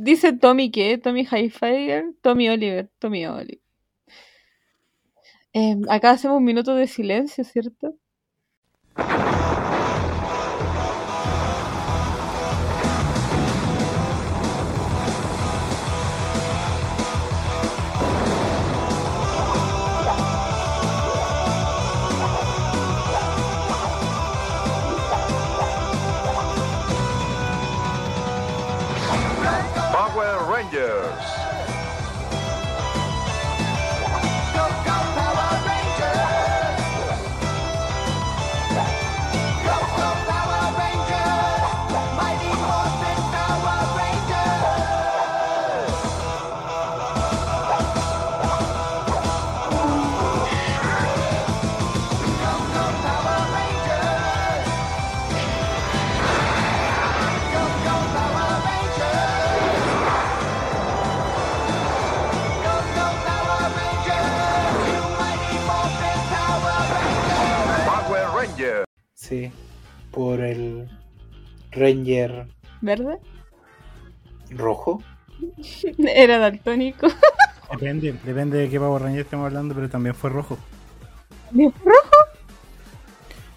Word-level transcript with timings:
Dice 0.00 0.32
Tommy 0.32 0.70
qué? 0.70 0.96
Tommy 0.96 1.22
Highfire, 1.26 2.14
Tommy 2.22 2.48
Oliver, 2.48 2.88
Tommy 3.00 3.26
Oliver. 3.26 3.60
Em, 5.52 5.82
acá 5.88 6.12
hacemos 6.12 6.36
un 6.38 6.44
minuto 6.44 6.76
de 6.76 6.86
silencio, 6.86 7.42
¿cierto? 7.42 7.96
Ranger 71.78 72.46
¿Verdad? 72.80 73.18
rojo. 74.50 75.02
Era 75.98 76.38
daltónico. 76.38 77.08
Depende, 77.70 78.14
depende 78.24 78.56
de 78.56 78.70
qué 78.70 78.80
Power 78.80 79.02
Ranger 79.02 79.20
estemos 79.20 79.44
hablando, 79.44 79.74
pero 79.74 79.90
también 79.90 80.14
fue 80.14 80.30
rojo. 80.30 80.56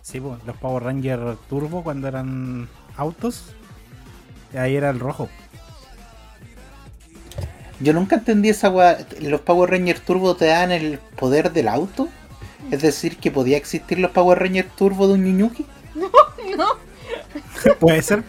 Sí, 0.01 0.19
pues, 0.19 0.43
los 0.45 0.57
Power 0.57 0.83
Ranger 0.83 1.37
Turbo 1.47 1.81
cuando 1.81 2.09
eran 2.09 2.67
autos, 2.97 3.53
ahí 4.53 4.75
era 4.75 4.89
el 4.89 4.99
rojo. 4.99 5.29
Yo 7.79 7.93
nunca 7.93 8.17
entendí 8.17 8.49
esa 8.49 8.69
weá. 8.69 8.97
¿Los 9.21 9.41
Power 9.41 9.71
Rangers 9.71 10.01
Turbo 10.01 10.35
te 10.35 10.45
dan 10.45 10.71
el 10.71 10.99
poder 11.17 11.51
del 11.51 11.67
auto? 11.67 12.09
Es 12.69 12.81
decir, 12.81 13.17
que 13.17 13.31
podía 13.31 13.57
existir 13.57 13.97
los 13.97 14.11
Power 14.11 14.37
Rangers 14.39 14.69
Turbo 14.75 15.07
de 15.07 15.13
un 15.13 15.23
Ñuñuki. 15.23 15.65
Puede 17.79 18.01
ser. 18.01 18.23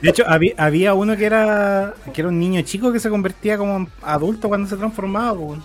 De 0.00 0.10
hecho, 0.10 0.24
había, 0.26 0.54
había 0.56 0.94
uno 0.94 1.16
que 1.16 1.26
era 1.26 1.94
que 2.12 2.20
era 2.20 2.28
un 2.28 2.38
niño 2.38 2.60
chico 2.62 2.92
que 2.92 3.00
se 3.00 3.10
convertía 3.10 3.58
como 3.58 3.76
en 3.76 3.88
adulto 4.02 4.48
cuando 4.48 4.68
se 4.68 4.76
transformaba. 4.76 5.38
pues. 5.38 5.60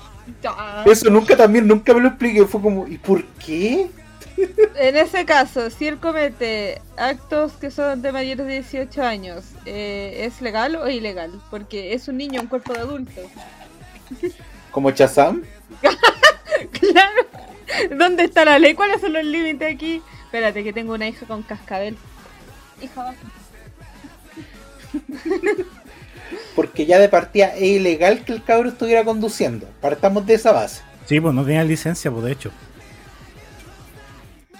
Eso 0.85 1.09
nunca 1.09 1.35
también, 1.35 1.67
nunca 1.67 1.94
me 1.94 2.01
lo 2.01 2.09
expliqué. 2.09 2.45
Fue 2.45 2.61
como, 2.61 2.88
¿y 2.88 2.97
por 2.97 3.23
qué? 3.45 3.89
En 4.75 4.97
ese 4.97 5.25
caso, 5.25 5.69
si 5.69 5.88
él 5.88 5.99
comete 5.99 6.81
actos 6.97 7.53
que 7.53 7.69
son 7.69 8.01
de 8.01 8.11
mayores 8.11 8.45
de 8.45 8.53
18 8.53 9.03
años, 9.03 9.45
eh, 9.66 10.21
¿es 10.25 10.41
legal 10.41 10.75
o 10.75 10.89
ilegal? 10.89 11.31
Porque 11.51 11.94
es 11.94 12.07
un 12.07 12.17
niño 12.17 12.41
en 12.41 12.47
cuerpo 12.47 12.73
de 12.73 12.79
adulto. 12.79 13.21
¿Como 14.71 14.91
Chazam? 14.91 15.44
Claro. 16.71 17.97
¿Dónde 17.97 18.23
está 18.23 18.45
la 18.45 18.57
ley? 18.57 18.73
¿Cuáles 18.73 19.01
son 19.01 19.11
los 19.13 19.25
límites 19.25 19.73
aquí? 19.73 20.01
Espérate, 20.25 20.63
que 20.63 20.72
tengo 20.72 20.94
una 20.94 21.07
hija 21.07 21.25
con 21.25 21.44
cascabel. 21.44 21.97
Hija. 22.81 23.13
Porque 26.56 26.85
ya 26.85 27.00
de 27.00 27.09
partida 27.09 27.47
es 27.56 27.61
ilegal 27.63 28.23
que 28.23 28.31
el 28.34 28.44
cabro 28.44 28.69
estuviera 28.69 29.03
conduciendo. 29.03 29.67
Partamos 29.81 30.25
de 30.25 30.35
esa 30.35 30.51
base. 30.51 30.81
Sí, 31.06 31.19
pues 31.19 31.33
no 31.33 31.44
tenía 31.44 31.63
licencia, 31.63 32.09
pues 32.12 32.23
de 32.23 32.31
hecho. 32.31 32.51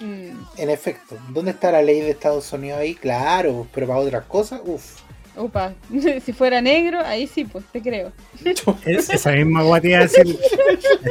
Mm, 0.00 0.30
En 0.58 0.70
efecto, 0.70 1.16
¿dónde 1.30 1.52
está 1.52 1.70
la 1.70 1.82
ley 1.82 2.00
de 2.00 2.10
Estados 2.10 2.52
Unidos 2.52 2.80
ahí? 2.80 2.94
Claro, 2.94 3.66
pero 3.72 3.86
para 3.86 4.00
otras 4.00 4.24
cosas, 4.24 4.60
uff. 4.64 5.00
upa. 5.36 5.72
si 6.24 6.32
fuera 6.32 6.60
negro, 6.60 7.00
ahí 7.00 7.26
sí, 7.26 7.44
pues 7.44 7.64
te 7.72 7.80
creo. 7.80 8.12
Es- 8.84 9.08
esa 9.10 9.30
misma 9.32 9.62
guatía 9.62 10.00
decir. 10.00 10.36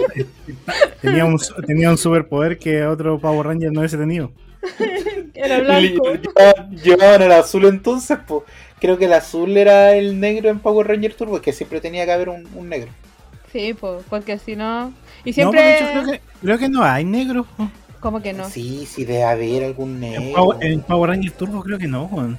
tenía, 1.02 1.26
un, 1.26 1.38
tenía 1.66 1.90
un 1.90 1.98
superpoder 1.98 2.58
que 2.60 2.86
otro 2.86 3.20
Power 3.20 3.48
Ranger 3.48 3.72
no 3.72 3.80
hubiese 3.80 3.98
tenido. 3.98 4.32
Era 5.34 5.60
blanco. 5.60 6.04
llevaban, 6.84 7.22
el 7.22 7.32
azul 7.32 7.66
entonces, 7.66 8.18
pues. 8.26 8.44
Creo 8.80 8.98
que 8.98 9.06
el 9.06 9.14
azul 9.14 9.56
era 9.56 9.96
el 9.96 10.20
negro 10.20 10.50
en 10.50 10.60
Power 10.60 10.88
Ranger 10.88 11.14
Turbo, 11.14 11.42
que 11.42 11.54
siempre 11.54 11.80
tenía 11.80 12.06
que 12.06 12.12
haber 12.12 12.28
un, 12.28 12.46
un 12.54 12.68
negro. 12.68 12.92
Sí, 13.54 13.74
pues, 13.74 14.04
porque 14.10 14.38
si 14.40 14.58
no. 14.58 14.94
Y 15.24 15.32
siempre. 15.32 15.78
pues, 15.80 15.92
creo 15.92 16.06
que, 16.06 16.22
creo 16.42 16.58
que 16.58 16.70
no 16.70 16.84
hay 16.84 17.06
negros. 17.06 17.48
pues. 17.56 17.70
¿Cómo 18.02 18.22
que 18.22 18.34
no? 18.34 18.50
Sí, 18.50 18.86
sí, 18.86 19.06
debe 19.06 19.24
haber 19.24 19.64
algún 19.64 20.04
En 20.04 20.12
negro. 20.12 20.36
Power, 20.36 20.66
en 20.66 20.82
Power 20.82 21.10
Ranger 21.12 21.32
Turbo 21.32 21.64
creo 21.64 21.80
que 21.80 21.88
no, 21.88 22.06
weón. 22.06 22.38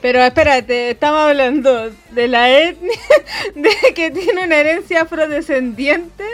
Pero 0.00 0.20
espérate, 0.20 0.90
estamos 0.90 1.20
hablando 1.20 1.90
de 2.10 2.28
la 2.28 2.50
etnia, 2.50 2.98
de 3.54 3.94
que 3.94 4.10
tiene 4.10 4.44
una 4.44 4.56
herencia 4.56 5.02
afrodescendiente 5.02 6.24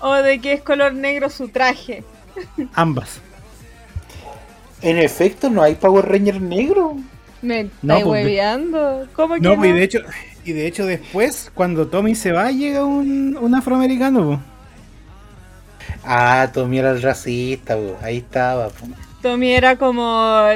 o 0.00 0.14
de 0.14 0.40
que 0.40 0.52
es 0.52 0.62
color 0.62 0.94
negro 0.94 1.28
su 1.30 1.48
traje. 1.48 2.04
Ambas. 2.74 3.20
En 4.82 4.98
efecto, 4.98 5.50
no 5.50 5.62
hay 5.62 5.74
Power 5.74 6.06
Ranger 6.06 6.40
negro. 6.40 6.96
Me 7.42 7.70
No, 7.82 7.98
estáis 7.98 8.04
pues, 8.04 8.24
hueveando. 8.24 9.08
¿Cómo 9.14 9.34
que 9.40 9.40
No, 9.40 9.56
no? 9.56 9.56
pues 9.56 9.70
y 9.70 9.72
de 9.72 9.82
hecho, 9.82 9.98
y 10.44 10.52
de 10.52 10.66
hecho 10.66 10.86
después, 10.86 11.50
cuando 11.54 11.88
Tommy 11.88 12.14
se 12.14 12.32
va, 12.32 12.50
llega 12.50 12.84
un, 12.84 13.36
un 13.40 13.54
afroamericano, 13.54 14.24
pues. 14.26 14.38
Ah, 16.02 16.50
Tommy 16.52 16.78
era 16.78 16.90
el 16.92 17.02
racista, 17.02 17.76
po. 17.76 17.98
ahí 18.02 18.18
estaba. 18.18 18.68
po. 18.70 18.86
Tommy 19.22 19.52
era 19.52 19.76
como 19.76 20.02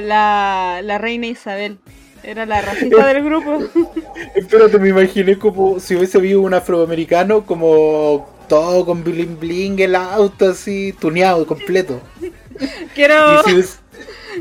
la, 0.02 0.80
la 0.82 0.98
reina 0.98 1.26
Isabel. 1.26 1.78
Era 2.22 2.46
la 2.46 2.62
racista 2.62 3.06
del 3.06 3.22
grupo. 3.22 3.58
Espérate, 4.34 4.78
me 4.78 4.88
imaginé 4.88 5.38
como 5.38 5.78
si 5.78 5.94
hubiese 5.94 6.16
habido 6.18 6.40
un 6.40 6.54
afroamericano 6.54 7.44
como 7.44 8.26
todo 8.48 8.86
con 8.86 9.04
bling 9.04 9.38
bling, 9.38 9.78
el 9.80 9.94
auto 9.94 10.50
así, 10.50 10.94
tuneado 10.98 11.46
completo. 11.46 12.00
Quiero. 12.94 13.14
Y 13.32 13.38
si, 13.38 13.52
hubiese, 13.52 13.78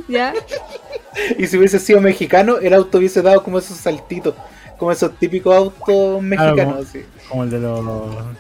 ¿Ya? 0.08 0.34
y 1.38 1.48
si 1.48 1.58
hubiese 1.58 1.80
sido 1.80 2.02
mexicano, 2.02 2.58
el 2.58 2.74
auto 2.74 2.98
hubiese 2.98 3.22
dado 3.22 3.44
como 3.44 3.60
esos 3.60 3.78
saltitos, 3.78 4.36
como 4.78 4.92
esos 4.92 5.16
típicos 5.18 5.56
autos 5.56 6.22
mexicanos. 6.22 6.66
como- 6.66 6.76
así. 6.82 7.06
Como 7.30 7.44
el 7.46 7.50
de 7.52 7.60
los 7.60 7.86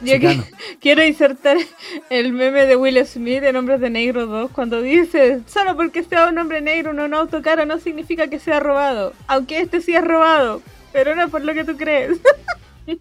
Yo 0.01 0.19
que- 0.19 0.43
quiero 0.81 1.03
insertar 1.05 1.57
el 2.09 2.33
meme 2.33 2.65
de 2.65 2.75
Will 2.75 3.03
Smith 3.05 3.41
en 3.43 3.55
Hombres 3.55 3.79
de 3.79 3.89
Negro 3.89 4.25
2 4.27 4.51
cuando 4.51 4.81
dice, 4.81 5.39
solo 5.47 5.75
porque 5.75 6.03
sea 6.03 6.27
un 6.27 6.37
hombre 6.37 6.61
negro 6.61 6.91
en 6.91 6.99
un 6.99 7.13
auto 7.13 7.41
caro 7.41 7.65
no 7.65 7.79
significa 7.79 8.27
que 8.27 8.39
sea 8.39 8.59
robado, 8.59 9.13
aunque 9.27 9.59
este 9.61 9.79
sí 9.81 9.95
es 9.95 10.03
robado, 10.03 10.61
pero 10.91 11.15
no 11.15 11.29
por 11.29 11.43
lo 11.43 11.53
que 11.53 11.63
tú 11.63 11.77
crees. 11.77 12.19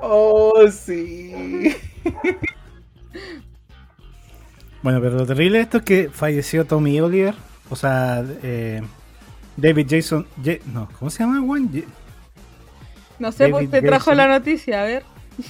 Oh, 0.00 0.68
sí. 0.70 1.74
Bueno, 4.86 5.00
pero 5.00 5.16
lo 5.16 5.26
terrible 5.26 5.58
de 5.58 5.64
esto 5.64 5.78
es 5.78 5.82
que 5.82 6.10
falleció 6.12 6.64
Tommy 6.64 7.00
Oliver. 7.00 7.34
O 7.70 7.74
sea, 7.74 8.24
eh, 8.44 8.80
David 9.56 9.88
Jason. 9.90 10.28
Ja- 10.44 10.58
no, 10.72 10.88
¿cómo 10.96 11.10
se 11.10 11.24
llama? 11.24 11.40
Ja- 11.44 11.80
No 13.18 13.32
sé, 13.32 13.48
pues 13.48 13.68
David 13.68 13.70
te 13.70 13.82
trajo 13.82 14.10
Jason. 14.12 14.16
la 14.16 14.28
noticia, 14.28 14.82
a 14.82 14.84
ver. 14.84 15.02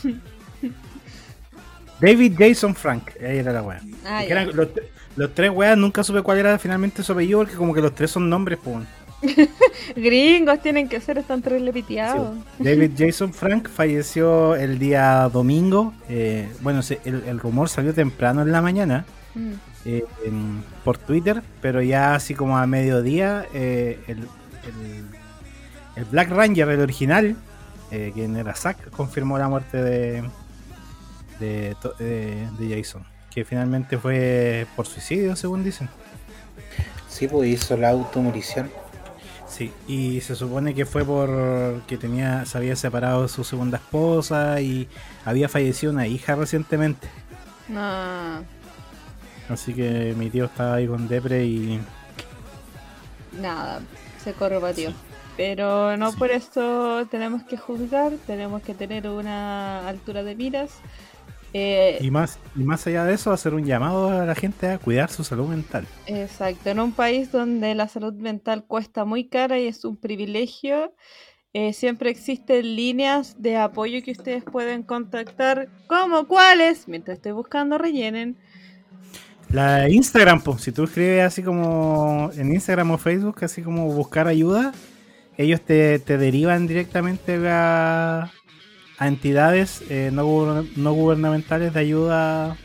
David 2.01 2.33
Jason 2.39 2.75
Frank. 2.75 3.11
Ahí 3.21 3.37
era 3.37 3.53
la 3.53 3.61
weá. 3.63 3.83
Ah, 4.07 4.25
eran 4.25 4.57
los, 4.57 4.69
los 5.17 5.35
tres 5.35 5.51
weas 5.51 5.77
nunca 5.77 6.03
supe 6.03 6.23
cuál 6.23 6.39
era 6.39 6.59
finalmente 6.59 7.03
su 7.03 7.13
apellido 7.13 7.41
porque 7.41 7.57
como 7.57 7.75
que 7.75 7.83
los 7.83 7.95
tres 7.95 8.11
son 8.13 8.31
nombres, 8.31 8.59
pues. 8.65 8.87
Gringos 9.97 10.63
tienen 10.63 10.89
que 10.89 10.99
ser, 11.03 11.19
están 11.19 11.43
terrible 11.43 11.75
piteados. 11.75 12.39
David 12.59 12.93
Jason 12.97 13.35
Frank 13.35 13.69
falleció 13.69 14.57
el 14.57 14.79
día 14.79 15.29
domingo. 15.31 15.93
eh, 16.09 16.49
bueno, 16.63 16.81
el, 17.05 17.23
el 17.27 17.39
rumor 17.39 17.69
salió 17.69 17.93
temprano 17.93 18.41
en 18.41 18.51
la 18.51 18.63
mañana 18.63 19.05
Mm. 19.37 19.53
eh, 19.85 20.05
en- 20.25 20.65
por 20.83 20.97
Twitter, 20.99 21.43
pero 21.61 21.81
ya 21.83 22.15
así 22.15 22.35
como 22.35 22.57
a 22.59 22.67
mediodía, 22.67 23.47
eh, 23.55 24.01
el, 24.09 24.19
el- 24.19 25.05
el 25.95 26.05
Black 26.07 26.31
Ranger, 26.31 26.69
el 26.71 26.81
original, 26.81 27.37
eh, 27.91 28.11
quien 28.15 28.35
era 28.37 28.55
Zack, 28.55 28.91
confirmó 28.91 29.39
la 29.39 29.49
muerte 29.49 29.83
de, 29.83 30.23
de, 31.39 31.77
de- 31.99 32.49
de 32.59 32.77
Jason, 32.83 33.05
que 33.31 33.45
finalmente 33.45 33.99
fue 33.99 34.67
por 34.75 34.87
suicidio, 34.87 35.37
según 35.37 35.63
dicen. 35.63 35.89
Sí, 37.09 37.29
pues 37.29 37.49
hizo 37.49 37.77
la 37.77 37.91
automorición. 37.91 38.71
Sí, 39.49 39.73
y 39.87 40.21
se 40.23 40.35
supone 40.35 40.75
que 40.75 40.85
fue 40.85 41.05
por 41.05 41.81
que 41.87 41.97
tenía, 41.97 42.45
se 42.45 42.59
había 42.59 42.77
separado 42.77 43.23
de 43.23 43.29
su 43.29 43.43
segunda 43.45 43.79
esposa 43.79 44.61
y 44.61 44.89
había 45.25 45.49
fallecido 45.49 45.93
una 45.93 46.07
hija 46.07 46.35
recientemente. 46.35 47.09
No, 47.69 48.41
Así 49.49 49.75
que 49.75 50.15
mi 50.17 50.31
tío 50.31 50.47
estaba 50.47 50.75
ahí 50.75 50.87
con 50.89 51.07
depre 51.09 51.45
y 51.45 51.81
nada, 53.33 53.81
se 54.23 54.33
corrobatió. 54.35 54.93
Pero 55.37 55.97
no 55.97 56.13
Sí. 56.13 56.19
por 56.19 56.31
esto 56.31 57.07
tenemos 57.09 57.43
que 57.45 57.57
juzgar, 57.59 58.13
tenemos 58.27 58.63
que 58.63 58.75
tener 58.75 59.07
una 59.09 59.87
altura 59.87 60.23
de 60.23 60.35
miras. 60.35 60.83
Eh, 61.53 61.99
Y 62.01 62.11
más, 62.11 62.41
y 62.55 62.65
más 62.65 62.87
allá 62.87 63.05
de 63.05 63.15
eso, 63.15 63.33
hacer 63.33 63.55
un 63.55 63.65
llamado 63.65 64.11
a 64.11 64.25
la 64.27 64.35
gente 64.35 64.69
a 64.69 64.79
cuidar 64.79 65.11
su 65.11 65.25
salud 65.25 65.49
mental. 65.49 65.87
Exacto, 66.07 66.71
en 66.71 66.81
un 66.81 66.95
país 66.95 67.31
donde 67.31 67.75
la 67.75 67.89
salud 67.89 68.15
mental 68.15 68.65
cuesta 68.67 69.05
muy 69.05 69.29
cara 69.29 69.59
y 69.59 69.67
es 69.67 69.85
un 69.85 69.97
privilegio, 69.97 70.95
eh, 71.53 71.73
siempre 71.73 72.11
existen 72.11 72.77
líneas 72.77 73.41
de 73.41 73.57
apoyo 73.57 74.03
que 74.03 74.13
ustedes 74.13 74.45
pueden 74.45 74.83
contactar, 74.83 75.69
como 75.87 76.27
cuáles, 76.27 76.89
mientras 76.89 77.17
estoy 77.19 77.33
buscando 77.33 77.79
rellenen. 77.79 78.39
La 79.51 79.89
Instagram, 79.89 80.43
pues, 80.43 80.63
si 80.63 80.73
tú 80.73 80.85
escribes 80.85 81.23
así 81.25 81.43
como 81.43 82.31
en 82.37 82.53
Instagram 82.53 82.91
o 82.91 82.99
Facebook, 82.99 83.37
así 83.45 83.63
como 83.63 83.87
buscar 83.93 84.27
ayuda, 84.27 84.73
ellos 85.39 85.61
te, 85.61 85.99
te 86.01 86.19
derivan 86.19 86.67
directamente 86.67 87.39
a, 87.49 88.33
a 88.99 89.09
entidades 89.09 89.83
eh, 89.89 90.11
no, 90.13 90.27
guber- 90.27 90.69
no 90.77 90.93
gubernamentales 90.95 91.73
de 91.75 91.81
ayuda. 91.81 92.57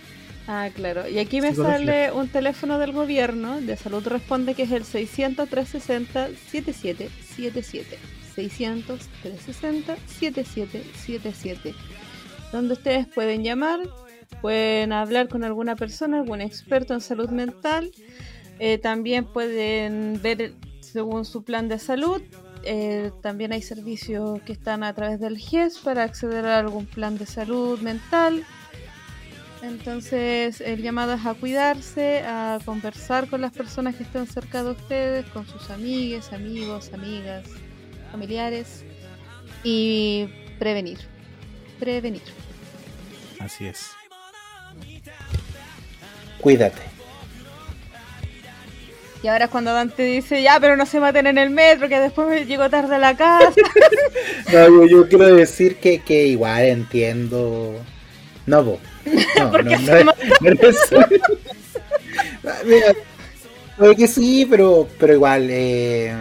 Ah, 0.47 0.69
claro. 0.75 1.07
Y 1.07 1.19
aquí 1.19 1.39
me 1.39 1.53
sale 1.55 2.11
un 2.11 2.27
teléfono 2.27 2.77
del 2.79 2.91
gobierno 2.93 3.61
de 3.61 3.77
salud 3.77 4.05
responde 4.07 4.55
que 4.55 4.63
es 4.63 4.71
el 4.71 4.83
600 4.83 5.47
360 5.47 6.29
7777. 6.49 7.97
600 8.35 8.99
360 9.21 9.95
7777. 10.07 11.73
Donde 12.51 12.73
ustedes 12.73 13.07
pueden 13.07 13.43
llamar, 13.43 13.79
pueden 14.41 14.93
hablar 14.93 15.27
con 15.27 15.43
alguna 15.43 15.75
persona, 15.75 16.17
algún 16.19 16.41
experto 16.41 16.93
en 16.93 17.01
salud 17.01 17.29
mental. 17.29 17.91
Eh, 18.59 18.77
también 18.77 19.25
pueden 19.25 20.21
ver 20.21 20.53
según 20.79 21.25
su 21.25 21.43
plan 21.43 21.67
de 21.67 21.79
salud. 21.79 22.21
Eh, 22.63 23.11
también 23.21 23.53
hay 23.53 23.61
servicios 23.61 24.41
que 24.43 24.53
están 24.53 24.83
a 24.83 24.93
través 24.93 25.19
del 25.19 25.37
GES 25.37 25.79
para 25.79 26.03
acceder 26.03 26.45
a 26.45 26.59
algún 26.59 26.85
plan 26.85 27.17
de 27.17 27.25
salud 27.25 27.79
mental. 27.81 28.45
Entonces 29.61 30.59
el 30.61 30.81
llamado 30.81 31.13
es 31.13 31.25
a 31.25 31.33
cuidarse, 31.35 32.23
a 32.25 32.59
conversar 32.65 33.27
con 33.29 33.41
las 33.41 33.53
personas 33.53 33.95
que 33.95 34.03
están 34.03 34.25
cerca 34.25 34.63
de 34.63 34.71
ustedes, 34.71 35.25
con 35.27 35.45
sus 35.47 35.69
amigues, 35.69 36.33
amigos, 36.33 36.91
amigas, 36.93 37.47
familiares 38.11 38.83
y 39.63 40.27
prevenir. 40.57 40.99
Prevenir. 41.79 42.23
Así 43.39 43.65
es. 43.65 43.91
Cuídate. 46.41 46.81
Y 49.23 49.27
ahora 49.27 49.45
es 49.45 49.51
cuando 49.51 49.71
Dante 49.71 50.03
dice, 50.03 50.41
ya, 50.41 50.59
pero 50.59 50.75
no 50.75 50.85
se 50.87 50.99
maten 50.99 51.27
en 51.27 51.37
el 51.37 51.51
metro, 51.51 51.87
que 51.87 51.99
después 51.99 52.27
me 52.27 52.45
llego 52.45 52.69
tarde 52.69 52.95
a 52.95 52.99
la 52.99 53.15
casa. 53.15 53.53
No, 54.51 54.67
yo, 54.67 54.85
yo 54.87 55.07
quiero 55.07 55.35
decir 55.35 55.77
que, 55.77 55.99
que 55.99 56.25
igual 56.25 56.63
entiendo. 56.63 57.79
No, 58.45 58.65
po. 58.65 58.79
No, 59.37 59.51
no, 59.51 59.63
no, 59.63 60.13
no 60.41 60.51
es 60.51 60.59
eso. 60.61 60.97
Mira, 62.65 62.93
puede 63.77 63.95
que 63.95 64.07
sí, 64.07 64.47
pero, 64.49 64.87
pero 64.99 65.13
igual, 65.13 65.47
eh, 65.49 66.13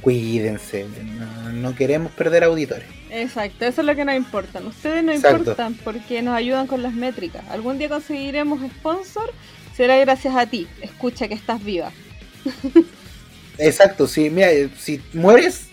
cuídense. 0.00 0.86
No, 1.18 1.52
no 1.52 1.74
queremos 1.74 2.12
perder 2.12 2.44
auditores. 2.44 2.86
Exacto, 3.14 3.64
eso 3.64 3.80
es 3.82 3.86
lo 3.86 3.94
que 3.94 4.04
nos 4.04 4.16
importa. 4.16 4.60
Ustedes 4.60 5.04
no 5.04 5.12
Exacto. 5.12 5.38
importan 5.38 5.74
porque 5.84 6.20
nos 6.20 6.34
ayudan 6.34 6.66
con 6.66 6.82
las 6.82 6.92
métricas. 6.94 7.44
Algún 7.48 7.78
día 7.78 7.88
conseguiremos 7.88 8.60
sponsor, 8.72 9.32
será 9.76 9.96
gracias 9.98 10.34
a 10.34 10.46
ti. 10.46 10.66
Escucha 10.80 11.28
que 11.28 11.34
estás 11.34 11.62
viva. 11.62 11.92
Exacto, 13.58 14.08
sí, 14.08 14.30
mira, 14.30 14.50
eh, 14.50 14.68
si 14.76 15.00
mueres, 15.12 15.68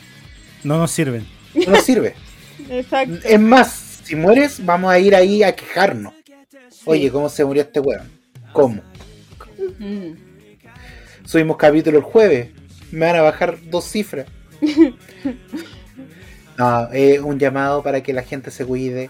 No 0.63 0.77
nos 0.77 0.91
sirven. 0.91 1.25
no 1.55 1.71
nos 1.71 1.83
sirve. 1.83 2.13
Exacto. 2.69 3.27
Es 3.27 3.39
más, 3.39 4.01
si 4.03 4.15
mueres, 4.15 4.63
vamos 4.63 4.91
a 4.91 4.99
ir 4.99 5.15
ahí 5.15 5.41
a 5.41 5.55
quejarnos. 5.55 6.13
Oye, 6.85 7.09
¿cómo 7.09 7.27
se 7.27 7.43
murió 7.43 7.63
este 7.63 7.79
weón? 7.79 8.07
¿Cómo? 8.53 8.83
Mm. 9.79 10.11
Subimos 11.25 11.57
capítulo 11.57 11.97
el 11.97 12.03
jueves. 12.03 12.49
Me 12.91 13.07
van 13.07 13.15
a 13.15 13.21
bajar 13.21 13.57
dos 13.63 13.85
cifras. 13.85 14.27
No, 16.61 16.87
eh, 16.93 17.19
un 17.19 17.39
llamado 17.39 17.81
para 17.81 18.03
que 18.03 18.13
la 18.13 18.21
gente 18.21 18.51
se 18.51 18.65
cuide. 18.65 19.09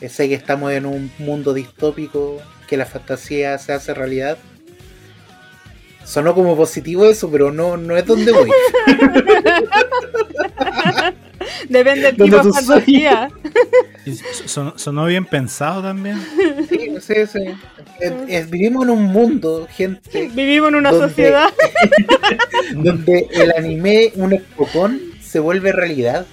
Eh, 0.00 0.08
sé 0.08 0.28
que 0.28 0.34
estamos 0.34 0.72
en 0.72 0.84
un 0.84 1.12
mundo 1.20 1.54
distópico, 1.54 2.42
que 2.66 2.76
la 2.76 2.86
fantasía 2.86 3.56
se 3.58 3.72
hace 3.72 3.94
realidad. 3.94 4.36
Sonó 6.04 6.34
como 6.34 6.56
positivo 6.56 7.06
eso, 7.06 7.30
pero 7.30 7.52
no, 7.52 7.76
no 7.76 7.96
es 7.96 8.04
donde 8.04 8.32
voy. 8.32 8.50
Depende 11.68 12.02
del 12.12 12.16
¿Dónde 12.16 12.36
tipo 12.36 12.36
de 12.36 12.42
tú 12.50 12.52
fantasía. 12.52 13.30
Son- 14.46 14.76
sonó 14.76 15.06
bien 15.06 15.24
pensado 15.24 15.80
también. 15.80 16.20
Sí, 16.68 16.96
sí, 17.00 17.14
sí. 17.32 17.44
Es- 18.00 18.12
es- 18.26 18.50
vivimos 18.50 18.82
en 18.84 18.90
un 18.90 19.04
mundo, 19.04 19.68
gente, 19.70 20.28
Vivimos 20.34 20.70
en 20.70 20.74
una 20.74 20.90
sociedad. 20.90 21.50
donde 22.74 23.28
el 23.30 23.52
anime, 23.52 24.10
un 24.16 24.32
espocón, 24.32 25.00
se 25.22 25.38
vuelve 25.38 25.70
realidad. 25.70 26.26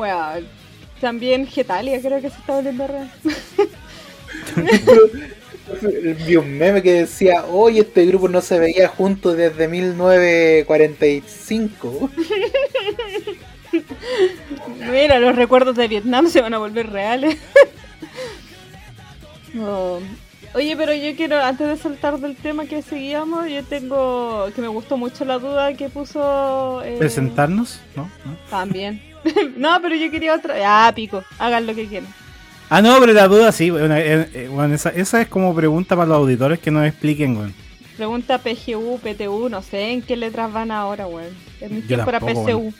Bueno, 0.00 0.48
también 0.98 1.46
Getalia 1.46 2.00
creo 2.00 2.22
que 2.22 2.30
se 2.30 2.38
está 2.38 2.54
volviendo 2.54 2.86
real. 2.86 3.12
Vi 6.26 6.36
un 6.36 6.56
meme 6.56 6.82
que 6.82 7.02
decía, 7.02 7.44
hoy 7.44 7.80
este 7.80 8.06
grupo 8.06 8.26
no 8.26 8.40
se 8.40 8.58
veía 8.58 8.88
juntos 8.88 9.36
desde 9.36 9.68
1945. 9.68 12.10
Mira, 14.90 15.18
los 15.18 15.36
recuerdos 15.36 15.76
de 15.76 15.86
Vietnam 15.86 16.28
se 16.28 16.40
van 16.40 16.54
a 16.54 16.58
volver 16.58 16.88
reales. 16.88 17.36
Oh. 19.58 19.98
Oye, 20.52 20.76
pero 20.76 20.92
yo 20.92 21.14
quiero, 21.16 21.40
antes 21.40 21.68
de 21.68 21.76
saltar 21.76 22.18
del 22.18 22.34
tema 22.34 22.64
que 22.66 22.82
seguíamos, 22.82 23.48
yo 23.48 23.62
tengo, 23.62 24.48
que 24.54 24.60
me 24.60 24.66
gustó 24.66 24.96
mucho 24.96 25.24
la 25.24 25.38
duda 25.38 25.74
que 25.74 25.88
puso... 25.88 26.82
eh, 26.84 26.96
Presentarnos, 26.98 27.80
¿no? 27.94 28.10
¿No? 28.24 28.36
También. 28.50 29.00
no, 29.56 29.78
pero 29.80 29.94
yo 29.94 30.10
quería 30.10 30.34
otra... 30.34 30.54
Ah, 30.64 30.92
pico, 30.92 31.22
hagan 31.38 31.66
lo 31.66 31.74
que 31.74 31.86
quieran. 31.86 32.12
Ah, 32.68 32.82
no, 32.82 32.98
pero 32.98 33.12
la 33.12 33.28
duda 33.28 33.52
sí. 33.52 33.70
Bueno, 33.70 33.94
eh, 33.94 34.28
eh, 34.34 34.48
bueno, 34.50 34.74
esa, 34.74 34.90
esa 34.90 35.20
es 35.20 35.28
como 35.28 35.54
pregunta 35.54 35.94
para 35.94 36.08
los 36.08 36.18
auditores 36.18 36.58
que 36.58 36.72
nos 36.72 36.84
expliquen, 36.84 37.36
weón. 37.36 37.54
Pregunta 37.96 38.38
PGU, 38.38 38.98
PTU, 38.98 39.48
no 39.48 39.62
sé 39.62 39.92
en 39.92 40.02
qué 40.02 40.16
letras 40.16 40.52
van 40.52 40.72
ahora, 40.72 41.06
weón. 41.06 41.34
En 41.60 41.76
mi 41.76 41.82
PCU. 41.82 42.72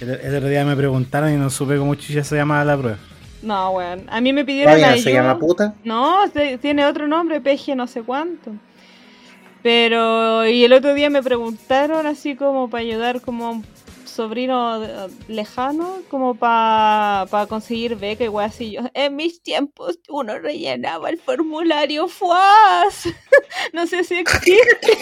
El, 0.00 0.10
el 0.10 0.36
otro 0.36 0.48
día 0.48 0.64
me 0.64 0.76
preguntaron 0.76 1.32
y 1.32 1.36
no 1.36 1.48
supe 1.48 1.76
cómo 1.78 1.94
chucha 1.94 2.24
se 2.24 2.36
llamaba 2.36 2.64
la 2.64 2.76
prueba. 2.76 2.98
No, 3.42 3.70
weón. 3.72 4.06
A 4.08 4.20
mí 4.20 4.32
me 4.32 4.44
pidieron 4.44 4.80
no 4.80 4.86
ayuda. 4.86 5.02
se 5.02 5.12
llama 5.12 5.38
puta. 5.38 5.74
No, 5.84 6.26
se- 6.32 6.58
tiene 6.58 6.86
otro 6.86 7.06
nombre, 7.08 7.40
PG 7.40 7.74
no 7.76 7.86
sé 7.86 8.02
cuánto. 8.02 8.52
Pero, 9.62 10.46
y 10.46 10.64
el 10.64 10.72
otro 10.72 10.92
día 10.94 11.08
me 11.10 11.22
preguntaron 11.22 12.06
así 12.06 12.34
como 12.34 12.68
para 12.68 12.82
ayudar 12.82 13.20
como 13.20 13.46
a 13.46 13.50
un 13.52 13.64
sobrino 14.12 14.80
de- 14.80 15.10
lejano, 15.28 15.96
como 16.08 16.34
para 16.34 17.26
conseguir 17.48 17.96
beca, 17.96 18.24
igual 18.24 18.46
así 18.46 18.72
yo. 18.72 18.82
En 18.94 19.16
mis 19.16 19.42
tiempos 19.42 19.98
uno 20.08 20.38
rellenaba 20.38 21.10
el 21.10 21.18
formulario 21.18 22.08
FUAS. 22.08 23.08
no 23.72 23.86
sé 23.86 24.04
si 24.04 24.16
existe. 24.16 24.98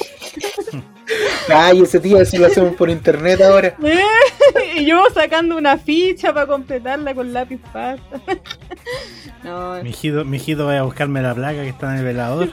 Ay, 1.52 1.81
ese 1.83 1.99
tío, 1.99 2.21
eso 2.21 2.38
lo 2.38 2.47
hacemos 2.47 2.75
por 2.76 2.88
internet 2.88 3.40
ahora. 3.43 3.76
y 4.76 4.85
yo 4.87 5.05
sacando 5.12 5.57
una 5.57 5.76
ficha 5.76 6.33
para 6.33 6.47
completarla 6.47 7.14
con 7.14 7.33
lápiz 7.33 7.61
pasta. 7.73 8.21
no, 9.43 9.83
Mi 9.83 9.90
hijito, 9.90 10.25
mi 10.25 10.37
hijito 10.37 10.67
va 10.67 10.79
a 10.79 10.83
buscarme 10.83 11.21
la 11.21 11.35
placa 11.35 11.62
que 11.62 11.69
está 11.69 11.93
en 11.93 11.99
el 11.99 12.05
velador. 12.05 12.50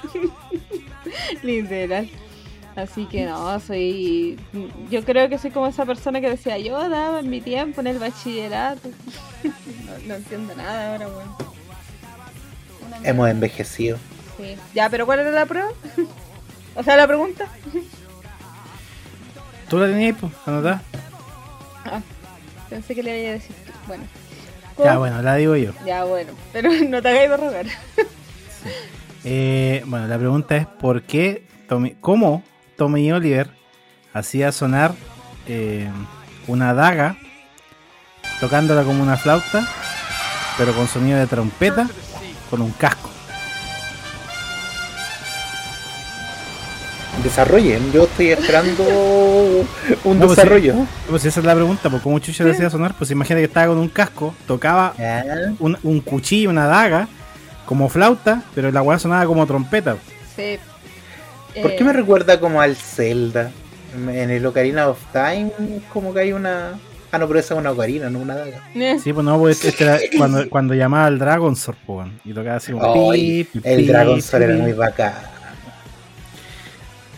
Literal. 1.43 2.09
Así 2.77 3.07
que 3.07 3.25
no, 3.25 3.59
soy. 3.59 4.39
Yo 4.91 5.03
creo 5.03 5.27
que 5.29 5.39
soy 5.39 5.49
como 5.49 5.65
esa 5.65 5.83
persona 5.83 6.21
que 6.21 6.29
decía, 6.29 6.59
yo 6.59 6.77
daba 6.87 7.21
en 7.21 7.29
mi 7.31 7.41
tiempo 7.41 7.81
en 7.81 7.87
el 7.87 7.97
bachillerato. 7.97 8.89
no, 9.43 10.07
no 10.07 10.13
entiendo 10.13 10.55
nada 10.55 10.91
ahora, 10.93 11.07
weón. 11.07 11.27
Mierda. 12.87 13.09
Hemos 13.09 13.29
envejecido. 13.29 13.97
Sí. 14.37 14.55
Ya, 14.75 14.91
pero 14.91 15.07
¿cuál 15.07 15.21
era 15.21 15.31
la 15.31 15.47
prueba? 15.47 15.69
o 16.75 16.83
sea, 16.83 16.95
la 16.97 17.07
pregunta. 17.07 17.47
¿Tú 19.67 19.79
la 19.79 19.87
tenías, 19.87 20.15
pues? 20.19 20.31
¿Anotada? 20.45 20.83
Ah, 21.83 22.01
pensé 22.69 22.93
que 22.93 23.01
le 23.01 23.21
iba 23.21 23.29
a 23.29 23.33
decir 23.33 23.55
tú. 23.65 23.71
Bueno. 23.87 24.03
Ya, 24.77 24.99
bueno, 24.99 25.23
la 25.23 25.35
digo 25.35 25.55
yo. 25.55 25.71
Ya, 25.83 26.03
bueno. 26.03 26.31
Pero 26.53 26.69
no 26.89 27.01
te 27.01 27.09
hagáis 27.09 27.29
de 27.31 27.37
rogar. 27.37 27.65
Eh, 29.23 29.81
bueno, 29.87 30.05
la 30.05 30.19
pregunta 30.19 30.55
es: 30.55 30.67
¿por 30.67 31.01
qué 31.01 31.47
cómo 32.01 32.43
Tommy 32.77 33.11
Oliver 33.11 33.49
hacía 34.13 34.51
sonar 34.51 34.93
eh, 35.47 35.89
una 36.47 36.73
daga 36.73 37.17
tocándola 38.39 38.83
como 38.83 39.03
una 39.03 39.17
flauta, 39.17 39.67
pero 40.57 40.73
con 40.73 40.87
sonido 40.87 41.17
de 41.17 41.27
trompeta, 41.27 41.89
con 42.49 42.61
un 42.61 42.71
casco. 42.71 43.09
Desarrollen, 47.23 47.91
yo 47.91 48.03
estoy 48.03 48.27
esperando 48.29 48.83
un 48.83 50.19
No, 50.19 50.27
pues 50.27 50.37
desarrollo. 50.37 50.75
Pues 51.09 51.25
esa 51.25 51.39
es 51.39 51.45
la 51.45 51.55
pregunta, 51.55 51.89
pues 51.89 52.03
cómo 52.03 52.19
chucha 52.19 52.43
le 52.43 52.51
hacía 52.51 52.69
sonar, 52.69 52.93
pues 52.95 53.09
imagínate 53.09 53.41
que 53.41 53.47
estaba 53.47 53.67
con 53.67 53.79
un 53.79 53.89
casco, 53.89 54.35
tocaba 54.45 54.93
un, 55.59 55.77
un 55.81 55.99
cuchillo, 56.01 56.51
una 56.51 56.67
daga, 56.67 57.07
como 57.65 57.89
flauta, 57.89 58.43
pero 58.53 58.71
la 58.71 58.83
weá 58.83 58.99
sonaba 58.99 59.25
como 59.25 59.47
trompeta. 59.47 59.97
Sí. 60.35 60.59
¿Por 61.61 61.71
Eh, 61.71 61.75
qué 61.75 61.83
me 61.83 61.93
recuerda 61.93 62.39
como 62.39 62.61
al 62.61 62.75
Zelda? 62.75 63.51
En 63.95 64.29
el 64.29 64.45
Ocarina 64.45 64.89
of 64.89 64.99
Time, 65.11 65.51
como 65.91 66.13
que 66.13 66.19
hay 66.21 66.33
una. 66.33 66.77
Ah, 67.11 67.17
no, 67.17 67.27
pero 67.27 67.39
esa 67.39 67.53
es 67.53 67.59
una 67.59 67.71
ocarina, 67.71 68.09
no 68.09 68.19
una 68.19 68.35
daga. 68.35 68.61
eh, 68.75 68.99
Sí, 69.01 69.13
pues 69.13 69.25
no, 69.25 69.39
pues 69.39 69.63
este 69.63 69.85
era 69.85 69.97
cuando, 70.17 70.49
cuando 70.49 70.73
llamaba 70.73 71.05
al 71.05 71.17
Dragon 71.17 71.55
Sword, 71.55 71.77
pues, 71.85 72.07
y 72.25 72.33
tocaba 72.33 72.57
así 72.57 72.73
pi, 72.73 73.43
pi, 73.45 73.59
el 73.63 73.87
Dragon 73.87 74.21
Sword 74.21 74.41
era 74.43 74.55
muy 74.57 74.73
bacán. 74.73 75.13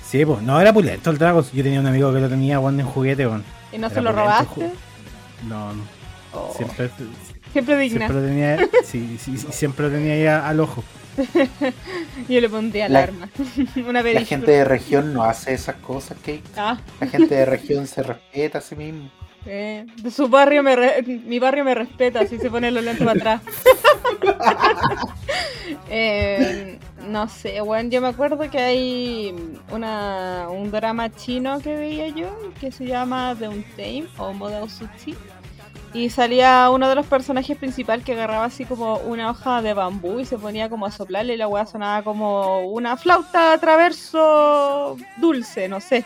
Sí, 0.07 0.25
pues, 0.25 0.41
no, 0.41 0.59
era 0.61 0.71
pulento 0.73 1.09
el 1.09 1.17
Dragon. 1.17 1.43
Yo 1.53 1.63
tenía 1.63 1.79
un 1.79 1.87
amigo 1.87 2.13
que 2.13 2.19
lo 2.19 2.29
tenía, 2.29 2.59
weón, 2.59 2.79
en 2.79 2.85
juguete, 2.85 3.27
weón. 3.27 3.43
¿Y 3.71 3.77
no 3.77 3.87
Era 3.87 3.95
se 3.95 4.01
lo 4.01 4.11
pulento 4.11 4.31
robaste? 4.31 4.71
No, 5.47 5.73
no. 5.73 5.83
Oh, 6.33 6.53
Siempre, 6.55 6.89
siempre 7.51 7.77
digna. 7.77 8.07
siempre 8.07 8.21
lo 8.21 8.27
tenía, 8.27 8.57
sí, 8.85 9.17
sí, 9.19 9.37
sí, 9.37 9.47
siempre 9.51 9.87
lo 9.87 9.91
tenía 9.91 10.13
ahí 10.13 10.27
al 10.27 10.59
ojo. 10.59 10.83
Yo 12.29 12.41
le 12.41 12.49
pondría 12.49 12.87
La- 12.89 12.99
alarma. 12.99 13.29
Una 13.87 14.01
La 14.01 14.21
gente 14.25 14.51
de 14.51 14.63
región 14.65 15.13
no 15.13 15.23
hace 15.23 15.53
esas 15.53 15.75
cosas, 15.77 16.17
Kate. 16.19 16.41
Ah, 16.57 16.77
La 16.99 17.07
gente 17.07 17.35
de 17.35 17.45
región 17.57 17.87
se 17.87 18.03
respeta 18.03 18.57
a 18.59 18.61
sí 18.61 18.75
mismo. 18.75 19.09
eh, 19.45 19.85
de 20.01 20.11
su 20.11 20.27
barrio 20.27 20.61
me 20.63 20.75
re- 20.75 21.01
mi 21.03 21.39
barrio 21.39 21.63
me 21.63 21.73
respeta, 21.75 22.19
así 22.21 22.37
se 22.39 22.49
pone 22.49 22.71
los 22.71 22.83
lentes 22.83 23.05
para 23.05 23.17
atrás. 23.35 23.41
Eh, 25.89 26.77
no 27.07 27.27
sé, 27.29 27.61
bueno, 27.61 27.89
yo 27.89 28.01
me 28.01 28.07
acuerdo 28.09 28.37
que 28.49 28.59
hay 28.59 29.35
una, 29.71 30.47
un 30.49 30.71
drama 30.71 31.09
chino 31.09 31.59
que 31.61 31.75
veía 31.75 32.09
yo 32.09 32.27
que 32.59 32.71
se 32.71 32.85
llama 32.85 33.35
The 33.37 33.47
Untamed 33.47 34.05
o 34.17 34.33
Model 34.33 34.69
Sushi. 34.69 35.15
Y 35.93 36.09
salía 36.11 36.69
uno 36.71 36.87
de 36.87 36.93
los 36.95 37.05
personajes 37.07 37.57
principales 37.57 38.05
que 38.05 38.13
agarraba 38.13 38.45
así 38.45 38.63
como 38.65 38.97
una 38.97 39.31
hoja 39.31 39.61
de 39.63 39.73
bambú 39.73 40.19
y 40.19 40.25
se 40.25 40.37
ponía 40.37 40.69
como 40.69 40.85
a 40.85 40.91
soplarle 40.91 41.33
y 41.33 41.37
la 41.37 41.47
weá 41.47 41.65
sonaba 41.65 42.03
como 42.03 42.59
una 42.67 42.95
flauta 42.95 43.57
traverso 43.57 44.95
dulce, 45.17 45.67
no 45.67 45.79
sé. 45.81 46.05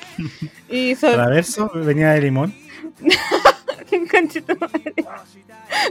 Y 0.70 0.96
so- 0.96 1.12
Traverso 1.12 1.70
venía 1.75 2.12
de 2.12 2.22
limón. 2.22 2.56
Conchito 4.12 4.56
madre. 4.60 4.94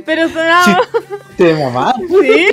Pero 0.05 0.29
sonaba, 0.29 0.81
¿Te 1.37 1.55
mamá? 1.55 1.95
sí. 2.09 2.47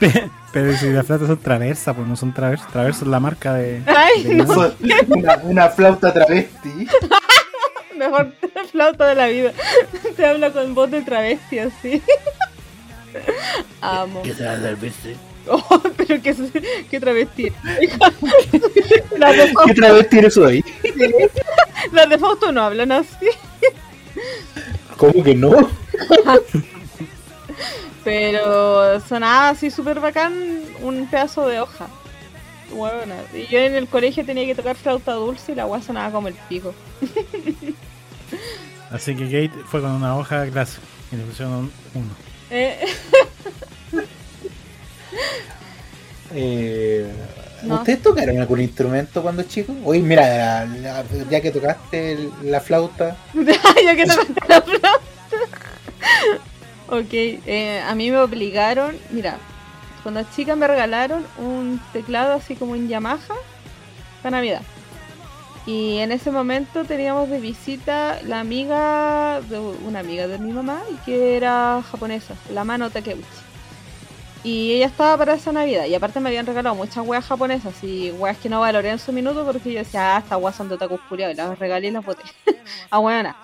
Pero 0.52 0.74
si 0.76 0.90
las 0.90 1.06
flautas 1.06 1.28
son 1.28 1.38
traversas, 1.38 1.94
pues 1.94 2.06
no 2.08 2.16
son 2.16 2.32
traversos. 2.32 2.66
Traverso 2.68 3.04
es 3.04 3.10
la 3.10 3.20
marca 3.20 3.54
de. 3.54 3.82
Ay, 3.86 4.24
de 4.24 4.34
no, 4.36 4.44
limón. 4.44 4.74
Una, 5.08 5.36
una 5.44 5.68
flauta 5.68 6.12
travesti. 6.12 6.86
mejor 7.98 8.32
flauta 8.70 9.06
de 9.06 9.14
la 9.14 9.26
vida. 9.26 9.52
Te 10.16 10.26
habla 10.26 10.52
con 10.52 10.74
voz 10.74 10.90
de 10.90 11.02
travesti 11.02 11.58
así. 11.58 12.02
Amo. 13.80 14.22
Oh, 15.50 15.82
pero 15.96 16.20
que, 16.22 16.34
que 16.90 17.00
travesti. 17.00 17.52
Las 19.16 19.36
de, 19.36 19.54
¿Qué 19.66 19.74
travesti 19.74 20.18
eres 20.18 20.36
hoy? 20.36 20.64
las 21.92 22.08
de 22.08 22.18
Fausto 22.18 22.52
no 22.52 22.62
hablan 22.62 22.92
así. 22.92 23.28
¿Cómo 24.96 25.22
que 25.22 25.34
no? 25.34 25.70
Pero 28.04 29.00
sonaba 29.00 29.50
así 29.50 29.70
súper 29.70 30.00
bacán 30.00 30.34
un 30.82 31.06
pedazo 31.06 31.46
de 31.48 31.60
hoja. 31.60 31.88
Bueno, 32.72 33.14
y 33.32 33.46
yo 33.46 33.58
en 33.58 33.74
el 33.74 33.88
colegio 33.88 34.24
tenía 34.24 34.44
que 34.44 34.54
tocar 34.54 34.76
flauta 34.76 35.12
dulce 35.12 35.52
y 35.52 35.54
la 35.54 35.66
weá 35.66 35.80
sonaba 35.80 36.10
como 36.12 36.28
el 36.28 36.34
pico. 36.48 36.74
Así 38.90 39.14
que 39.14 39.24
Kate 39.24 39.64
fue 39.66 39.80
con 39.82 39.90
una 39.90 40.16
hoja 40.16 40.42
de 40.42 40.50
clase 40.50 40.78
y 41.12 41.16
le 41.16 41.24
pusieron 41.24 41.54
un 41.54 41.72
uno. 41.94 42.10
Eh, 42.50 42.78
Eh, 46.34 47.10
No. 47.62 47.76
¿Ustedes 47.76 48.02
tocaron 48.02 48.38
algún 48.38 48.60
instrumento 48.60 49.20
cuando 49.22 49.42
chicos? 49.42 49.74
Oye, 49.84 50.00
mira, 50.00 50.22
la- 50.28 50.64
la- 50.66 51.04
ya 51.28 51.40
que 51.40 51.50
tocaste 51.50 52.12
el- 52.12 52.30
la 52.44 52.60
flauta, 52.60 53.16
ya 53.34 53.96
que 53.96 54.04
tocaste 54.06 54.34
la 54.48 54.62
flauta. 54.62 54.90
ok, 56.88 57.12
eh, 57.12 57.82
a 57.84 57.94
mí 57.96 58.10
me 58.12 58.18
obligaron, 58.18 58.96
mira, 59.10 59.38
cuando 60.04 60.22
chica 60.36 60.54
me 60.54 60.68
regalaron 60.68 61.24
un 61.38 61.80
teclado 61.92 62.34
así 62.34 62.54
como 62.54 62.76
en 62.76 62.88
Yamaha 62.88 63.34
para 64.22 64.36
Navidad. 64.36 64.62
Y 65.68 65.98
en 65.98 66.12
ese 66.12 66.30
momento 66.30 66.86
teníamos 66.86 67.28
de 67.28 67.40
visita 67.40 68.22
la 68.22 68.40
amiga 68.40 69.42
de 69.42 69.58
una 69.58 69.98
amiga 69.98 70.26
de 70.26 70.38
mi 70.38 70.50
mamá 70.50 70.80
y 70.90 70.94
que 71.04 71.36
era 71.36 71.82
japonesa, 71.90 72.34
la 72.50 72.64
mano 72.64 72.88
Takeuchi. 72.88 73.26
Y 74.44 74.72
ella 74.72 74.86
estaba 74.86 75.18
para 75.18 75.34
esa 75.34 75.52
Navidad. 75.52 75.84
Y 75.84 75.94
aparte 75.94 76.20
me 76.20 76.30
habían 76.30 76.46
regalado 76.46 76.74
muchas 76.74 77.06
weas 77.06 77.26
japonesas 77.26 77.84
y 77.84 78.10
weas 78.12 78.38
que 78.38 78.48
no 78.48 78.60
valoré 78.60 78.88
en 78.88 78.98
su 78.98 79.12
minuto 79.12 79.44
porque 79.44 79.70
yo 79.70 79.80
decía, 79.80 80.16
ah, 80.16 80.20
estas 80.20 80.40
weas 80.40 80.56
son 80.56 80.70
de 80.70 80.76
otakus 80.76 81.02
culiados", 81.06 81.34
Y 81.34 81.36
las 81.36 81.58
regalé 81.58 81.88
y 81.88 81.90
las 81.90 82.02
boté. 82.02 82.22
ah, 82.90 82.98
buena. 83.00 83.36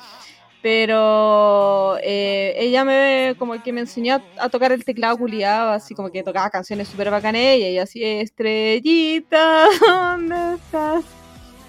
Pero 0.62 1.98
eh, 2.02 2.54
ella 2.56 2.86
me 2.86 3.34
como 3.38 3.62
que 3.62 3.70
me 3.70 3.82
enseñó 3.82 4.22
a, 4.38 4.48
tocar 4.48 4.72
el 4.72 4.82
teclado 4.82 5.18
culiado, 5.18 5.72
así 5.72 5.94
como 5.94 6.10
que 6.10 6.22
tocaba 6.22 6.48
canciones 6.48 6.88
súper 6.88 7.10
bacanas 7.10 7.58
y 7.58 7.76
así, 7.76 8.02
estrellita, 8.02 9.66
¿dónde 9.86 10.54
estás? 10.54 11.04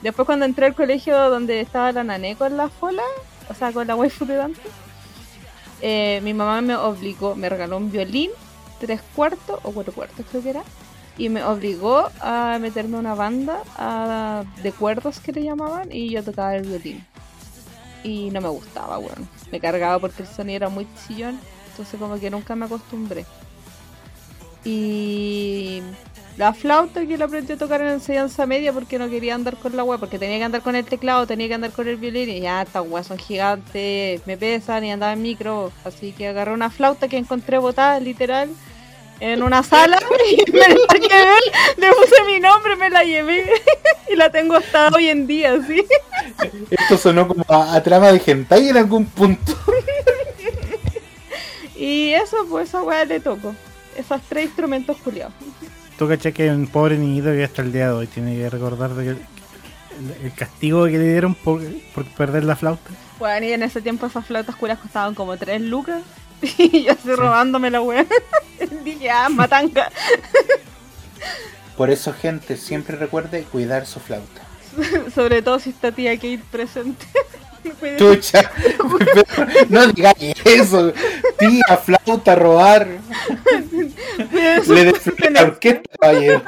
Después 0.05 0.27
cuando 0.27 0.45
entré 0.45 0.67
al 0.67 0.75
colegio 0.75 1.17
donde 1.31 1.61
estaba 1.61 1.91
la 1.91 2.03
nané 2.03 2.35
con 2.35 2.55
la 2.55 2.69
fola, 2.69 3.01
o 3.49 3.55
sea, 3.55 3.71
con 3.71 3.87
la 3.87 3.95
waifu 3.95 4.23
de 4.27 4.35
Dante, 4.35 4.61
eh, 5.81 6.19
mi 6.23 6.31
mamá 6.31 6.61
me 6.61 6.75
obligó, 6.75 7.35
me 7.35 7.49
regaló 7.49 7.77
un 7.77 7.91
violín, 7.91 8.29
tres 8.79 9.01
cuartos 9.15 9.59
o 9.63 9.71
cuatro 9.71 9.93
cuartos 9.93 10.23
creo 10.29 10.43
que 10.43 10.51
era, 10.51 10.63
y 11.17 11.29
me 11.29 11.43
obligó 11.43 12.07
a 12.21 12.59
meterme 12.61 12.97
a 12.97 12.99
una 12.99 13.15
banda 13.15 14.43
de 14.61 14.71
cuerdos 14.73 15.19
que 15.19 15.31
le 15.31 15.41
llamaban 15.41 15.91
y 15.91 16.11
yo 16.11 16.23
tocaba 16.23 16.55
el 16.55 16.67
violín. 16.67 17.03
Y 18.03 18.29
no 18.29 18.41
me 18.41 18.49
gustaba, 18.49 18.97
bueno, 18.97 19.27
me 19.51 19.59
cargaba 19.59 19.97
porque 19.97 20.21
el 20.21 20.29
sonido 20.29 20.57
era 20.57 20.69
muy 20.69 20.87
chillón, 21.07 21.39
entonces 21.71 21.99
como 21.99 22.19
que 22.19 22.29
nunca 22.29 22.55
me 22.55 22.65
acostumbré. 22.65 23.25
Y 24.63 25.81
la 26.37 26.53
flauta 26.53 27.05
que 27.05 27.17
la 27.17 27.25
aprendí 27.25 27.53
a 27.53 27.57
tocar 27.57 27.81
en 27.81 27.87
enseñanza 27.87 28.45
media 28.45 28.73
porque 28.73 28.99
no 28.99 29.09
quería 29.09 29.35
andar 29.35 29.55
con 29.57 29.75
la 29.75 29.83
wea, 29.83 29.97
porque 29.97 30.19
tenía 30.19 30.37
que 30.37 30.43
andar 30.43 30.61
con 30.61 30.75
el 30.75 30.85
teclado, 30.85 31.25
tenía 31.25 31.47
que 31.47 31.53
andar 31.53 31.71
con 31.71 31.87
el 31.87 31.95
violín 31.95 32.29
y 32.29 32.41
ya 32.41 32.61
estas 32.61 32.85
weas 32.87 33.07
son 33.07 33.17
gigantes, 33.17 34.21
me 34.25 34.37
pesan 34.37 34.83
y 34.83 34.91
andaba 34.91 35.13
en 35.13 35.21
micro, 35.21 35.71
así 35.83 36.11
que 36.11 36.27
agarré 36.27 36.51
una 36.51 36.69
flauta 36.69 37.07
que 37.07 37.17
encontré 37.17 37.57
botada 37.57 37.99
literal 37.99 38.49
en 39.21 39.43
una 39.43 39.63
sala 39.63 39.97
y 40.29 40.51
me 40.51 40.59
la 40.59 40.67
llevé, 40.99 41.35
le 41.77 41.87
puse 41.93 42.23
mi 42.27 42.39
nombre, 42.39 42.75
me 42.75 42.89
la 42.89 43.03
llevé 43.03 43.49
y 44.11 44.15
la 44.15 44.29
tengo 44.29 44.55
hasta 44.55 44.89
hoy 44.89 45.07
en 45.07 45.25
día, 45.27 45.57
¿sí? 45.65 45.85
esto 46.69 46.97
sonó 46.97 47.27
como 47.27 47.45
a, 47.47 47.75
a 47.75 47.81
trama 47.81 48.11
de 48.11 48.21
hentai 48.25 48.69
en 48.69 48.77
algún 48.77 49.05
punto. 49.05 49.57
Y 51.75 52.13
eso, 52.13 52.37
pues 52.49 52.69
esa 52.69 52.81
wea 52.83 53.05
le 53.05 53.19
toco. 53.19 53.53
Esos 53.97 54.21
tres 54.27 54.45
instrumentos 54.45 54.97
culiados. 54.97 55.33
Tú 55.97 56.07
caché 56.07 56.33
que 56.33 56.43
hay 56.43 56.49
un 56.49 56.67
pobre 56.67 56.97
niñito 56.97 57.31
que 57.31 57.43
hasta 57.43 57.61
el 57.61 57.71
día 57.71 57.87
de 57.87 57.93
hoy 57.93 58.07
tiene 58.07 58.35
que 58.35 58.49
recordar 58.49 58.93
de 58.95 59.03
que 59.03 59.09
el, 59.11 59.19
el 60.23 60.33
castigo 60.33 60.85
que 60.85 60.97
le 60.97 61.09
dieron 61.09 61.35
por, 61.35 61.61
por 61.93 62.05
perder 62.05 62.43
la 62.43 62.55
flauta. 62.55 62.91
Bueno, 63.17 63.45
y 63.45 63.53
en 63.53 63.63
ese 63.63 63.81
tiempo 63.81 64.05
esas 64.05 64.25
flautas 64.25 64.55
curas 64.55 64.79
costaban 64.79 65.15
como 65.15 65.37
3 65.37 65.61
lucas. 65.61 66.01
Y 66.57 66.83
yo 66.83 66.91
así 66.91 67.13
robándome 67.15 67.71
la 67.71 67.81
wea. 67.81 68.05
Dije, 68.83 69.09
ah, 69.09 69.29
matanga. 69.29 69.89
Por 71.77 71.89
eso, 71.89 72.13
gente, 72.13 72.57
siempre 72.57 72.95
recuerde 72.97 73.43
cuidar 73.43 73.85
su 73.85 73.99
flauta. 73.99 74.41
Sobre 75.15 75.41
todo 75.41 75.59
si 75.59 75.69
está 75.71 75.91
tía 75.91 76.15
Kate 76.15 76.41
presente. 76.51 77.05
Chucha, 77.97 78.51
no 79.69 79.87
digas 79.87 80.15
eso. 80.43 80.93
Tía, 81.39 81.77
flauta, 81.77 82.35
robar. 82.35 82.87
Le 84.67 84.83
desflé 84.85 85.29
la 85.31 85.43
orquesta, 85.43 85.89
caballero. 85.99 86.43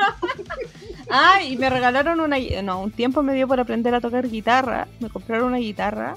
Ah, 1.10 1.42
y 1.42 1.58
me 1.58 1.70
regalaron 1.70 2.20
una 2.20 2.38
No, 2.64 2.82
un 2.82 2.92
tiempo 2.92 3.24
me 3.24 3.34
dio 3.34 3.48
por 3.48 3.60
aprender 3.60 3.94
a 3.96 4.02
tocar 4.02 4.28
guitarra. 4.28 4.88
Me 5.00 5.10
compraron 5.10 5.48
una 5.48 5.58
guitarra. 5.58 6.16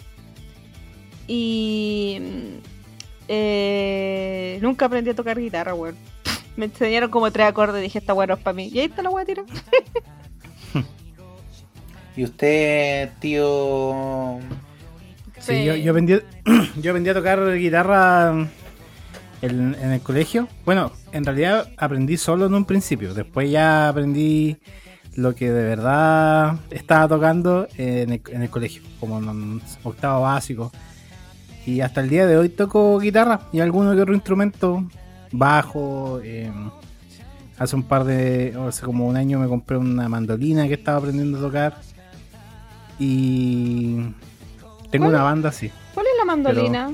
Y. 1.26 2.18
mm, 2.20 2.58
eh, 3.28 4.58
nunca 4.60 4.86
aprendí 4.86 5.10
a 5.10 5.14
tocar 5.14 5.38
guitarra, 5.38 5.74
weón. 5.74 5.96
Me 6.56 6.64
enseñaron 6.66 7.10
como 7.10 7.30
tres 7.30 7.46
acordes 7.46 7.80
dije, 7.80 8.00
esta 8.00 8.14
weón 8.14 8.28
no 8.28 8.34
es 8.34 8.40
para 8.40 8.54
mí. 8.54 8.68
Y 8.72 8.80
ahí 8.80 8.86
está 8.86 9.02
la 9.02 9.10
weá 9.10 9.24
tira. 9.24 9.44
Y 12.16 12.24
usted, 12.24 13.12
tío 13.20 14.40
Sí, 15.40 15.64
yo, 15.64 15.74
yo, 15.74 15.90
aprendí, 15.90 16.14
yo 16.80 16.90
aprendí 16.90 17.10
a 17.10 17.14
tocar 17.14 17.56
guitarra 17.56 18.30
en, 19.42 19.76
en 19.80 19.92
el 19.92 20.00
colegio. 20.00 20.48
Bueno, 20.64 20.92
en 21.12 21.24
realidad 21.24 21.68
aprendí 21.76 22.16
solo 22.16 22.46
en 22.46 22.54
un 22.54 22.64
principio. 22.64 23.14
Después 23.14 23.50
ya 23.50 23.88
aprendí 23.88 24.58
lo 25.16 25.34
que 25.34 25.50
de 25.50 25.62
verdad 25.64 26.56
estaba 26.70 27.08
tocando 27.08 27.66
en 27.76 28.12
el, 28.12 28.22
en 28.28 28.42
el 28.42 28.50
colegio, 28.50 28.82
como 28.98 29.18
en 29.18 29.60
octavo 29.82 30.22
básico. 30.22 30.70
Y 31.66 31.80
hasta 31.80 32.00
el 32.00 32.08
día 32.08 32.26
de 32.26 32.36
hoy 32.36 32.48
toco 32.48 32.98
guitarra 32.98 33.40
y 33.52 33.60
alguno 33.60 33.94
que 33.94 34.02
otro 34.02 34.14
instrumento, 34.14 34.88
bajo. 35.32 36.20
eh, 36.22 36.50
hace 37.58 37.76
un 37.76 37.82
par 37.82 38.04
de. 38.04 38.56
Hace 38.66 38.84
como 38.84 39.06
un 39.06 39.16
año 39.16 39.38
me 39.38 39.46
compré 39.46 39.76
una 39.76 40.08
mandolina 40.08 40.66
que 40.66 40.74
estaba 40.74 40.98
aprendiendo 40.98 41.38
a 41.38 41.42
tocar. 41.42 41.80
Y. 42.98 43.98
Tengo 44.90 45.06
una 45.08 45.22
banda 45.22 45.48
así. 45.50 45.70
¿Cuál 45.94 46.06
es 46.06 46.12
la 46.18 46.24
mandolina? 46.24 46.92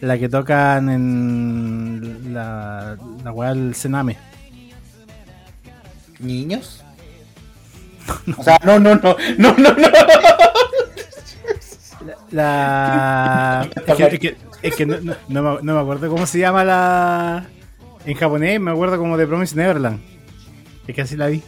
La 0.00 0.18
que 0.18 0.28
tocan 0.28 0.88
en 0.90 2.34
la, 2.34 2.96
la 3.22 3.30
weá 3.32 3.50
del 3.54 3.74
Sename. 3.74 4.16
¿Niños? 6.18 6.82
O 8.36 8.42
sea, 8.42 8.58
no, 8.64 8.80
no, 8.80 8.96
no, 8.96 9.16
no, 9.38 9.52
no, 9.56 9.72
no. 9.72 9.88
La. 12.32 13.68
es 13.86 13.94
que, 13.96 14.04
es 14.04 14.18
que- 14.18 14.36
es 14.62 14.76
que 14.76 14.86
no, 14.86 14.96
no- 15.00 15.14
no 15.28 15.42
me, 15.42 15.62
no 15.62 15.74
me 15.74 15.80
acuerdo 15.80 16.08
cómo 16.08 16.26
se 16.26 16.38
llama 16.40 16.64
la. 16.64 17.46
En 18.04 18.14
japonés 18.16 18.60
me 18.60 18.70
acuerdo 18.72 18.98
como 18.98 19.16
de 19.16 19.26
Promise 19.26 19.54
Neverland. 19.56 20.00
Es 20.86 20.94
que 20.96 21.02
así 21.02 21.16
la 21.16 21.28
vi. 21.28 21.42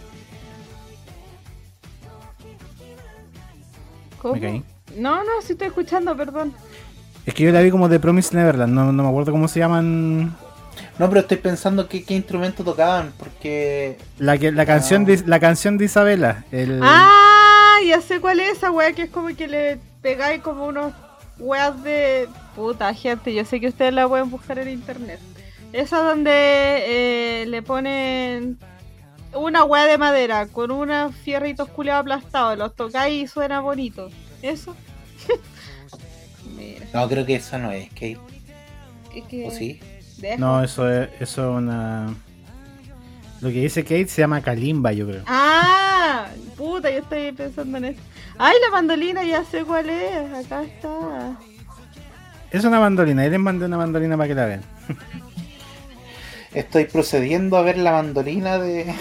¿Cómo? 4.20 4.34
Me 4.34 4.40
caí. 4.40 4.64
No, 4.96 5.18
no, 5.24 5.30
sí 5.42 5.52
estoy 5.52 5.68
escuchando, 5.68 6.16
perdón. 6.16 6.52
Es 7.26 7.34
que 7.34 7.44
yo 7.44 7.52
la 7.52 7.60
vi 7.62 7.70
como 7.70 7.88
de 7.88 7.98
Promise 8.00 8.36
Neverland. 8.36 8.72
No, 8.72 8.92
no 8.92 9.02
me 9.02 9.08
acuerdo 9.08 9.32
cómo 9.32 9.48
se 9.48 9.60
llaman. 9.60 10.36
No, 10.98 11.08
pero 11.08 11.20
estoy 11.20 11.38
pensando 11.38 11.88
qué, 11.88 12.04
qué 12.04 12.14
instrumento 12.14 12.62
tocaban, 12.64 13.12
porque 13.18 13.96
La, 14.18 14.38
que, 14.38 14.52
la, 14.52 14.66
canción 14.66 15.02
Ah. 15.02 15.06
de, 15.06 15.22
la 15.26 15.40
canción 15.40 15.78
de 15.78 15.86
Isabela. 15.86 16.44
El, 16.52 16.80
Ah, 16.82 17.78
ya 17.86 18.00
sé 18.00 18.20
cuál 18.20 18.40
es 18.40 18.58
esa 18.58 18.70
wea 18.70 18.92
que 18.92 19.02
es 19.02 19.10
como 19.10 19.28
que 19.28 19.48
le 19.48 19.78
pegáis 20.02 20.40
como 20.42 20.66
unos 20.66 20.92
weas 21.38 21.82
de 21.82 22.28
puta 22.54 22.92
gente. 22.94 23.34
Yo 23.34 23.44
sé 23.44 23.60
que 23.60 23.68
ustedes 23.68 23.92
la 23.92 24.06
pueden 24.08 24.30
buscar 24.30 24.58
en 24.58 24.68
internet. 24.68 25.18
Esa 25.72 25.98
donde 26.02 26.30
eh, 26.32 27.46
le 27.46 27.62
ponen 27.62 28.58
una 29.34 29.64
wea 29.64 29.86
de 29.86 29.98
madera 29.98 30.46
con 30.46 30.70
unos 30.70 31.14
fierritos 31.16 31.68
culeados 31.68 32.02
aplastados. 32.02 32.56
Los 32.58 32.76
tocáis 32.76 33.24
y 33.24 33.26
suena 33.26 33.60
bonito. 33.60 34.10
¿Eso? 34.44 34.76
Mira, 36.56 36.86
no, 36.92 37.08
creo 37.08 37.24
que 37.24 37.36
eso 37.36 37.58
no 37.58 37.72
es, 37.72 37.88
Kate. 37.88 38.18
es 39.14 39.24
que. 39.24 39.46
¿O 39.46 39.50
sí? 39.50 39.80
No, 40.36 40.62
eso 40.62 40.90
es, 40.90 41.08
eso 41.18 41.50
es 41.50 41.62
una. 41.62 42.14
Lo 43.40 43.48
que 43.48 43.62
dice 43.62 43.84
Kate 43.84 44.06
se 44.06 44.20
llama 44.20 44.42
Kalimba, 44.42 44.92
yo 44.92 45.06
creo. 45.06 45.22
Ah, 45.26 46.26
puta, 46.58 46.90
yo 46.90 46.98
estoy 46.98 47.32
pensando 47.32 47.78
en 47.78 47.86
eso. 47.86 48.00
Ay, 48.36 48.54
la 48.62 48.70
mandolina, 48.70 49.24
ya 49.24 49.44
sé 49.44 49.64
cuál 49.64 49.88
es. 49.88 50.34
Acá 50.34 50.62
está. 50.62 51.38
Es 52.50 52.64
una 52.64 52.80
mandolina. 52.80 53.24
Él 53.24 53.30
les 53.30 53.40
mandé 53.40 53.64
una 53.64 53.78
mandolina 53.78 54.18
para 54.18 54.28
que 54.28 54.34
la 54.34 54.44
vean. 54.44 54.60
Estoy 56.52 56.84
procediendo 56.84 57.56
a 57.56 57.62
ver 57.62 57.78
la 57.78 57.92
mandolina 57.92 58.58
de. 58.58 58.84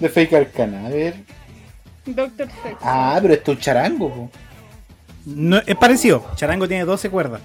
de 0.00 0.08
Fake 0.08 0.32
Arcana. 0.32 0.86
A 0.86 0.90
ver. 0.90 1.14
Doctor 2.06 2.48
Sex. 2.62 2.76
Ah, 2.82 3.18
pero 3.20 3.34
esto 3.34 3.52
es 3.52 3.58
un 3.58 3.62
charango, 3.62 4.08
po. 4.12 4.30
No, 5.26 5.58
es 5.58 5.76
parecido. 5.76 6.24
Charango 6.36 6.68
tiene 6.68 6.84
12 6.84 7.10
cuerdas. 7.10 7.40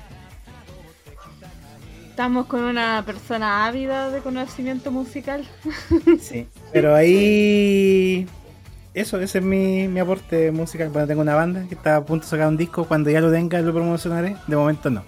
Estamos 2.10 2.48
con 2.48 2.62
una 2.64 3.02
persona 3.06 3.66
ávida 3.66 4.10
de 4.10 4.20
conocimiento 4.20 4.92
musical. 4.92 5.46
Sí. 6.22 6.48
Pero 6.74 6.94
ahí. 6.94 8.28
Eso, 8.94 9.20
ese 9.22 9.38
es 9.38 9.44
mi, 9.44 9.88
mi 9.88 10.00
aporte 10.02 10.52
musical. 10.52 10.90
Bueno, 10.90 11.08
tengo 11.08 11.22
una 11.22 11.36
banda 11.36 11.66
que 11.70 11.76
está 11.76 11.96
a 11.96 12.06
punto 12.06 12.26
de 12.26 12.32
sacar 12.32 12.48
un 12.48 12.58
disco. 12.58 12.86
Cuando 12.86 13.10
ya 13.10 13.22
lo 13.22 13.32
tenga, 13.32 13.62
lo 13.62 13.74
promocionaré. 13.74 14.36
De 14.48 14.56
momento 14.56 14.90
no. 14.90 15.04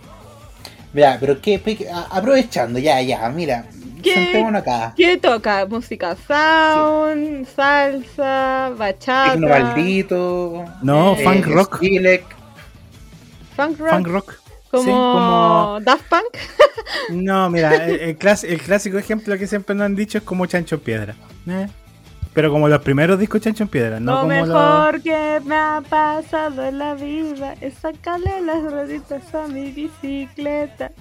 Mira, 0.93 1.17
pero 1.19 1.41
que 1.41 1.61
aprovechando, 2.09 2.79
ya, 2.79 3.01
ya, 3.01 3.27
mira. 3.29 3.65
¿Qué? 4.01 4.13
Sentémonos 4.13 4.61
acá. 4.61 4.93
¿Qué 4.95 5.17
toca? 5.17 5.65
Música 5.65 6.15
sound, 6.27 7.45
salsa, 7.47 8.71
bachata, 8.77 9.31
Tecno 9.33 9.47
maldito. 9.47 10.65
No, 10.81 11.13
Eh, 11.15 11.23
funk 11.23 11.45
rock. 11.47 11.79
Funk 13.55 13.77
rock, 13.79 13.89
Funk 13.91 14.07
rock. 14.07 14.33
como, 14.71 14.83
Sí, 14.83 14.89
como- 14.89 15.79
Daft 15.81 16.03
Punk. 16.09 16.37
No, 17.09 17.49
mira, 17.49 17.75
el, 17.85 17.99
el 17.99 18.19
clas- 18.19 18.43
el 18.43 18.59
clásico 18.61 18.97
ejemplo 18.97 19.37
que 19.37 19.47
siempre 19.47 19.75
nos 19.75 19.85
han 19.85 19.95
dicho 19.95 20.17
es 20.17 20.23
como 20.23 20.45
Chancho 20.45 20.75
en 20.75 20.81
Piedra. 20.81 21.15
¿eh? 21.47 21.67
Pero 22.33 22.49
como 22.49 22.69
los 22.69 22.81
primeros 22.81 23.19
discos 23.19 23.41
Chancho 23.41 23.63
en 23.63 23.69
Piedra, 23.69 23.99
no 23.99 24.11
Lo 24.13 24.17
como 24.21 24.29
mejor 24.29 24.93
los. 24.95 25.03
que 25.03 25.41
me 25.45 25.55
ha 25.55 25.81
pasado 25.87 26.65
en 26.65 26.79
la 26.79 26.93
vida 26.95 27.55
es 27.59 27.73
sacarle 27.75 28.41
las 28.41 28.63
rueditas 28.63 29.33
a 29.35 29.47
mi 29.47 29.71
bicicleta. 29.71 30.91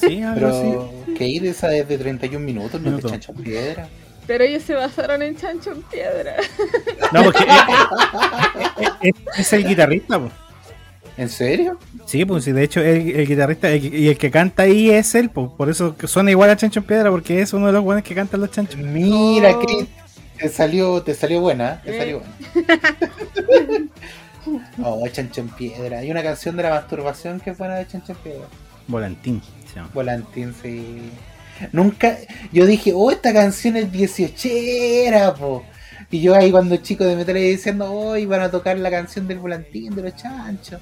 Sí, 0.00 0.22
algo 0.22 0.46
así. 0.48 0.60
Pero 0.62 0.90
Kate 1.14 1.48
esa 1.48 1.74
es 1.76 1.88
de 1.88 1.98
31 1.98 2.44
minutos, 2.44 2.80
no 2.80 2.96
es 2.96 3.02
de 3.02 3.10
chancho 3.10 3.32
en 3.36 3.42
piedra. 3.44 3.88
Pero 4.26 4.44
ellos 4.44 4.62
se 4.62 4.74
basaron 4.74 5.22
en 5.22 5.34
Chancho 5.36 5.72
en 5.72 5.82
Piedra. 5.82 6.36
No, 7.12 7.24
porque 7.24 7.42
es, 7.42 8.88
es- 9.02 9.14
es- 9.32 9.38
es 9.40 9.52
el 9.54 9.66
guitarrista, 9.66 10.20
pues. 10.20 10.32
¿En 11.16 11.28
serio? 11.28 11.78
Sí, 12.06 12.24
pues 12.24 12.44
sí, 12.44 12.52
de 12.52 12.62
hecho 12.62 12.80
el, 12.80 13.10
el 13.10 13.26
guitarrista 13.26 13.68
el- 13.70 13.92
y 13.92 14.08
el 14.08 14.16
que 14.16 14.30
canta 14.30 14.62
ahí 14.64 14.90
es 14.90 15.14
él, 15.16 15.30
pues. 15.30 15.48
Por 15.56 15.68
eso 15.68 15.96
que 15.96 16.06
suena 16.06 16.30
igual 16.30 16.48
a 16.50 16.56
Chancho 16.56 16.78
en 16.80 16.86
Piedra, 16.86 17.10
porque 17.10 17.40
es 17.42 17.52
uno 17.52 17.66
de 17.66 17.72
los 17.72 17.82
buenos 17.82 18.04
que 18.04 18.14
cantan 18.14 18.40
los 18.40 18.50
chanchos. 18.52 18.76
Mira, 18.80 19.50
Oh. 19.56 19.60
Kate. 19.60 19.86
Te 20.38 20.48
salió, 20.48 21.02
te 21.02 21.12
salió 21.14 21.40
buena, 21.40 21.82
te 21.82 21.94
Eh. 21.94 21.98
salió 21.98 22.20
buena. 22.20 23.88
oh, 24.84 25.06
chancho 25.08 25.40
en 25.40 25.48
piedra. 25.48 25.98
Hay 25.98 26.10
una 26.10 26.22
canción 26.22 26.56
de 26.56 26.62
la 26.62 26.70
masturbación 26.70 27.40
que 27.40 27.50
es 27.50 27.58
buena 27.58 27.74
de 27.76 27.86
chancho 27.88 28.12
en 28.12 28.18
piedra. 28.18 28.46
Volantín, 28.86 29.42
Volantín, 29.94 30.54
sí. 30.62 31.10
Nunca, 31.72 32.16
yo 32.52 32.66
dije, 32.66 32.92
oh, 32.94 33.10
esta 33.10 33.32
canción 33.32 33.76
es 33.76 33.90
dieciochera, 33.92 35.34
po. 35.34 35.64
Y 36.10 36.20
yo 36.22 36.34
ahí 36.34 36.50
cuando 36.50 36.76
chico 36.78 37.04
de 37.04 37.16
metal 37.16 37.36
ahí 37.36 37.50
diciendo, 37.50 37.92
oh, 37.92 38.16
iban 38.16 38.40
a 38.40 38.50
tocar 38.50 38.78
la 38.78 38.90
canción 38.90 39.28
del 39.28 39.38
volantín 39.38 39.94
de 39.94 40.02
los 40.02 40.16
chanchos. 40.16 40.80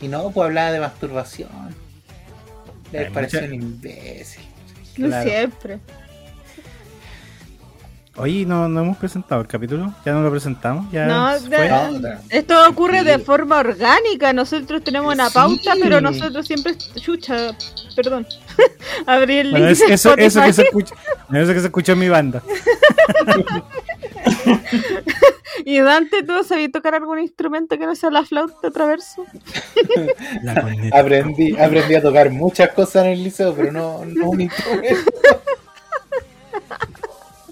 Y 0.00 0.08
no, 0.08 0.30
pues 0.30 0.46
hablaba 0.46 0.72
de 0.72 0.80
masturbación. 0.80 1.48
Hay 2.92 2.98
Le 3.04 3.10
pareció 3.12 3.40
mucha- 3.40 3.54
un 3.54 3.62
imbécil. 3.62 4.42
No 4.98 5.06
Claro. 5.06 5.30
siempre. 5.30 5.78
Oye, 8.16 8.44
no, 8.44 8.68
no 8.68 8.80
hemos 8.82 8.98
presentado 8.98 9.40
el 9.40 9.46
capítulo, 9.48 9.94
ya 10.04 10.12
no 10.12 10.20
lo 10.22 10.30
presentamos, 10.30 10.90
ya 10.92 11.06
No, 11.06 11.30
fue. 11.40 11.68
de-. 11.98 12.18
Esto 12.28 12.68
ocurre 12.68 13.04
de 13.04 13.18
forma 13.18 13.58
orgánica. 13.60 14.34
Nosotros 14.34 14.84
tenemos 14.84 15.14
una 15.14 15.28
Sí. 15.28 15.34
pauta, 15.34 15.72
pero 15.80 15.98
nosotros 16.02 16.46
siempre. 16.46 16.76
Chucha, 16.76 17.56
perdón. 17.96 18.26
Abrí 19.06 19.38
el 19.38 19.50
Bueno, 19.52 19.66
link. 19.66 19.80
es- 19.82 19.90
eso, 19.90 20.14
eso 20.18 20.42
que 20.42 20.52
se 20.52 20.62
escucha, 20.62 20.94
eso 21.32 21.52
que 21.54 21.60
se 21.60 21.66
escuchó 21.66 21.92
en 21.92 21.98
mi 22.00 22.08
banda. 22.10 22.42
Y 25.64 25.78
Dante, 25.80 26.22
¿tú 26.24 26.42
sabías 26.44 26.72
tocar 26.72 26.94
algún 26.94 27.20
instrumento 27.20 27.78
que 27.78 27.86
no 27.86 27.94
sea 27.94 28.10
la 28.10 28.24
flauta 28.24 28.70
traverso? 28.70 29.24
Aprendí, 30.92 31.56
aprendí 31.56 31.94
a 31.94 32.02
tocar 32.02 32.30
muchas 32.30 32.70
cosas 32.70 33.04
en 33.04 33.10
el 33.12 33.22
liceo, 33.22 33.54
pero 33.54 33.70
no, 33.70 34.02
no 34.04 34.30
un 34.30 34.40
instrumento. 34.40 35.10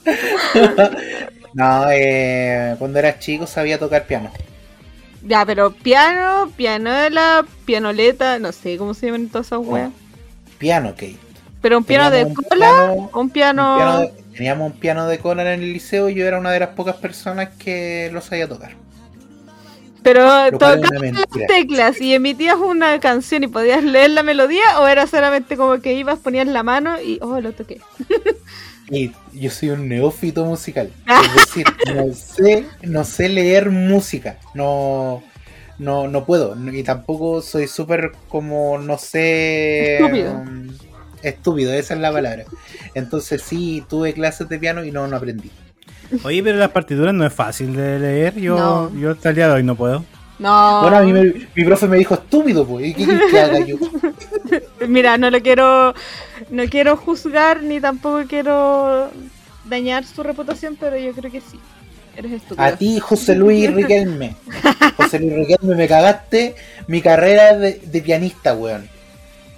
no, 1.55 1.85
eh, 1.91 2.77
cuando 2.79 2.99
era 2.99 3.19
chico 3.19 3.47
sabía 3.47 3.79
tocar 3.79 4.07
piano. 4.07 4.31
Ya, 5.23 5.45
pero 5.45 5.71
piano, 5.73 6.51
pianola, 6.57 7.45
pianoleta, 7.67 8.39
no 8.39 8.53
sé 8.53 8.79
cómo 8.79 8.95
se 8.95 9.07
llaman 9.07 9.29
todas 9.29 9.49
esas 9.49 9.59
weas. 9.61 9.91
Piano, 10.59 10.91
Kate. 10.91 11.17
Pero 11.61 11.77
un 11.79 11.85
piano 11.85 12.11
de 12.11 12.25
un 12.25 12.35
cola, 12.35 12.49
piano- 12.59 12.95
un 12.95 13.09
un 13.21 13.31
piano. 13.31 13.75
piano 13.77 14.01
de- 14.01 14.13
teníamos 14.35 14.73
un 14.73 14.79
piano 14.79 15.07
de 15.07 15.19
cola 15.19 15.43
en 15.55 15.61
el 15.61 15.73
liceo 15.75 16.09
y 16.09 16.15
yo 16.15 16.27
era 16.27 16.39
una 16.39 16.51
de 16.53 16.61
las 16.61 16.71
pocas 16.71 16.97
personas 16.97 17.51
que 17.59 18.09
lo 18.13 18.23
sabía 18.23 18.49
tocar. 18.49 18.73
Pero 20.03 20.51
tocabas 20.53 20.81
las 20.81 21.47
teclas 21.47 22.01
y 22.01 22.15
emitías 22.15 22.57
una 22.57 22.99
canción 23.01 23.45
y 23.45 23.49
podías 23.49 23.85
leer 23.85 24.09
la 24.13 24.23
melodía, 24.23 24.81
o 24.81 24.87
era 24.87 25.07
solamente 25.07 25.59
como 25.59 25.79
que 25.83 25.93
ibas, 25.93 26.19
ponías 26.19 26.47
la 26.47 26.63
mano 26.63 26.99
y. 26.99 27.19
Oh, 27.21 27.39
lo 27.41 27.53
toqué. 27.53 27.83
Y 28.91 29.13
yo 29.33 29.51
soy 29.51 29.71
un 29.71 29.89
neófito 29.89 30.45
musical. 30.45 30.91
Es 31.25 31.35
decir, 31.35 31.65
no 31.95 32.13
sé, 32.13 32.65
no 32.83 33.05
sé 33.05 33.29
leer 33.29 33.71
música. 33.71 34.39
No, 34.55 35.23
no, 35.79 36.09
no 36.09 36.25
puedo. 36.25 36.57
Y 36.73 36.83
tampoco 36.83 37.41
soy 37.41 37.69
súper 37.69 38.13
como, 38.29 38.79
no 38.79 38.99
sé... 38.99 39.97
Estúpido. 39.99 40.33
um, 40.35 40.69
estúpido, 41.23 41.73
esa 41.73 41.95
es 41.95 42.01
la 42.01 42.13
palabra. 42.13 42.45
Entonces 42.95 43.43
sí, 43.43 43.85
tuve 43.89 44.13
clases 44.13 44.49
de 44.49 44.59
piano 44.59 44.83
y 44.85 44.91
no, 44.91 45.07
no 45.07 45.17
aprendí. 45.17 45.51
Oye, 46.25 46.43
pero 46.43 46.59
las 46.59 46.71
partituras 46.71 47.15
no 47.15 47.25
es 47.25 47.33
fácil 47.33 47.77
de 47.77 47.99
leer. 48.01 48.35
Yo, 48.41 48.57
No. 48.59 48.99
yo 48.99 49.13
hasta 49.13 49.29
el 49.29 49.37
día 49.37 49.47
de 49.49 49.55
hoy 49.55 49.63
no 49.63 49.77
puedo. 49.77 50.05
No. 50.41 50.81
Bueno, 50.83 50.97
a 50.97 51.03
mí 51.03 51.13
me- 51.13 51.47
mi 51.55 51.65
profe 51.65 51.87
me 51.87 51.99
dijo 51.99 52.15
estúpido, 52.15 52.67
pues. 52.67 52.87
¿Y 52.89 52.95
qué 52.95 53.07
que 53.31 53.39
haga 53.41 53.61
yo? 53.65 53.77
Mira, 54.89 55.19
no 55.19 55.31
lo 55.31 55.41
quiero. 55.41 55.95
No 56.51 56.65
quiero 56.69 56.97
juzgar 56.97 57.63
ni 57.63 57.81
tampoco 57.81 58.25
quiero 58.29 59.11
dañar 59.65 60.05
su 60.05 60.23
reputación, 60.23 60.77
pero 60.79 60.97
yo 60.99 61.13
creo 61.13 61.31
que 61.31 61.41
sí. 61.41 61.59
Eres 62.17 62.33
estúpido. 62.33 62.63
A 62.63 62.73
ti, 62.77 62.99
José 62.99 63.35
Luis 63.35 63.73
Riquelme. 63.73 64.35
José 64.97 65.19
Luis 65.21 65.35
Riquelme, 65.35 65.75
me 65.77 65.87
cagaste 65.89 66.55
mi 66.87 67.01
carrera 67.03 67.57
de, 67.57 67.75
de 67.85 68.03
pianista, 68.03 68.55
weón. 68.55 68.89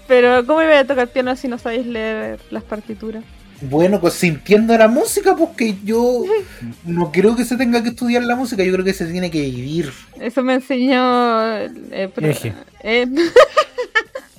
Pero, 0.07 0.45
¿cómo 0.47 0.63
iba 0.63 0.79
a 0.79 0.85
tocar 0.87 1.09
piano 1.09 1.35
si 1.37 1.49
no 1.49 1.57
sabéis 1.59 1.87
leer 1.87 2.41
las 2.51 2.63
partituras? 2.65 3.25
Bueno, 3.63 4.01
pues 4.01 4.15
sintiendo 4.15 4.77
la 4.77 4.89
música, 4.89 5.37
porque 5.37 5.77
yo 5.85 6.25
no 6.85 7.13
creo 7.13 7.37
que 7.37 7.45
se 7.45 7.57
tenga 7.57 7.83
que 7.83 7.91
estudiar 7.91 8.25
la 8.25 8.35
música, 8.37 8.65
yo 8.65 8.73
creo 8.73 8.85
que 8.85 8.93
se 8.93 9.07
tiene 9.07 9.31
que 9.31 9.41
vivir. 9.41 9.93
Eso 10.21 10.43
me 10.43 10.55
enseñó. 10.55 11.57
eh, 11.57 12.11
Eje. 12.21 12.53
eh, 12.83 13.07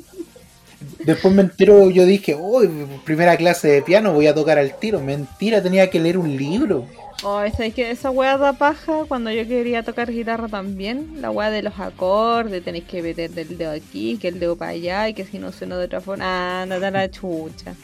Después 1.05 1.33
me 1.33 1.41
entero, 1.41 1.89
yo 1.89 2.05
dije, 2.05 2.35
oh, 2.39 2.61
primera 3.03 3.35
clase 3.37 3.67
de 3.67 3.81
piano, 3.81 4.13
voy 4.13 4.27
a 4.27 4.33
tocar 4.33 4.57
al 4.57 4.77
tiro. 4.77 4.99
Mentira, 4.99 5.61
tenía 5.61 5.89
que 5.89 5.99
leer 5.99 6.17
un 6.17 6.35
libro. 6.35 6.85
Oh, 7.23 7.41
¿sabes 7.55 7.73
que 7.73 7.89
esa 7.89 8.09
wea 8.09 8.37
da 8.37 8.53
paja 8.53 9.05
cuando 9.07 9.31
yo 9.31 9.47
quería 9.47 9.83
tocar 9.83 10.11
guitarra 10.11 10.47
también? 10.47 11.21
La 11.21 11.31
wea 11.31 11.49
de 11.49 11.63
los 11.63 11.79
acordes, 11.79 12.63
tenéis 12.63 12.85
que 12.85 13.01
meter 13.01 13.31
del 13.31 13.57
dedo 13.57 13.71
aquí, 13.71 14.17
que 14.17 14.27
el 14.29 14.39
dedo 14.39 14.57
para 14.57 14.71
allá, 14.71 15.09
y 15.09 15.13
que 15.13 15.25
si 15.25 15.39
no 15.39 15.51
suena 15.51 15.77
de 15.77 15.85
otra 15.85 16.01
forma. 16.01 16.23
Ah, 16.25 16.65
no 16.65 16.79
da 16.79 16.91
la 16.91 17.09
chucha. 17.09 17.75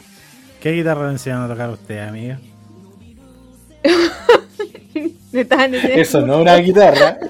¿Qué 0.60 0.72
guitarra 0.72 1.06
le 1.06 1.12
enseñaron 1.12 1.44
a 1.44 1.48
tocar 1.48 1.70
a 1.70 1.72
usted, 1.72 1.98
amiga? 1.98 2.38
Eso 5.32 6.26
no 6.26 6.34
es 6.34 6.40
una 6.40 6.56
guitarra. 6.56 7.18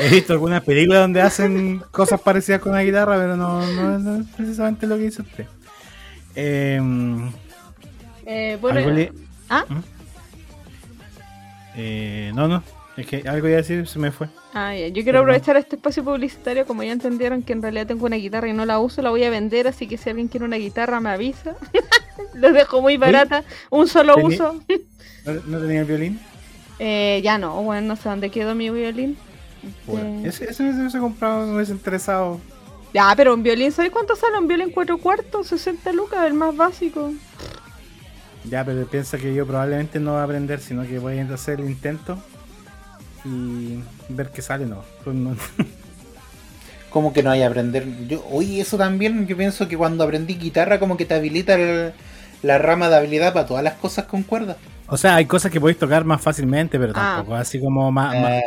He 0.00 0.08
visto 0.08 0.32
algunas 0.32 0.62
películas 0.62 1.00
donde 1.02 1.20
hacen 1.20 1.82
cosas 1.90 2.20
parecidas 2.20 2.60
con 2.60 2.72
la 2.72 2.82
guitarra, 2.82 3.16
pero 3.16 3.36
no, 3.36 3.64
no, 3.72 3.98
no 3.98 4.20
es 4.22 4.26
precisamente 4.36 4.86
lo 4.86 4.96
que 4.96 5.02
dice 5.04 5.22
usted. 5.22 5.46
Em, 6.34 7.30
Eh, 8.24 8.56
bueno, 8.60 8.80
le- 8.90 9.12
¿Ah? 9.50 9.64
¿Mm? 9.68 9.78
Eh, 11.76 12.32
no, 12.34 12.48
no. 12.48 12.62
Es 12.96 13.06
que 13.06 13.22
algo 13.26 13.48
iba 13.48 13.56
a 13.56 13.62
decir, 13.62 13.86
se 13.88 13.98
me 13.98 14.12
fue. 14.12 14.28
Ah, 14.52 14.74
ya. 14.76 14.88
Yo 14.88 15.02
quiero 15.02 15.20
aprovechar 15.20 15.56
este 15.56 15.76
espacio 15.76 16.04
publicitario, 16.04 16.66
como 16.66 16.82
ya 16.82 16.92
entendieron 16.92 17.42
que 17.42 17.54
en 17.54 17.62
realidad 17.62 17.86
tengo 17.86 18.04
una 18.04 18.16
guitarra 18.16 18.48
y 18.48 18.52
no 18.52 18.66
la 18.66 18.78
uso, 18.80 19.00
la 19.00 19.08
voy 19.10 19.24
a 19.24 19.30
vender, 19.30 19.66
así 19.66 19.86
que 19.88 19.96
si 19.96 20.10
alguien 20.10 20.28
quiere 20.28 20.44
una 20.44 20.56
guitarra 20.56 21.00
me 21.00 21.08
avisa. 21.10 21.56
Los 22.34 22.52
dejo 22.52 22.82
muy 22.82 22.98
barata, 22.98 23.44
un 23.70 23.88
solo 23.88 24.14
Tení- 24.16 24.34
uso. 24.34 24.62
¿No, 25.24 25.32
no 25.46 25.58
tenía 25.60 25.80
el 25.80 25.86
violín? 25.86 26.20
Eh, 26.78 27.20
ya 27.24 27.38
no, 27.38 27.62
bueno, 27.62 27.86
no 27.88 27.96
sé 27.96 28.08
dónde 28.10 28.30
quedó 28.30 28.54
mi 28.54 28.68
violín. 28.68 29.16
Eh, 29.88 30.22
Ese, 30.24 30.50
ese 30.50 30.62
me 30.62 30.78
hubiese 30.80 30.98
comprado, 30.98 31.46
me 31.46 31.56
hubiese 31.56 31.72
interesado. 31.72 32.40
Ya, 32.94 33.12
pero 33.16 33.34
un 33.34 33.42
violín, 33.42 33.72
¿sabes 33.72 33.90
cuánto 33.90 34.16
sale 34.16 34.38
un 34.38 34.46
violín 34.48 34.70
cuatro 34.70 34.98
cuartos? 34.98 35.46
60 35.48 35.92
lucas, 35.92 36.24
el 36.26 36.34
más 36.34 36.54
básico. 36.56 37.12
Ya, 38.44 38.64
pero 38.64 38.86
piensa 38.86 39.18
que 39.18 39.32
yo 39.34 39.46
probablemente 39.46 39.98
no 40.00 40.12
voy 40.12 40.20
a 40.20 40.24
aprender, 40.24 40.60
sino 40.60 40.82
que 40.82 40.98
voy 40.98 41.18
a 41.18 41.34
hacer 41.34 41.60
el 41.60 41.66
intento 41.70 42.18
y 43.24 43.78
ver 44.08 44.30
qué 44.30 44.42
sale, 44.42 44.66
no. 44.66 44.82
Pues 45.04 45.16
no- 45.16 45.36
Como 46.90 47.12
que 47.14 47.22
no 47.22 47.30
hay 47.30 47.42
a 47.42 47.46
aprender. 47.46 47.86
Yo, 48.06 48.22
oye, 48.30 48.60
eso 48.60 48.76
también, 48.76 49.26
yo 49.26 49.36
pienso 49.36 49.66
que 49.66 49.78
cuando 49.78 50.04
aprendí 50.04 50.34
guitarra, 50.34 50.78
como 50.78 50.96
que 50.98 51.06
te 51.06 51.14
habilita 51.14 51.54
el- 51.54 51.92
la 52.42 52.58
rama 52.58 52.88
de 52.90 52.96
habilidad 52.96 53.32
para 53.32 53.46
todas 53.46 53.64
las 53.64 53.74
cosas 53.74 54.04
con 54.04 54.22
cuerdas. 54.24 54.56
O 54.88 54.96
sea, 54.98 55.14
hay 55.16 55.24
cosas 55.24 55.50
que 55.50 55.60
podéis 55.60 55.78
tocar 55.78 56.04
más 56.04 56.20
fácilmente, 56.20 56.78
pero 56.78 56.92
Ah. 56.94 57.14
tampoco 57.16 57.36
así 57.36 57.58
como 57.60 57.90
más. 57.90 58.14
más- 58.20 58.42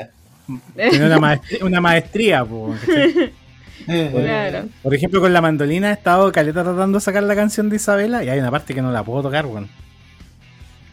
Eh, 0.75 0.91
tener 0.91 1.07
una 1.07 1.19
maestría, 1.19 1.65
una 1.65 1.81
maestría 1.81 2.45
po, 2.45 2.75
¿cachai? 2.79 3.33
eh, 3.87 4.11
Claro. 4.13 4.67
Por 4.83 4.93
ejemplo, 4.93 5.21
con 5.21 5.33
la 5.33 5.41
mandolina 5.41 5.89
he 5.89 5.93
estado 5.93 6.31
caleta 6.31 6.63
tratando 6.63 6.97
de 6.97 7.03
sacar 7.03 7.23
la 7.23 7.35
canción 7.35 7.69
de 7.69 7.77
Isabela 7.77 8.23
y 8.23 8.29
hay 8.29 8.39
una 8.39 8.51
parte 8.51 8.73
que 8.73 8.81
no 8.81 8.91
la 8.91 9.03
puedo 9.03 9.23
tocar, 9.23 9.45
weón. 9.45 9.67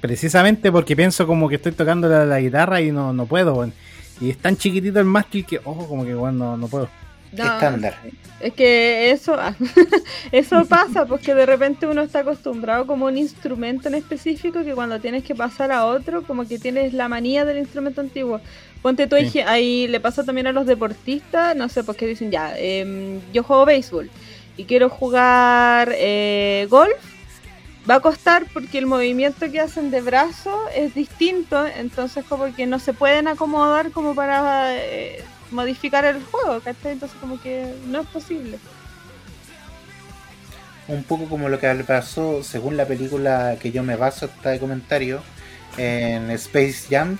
Precisamente 0.00 0.72
porque 0.72 0.96
pienso 0.96 1.26
como 1.26 1.48
que 1.48 1.56
estoy 1.56 1.72
tocando 1.72 2.08
la, 2.08 2.24
la 2.24 2.40
guitarra 2.40 2.80
y 2.80 2.90
no, 2.90 3.12
no 3.12 3.26
puedo, 3.26 3.54
weón. 3.54 3.72
Y 4.20 4.30
es 4.30 4.38
tan 4.38 4.56
chiquitito 4.56 4.98
el 5.00 5.06
mástil 5.06 5.44
que, 5.44 5.60
ojo, 5.64 5.86
como 5.86 6.04
que 6.04 6.14
weón, 6.14 6.38
no, 6.38 6.56
no 6.56 6.68
puedo. 6.68 6.88
No, 7.32 7.44
Estándar. 7.44 7.94
Es 8.40 8.52
que 8.52 9.10
eso, 9.10 9.36
eso 10.32 10.64
pasa 10.66 11.06
porque 11.06 11.34
de 11.34 11.46
repente 11.46 11.86
uno 11.86 12.02
está 12.02 12.20
acostumbrado 12.20 12.86
como 12.86 13.06
a 13.06 13.10
un 13.10 13.16
instrumento 13.16 13.88
en 13.88 13.94
específico 13.94 14.62
que 14.64 14.74
cuando 14.74 15.00
tienes 15.00 15.24
que 15.24 15.34
pasar 15.34 15.72
a 15.72 15.86
otro, 15.86 16.22
como 16.24 16.46
que 16.46 16.58
tienes 16.58 16.92
la 16.92 17.08
manía 17.08 17.44
del 17.44 17.58
instrumento 17.58 18.02
antiguo. 18.02 18.40
Ponte 18.82 19.06
tú, 19.06 19.16
Sí. 19.16 19.40
ahí- 19.40 19.86
le 19.86 20.00
pasa 20.00 20.24
también 20.24 20.48
a 20.48 20.52
los 20.52 20.66
deportistas, 20.66 21.54
no 21.56 21.68
sé, 21.68 21.84
porque 21.84 22.06
dicen 22.06 22.30
ya, 22.32 22.52
em, 22.58 23.20
yo 23.32 23.44
juego 23.44 23.64
béisbol 23.64 24.10
y 24.56 24.64
quiero 24.64 24.88
jugar 24.90 25.92
eh, 25.94 26.66
golf, 26.68 26.92
va 27.88 27.96
a 27.96 28.00
costar 28.00 28.44
porque 28.52 28.78
el 28.78 28.86
movimiento 28.86 29.50
que 29.50 29.60
hacen 29.60 29.90
de 29.92 30.00
brazo 30.00 30.58
es 30.74 30.94
distinto, 30.94 31.64
entonces 31.66 32.24
como 32.28 32.52
que 32.54 32.66
no 32.66 32.78
se 32.80 32.92
pueden 32.92 33.28
acomodar 33.28 33.92
como 33.92 34.14
para 34.16 34.74
eh, 34.76 35.22
modificar 35.52 36.04
el 36.04 36.20
juego, 36.24 36.60
¿cachai? 36.60 36.92
Entonces 36.92 37.16
como 37.20 37.40
que 37.40 37.72
no 37.86 38.00
es 38.00 38.06
posible. 38.08 38.58
Un 40.88 41.04
poco 41.04 41.26
como 41.28 41.48
lo 41.48 41.58
que 41.60 41.72
le 41.72 41.84
pasó, 41.84 42.42
según 42.42 42.76
la 42.76 42.84
película 42.86 43.56
que 43.60 43.70
yo 43.70 43.82
me 43.84 43.94
baso 43.96 44.26
este 44.26 44.58
comentario, 44.58 45.22
en 45.78 46.30
Space 46.32 46.86
Jam. 46.90 47.16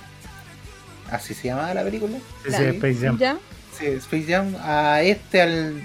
Así 1.11 1.33
se 1.33 1.47
llamaba 1.49 1.73
la 1.73 1.83
película. 1.83 2.17
Sí, 2.45 2.51
sí, 2.51 2.63
Space 2.63 2.95
Jam. 2.95 3.17
¿Ya? 3.19 3.37
Sí, 3.77 3.85
Space 3.87 4.25
Jam. 4.27 4.55
A 4.61 5.01
este, 5.01 5.41
al, 5.41 5.81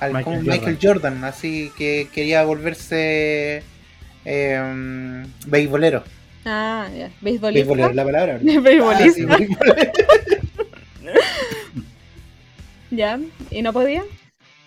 al 0.00 0.12
Michael 0.12 0.24
como 0.24 0.36
Jordan. 0.36 0.58
Michael 0.58 0.78
Jordan. 0.80 1.24
Así 1.24 1.72
que 1.76 2.08
quería 2.12 2.44
volverse 2.44 3.62
eh, 4.24 5.24
beisbolero. 5.46 6.04
Ah, 6.44 6.88
ya. 6.96 7.10
¿Beisbolista? 7.20 7.58
Beisbolero 7.66 7.90
es 7.90 7.96
la 7.96 8.04
palabra. 8.04 8.38
Beisbolista. 8.42 9.04
Ah, 9.04 9.10
sí, 9.14 9.24
beisbolero. 9.24 9.92
¿Ya? 12.90 13.20
¿Y 13.50 13.62
no 13.62 13.72
podía? 13.72 14.02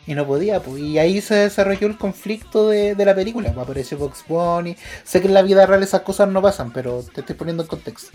Y 0.05 0.15
no 0.15 0.25
podía, 0.27 0.59
pues, 0.61 0.81
y 0.81 0.99
ahí 0.99 1.21
se 1.21 1.33
desarrolló 1.35 1.87
el 1.87 1.97
conflicto 1.97 2.69
de, 2.69 2.93
de 2.95 3.05
la 3.05 3.15
película. 3.15 3.53
pues, 3.53 3.63
Apareció 3.63 3.97
Box 3.97 4.25
Bunny. 4.27 4.75
Sé 5.03 5.21
que 5.21 5.27
en 5.27 5.33
la 5.33 5.41
vida 5.41 5.65
real 5.65 5.81
esas 5.81 6.01
cosas 6.01 6.27
no 6.29 6.41
pasan, 6.41 6.71
pero 6.73 7.03
te 7.03 7.21
estoy 7.21 7.35
poniendo 7.35 7.63
en 7.63 7.69
contexto. 7.69 8.11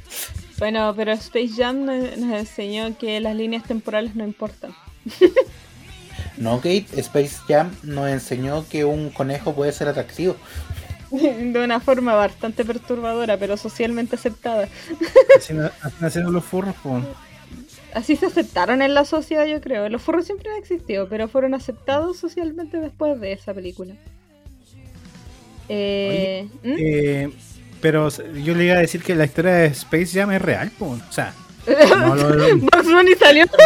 Bueno, 0.58 0.92
pero 0.96 1.12
Space 1.12 1.50
Jam 1.56 1.84
nos 1.84 2.16
nos 2.18 2.32
enseñó 2.38 2.96
que 2.98 3.20
las 3.20 3.36
líneas 3.36 3.64
temporales 3.64 4.14
no 4.14 4.24
importan. 4.24 4.74
No, 6.36 6.58
Kate, 6.58 6.86
Space 6.96 7.36
Jam 7.48 7.74
nos 7.82 8.08
enseñó 8.08 8.64
que 8.68 8.84
un 8.84 9.10
conejo 9.10 9.54
puede 9.54 9.72
ser 9.72 9.88
atractivo. 9.88 10.36
De 11.10 11.64
una 11.64 11.80
forma 11.80 12.14
bastante 12.14 12.64
perturbadora, 12.64 13.36
pero 13.36 13.56
socialmente 13.56 14.14
aceptada. 14.14 14.68
Así 15.36 15.52
na- 15.54 15.72
así 15.82 15.96
nacieron 16.00 16.32
los 16.32 16.44
furros. 16.44 16.74
Así 17.92 18.14
se 18.14 18.26
aceptaron 18.26 18.82
en 18.82 18.94
la 18.94 19.04
sociedad, 19.04 19.46
yo 19.46 19.60
creo. 19.60 19.88
Los 19.88 20.00
furros 20.02 20.26
siempre 20.26 20.50
han 20.50 20.58
existido, 20.58 21.08
pero 21.08 21.26
fueron 21.28 21.54
aceptados 21.54 22.18
socialmente 22.18 22.78
después 22.78 23.20
de 23.20 23.32
esa 23.32 23.52
película. 23.52 23.94
Eh, 25.68 26.48
¿hmm? 26.62 26.74
Eh, 26.78 27.30
pero 27.80 28.08
yo 28.44 28.54
le 28.54 28.64
iba 28.64 28.74
a 28.74 28.78
decir 28.80 29.02
que 29.02 29.14
la 29.14 29.24
historia 29.24 29.52
de 29.52 29.66
Space 29.66 30.08
Jam 30.18 30.30
es 30.32 30.42
real, 30.42 30.70
po. 30.78 30.86
O 30.90 31.12
sea, 31.12 31.32
no, 31.98 32.14
lo- 32.14 32.28
lo- 32.34 33.16
salió. 33.18 33.44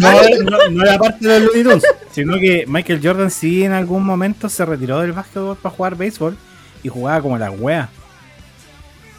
No, 0.00 0.50
no- 0.50 0.68
no 0.70 0.84
era 0.84 0.98
parte 0.98 1.26
de 1.26 1.40
los 1.40 1.48
Looney 1.54 1.62
Tunes, 1.64 1.84
sino 2.12 2.38
que 2.38 2.64
Michael 2.66 3.00
Jordan 3.02 3.30
sí 3.30 3.64
en 3.64 3.72
algún 3.72 4.04
momento 4.04 4.48
se 4.48 4.64
retiró 4.64 5.00
del 5.00 5.12
básquetbol 5.12 5.56
para 5.56 5.74
jugar 5.74 5.96
béisbol 5.96 6.36
y 6.82 6.88
jugaba 6.88 7.20
como 7.22 7.38
la 7.38 7.50
wea. 7.50 7.88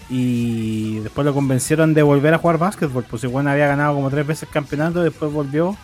Y 0.10 0.99
después 0.99 1.25
lo 1.25 1.34
convencieron 1.34 1.93
de 1.95 2.04
volver 2.04 2.34
a 2.34 2.38
jugar 2.38 2.60
básquetbol, 2.60 3.06
pues 3.10 3.23
igual 3.23 3.47
había 3.47 3.65
ganado 3.67 3.95
como 3.95 4.10
tres 4.12 4.28
veces 4.28 4.43
el 4.43 4.49
campeonato, 4.49 5.01
después 5.01 5.32
volvió, 5.32 5.69
o 5.69 5.78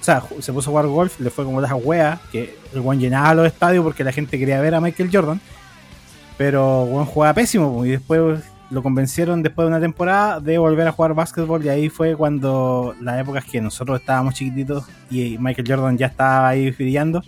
sea, 0.00 0.22
se 0.40 0.52
puso 0.52 0.70
a 0.70 0.72
jugar 0.72 0.86
golf, 0.86 1.20
le 1.20 1.30
fue 1.30 1.44
como 1.44 1.60
la 1.60 1.72
wea, 1.76 2.20
que 2.32 2.56
el 2.74 2.98
llenaba 2.98 3.32
los 3.34 3.46
estadios 3.46 3.84
porque 3.84 4.02
la 4.02 4.10
gente 4.10 4.38
quería 4.40 4.60
ver 4.60 4.74
a 4.74 4.80
Michael 4.80 5.10
Jordan, 5.12 5.40
pero 6.40 6.86
Juan 6.86 7.04
jugaba 7.04 7.34
pésimo, 7.34 7.84
y 7.84 7.90
después 7.90 8.42
lo 8.70 8.82
convencieron 8.82 9.42
después 9.42 9.66
de 9.66 9.68
una 9.68 9.78
temporada 9.78 10.40
de 10.40 10.56
volver 10.56 10.88
a 10.88 10.92
jugar 10.92 11.12
básquetbol 11.12 11.62
y 11.62 11.68
ahí 11.68 11.90
fue 11.90 12.16
cuando 12.16 12.94
las 12.98 13.20
épocas 13.20 13.44
que 13.44 13.60
nosotros 13.60 14.00
estábamos 14.00 14.32
chiquititos 14.32 14.86
y 15.10 15.36
Michael 15.36 15.68
Jordan 15.68 15.98
ya 15.98 16.06
estaba 16.06 16.48
ahí 16.48 16.70
brillando, 16.70 17.22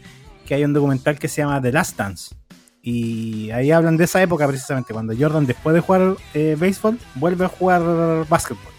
que 0.46 0.54
hay 0.54 0.64
un 0.64 0.72
documental 0.72 1.18
que 1.18 1.28
se 1.28 1.42
llama 1.42 1.60
The 1.60 1.72
Last 1.72 1.98
Dance. 1.98 2.34
Y 2.80 3.50
ahí 3.50 3.70
hablan 3.70 3.98
de 3.98 4.04
esa 4.04 4.22
época 4.22 4.48
precisamente, 4.48 4.94
cuando 4.94 5.14
Jordan 5.14 5.44
después 5.44 5.74
de 5.74 5.80
jugar 5.80 6.16
eh, 6.32 6.56
béisbol 6.58 6.98
vuelve 7.16 7.44
a 7.44 7.48
jugar 7.48 7.82
básquetbol. 8.30 8.72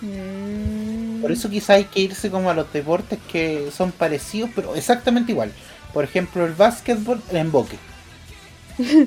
Mm. 0.00 1.22
Por 1.22 1.30
eso 1.30 1.48
quizá 1.48 1.74
hay 1.74 1.84
que 1.84 2.00
irse 2.00 2.32
como 2.32 2.50
a 2.50 2.54
los 2.54 2.72
deportes 2.72 3.20
que 3.30 3.70
son 3.70 3.92
parecidos, 3.92 4.50
pero 4.56 4.74
exactamente 4.74 5.30
igual. 5.30 5.52
Por 5.94 6.02
ejemplo, 6.02 6.44
el 6.44 6.54
básquetbol, 6.54 7.22
el 7.30 7.36
emboque. 7.36 7.78
¿Qué 8.78 9.06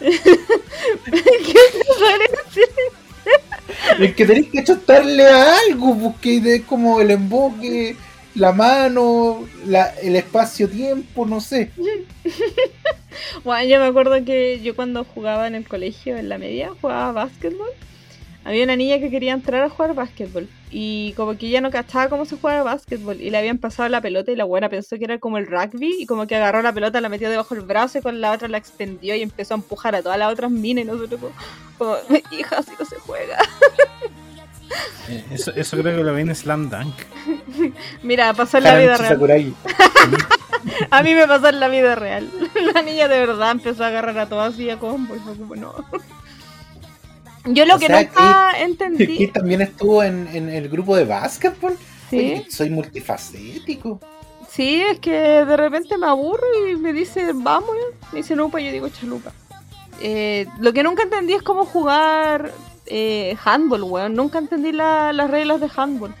te? 2.54 4.04
Es 4.04 4.14
que 4.14 4.26
tenés 4.26 4.48
que 4.48 4.64
chutarle 4.64 5.26
a 5.26 5.58
algo, 5.58 5.96
porque 5.98 6.40
es 6.44 6.62
como 6.62 7.00
el 7.00 7.10
emboque, 7.10 7.96
la 8.34 8.52
mano, 8.52 9.46
la, 9.66 9.86
el 10.02 10.16
espacio-tiempo, 10.16 11.26
no 11.26 11.40
sé. 11.40 11.70
Bueno, 13.44 13.68
yo 13.68 13.80
me 13.80 13.86
acuerdo 13.86 14.24
que 14.24 14.60
yo 14.60 14.74
cuando 14.74 15.04
jugaba 15.04 15.46
en 15.46 15.54
el 15.54 15.66
colegio, 15.66 16.16
en 16.16 16.28
la 16.28 16.38
media, 16.38 16.70
jugaba 16.80 17.12
básquetbol. 17.12 17.70
Había 18.44 18.64
una 18.64 18.76
niña 18.76 18.98
que 18.98 19.10
quería 19.10 19.32
entrar 19.32 19.62
a 19.62 19.68
jugar 19.68 19.94
básquetbol. 19.94 20.48
Y 20.70 21.12
como 21.14 21.36
que 21.36 21.48
ella 21.48 21.60
no 21.60 21.70
cachaba 21.70 22.08
cómo 22.08 22.24
se 22.24 22.36
jugaba 22.36 22.62
básquetbol. 22.62 23.20
Y 23.20 23.30
le 23.30 23.38
habían 23.38 23.58
pasado 23.58 23.88
la 23.88 24.00
pelota 24.00 24.32
y 24.32 24.36
la 24.36 24.44
buena 24.44 24.68
pensó 24.68 24.96
que 24.98 25.04
era 25.04 25.18
como 25.18 25.36
el 25.38 25.46
rugby. 25.46 25.96
Y 25.98 26.06
como 26.06 26.26
que 26.26 26.36
agarró 26.36 26.62
la 26.62 26.72
pelota, 26.72 27.00
la 27.00 27.08
metió 27.08 27.28
debajo 27.28 27.54
del 27.54 27.64
brazo 27.64 27.98
y 27.98 28.02
con 28.02 28.20
la 28.20 28.32
otra 28.32 28.48
la 28.48 28.58
extendió 28.58 29.14
y 29.14 29.22
empezó 29.22 29.54
a 29.54 29.58
empujar 29.58 29.94
a 29.94 30.02
todas 30.02 30.18
las 30.18 30.32
otras 30.32 30.50
minas. 30.50 30.84
Y 30.84 30.88
nosotros 30.88 31.20
como, 31.20 31.32
como 31.78 32.18
hija, 32.30 32.58
así 32.58 32.72
no 32.78 32.84
se 32.84 32.96
juega. 32.96 33.38
Eh, 35.08 35.24
Eso, 35.32 35.52
eso 35.54 35.76
creo 35.76 35.96
que 35.96 36.04
lo 36.04 36.14
vi 36.14 36.22
en 36.22 36.34
Slam 36.34 36.70
Dunk. 36.70 36.94
Mira, 38.02 38.32
pasó 38.32 38.58
en 38.58 38.64
la 38.64 38.78
vida 38.78 38.96
real. 38.96 39.54
A 40.90 41.02
mí 41.02 41.14
me 41.14 41.26
pasó 41.26 41.48
en 41.48 41.60
la 41.60 41.68
vida 41.68 41.94
real. 41.94 42.30
La 42.74 42.82
niña 42.82 43.08
de 43.08 43.18
verdad 43.18 43.50
empezó 43.52 43.84
a 43.84 43.88
agarrar 43.88 44.18
a 44.18 44.28
todas 44.28 44.58
y 44.58 44.70
a 44.70 44.78
combo. 44.78 45.14
Y 45.16 45.18
fue 45.18 45.36
como, 45.36 45.56
no. 45.56 45.74
Yo 47.46 47.64
lo 47.64 47.76
O 47.76 47.78
que 47.78 47.86
sea, 47.86 48.02
nunca 48.02 48.52
que 48.54 48.62
entendí. 48.62 49.26
también 49.28 49.62
estuvo 49.62 50.02
en, 50.02 50.28
en 50.32 50.48
el 50.50 50.68
grupo 50.68 50.94
de 50.96 51.04
básquetbol. 51.04 51.76
Sí. 52.10 52.16
Oye, 52.18 52.46
soy 52.50 52.70
multifacético. 52.70 54.00
Sí, 54.50 54.82
es 54.82 54.98
que 54.98 55.12
de 55.12 55.56
repente 55.56 55.96
me 55.96 56.06
aburro 56.06 56.42
y 56.68 56.76
me 56.76 56.92
dice, 56.92 57.30
vamos, 57.34 57.70
me 58.12 58.18
dice 58.18 58.34
Lupa 58.34 58.60
y 58.60 58.66
yo 58.66 58.72
digo 58.72 58.88
chalupa. 58.88 59.32
Eh, 60.02 60.46
lo 60.58 60.72
que 60.72 60.82
nunca 60.82 61.02
entendí 61.04 61.34
es 61.34 61.42
cómo 61.42 61.64
jugar 61.64 62.50
eh, 62.86 63.36
handball, 63.44 63.84
weón. 63.84 64.14
Nunca 64.14 64.38
entendí 64.38 64.72
la- 64.72 65.12
las 65.12 65.30
reglas 65.30 65.60
de 65.60 65.68
handball. 65.76 66.14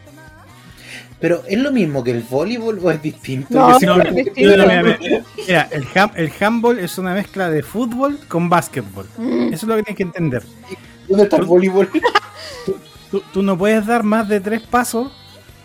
Pero 1.18 1.42
es 1.48 1.58
lo 1.58 1.70
mismo 1.70 2.02
que 2.02 2.12
el 2.12 2.22
voleibol 2.22 2.78
o 2.82 2.90
es 2.90 3.02
distinto. 3.02 3.52
No, 3.52 3.72
es 3.72 4.14
distinto. 4.14 4.32
Mira, 4.36 4.64
mira, 4.66 4.82
mira. 4.98 5.24
Mira, 5.36 5.68
el, 5.72 5.84
ham- 5.88 6.12
el 6.16 6.32
handball 6.40 6.78
es 6.78 6.96
una 6.98 7.12
mezcla 7.14 7.50
de 7.50 7.62
fútbol 7.62 8.18
con 8.28 8.48
básquetbol. 8.48 9.06
Mm. 9.18 9.48
Eso 9.52 9.54
es 9.54 9.62
lo 9.64 9.76
que 9.76 9.82
tienes 9.82 9.96
que 9.96 10.02
entender. 10.04 10.42
¿Dónde 11.10 11.24
está 11.24 11.36
el 11.36 11.44
voleibol? 11.44 11.90
Tú, 13.10 13.22
tú 13.32 13.42
no 13.42 13.58
puedes 13.58 13.84
dar 13.86 14.04
más 14.04 14.28
de 14.28 14.38
tres 14.40 14.62
pasos 14.62 15.10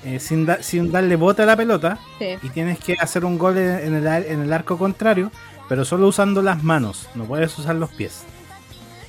eh, 0.03 0.19
sin, 0.19 0.47
da- 0.47 0.63
sin 0.63 0.91
darle 0.91 1.15
bote 1.15 1.43
a 1.43 1.45
la 1.45 1.55
pelota 1.55 1.99
Sí. 2.17 2.25
y 2.41 2.49
tienes 2.49 2.79
que 2.79 2.95
hacer 2.99 3.23
un 3.23 3.37
gol 3.37 3.55
en 3.57 3.93
el, 3.93 4.07
en 4.07 4.41
el 4.41 4.51
arco 4.51 4.79
contrario, 4.79 5.31
pero 5.69 5.85
solo 5.85 6.07
usando 6.07 6.41
las 6.41 6.63
manos. 6.63 7.07
No 7.13 7.25
puedes 7.25 7.55
usar 7.59 7.75
los 7.75 7.91
pies. 7.91 8.23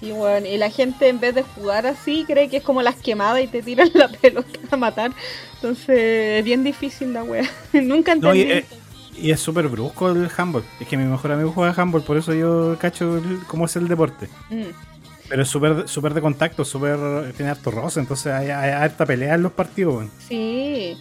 Sí, 0.00 0.12
weón. 0.12 0.44
Y 0.44 0.58
la 0.58 0.68
gente 0.68 1.08
en 1.08 1.18
vez 1.18 1.34
de 1.34 1.42
jugar 1.44 1.86
así 1.86 2.24
cree 2.26 2.50
que 2.50 2.58
es 2.58 2.62
como 2.62 2.82
las 2.82 2.96
quemadas 2.96 3.42
y 3.42 3.46
te 3.46 3.62
tiran 3.62 3.88
la 3.94 4.08
pelota 4.20 4.58
a 4.70 4.76
matar. 4.76 5.12
Entonces 5.54 6.38
es 6.38 6.44
bien 6.44 6.62
difícil 6.62 7.14
la 7.14 7.22
wea. 7.24 7.48
nunca 7.72 8.14
No, 8.16 8.34
y, 8.34 8.42
entendí. 8.42 8.52
eh, 8.74 8.78
y 9.18 9.30
es 9.30 9.40
súper 9.40 9.68
brusco 9.68 10.10
el 10.10 10.28
handball. 10.36 10.64
Es 10.78 10.86
que 10.86 10.98
mi 10.98 11.04
mejor 11.04 11.32
amigo 11.32 11.52
juega 11.52 11.72
handball, 11.80 12.02
por 12.02 12.18
eso 12.18 12.34
yo 12.34 12.76
cacho 12.78 13.16
el- 13.16 13.40
cómo 13.46 13.64
es 13.64 13.74
el 13.76 13.88
deporte. 13.88 14.28
Mm. 14.50 14.64
Pero 15.28 15.42
es 15.42 15.48
súper 15.48 15.88
súper 15.88 16.14
de 16.14 16.20
contacto, 16.20 16.64
súper 16.64 17.32
tiene 17.36 17.50
harto 17.50 17.70
roce, 17.70 18.00
entonces 18.00 18.32
hay, 18.32 18.50
hay 18.50 18.70
harta 18.70 19.04
pelea 19.04 19.34
en 19.34 19.42
los 19.42 19.52
partidos. 19.52 20.06
Sí, 20.28 20.96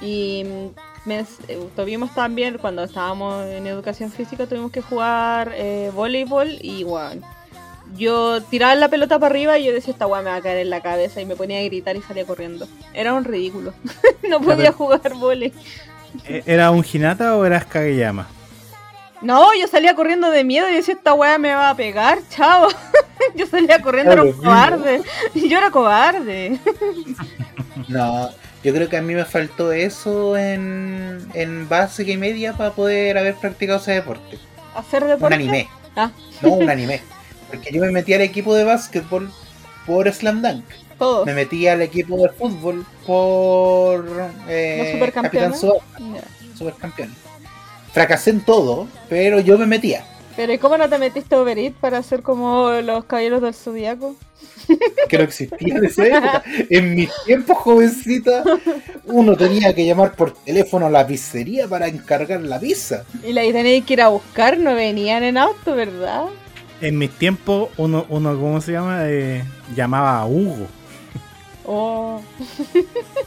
y 0.00 0.44
mm, 0.44 1.08
me, 1.08 1.20
eh, 1.48 1.58
tuvimos 1.74 2.14
también, 2.14 2.58
cuando 2.58 2.82
estábamos 2.84 3.46
en 3.46 3.66
educación 3.66 4.10
física, 4.10 4.46
tuvimos 4.46 4.70
que 4.70 4.82
jugar 4.82 5.52
eh, 5.54 5.90
voleibol 5.94 6.58
y 6.60 6.84
bueno, 6.84 7.22
yo 7.96 8.42
tiraba 8.42 8.74
la 8.74 8.88
pelota 8.88 9.18
para 9.18 9.30
arriba 9.30 9.58
y 9.58 9.64
yo 9.64 9.72
decía, 9.72 9.92
esta 9.92 10.06
weá 10.06 10.22
me 10.22 10.30
va 10.30 10.36
a 10.36 10.42
caer 10.42 10.58
en 10.58 10.70
la 10.70 10.80
cabeza 10.80 11.20
y 11.20 11.26
me 11.26 11.36
ponía 11.36 11.58
a 11.58 11.62
gritar 11.62 11.96
y 11.96 12.02
salía 12.02 12.24
corriendo. 12.26 12.68
Era 12.92 13.14
un 13.14 13.24
ridículo. 13.24 13.72
no 14.28 14.40
podía 14.40 14.72
jugar 14.72 15.14
volei. 15.14 15.52
¿E- 16.24 16.42
¿Era 16.46 16.70
un 16.70 16.84
Hinata 16.90 17.36
o 17.36 17.44
eras 17.44 17.64
Kageyama? 17.64 18.28
No, 19.22 19.54
yo 19.54 19.66
salía 19.68 19.94
corriendo 19.94 20.30
de 20.30 20.44
miedo 20.44 20.68
y 20.70 20.74
decía, 20.74 20.94
esta 20.94 21.12
weá 21.14 21.38
me 21.38 21.52
va 21.54 21.70
a 21.70 21.76
pegar, 21.76 22.18
chao. 22.30 22.68
yo 23.34 23.46
salía 23.46 23.80
corriendo, 23.82 24.12
era 24.12 24.22
un 24.22 24.32
cobarde. 24.32 25.02
Yo 25.34 25.58
era 25.58 25.70
cobarde. 25.70 26.58
No, 27.88 28.28
yo 28.62 28.72
creo 28.74 28.88
que 28.88 28.96
a 28.98 29.02
mí 29.02 29.14
me 29.14 29.24
faltó 29.24 29.72
eso 29.72 30.36
en, 30.36 31.26
en 31.34 31.68
básica 31.68 32.10
y 32.12 32.16
media 32.16 32.52
para 32.52 32.70
poder 32.72 33.16
haber 33.18 33.34
practicado 33.36 33.78
ese 33.80 33.92
deporte. 33.92 34.38
Hacer 34.74 35.02
Un 35.04 35.08
deporte. 35.10 35.34
anime, 35.34 35.68
Ah, 35.96 36.10
no 36.42 36.50
un 36.50 36.68
anime. 36.70 37.00
Porque 37.50 37.72
yo 37.72 37.80
me 37.80 37.90
metí 37.90 38.12
al 38.14 38.20
equipo 38.20 38.54
de 38.54 38.64
básquetbol 38.64 39.30
por 39.86 40.12
Slam 40.12 40.42
Dunk. 40.42 40.64
todos. 40.98 41.26
Me 41.26 41.34
metí 41.34 41.66
al 41.68 41.82
equipo 41.82 42.16
de 42.18 42.28
fútbol 42.28 42.84
por 43.06 44.30
eh, 44.48 44.98
Los. 45.00 45.10
Capitán 45.10 45.54
supercampeón. 46.56 47.14
Fracasé 47.92 48.30
en 48.30 48.40
todo, 48.40 48.86
pero 49.08 49.40
yo 49.40 49.58
me 49.58 49.66
metía. 49.66 50.04
Pero 50.36 50.52
¿y 50.52 50.58
cómo 50.58 50.78
no 50.78 50.88
te 50.88 50.98
metiste 50.98 51.34
Over 51.34 51.58
It 51.58 51.74
para 51.74 51.98
hacer 51.98 52.22
como 52.22 52.70
los 52.70 53.04
caballeros 53.04 53.42
del 53.42 53.54
zodiaco? 53.54 54.16
que 55.08 55.18
no 55.18 55.24
existía 55.24 55.76
en 55.76 55.84
esa 55.84 56.06
época. 56.06 56.42
En 56.68 56.94
mis 56.94 57.10
tiempos, 57.26 57.58
jovencita, 57.58 58.44
uno 59.06 59.36
tenía 59.36 59.74
que 59.74 59.84
llamar 59.84 60.14
por 60.14 60.32
teléfono 60.32 60.86
a 60.86 60.90
la 60.90 61.06
pizzería 61.06 61.68
para 61.68 61.88
encargar 61.88 62.40
la 62.40 62.60
pizza. 62.60 63.04
Y 63.26 63.32
la 63.32 63.42
tenéis 63.42 63.84
que 63.84 63.94
ir 63.94 64.02
a 64.02 64.08
buscar, 64.08 64.58
no 64.58 64.74
venían 64.74 65.22
en 65.22 65.36
auto, 65.36 65.74
¿verdad? 65.74 66.24
En 66.80 66.96
mis 66.96 67.10
tiempos, 67.10 67.70
uno, 67.76 68.06
uno 68.08 68.38
¿cómo 68.38 68.60
se 68.60 68.72
llama? 68.72 69.02
Eh, 69.08 69.44
llamaba 69.74 70.20
a 70.20 70.26
Hugo. 70.26 70.66
Oh, 71.66 72.20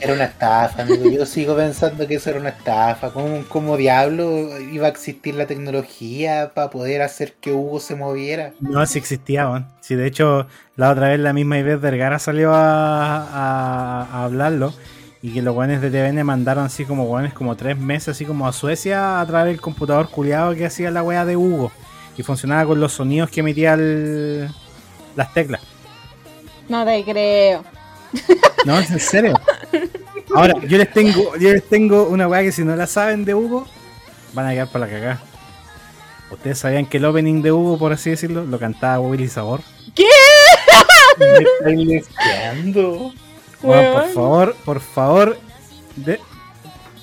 Era 0.00 0.14
una 0.14 0.24
estafa, 0.24 0.82
amigo. 0.82 1.10
Yo 1.10 1.26
sigo 1.26 1.54
pensando 1.54 2.06
que 2.06 2.14
eso 2.14 2.30
era 2.30 2.40
una 2.40 2.48
estafa. 2.50 3.10
¿Cómo, 3.12 3.44
cómo 3.48 3.76
diablo 3.76 4.58
iba 4.72 4.86
a 4.86 4.90
existir 4.90 5.34
la 5.34 5.46
tecnología 5.46 6.52
para 6.54 6.70
poder 6.70 7.02
hacer 7.02 7.34
que 7.34 7.52
Hugo 7.52 7.80
se 7.80 7.94
moviera? 7.96 8.52
No, 8.60 8.84
si 8.86 8.98
existía, 8.98 9.48
weón. 9.48 9.66
Si 9.80 9.94
de 9.94 10.06
hecho, 10.06 10.46
la 10.76 10.90
otra 10.90 11.08
vez 11.08 11.20
la 11.20 11.32
misma 11.34 11.58
Ivette 11.58 11.80
Vergara 11.80 12.18
salió 12.18 12.54
a, 12.54 13.18
a- 13.24 14.08
a 14.10 14.24
hablarlo. 14.24 14.72
Y 15.22 15.34
que 15.34 15.42
los 15.42 15.52
guanes 15.52 15.82
de 15.82 15.90
TVN 15.90 16.24
mandaron 16.24 16.64
así 16.64 16.86
como 16.86 17.04
guanes 17.04 17.34
como 17.34 17.54
tres 17.54 17.76
meses 17.76 18.08
así 18.08 18.24
como 18.24 18.48
a 18.48 18.54
Suecia 18.54 19.20
a 19.20 19.26
través 19.26 19.52
del 19.52 19.60
computador 19.60 20.08
culiado 20.08 20.54
que 20.54 20.64
hacía 20.64 20.90
la 20.90 21.02
wea 21.02 21.26
de 21.26 21.36
Hugo. 21.36 21.70
Y 22.16 22.22
funcionaba 22.22 22.64
con 22.64 22.80
los 22.80 22.92
sonidos 22.94 23.28
que 23.28 23.40
emitía 23.40 23.74
el- 23.74 24.48
las 25.16 25.34
teclas. 25.34 25.60
no 26.70 26.86
te 26.86 27.04
creo. 27.04 27.64
No, 28.66 28.78
es 28.78 28.90
en 28.90 29.00
serio. 29.00 29.40
Ahora, 30.34 30.54
yo 30.66 30.76
les 30.78 30.92
tengo, 30.92 31.34
yo 31.36 31.50
les 31.52 31.66
tengo 31.68 32.04
una 32.08 32.28
weá 32.28 32.42
que 32.42 32.52
si 32.52 32.62
no 32.62 32.76
la 32.76 32.86
saben 32.86 33.24
de 33.24 33.34
Hugo, 33.34 33.66
van 34.34 34.46
a 34.46 34.50
quedar 34.52 34.68
para 34.68 34.86
la 34.86 34.92
cagada. 34.92 35.22
¿Ustedes 36.30 36.58
sabían 36.58 36.86
que 36.86 36.98
el 36.98 37.04
opening 37.06 37.42
de 37.42 37.50
Hugo, 37.52 37.78
por 37.78 37.92
así 37.92 38.10
decirlo, 38.10 38.44
lo 38.44 38.58
cantaba 38.58 39.00
Willy 39.00 39.28
Sabor? 39.28 39.60
Me 41.18 41.38
estáis 41.38 41.86
lesqueando. 41.88 43.12
Bueno, 43.62 43.92
por 43.94 44.08
favor, 44.12 44.56
por 44.64 44.80
favor, 44.80 45.38
de- 45.96 46.20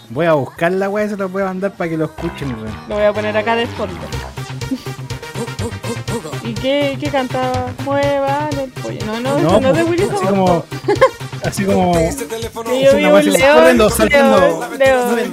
voy 0.10 0.26
a 0.28 0.34
buscar 0.34 0.72
la 0.72 0.89
weá 0.89 1.06
y 1.06 1.10
se 1.10 1.17
la 1.17 1.26
voy 1.26 1.41
a 1.41 1.46
mandar 1.46 1.74
para 1.76 1.89
que 1.89 1.98
lo 1.98 2.06
escuchen, 2.06 2.54
weón. 2.56 2.76
Lo 2.88 2.96
voy 2.96 3.04
a 3.04 3.13
poner 3.13 3.36
acá 3.36 3.56
de 3.56 3.67
fondo. 3.67 3.96
¿Y 6.58 6.62
qué, 6.62 6.98
qué 7.00 7.10
cantaba? 7.10 7.72
Muevan 7.84 8.50
el 8.60 8.70
pollo. 8.72 9.00
No, 9.06 9.20
no, 9.20 9.60
no 9.60 9.70
es 9.70 9.78
de 9.78 9.84
pues, 9.86 9.89
Willy 9.89 10.04
así 10.04 10.26
como, 10.26 10.65
así 11.43 11.65
como, 11.65 11.91
Que 11.98 12.08
es 12.08 12.17
yo 12.20 12.98
vi 12.98 13.04
un 13.06 13.34
león, 13.34 13.58
corriendo, 13.58 13.89
saltando. 13.89 14.39
león, 14.78 14.80
león. 14.80 15.30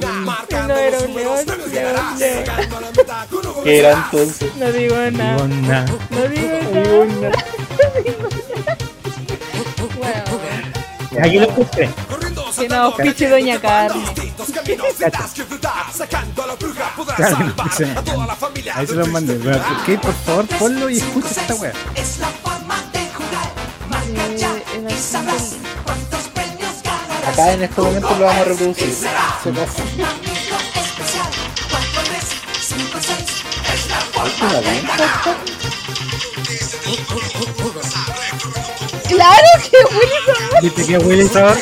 No 0.66 0.76
era 0.76 0.98
un 0.98 1.14
león, 1.14 1.46
león, 1.72 2.18
león. 2.18 2.44
¿Qué 3.64 3.78
era 3.78 3.92
entonces? 3.92 4.56
No 4.56 4.72
digo 4.72 4.96
nada. 5.12 5.46
No 6.10 6.28
digo 6.28 6.58
Digo, 6.72 7.04
nada. 7.20 7.30
no. 9.78 9.88
Bueno, 9.98 11.24
Aquí 11.24 11.38
lo 11.38 11.44
escuché. 11.46 11.88
Que 12.56 12.68
no, 12.68 12.94
pichi 12.96 13.26
doña 13.26 13.60
Carmen. 13.60 14.04
Dice, 14.14 15.12
Ahí 18.74 18.86
se 18.86 18.94
los 18.94 19.08
mandé. 19.08 19.38
Bueno, 19.38 19.58
ok, 19.58 20.00
por 20.00 20.14
favor, 20.14 20.46
ponlo 20.58 20.90
y 20.90 20.98
escucha 20.98 21.28
esta 21.28 21.54
weá. 21.54 21.72
Es 21.94 22.18
la 22.18 22.28
forma 22.28 22.82
de 22.92 23.08
jugar, 23.14 23.52
marca 23.88 24.34
ya 24.36 24.52
y 24.88 24.92
sabrás 24.94 25.56
cuántos 25.84 26.28
premios 26.28 26.82
ganarás. 26.82 27.28
Acá 27.28 27.52
en 27.52 27.62
este 27.62 27.80
momento 27.80 28.16
lo 28.18 28.24
vamos 28.24 28.40
a 28.40 28.44
reproducir. 28.44 28.94
Se 28.94 29.52
pasa. 29.52 29.82
Claro 39.08 39.48
que 39.70 39.76
Willy 39.94 40.18
Sabor. 40.26 40.62
¿Viste 40.62 40.86
que 40.86 40.98
Willy 40.98 41.28
Sabor? 41.28 41.58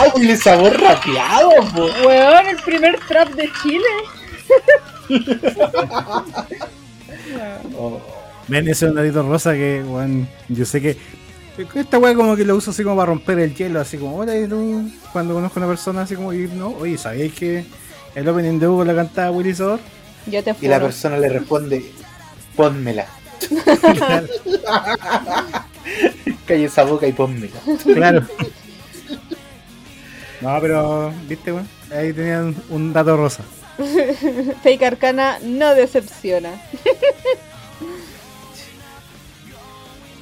¡Ah, 0.00 0.12
Willy 0.14 0.36
sabor 0.36 0.80
rapeado, 0.80 1.50
po! 1.74 1.88
Weón, 2.06 2.46
el 2.46 2.56
primer 2.58 3.00
trap 3.08 3.30
de 3.30 3.50
Chile. 3.60 3.84
Oh. 7.76 8.00
Ven 8.48 8.68
ese 8.68 8.92
datito 8.92 9.24
rosa 9.24 9.54
que, 9.54 9.82
weón, 9.84 10.28
yo 10.48 10.64
sé 10.64 10.80
que. 10.80 10.96
Esta 11.74 11.98
weá 11.98 12.14
como 12.14 12.36
que 12.36 12.44
lo 12.44 12.54
uso 12.54 12.70
así 12.70 12.84
como 12.84 12.94
para 12.94 13.06
romper 13.06 13.40
el 13.40 13.56
hielo, 13.56 13.80
así 13.80 13.98
como, 13.98 14.16
hola, 14.16 14.38
y 14.38 14.46
tú, 14.46 14.88
cuando 15.12 15.34
conozco 15.34 15.58
a 15.58 15.64
una 15.64 15.72
persona 15.72 16.02
así 16.02 16.14
como, 16.14 16.32
y 16.32 16.46
no, 16.46 16.68
oye, 16.78 16.96
¿sabéis 16.96 17.34
que 17.34 17.64
el 18.14 18.28
opening 18.28 18.60
de 18.60 18.68
Hugo 18.68 18.84
la 18.84 18.94
cantaba 18.94 19.32
Willy 19.32 19.52
Sabor? 19.52 19.80
Yo 20.26 20.44
te 20.44 20.54
Y 20.60 20.68
la 20.68 20.78
persona 20.78 21.18
le 21.18 21.28
responde, 21.28 21.90
pónmela. 22.54 23.06
Calle 26.46 26.64
esa 26.66 26.84
boca 26.84 27.08
y 27.08 27.12
pónmela. 27.12 27.58
Claro. 27.82 28.24
No, 30.40 30.58
pero, 30.60 31.12
viste, 31.28 31.52
weón, 31.52 31.68
ahí 31.92 32.12
tenían 32.12 32.54
un 32.68 32.92
dato 32.92 33.16
rosa. 33.16 33.42
Fake 34.62 34.82
Arcana 34.82 35.38
no 35.42 35.74
decepciona. 35.74 36.50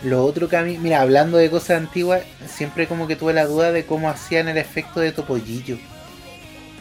Lo 0.05 0.25
otro 0.25 0.49
que 0.49 0.57
a 0.57 0.63
mí, 0.63 0.79
mira, 0.79 1.01
hablando 1.01 1.37
de 1.39 1.51
cosas 1.51 1.79
antiguas, 1.79 2.23
siempre 2.47 2.87
como 2.87 3.07
que 3.09 3.17
tuve 3.17 3.33
la 3.33 3.47
duda 3.47 3.73
de 3.73 3.87
cómo 3.87 4.09
hacían 4.11 4.47
el 4.49 4.59
efecto 4.59 5.01
de 5.01 5.11
Topollillo. 5.13 5.79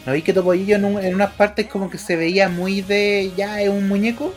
¿No 0.06 0.14
vi 0.14 0.22
que 0.22 0.34
Topollillo 0.34 0.76
en, 0.76 0.86
un- 0.86 1.04
en 1.04 1.16
unas 1.16 1.32
partes 1.32 1.66
como 1.68 1.90
que 1.90 1.98
se 1.98 2.16
veía 2.16 2.50
muy 2.50 2.82
de, 2.82 3.32
ya 3.36 3.62
es 3.62 3.70
un 3.70 3.88
muñeco? 3.88 4.34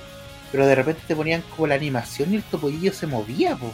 Pero 0.50 0.66
de 0.66 0.74
repente 0.74 1.02
te 1.06 1.14
ponían 1.16 1.42
como 1.54 1.66
la 1.66 1.74
animación 1.74 2.32
y 2.32 2.36
el 2.36 2.42
Topollillo 2.44 2.92
se 2.92 3.06
movía, 3.06 3.56
po. 3.56 3.72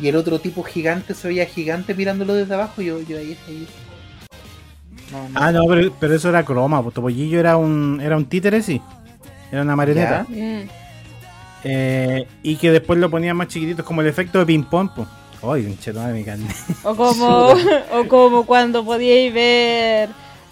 Y 0.00 0.08
el 0.08 0.16
otro 0.16 0.38
tipo 0.40 0.62
gigante 0.62 1.14
se 1.14 1.28
veía 1.28 1.46
gigante 1.46 1.94
mirándolo 1.94 2.34
desde 2.34 2.54
abajo 2.54 2.82
y 2.82 2.86
yo, 2.86 3.00
yo 3.00 3.18
ahí, 3.18 3.38
ahí. 3.48 3.66
No, 5.10 5.28
no. 5.28 5.40
Ah, 5.40 5.52
no, 5.52 5.64
pero, 5.66 5.92
pero 5.98 6.14
eso 6.14 6.28
era 6.28 6.44
croma, 6.44 6.82
pues 6.82 6.94
Topollillo 6.94 7.40
era 7.40 7.56
un, 7.56 8.00
era 8.02 8.16
un 8.16 8.26
títere, 8.26 8.62
sí. 8.62 8.80
Era 9.50 9.62
una 9.62 9.76
marioneta. 9.76 10.26
Mm. 10.28 10.68
Eh, 11.64 12.26
y 12.42 12.56
que 12.56 12.70
después 12.70 12.98
lo 12.98 13.10
ponían 13.10 13.36
más 13.36 13.48
chiquititos, 13.48 13.84
como 13.84 14.00
el 14.00 14.06
efecto 14.06 14.38
de 14.38 14.46
ping-pong, 14.46 14.90
pues. 14.94 15.08
Ay, 15.42 15.66
un 15.66 15.78
cheto 15.78 16.00
de 16.00 16.12
mi 16.12 16.24
carne. 16.24 16.48
O 16.84 16.94
como, 16.94 17.48
o 17.92 18.08
como 18.08 18.44
cuando 18.44 18.84
podíais 18.84 19.32
ver 19.32 20.08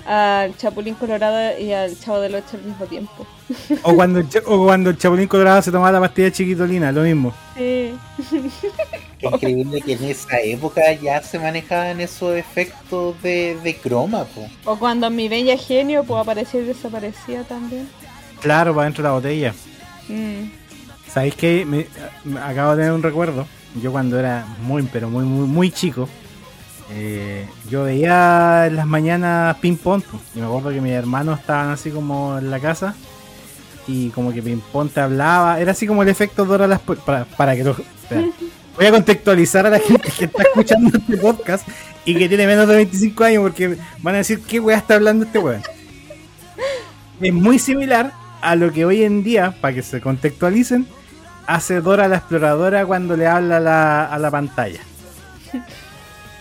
al 0.06 0.56
Chapulín 0.56 0.94
Colorado 0.94 1.58
y 1.58 1.72
al 1.72 1.98
Chavo 1.98 2.20
del 2.20 2.36
Ocho 2.36 2.56
al 2.56 2.62
mismo 2.62 2.86
tiempo. 2.86 3.26
O 3.82 3.94
cuando, 3.94 4.20
el, 4.20 4.26
o 4.46 4.64
cuando 4.64 4.90
el 4.90 4.98
Chapulín 4.98 5.26
Colorado 5.26 5.60
se 5.62 5.72
tomaba 5.72 5.92
la 5.92 6.00
pastilla 6.00 6.30
chiquitolina, 6.30 6.92
lo 6.92 7.02
mismo. 7.02 7.34
Sí. 7.56 7.94
Qué 9.18 9.26
increíble 9.32 9.80
que 9.80 9.92
en 9.94 10.04
esa 10.04 10.40
época 10.40 10.92
ya 10.92 11.22
se 11.22 11.38
manejaban 11.38 12.00
esos 12.00 12.36
efectos 12.36 13.20
de, 13.22 13.58
de 13.62 13.76
croma, 13.76 14.24
po. 14.24 14.48
O 14.64 14.78
cuando 14.78 15.08
mi 15.10 15.28
bella 15.28 15.56
genio 15.56 16.04
pues 16.04 16.20
aparecía 16.20 16.60
y 16.60 16.64
desaparecía 16.64 17.44
también. 17.44 17.88
Claro, 18.40 18.74
para 18.74 18.84
dentro 18.84 19.02
de 19.02 19.08
la 19.08 19.14
botella. 19.14 19.54
Mm. 20.08 20.50
¿Sabéis 21.08 21.34
que 21.34 21.64
me, 21.64 21.86
me 22.24 22.40
acabo 22.40 22.72
de 22.72 22.78
tener 22.78 22.92
un 22.92 23.02
recuerdo? 23.02 23.46
Yo 23.82 23.92
cuando 23.92 24.18
era 24.18 24.46
muy, 24.62 24.82
pero 24.84 25.08
muy, 25.08 25.24
muy, 25.24 25.46
muy 25.46 25.70
chico, 25.70 26.08
eh, 26.92 27.48
yo 27.68 27.84
veía 27.84 28.66
en 28.66 28.76
las 28.76 28.86
mañanas 28.86 29.56
ping 29.58 29.76
pong. 29.76 30.02
po, 30.02 30.18
Y 30.34 30.40
me 30.40 30.46
acuerdo 30.46 30.70
que 30.70 30.80
mis 30.80 30.92
hermanos 30.92 31.40
estaban 31.40 31.70
así 31.70 31.90
como 31.90 32.38
en 32.38 32.50
la 32.50 32.60
casa 32.60 32.94
y 33.88 34.10
como 34.10 34.32
que 34.32 34.42
ping 34.42 34.60
pong 34.72 34.90
te 34.90 35.00
hablaba. 35.00 35.60
Era 35.60 35.72
así 35.72 35.86
como 35.86 36.02
el 36.02 36.08
efecto 36.08 36.44
Dora 36.44 36.66
las 36.66 36.80
para, 36.80 37.24
para 37.24 37.56
que 37.56 37.64
lo, 37.64 37.72
espera. 37.72 38.22
Voy 38.76 38.86
a 38.86 38.90
contextualizar 38.90 39.66
a 39.66 39.70
la 39.70 39.78
gente 39.78 40.10
que 40.16 40.26
está 40.26 40.42
escuchando 40.42 40.96
este 40.96 41.16
podcast 41.16 41.66
y 42.04 42.14
que 42.14 42.28
tiene 42.28 42.46
menos 42.46 42.68
de 42.68 42.76
25 42.76 43.24
años 43.24 43.42
porque 43.42 43.78
van 43.98 44.14
a 44.14 44.18
decir 44.18 44.40
qué 44.42 44.60
weá 44.60 44.76
está 44.76 44.94
hablando 44.94 45.24
este 45.24 45.38
weón. 45.38 45.62
Es 47.20 47.32
muy 47.32 47.58
similar 47.58 48.12
a 48.42 48.54
lo 48.54 48.72
que 48.72 48.84
hoy 48.84 49.02
en 49.02 49.24
día, 49.24 49.54
para 49.60 49.74
que 49.74 49.82
se 49.82 50.00
contextualicen, 50.00 50.86
hace 51.46 51.80
Dora 51.80 52.06
la 52.06 52.16
exploradora 52.16 52.84
cuando 52.84 53.16
le 53.16 53.26
habla 53.26 53.56
a 53.56 53.60
la, 53.60 54.04
a 54.04 54.18
la 54.18 54.30
pantalla. 54.30 54.80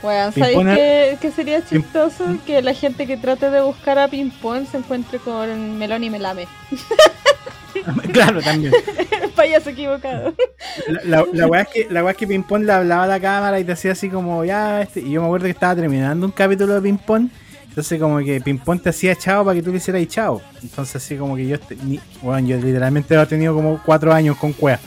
Bueno, 0.01 0.31
¿sabéis 0.33 1.19
qué 1.19 1.31
sería 1.35 1.65
chistoso? 1.65 2.25
Que 2.45 2.61
la 2.61 2.73
gente 2.73 3.07
que 3.07 3.17
trate 3.17 3.49
de 3.49 3.61
buscar 3.61 3.97
a 3.97 4.07
Pimpón 4.07 4.67
se 4.67 4.77
encuentre 4.77 5.17
con 5.19 5.79
Melón 5.79 6.03
y 6.03 6.09
Melame. 6.11 6.47
claro, 8.13 8.41
también. 8.41 8.73
Payaso 9.35 9.69
equivocado. 9.71 10.33
La, 10.87 11.01
la, 11.03 11.25
la 11.33 11.47
weá 11.47 11.61
es 11.63 11.67
que, 11.69 11.87
la 11.89 12.09
es 12.09 12.17
que 12.17 12.27
Ping 12.27 12.43
Pong 12.43 12.63
le 12.63 12.71
hablaba 12.71 13.03
a 13.03 13.07
la 13.07 13.19
cámara 13.19 13.59
y 13.59 13.63
te 13.63 13.71
hacía 13.73 13.91
así 13.91 14.09
como, 14.09 14.43
ya, 14.45 14.81
este. 14.81 15.01
Y 15.01 15.11
yo 15.11 15.21
me 15.21 15.27
acuerdo 15.27 15.45
que 15.45 15.51
estaba 15.51 15.75
terminando 15.75 16.25
un 16.25 16.31
capítulo 16.31 16.73
de 16.73 16.81
Ping 16.81 16.97
Pong. 16.97 17.27
Entonces, 17.67 17.99
como 17.99 18.19
que 18.19 18.39
Ping 18.39 18.57
Pong 18.59 18.81
te 18.81 18.89
hacía 18.89 19.15
chao 19.15 19.43
para 19.43 19.55
que 19.55 19.61
tú 19.61 19.71
le 19.71 19.77
hicieras 19.77 20.07
chao. 20.07 20.41
Entonces, 20.63 20.95
así 20.95 21.17
como 21.17 21.35
que 21.35 21.45
yo, 21.47 21.55
este- 21.55 21.75
ni- 21.83 21.99
bueno, 22.21 22.47
yo 22.47 22.57
literalmente 22.57 23.19
he 23.19 23.25
tenido 23.25 23.53
como 23.53 23.81
cuatro 23.85 24.13
años 24.13 24.37
con 24.37 24.53
cueva. 24.53 24.79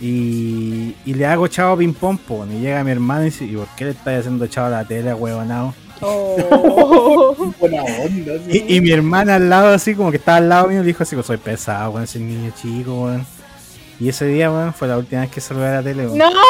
Y, 0.00 0.96
y 1.04 1.14
le 1.14 1.26
hago 1.26 1.46
chao 1.46 1.74
a 1.74 1.78
Ping 1.78 1.92
Pong, 1.94 2.18
po, 2.18 2.44
y 2.46 2.58
llega 2.60 2.82
mi 2.82 2.90
hermano 2.90 3.22
y 3.22 3.26
dice, 3.26 3.44
¿y 3.44 3.54
por 3.54 3.68
qué 3.76 3.84
le 3.84 3.90
estás 3.92 4.18
haciendo 4.20 4.46
chao 4.48 4.66
a 4.66 4.70
la 4.70 4.84
tele, 4.84 5.14
huevonao? 5.14 5.72
Oh. 6.02 7.52
Buena 7.60 7.82
onda, 7.82 8.32
¿sí? 8.46 8.64
Y, 8.68 8.76
y 8.76 8.80
mi 8.80 8.90
hermana 8.90 9.36
al 9.36 9.48
lado, 9.48 9.68
así 9.68 9.94
como 9.94 10.10
que 10.10 10.16
estaba 10.16 10.38
al 10.38 10.48
lado 10.48 10.68
mío, 10.68 10.80
le 10.80 10.86
dijo 10.86 11.02
así, 11.02 11.14
como 11.14 11.22
soy 11.22 11.36
pesado, 11.36 11.92
weón, 11.92 12.06
soy 12.06 12.22
niño 12.22 12.52
chico, 12.60 13.04
weón. 13.04 13.26
Y 14.00 14.08
ese 14.08 14.26
día, 14.26 14.50
weón, 14.50 14.74
fue 14.74 14.88
la 14.88 14.98
última 14.98 15.20
vez 15.22 15.30
que 15.30 15.40
saludé 15.40 15.68
a 15.68 15.74
la 15.74 15.82
tele, 15.82 16.06
weón. 16.06 16.18
¡No! 16.18 16.30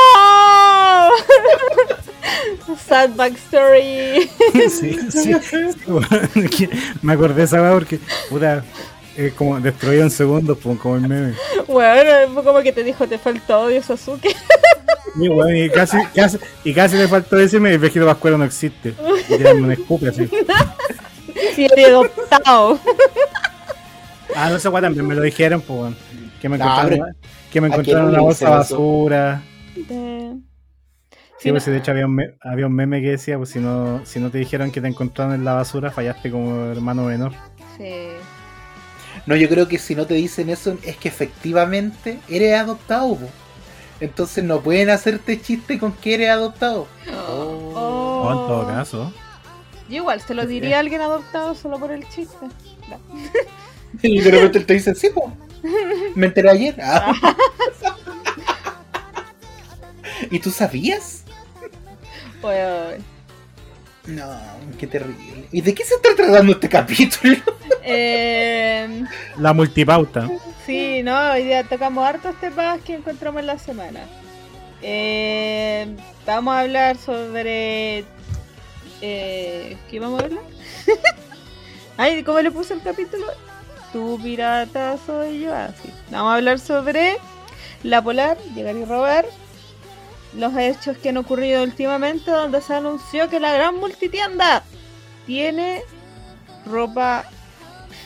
Sad 2.88 3.10
backstory. 3.14 4.30
sí, 4.70 4.96
sí, 5.10 5.34
sí, 5.42 5.60
weón, 5.86 6.08
que 6.48 6.70
me 7.02 7.12
acordé 7.12 7.34
de 7.34 7.42
esa 7.44 7.60
weá 7.60 7.72
porque, 7.72 8.00
puta, 8.30 8.64
es 9.16 9.32
como 9.34 9.60
destruido 9.60 10.02
en 10.02 10.10
segundos, 10.10 10.58
pues, 10.62 10.78
como 10.78 10.96
el 10.96 11.02
meme. 11.02 11.34
Bueno, 11.68 12.32
fue 12.34 12.44
como 12.44 12.60
que 12.62 12.72
te 12.72 12.82
dijo, 12.84 13.06
te 13.06 13.18
falta 13.18 13.58
odio, 13.58 13.82
Sasuke. 13.82 14.34
Y, 15.14 15.26
y 15.64 15.68
casi, 15.68 15.98
casi, 16.14 16.38
y 16.64 16.72
casi 16.72 16.96
le 16.96 17.06
faltó 17.06 17.36
decirme, 17.36 17.70
el 17.70 17.78
viejito 17.78 18.06
Pascuero 18.06 18.38
no 18.38 18.44
existe. 18.44 18.94
Y 19.28 19.36
tirarme 19.36 19.62
un 19.62 19.72
escupe 19.72 20.08
así. 20.08 20.26
Sí, 21.54 21.66
adoptado. 21.86 22.78
Ah, 24.34 24.48
no 24.48 24.58
sé, 24.58 24.68
weón, 24.70 24.84
también 24.84 25.06
me 25.06 25.14
lo 25.14 25.20
dijeron, 25.20 25.60
pues. 25.60 25.92
Que 26.40 26.48
me 26.48 26.56
No, 26.56 26.64
encontraron, 26.64 27.16
que 27.52 27.60
me 27.60 27.66
¿A 27.66 27.70
encontraron 27.70 28.08
una 28.08 28.20
bolsa 28.20 28.48
basura. 28.48 29.42
Sí, 31.38 31.50
pues 31.50 31.66
de 31.66 31.76
hecho 31.76 31.90
había 31.90 32.06
un, 32.06 32.14
me- 32.14 32.34
había 32.40 32.66
un 32.66 32.72
meme 32.74 33.02
que 33.02 33.10
decía, 33.10 33.36
pues 33.36 33.50
si 33.50 33.58
no, 33.58 34.00
si 34.06 34.20
no 34.20 34.30
te 34.30 34.38
dijeron 34.38 34.70
que 34.70 34.80
te 34.80 34.88
encontraron 34.88 35.34
en 35.34 35.44
la 35.44 35.52
basura, 35.54 35.90
fallaste 35.90 36.30
como 36.30 36.70
hermano 36.72 37.02
menor. 37.04 37.32
Sí. 37.76 38.06
No, 39.26 39.36
yo 39.36 39.48
creo 39.48 39.68
que 39.68 39.78
si 39.78 39.94
no 39.94 40.06
te 40.06 40.14
dicen 40.14 40.50
eso 40.50 40.76
es 40.82 40.96
que 40.96 41.08
efectivamente 41.08 42.18
eres 42.28 42.58
adoptado, 42.58 43.16
po. 43.16 43.28
Entonces 44.00 44.42
no 44.42 44.60
pueden 44.60 44.90
hacerte 44.90 45.40
chiste 45.40 45.78
con 45.78 45.92
que 45.92 46.14
eres 46.14 46.30
adoptado. 46.30 46.88
Oh. 47.28 47.72
Oh. 47.76 48.30
En 48.30 48.36
todo 48.48 48.66
caso. 48.66 49.12
Yo 49.88 49.96
igual 49.96 50.20
se 50.20 50.34
lo 50.34 50.46
diría 50.46 50.78
a 50.78 50.80
alguien 50.80 51.00
adoptado 51.02 51.54
solo 51.54 51.78
por 51.78 51.92
el 51.92 52.08
chiste. 52.08 52.46
No. 52.88 52.98
Y 54.02 54.22
de 54.22 54.30
repente 54.30 54.60
te 54.60 54.72
dicen, 54.72 54.96
sí, 54.96 55.10
po. 55.10 55.36
Me 56.14 56.28
enteré 56.28 56.48
ayer. 56.48 56.80
Ah. 56.82 57.12
¿Y 60.30 60.38
tú 60.38 60.50
sabías? 60.50 61.24
Bueno, 62.40 63.04
No, 64.06 64.36
qué 64.78 64.86
terrible. 64.86 65.46
¿Y 65.52 65.60
de 65.60 65.74
qué 65.74 65.84
se 65.84 65.94
está 65.94 66.10
tratando 66.16 66.52
este 66.52 66.68
capítulo? 66.68 67.36
eh, 67.84 69.04
La 69.38 69.52
multipauta. 69.52 70.28
sí, 70.66 71.02
no, 71.02 71.32
hoy 71.32 71.44
día 71.44 71.62
tocamos 71.64 72.04
hartos 72.04 72.38
temas 72.40 72.80
que 72.82 72.94
encontramos 72.94 73.40
en 73.40 73.46
la 73.46 73.58
semana. 73.58 74.00
Eh, 74.82 75.96
vamos 76.26 76.54
a 76.54 76.60
hablar 76.60 76.96
sobre... 76.96 78.04
Eh, 79.00 79.76
¿Qué 79.90 80.00
vamos 80.00 80.20
a 80.20 80.24
hablar? 80.24 80.42
Ay, 81.96 82.22
¿cómo 82.24 82.40
le 82.40 82.50
puse 82.50 82.74
el 82.74 82.82
capítulo? 82.82 83.26
Tu 83.92 84.20
pirata 84.20 84.96
soy 85.06 85.40
yo. 85.40 85.54
Así. 85.54 85.90
Vamos 86.10 86.32
a 86.32 86.36
hablar 86.36 86.58
sobre 86.58 87.16
la 87.84 88.02
polar, 88.02 88.36
llegar 88.54 88.74
y 88.74 88.84
robar. 88.84 89.26
Los 90.36 90.56
hechos 90.56 90.96
que 90.96 91.10
han 91.10 91.18
ocurrido 91.18 91.62
últimamente, 91.62 92.30
donde 92.30 92.60
se 92.62 92.74
anunció 92.74 93.28
que 93.28 93.38
la 93.40 93.52
gran 93.52 93.76
multitienda 93.76 94.62
tiene 95.26 95.82
ropa 96.66 97.24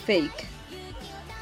fake. 0.05 0.45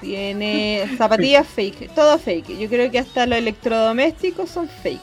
Tiene 0.02 0.88
zapatillas 0.98 1.48
fake, 1.48 1.94
todo 1.96 2.20
fake. 2.20 2.58
Yo 2.60 2.70
creo 2.70 2.92
que 2.92 3.00
hasta 3.00 3.26
los 3.26 3.38
electrodomésticos 3.40 4.50
son 4.50 4.70
fake. 4.84 5.02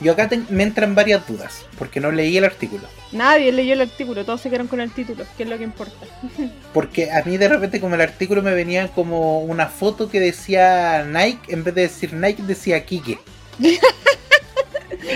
Yo 0.00 0.12
acá 0.12 0.28
te- 0.28 0.42
me 0.50 0.64
entran 0.64 0.96
varias 0.96 1.26
dudas, 1.26 1.64
porque 1.78 2.00
no 2.00 2.10
leí 2.10 2.36
el 2.36 2.44
artículo. 2.44 2.82
Nadie 3.12 3.52
leyó 3.52 3.74
el 3.74 3.80
artículo, 3.82 4.24
todos 4.24 4.40
se 4.40 4.48
quedaron 4.48 4.66
con 4.66 4.80
el 4.80 4.90
título, 4.90 5.24
que 5.36 5.44
es 5.44 5.48
lo 5.48 5.56
que 5.56 5.62
importa. 5.64 6.04
Porque 6.74 7.12
a 7.12 7.22
mí 7.22 7.36
de 7.36 7.48
repente 7.48 7.80
como 7.80 7.94
el 7.94 8.00
artículo 8.00 8.42
me 8.42 8.52
venía 8.52 8.88
como 8.88 9.38
una 9.42 9.68
foto 9.68 10.10
que 10.10 10.18
decía 10.18 11.04
Nike, 11.04 11.52
en 11.54 11.62
vez 11.62 11.74
de 11.76 11.82
decir 11.82 12.12
Nike 12.12 12.42
decía 12.42 12.84
Kike. 12.84 13.20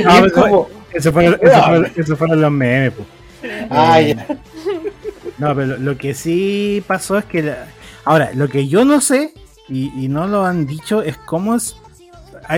No, 0.05 0.15
Y 0.15 0.27
es 0.27 0.33
pero 0.33 0.33
como, 0.33 0.69
Eso 0.93 1.13
fueron, 1.13 1.35
eso 1.43 1.63
fueron- 1.63 1.93
eso 1.97 2.17
fueron 2.17 2.41
los 2.41 2.51
memes, 2.51 2.93
po. 2.93 3.05
Eh, 3.43 4.15
ya. 4.17 4.27
No, 5.39 5.55
pero 5.55 5.67
lo, 5.67 5.77
lo 5.79 5.97
que 5.99 6.15
sí 6.15 6.83
pasó 6.87 7.19
es 7.19 7.25
que. 7.25 7.43
la- 7.43 7.67
Ahora, 8.05 8.31
lo 8.35 8.49
que 8.49 8.67
yo 8.69 8.85
no 8.85 9.01
sé, 9.01 9.33
y, 9.69 9.93
y 10.03 10.09
no 10.09 10.27
lo 10.27 10.45
han 10.45 10.67
dicho, 10.67 11.03
es 11.03 11.17
cómo 11.19 11.55
es 11.55 11.77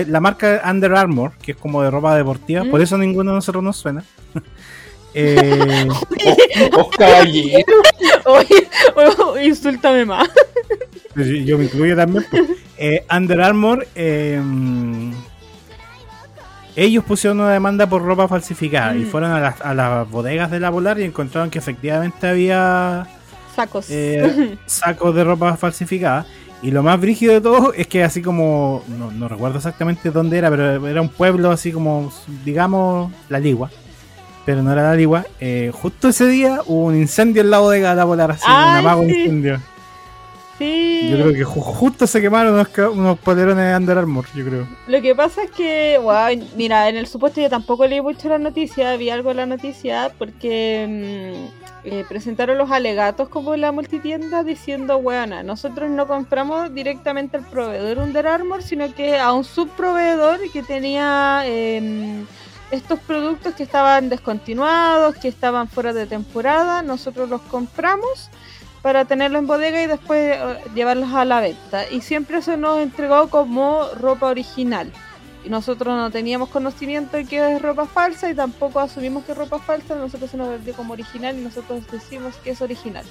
la 0.07 0.19
marca 0.21 0.61
Under 0.69 0.93
Armour, 0.95 1.33
que 1.41 1.51
es 1.51 1.57
como 1.57 1.83
de 1.83 1.91
ropa 1.91 2.15
deportiva, 2.15 2.63
¿Mm? 2.63 2.69
por 2.71 2.81
eso 2.81 2.97
ninguno 2.97 3.31
de 3.31 3.35
nosotros 3.35 3.63
nos 3.63 3.77
suena. 3.77 4.03
Eh, 5.13 5.89
¡Oh, 6.77 6.89
caballero! 6.89 7.65
Oye, 8.23 8.69
oye, 8.95 9.45
insúltame 9.47 10.05
más. 10.05 10.29
yo, 11.17 11.23
yo 11.25 11.57
me 11.57 11.65
incluyo 11.65 11.97
también. 11.97 12.25
pues. 12.31 12.43
Eh, 12.77 13.03
Under 13.13 13.41
Armour, 13.41 13.85
eh, 13.93 14.41
ellos 16.75 17.03
pusieron 17.03 17.39
una 17.39 17.51
demanda 17.51 17.87
por 17.87 18.01
ropa 18.03 18.27
falsificada 18.27 18.95
y 18.95 18.99
Mm. 19.01 19.07
fueron 19.07 19.31
a 19.31 19.39
las, 19.39 19.61
a 19.61 19.73
las 19.73 20.09
bodegas 20.09 20.49
de 20.51 20.59
la 20.59 20.71
Polar 20.71 20.99
y 20.99 21.03
encontraron 21.03 21.49
que 21.49 21.59
efectivamente 21.59 22.27
había 22.27 23.07
Sacos. 23.55 23.87
eh, 23.89 24.57
sacos 24.65 25.13
de 25.15 25.23
ropa 25.23 25.57
falsificada. 25.57 26.25
Y 26.63 26.69
lo 26.71 26.83
más 26.83 27.01
brígido 27.01 27.33
de 27.33 27.41
todo 27.41 27.73
es 27.73 27.87
que 27.87 28.03
así 28.03 28.21
como, 28.21 28.83
no, 28.87 29.09
no 29.11 29.27
recuerdo 29.27 29.57
exactamente 29.57 30.11
dónde 30.11 30.37
era, 30.37 30.49
pero 30.51 30.87
era 30.87 31.01
un 31.01 31.09
pueblo 31.09 31.49
así 31.51 31.71
como, 31.71 32.11
digamos, 32.45 33.11
La 33.29 33.39
Ligua. 33.39 33.71
Pero 34.45 34.61
no 34.61 34.71
era 34.71 34.83
La 34.83 34.95
Ligua. 34.95 35.25
eh, 35.39 35.71
justo 35.73 36.09
ese 36.09 36.27
día 36.27 36.59
hubo 36.67 36.85
un 36.85 36.95
incendio 36.95 37.41
en 37.41 37.49
la 37.49 37.59
bodega 37.59 37.89
de 37.91 37.95
la 37.95 38.05
Polar, 38.05 38.31
así, 38.31 38.43
un 38.47 38.53
amago 38.53 39.03
sí. 39.03 39.09
incendio. 39.09 39.59
Sí. 40.65 41.09
Yo 41.11 41.17
creo 41.17 41.33
que 41.33 41.45
ju- 41.45 41.61
justo 41.61 42.05
se 42.07 42.21
quemaron 42.21 42.53
unos, 42.53 42.67
unos 42.93 43.19
polerones 43.19 43.65
de 43.69 43.75
Under 43.75 43.97
Armour, 43.97 44.25
yo 44.35 44.45
creo. 44.45 44.67
Lo 44.87 45.01
que 45.01 45.15
pasa 45.15 45.43
es 45.43 45.51
que, 45.51 45.97
guau, 46.01 46.35
mira, 46.55 46.87
en 46.89 46.95
el 46.97 47.07
supuesto 47.07 47.41
yo 47.41 47.49
tampoco 47.49 47.85
leí 47.87 48.01
mucho 48.01 48.29
la 48.29 48.37
noticia, 48.37 48.95
vi 48.97 49.09
algo 49.09 49.31
en 49.31 49.37
la 49.37 49.45
noticia 49.45 50.11
porque 50.17 50.85
mm, 50.87 51.87
eh, 51.87 52.05
presentaron 52.07 52.57
los 52.57 52.69
alegatos 52.71 53.27
como 53.29 53.53
en 53.55 53.61
la 53.61 53.71
multitienda 53.71 54.43
diciendo, 54.43 54.97
weona, 54.97 55.41
nosotros 55.43 55.89
no 55.89 56.05
compramos 56.07 56.73
directamente 56.73 57.37
al 57.37 57.45
proveedor 57.45 57.97
Under 57.97 58.27
Armour, 58.27 58.61
sino 58.61 58.93
que 58.93 59.17
a 59.17 59.33
un 59.33 59.43
subproveedor 59.43 60.39
que 60.53 60.61
tenía 60.61 61.41
em, 61.45 62.25
estos 62.69 62.99
productos 62.99 63.53
que 63.55 63.63
estaban 63.63 64.09
descontinuados, 64.09 65.15
que 65.15 65.27
estaban 65.27 65.67
fuera 65.67 65.91
de 65.91 66.05
temporada, 66.05 66.81
nosotros 66.83 67.27
los 67.29 67.41
compramos 67.41 68.29
para 68.81 69.05
tenerlo 69.05 69.39
en 69.39 69.47
bodega 69.47 69.81
y 69.81 69.87
después 69.87 70.37
eh, 70.37 70.57
llevarlos 70.73 71.13
a 71.13 71.25
la 71.25 71.39
venta. 71.39 71.89
Y 71.89 72.01
siempre 72.01 72.41
se 72.41 72.57
nos 72.57 72.79
entregó 72.79 73.29
como 73.29 73.87
ropa 73.95 74.27
original. 74.27 74.91
Y 75.43 75.49
nosotros 75.49 75.95
no 75.95 76.11
teníamos 76.11 76.49
conocimiento 76.49 77.17
de 77.17 77.25
que 77.25 77.55
es 77.55 77.61
ropa 77.61 77.85
falsa 77.85 78.29
y 78.29 78.35
tampoco 78.35 78.79
asumimos 78.79 79.23
que 79.23 79.31
es 79.31 79.37
ropa 79.37 79.59
falsa. 79.59 79.95
Nosotros 79.95 80.29
se 80.29 80.37
nos 80.37 80.49
vendió 80.49 80.73
como 80.73 80.93
original 80.93 81.37
y 81.37 81.41
nosotros 81.41 81.83
decimos 81.91 82.35
que 82.43 82.51
es 82.51 82.61
original. 82.61 83.05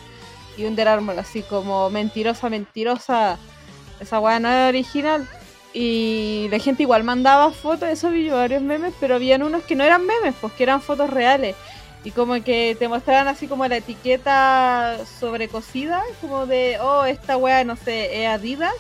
Y 0.57 0.65
Under 0.65 0.89
Armour 0.89 1.19
así 1.19 1.43
como 1.43 1.91
mentirosa, 1.91 2.49
mentirosa. 2.49 3.39
Esa 3.99 4.21
weá 4.21 4.39
no 4.39 4.49
es 4.49 4.69
original. 4.69 5.29
Y 5.73 6.49
la 6.51 6.59
gente 6.59 6.83
igual 6.83 7.05
mandaba 7.05 7.53
fotos, 7.53 7.89
eso 7.89 8.11
vi 8.11 8.25
yo 8.25 8.35
varios 8.35 8.63
memes, 8.63 8.93
pero 8.99 9.15
habían 9.15 9.43
unos 9.43 9.63
que 9.63 9.77
no 9.77 9.85
eran 9.85 10.05
memes, 10.05 10.35
pues 10.41 10.53
que 10.55 10.65
eran 10.65 10.83
fotos 10.83 11.11
reales. 11.11 11.55
Y 12.03 12.13
como 12.13 12.43
que 12.43 12.77
te 12.79 12.89
mostraban 12.89 13.29
así 13.29 13.47
como 13.47 13.67
la 13.69 13.77
etiqueta 13.77 14.99
sobrecocida, 15.21 16.03
como 16.21 16.47
de, 16.47 16.79
oh, 16.81 17.05
esta 17.05 17.37
weá, 17.37 17.63
no 17.65 17.77
sé, 17.77 18.23
es 18.25 18.29
Adidas. 18.29 18.73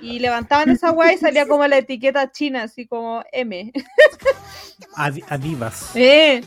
Y 0.00 0.18
levantaban 0.20 0.70
esa 0.70 0.90
weá 0.92 1.12
y 1.12 1.18
salía 1.18 1.46
como 1.46 1.66
la 1.66 1.78
etiqueta 1.78 2.30
china, 2.30 2.62
así 2.64 2.86
como 2.86 3.22
M. 3.32 3.72
Adi- 4.96 5.24
Adivas. 5.28 5.90
Eh, 5.94 6.42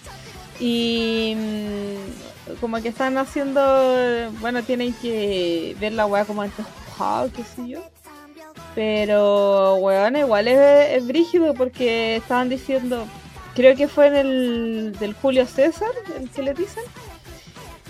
Y 0.60 1.36
mm, 1.38 2.60
como 2.60 2.82
que 2.82 2.90
están 2.90 3.18
haciendo, 3.18 4.32
bueno, 4.40 4.62
tienen 4.64 4.94
que 4.94 5.76
ver 5.80 5.94
la 5.94 6.06
weá 6.06 6.26
como 6.26 6.42
antes, 6.42 6.66
qué 7.36 7.44
sé 7.44 7.68
yo. 7.70 7.80
Pero, 8.76 9.76
weón, 9.76 10.16
igual 10.18 10.48
es, 10.48 10.98
es 10.98 11.08
brígido 11.08 11.54
porque 11.54 12.18
estaban 12.18 12.50
diciendo, 12.50 13.08
creo 13.56 13.76
que 13.76 13.88
fue 13.88 14.08
en 14.08 14.16
el 14.16 14.96
del 15.00 15.14
Julio 15.14 15.46
César, 15.46 15.90
el 16.20 16.30
que 16.30 16.42
le 16.42 16.54
dicen. 16.54 16.84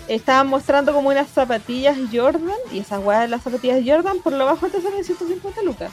Estaban 0.08 0.48
mostrando 0.48 0.92
como 0.92 1.10
unas 1.10 1.28
zapatillas 1.28 1.96
Jordan, 2.12 2.56
y 2.72 2.80
esas 2.80 3.02
weas 3.04 3.22
de 3.22 3.28
las 3.28 3.42
zapatillas 3.42 3.80
Jordan 3.86 4.18
por 4.20 4.32
lo 4.32 4.44
bajo 4.44 4.68
te 4.68 4.80
salen 4.80 5.04
150 5.04 5.62
lucas. 5.62 5.92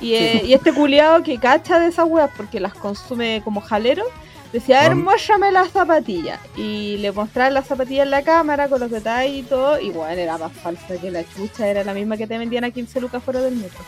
Y, 0.00 0.14
eh, 0.14 0.42
y 0.44 0.52
este 0.52 0.72
culiado 0.72 1.24
que 1.24 1.38
cacha 1.38 1.80
de 1.80 1.88
esas 1.88 2.06
weas 2.08 2.30
porque 2.36 2.60
las 2.60 2.74
consume 2.74 3.42
como 3.44 3.60
jalero, 3.60 4.04
decía, 4.52 4.80
a 4.80 4.88
ver, 4.88 4.96
muéstrame 4.96 5.50
las 5.50 5.70
zapatillas. 5.70 6.40
Y 6.56 6.98
le 6.98 7.12
mostraban 7.12 7.54
las 7.54 7.66
zapatillas 7.66 8.04
en 8.04 8.10
la 8.10 8.22
cámara 8.22 8.68
con 8.68 8.80
los 8.80 8.90
detalles 8.90 9.34
y 9.34 9.42
todo, 9.42 9.80
y 9.80 9.90
bueno, 9.90 10.12
era 10.12 10.38
más 10.38 10.52
falsa 10.52 10.96
que 11.00 11.10
la 11.10 11.24
chucha, 11.24 11.66
era 11.66 11.84
la 11.84 11.94
misma 11.94 12.16
que 12.16 12.26
te 12.26 12.38
vendían 12.38 12.64
a 12.64 12.70
15 12.70 13.00
lucas 13.00 13.22
fuera 13.22 13.40
del 13.40 13.56
metro. 13.56 13.80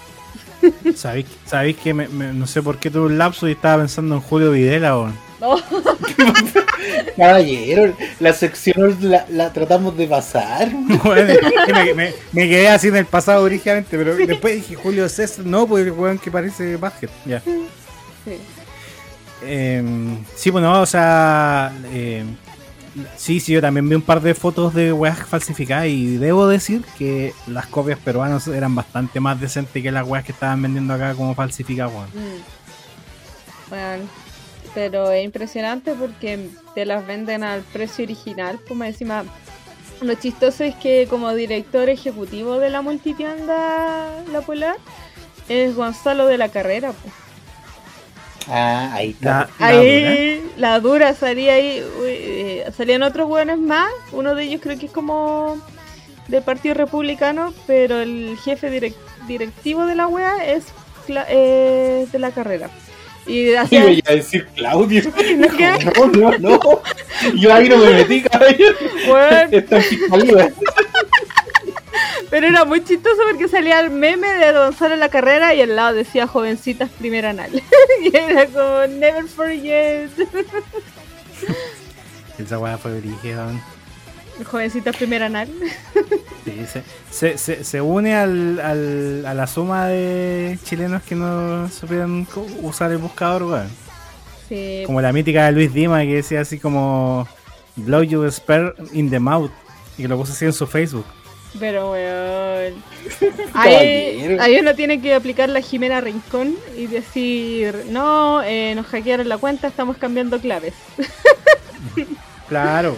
¿Sabéis, 0.94 1.26
sabéis 1.46 1.76
que 1.76 1.94
me- 1.94 2.08
me- 2.08 2.32
no 2.32 2.46
sé 2.46 2.62
por 2.62 2.78
qué 2.78 2.90
tuve 2.90 3.06
un 3.06 3.18
lapso 3.18 3.48
y 3.48 3.52
estaba 3.52 3.78
pensando 3.82 4.14
en 4.16 4.20
Julio 4.20 4.50
Videla, 4.52 4.96
weón? 4.98 5.14
No, 5.40 5.56
Caballero, 7.16 7.94
la 8.18 8.32
sección 8.32 8.96
la, 9.00 9.26
la 9.30 9.52
tratamos 9.52 9.96
de 9.96 10.06
pasar. 10.06 10.68
Bueno, 11.04 11.34
me, 11.72 11.94
me- 11.94 12.14
me 12.32 12.48
quedé 12.48 12.68
así 12.68 12.88
en 12.88 12.96
el 12.96 13.06
pasado 13.06 13.42
originalmente, 13.44 13.96
pero 13.96 14.14
después 14.16 14.54
dije 14.56 14.74
Julio 14.74 15.08
César, 15.08 15.44
no, 15.46 15.66
pues 15.66 15.84
el 15.86 15.92
weón 15.92 16.18
que 16.18 16.30
parece 16.30 16.76
Basket. 16.76 17.08
Ya. 17.26 17.40
sí. 17.40 18.38
Eh, 19.42 19.82
sí, 20.34 20.50
bueno, 20.50 20.80
o 20.82 20.86
sea, 20.86 21.72
eh, 21.92 22.24
sí, 23.16 23.40
sí, 23.40 23.52
yo 23.52 23.60
también 23.60 23.88
vi 23.88 23.94
un 23.94 24.02
par 24.02 24.20
de 24.20 24.34
fotos 24.34 24.74
de 24.74 24.92
weas 24.92 25.18
falsificadas 25.18 25.86
y 25.86 26.16
debo 26.16 26.46
decir 26.46 26.82
que 26.98 27.34
las 27.46 27.66
copias 27.66 27.98
peruanas 27.98 28.46
eran 28.48 28.74
bastante 28.74 29.20
más 29.20 29.40
decentes 29.40 29.82
que 29.82 29.90
las 29.90 30.06
weas 30.06 30.24
que 30.24 30.32
estaban 30.32 30.62
vendiendo 30.62 30.94
acá 30.94 31.14
como 31.14 31.34
falsificadas, 31.34 31.92
weón. 31.92 32.08
Mm. 32.08 32.60
Bueno, 33.70 34.04
pero 34.74 35.10
es 35.10 35.24
impresionante 35.24 35.94
porque 35.94 36.50
te 36.74 36.84
las 36.84 37.06
venden 37.06 37.44
al 37.44 37.62
precio 37.62 38.04
original. 38.04 38.60
Como 38.66 38.84
encima, 38.84 39.24
lo 40.00 40.14
chistoso 40.14 40.64
es 40.64 40.74
que 40.76 41.06
como 41.08 41.32
director 41.34 41.88
ejecutivo 41.88 42.58
de 42.58 42.70
la 42.70 42.82
multitienda 42.82 44.10
La 44.32 44.40
Polar 44.40 44.76
es 45.48 45.74
Gonzalo 45.74 46.26
de 46.26 46.38
la 46.38 46.48
Carrera. 46.48 46.92
pues. 46.92 47.29
Ah, 48.50 48.90
ahí 48.94 49.10
está. 49.10 49.48
la 49.58 49.66
ahí 49.66 50.42
la 50.56 50.80
dura 50.80 51.14
salía 51.14 51.54
ahí, 51.54 51.82
uy, 52.00 52.08
eh, 52.10 52.64
salían 52.76 53.02
otros 53.02 53.28
buenos 53.28 53.58
más. 53.58 53.88
Uno 54.12 54.34
de 54.34 54.44
ellos 54.44 54.60
creo 54.62 54.78
que 54.78 54.86
es 54.86 54.92
como 54.92 55.56
del 56.28 56.42
Partido 56.42 56.74
Republicano, 56.74 57.54
pero 57.66 58.00
el 58.00 58.36
jefe 58.44 58.70
direc- 58.70 58.94
directivo 59.26 59.86
de 59.86 59.94
la 59.94 60.06
wea 60.08 60.44
es 60.52 60.64
Cla- 61.08 61.26
eh, 61.28 62.06
de 62.10 62.18
la 62.18 62.30
carrera. 62.32 62.68
Y 63.26 63.50
Iba 63.70 64.00
a 64.08 64.12
decir 64.14 64.46
Claudio. 64.56 65.02
¿No 65.36 65.48
qué? 65.56 65.72
No, 65.96 66.06
no, 66.06 66.38
no. 66.38 66.60
Yo 67.36 67.54
ahí 67.54 67.68
no 67.68 67.76
me 67.78 67.90
metí, 67.92 68.22
caballero. 68.30 68.76
Weón, 69.08 69.54
Está 69.54 69.76
en 69.76 69.82
fiscalía. 69.82 70.52
Pero 72.30 72.46
era 72.46 72.64
muy 72.64 72.84
chistoso 72.84 73.16
porque 73.30 73.48
salía 73.48 73.80
el 73.80 73.90
meme 73.90 74.28
de 74.28 74.52
Gonzalo 74.52 74.94
en 74.94 75.00
la 75.00 75.08
carrera 75.08 75.54
y 75.54 75.62
al 75.62 75.74
lado 75.76 75.94
decía 75.94 76.26
jovencitas 76.26 76.90
primer 76.90 77.26
anal. 77.26 77.50
y 78.02 78.16
era 78.16 78.46
como 78.46 78.86
never 78.86 79.26
forget. 79.26 80.10
Esa 82.38 82.58
wea 82.58 82.78
fue 82.78 83.00
weón. 83.22 83.60
jovencitas 84.44 84.96
primer 84.96 85.22
anal. 85.22 85.48
Sí, 86.42 86.64
se, 86.66 86.82
se, 87.10 87.36
se, 87.36 87.64
se 87.64 87.80
une 87.82 88.14
al, 88.14 88.58
al, 88.60 89.26
a 89.26 89.34
la 89.34 89.46
suma 89.46 89.86
de 89.88 90.58
chilenos 90.64 91.02
que 91.02 91.14
no 91.14 91.68
supieron 91.68 92.26
usar 92.62 92.90
el 92.90 92.96
buscador, 92.96 93.42
weón. 93.42 93.68
Sí, 94.48 94.82
Como 94.86 95.02
la 95.02 95.12
mítica 95.12 95.44
de 95.44 95.52
Luis 95.52 95.72
Dima 95.74 96.00
que 96.00 96.14
decía 96.14 96.40
así 96.40 96.58
como 96.58 97.28
Blow 97.76 98.02
you 98.02 98.28
spare 98.30 98.72
in 98.92 99.10
the 99.10 99.20
mouth. 99.20 99.50
Y 99.98 100.02
que 100.02 100.08
lo 100.08 100.16
puso 100.16 100.32
así 100.32 100.46
en 100.46 100.54
su 100.54 100.66
Facebook. 100.66 101.04
Pero 101.58 101.92
weón. 101.92 102.74
Ahí, 103.54 104.36
ahí 104.40 104.58
uno 104.60 104.74
tiene 104.74 105.00
que 105.00 105.14
aplicar 105.14 105.48
la 105.48 105.60
Jimena 105.60 106.00
Rincón 106.00 106.54
y 106.76 106.86
decir, 106.86 107.86
no, 107.88 108.42
eh, 108.42 108.74
nos 108.74 108.86
hackearon 108.86 109.28
la 109.28 109.38
cuenta, 109.38 109.66
estamos 109.68 109.96
cambiando 109.96 110.38
claves. 110.40 110.74
Claro. 112.48 112.96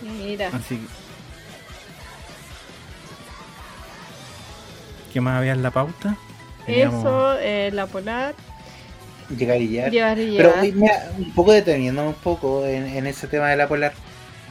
Mira. 0.00 0.48
Así 0.48 0.76
que. 0.76 0.86
¿Qué 5.12 5.20
más 5.20 5.38
había 5.38 5.52
en 5.52 5.62
la 5.62 5.70
pauta? 5.70 6.16
Teníamos- 6.64 7.00
Eso, 7.04 7.38
eh, 7.40 7.70
la 7.74 7.86
polar, 7.86 8.34
Llegar 9.90 10.18
y 10.18 10.36
Pero 10.36 10.54
mira, 10.62 11.10
un 11.18 11.32
poco 11.32 11.52
deteniéndome 11.52 12.08
un 12.08 12.14
poco 12.14 12.66
en, 12.66 12.86
en 12.86 13.06
ese 13.06 13.26
tema 13.26 13.50
de 13.50 13.56
la 13.56 13.68
polar. 13.68 13.92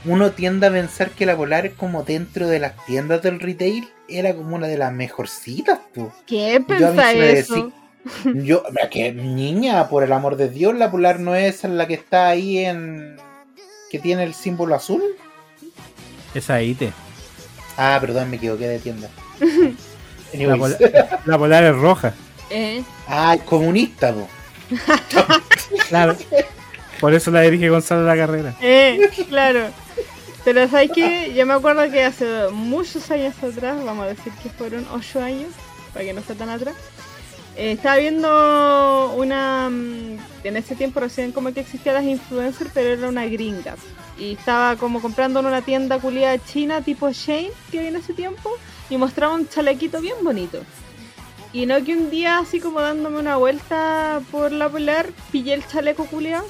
Uno 0.06 0.32
tiende 0.32 0.68
a 0.68 0.72
pensar 0.72 1.12
que 1.12 1.26
la 1.28 1.38
polar 1.38 1.66
es 1.68 1.74
como 1.74 2.04
dentro 2.04 2.48
de 2.48 2.60
las 2.60 2.74
tiendas 2.86 3.22
del 3.22 3.40
retail, 3.40 3.88
era 4.10 4.34
como 4.34 4.56
una 4.56 4.68
de 4.68 4.78
las 4.78 4.92
mejorcitas, 4.92 5.80
po. 5.94 6.12
¿Qué 6.26 6.54
Yo 6.54 6.88
a 6.88 6.92
mí 6.92 6.98
pensáis 6.98 7.24
eso? 7.24 7.56
decí- 7.56 7.74
Yo, 8.46 8.64
mira, 8.72 8.90
que 8.90 9.12
niña, 9.14 9.88
por 9.90 10.04
el 10.04 10.12
amor 10.12 10.36
de 10.38 10.50
Dios, 10.50 10.76
la 10.76 10.90
polar 10.90 11.20
no 11.20 11.36
es 11.36 11.64
la 11.66 11.86
que 11.88 11.94
está 11.94 12.30
ahí 12.30 12.58
en. 12.66 13.16
que 13.92 14.00
tiene 14.00 14.24
el 14.24 14.34
símbolo 14.34 14.74
azul. 14.74 15.04
Esa 16.34 16.62
IT. 16.64 16.82
Ah, 17.78 17.98
perdón, 18.02 18.30
me 18.32 18.38
equivoqué 18.38 18.68
de 18.68 18.80
tienda. 18.80 19.10
La, 20.34 20.56
pola- 20.56 20.78
la 21.26 21.38
polar 21.38 21.64
es 21.66 21.76
roja. 21.76 22.14
Eh, 22.50 22.82
Ah, 23.08 23.38
comunista, 23.46 24.14
po. 24.14 24.28
Claro. 25.90 26.16
Por 27.02 27.14
eso 27.14 27.32
la 27.32 27.42
dirige 27.42 27.70
Gonzalo 27.70 28.04
la 28.06 28.16
carrera. 28.16 28.56
eh, 28.62 29.10
claro. 29.28 29.68
Pero 30.44 30.68
¿sabes 30.68 30.92
qué? 30.94 31.34
Yo 31.36 31.46
me 31.46 31.54
acuerdo 31.54 31.90
que 31.92 32.04
hace 32.04 32.50
muchos 32.52 33.12
años 33.12 33.36
atrás, 33.44 33.84
vamos 33.84 34.06
a 34.06 34.10
decir 34.10 34.34
que 34.42 34.50
fueron 34.50 34.86
8 34.92 35.22
años, 35.22 35.50
para 35.94 36.04
que 36.06 36.14
no 36.14 36.22
sea 36.24 36.36
tan 36.36 36.50
atrás, 36.50 36.76
eh, 37.56 37.74
estaba 37.74 37.98
viendo 37.98 39.14
una... 39.18 39.70
mm, 39.70 40.18
En 40.44 40.58
ese 40.58 40.76
tiempo 40.76 41.00
recién 41.00 41.32
como 41.32 41.54
que 41.54 41.60
existían 41.60 41.96
las 41.96 42.06
influencers, 42.06 42.72
pero 42.74 42.90
era 42.90 43.08
una 43.10 43.26
gringa. 43.28 43.76
Y 44.18 44.34
estaba 44.34 44.76
como 44.78 45.02
comprando 45.02 45.40
en 45.40 45.46
una 45.46 45.62
tienda 45.62 46.00
culiada 46.00 46.38
china 46.44 46.82
tipo 46.82 47.10
Shane 47.12 47.52
que 47.70 47.78
había 47.78 47.90
en 47.90 47.96
ese 47.98 48.14
tiempo 48.14 48.50
y 48.90 48.98
mostraba 48.98 49.36
un 49.36 49.48
chalequito 49.48 50.02
bien 50.02 50.16
bonito. 50.24 50.60
Y 51.54 51.66
no 51.66 51.84
que 51.84 51.96
un 51.96 52.10
día 52.10 52.40
así 52.40 52.60
como 52.60 52.82
dándome 52.82 53.20
una 53.20 53.36
vuelta 53.38 54.22
por 54.32 54.52
la 54.52 54.70
polar, 54.70 55.10
pillé 55.32 55.54
el 55.54 55.68
chaleco 55.68 56.06
culiado. 56.06 56.46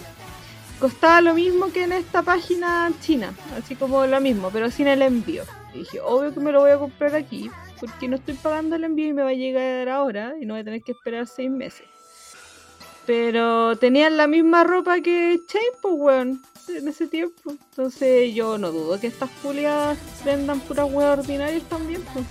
Costaba 0.82 1.22
lo 1.22 1.36
mismo 1.36 1.72
que 1.72 1.84
en 1.84 1.92
esta 1.92 2.24
página 2.24 2.92
china, 3.02 3.36
así 3.56 3.76
como 3.76 4.04
lo 4.08 4.20
mismo, 4.20 4.50
pero 4.52 4.72
sin 4.72 4.88
el 4.88 5.04
envío. 5.04 5.44
Y 5.76 5.80
dije, 5.80 6.02
obvio 6.02 6.34
que 6.34 6.40
me 6.40 6.52
lo 6.52 6.62
voy 6.62 6.72
a 6.72 6.80
comprar 6.80 7.14
aquí, 7.14 7.52
porque 7.80 8.08
no 8.08 8.16
estoy 8.16 8.34
pagando 8.34 8.76
el 8.76 8.84
envío 8.84 9.10
y 9.10 9.14
me 9.14 9.22
va 9.22 9.30
a 9.30 9.34
llegar 9.34 9.88
ahora 9.90 10.34
y 10.42 10.46
no 10.48 10.56
voy 10.56 10.62
a 10.62 10.64
tener 10.64 10.82
que 10.82 10.94
esperar 10.94 11.28
seis 11.28 11.52
meses. 11.52 11.84
Pero 13.06 13.76
tenían 13.78 14.18
la 14.18 14.26
misma 14.26 14.64
ropa 14.64 15.02
que 15.02 15.40
Chain, 15.48 15.72
pues 15.84 15.94
weón, 15.96 16.42
en 16.68 16.88
ese 16.88 17.06
tiempo. 17.06 17.52
Entonces 17.52 18.34
yo 18.34 18.58
no 18.58 18.72
dudo 18.72 19.00
que 19.00 19.06
estas 19.06 19.30
culias 19.44 20.00
vendan 20.26 20.60
puras 20.62 20.92
weas 20.92 21.20
ordinarias 21.20 21.62
también, 21.70 22.02
pues. 22.12 22.26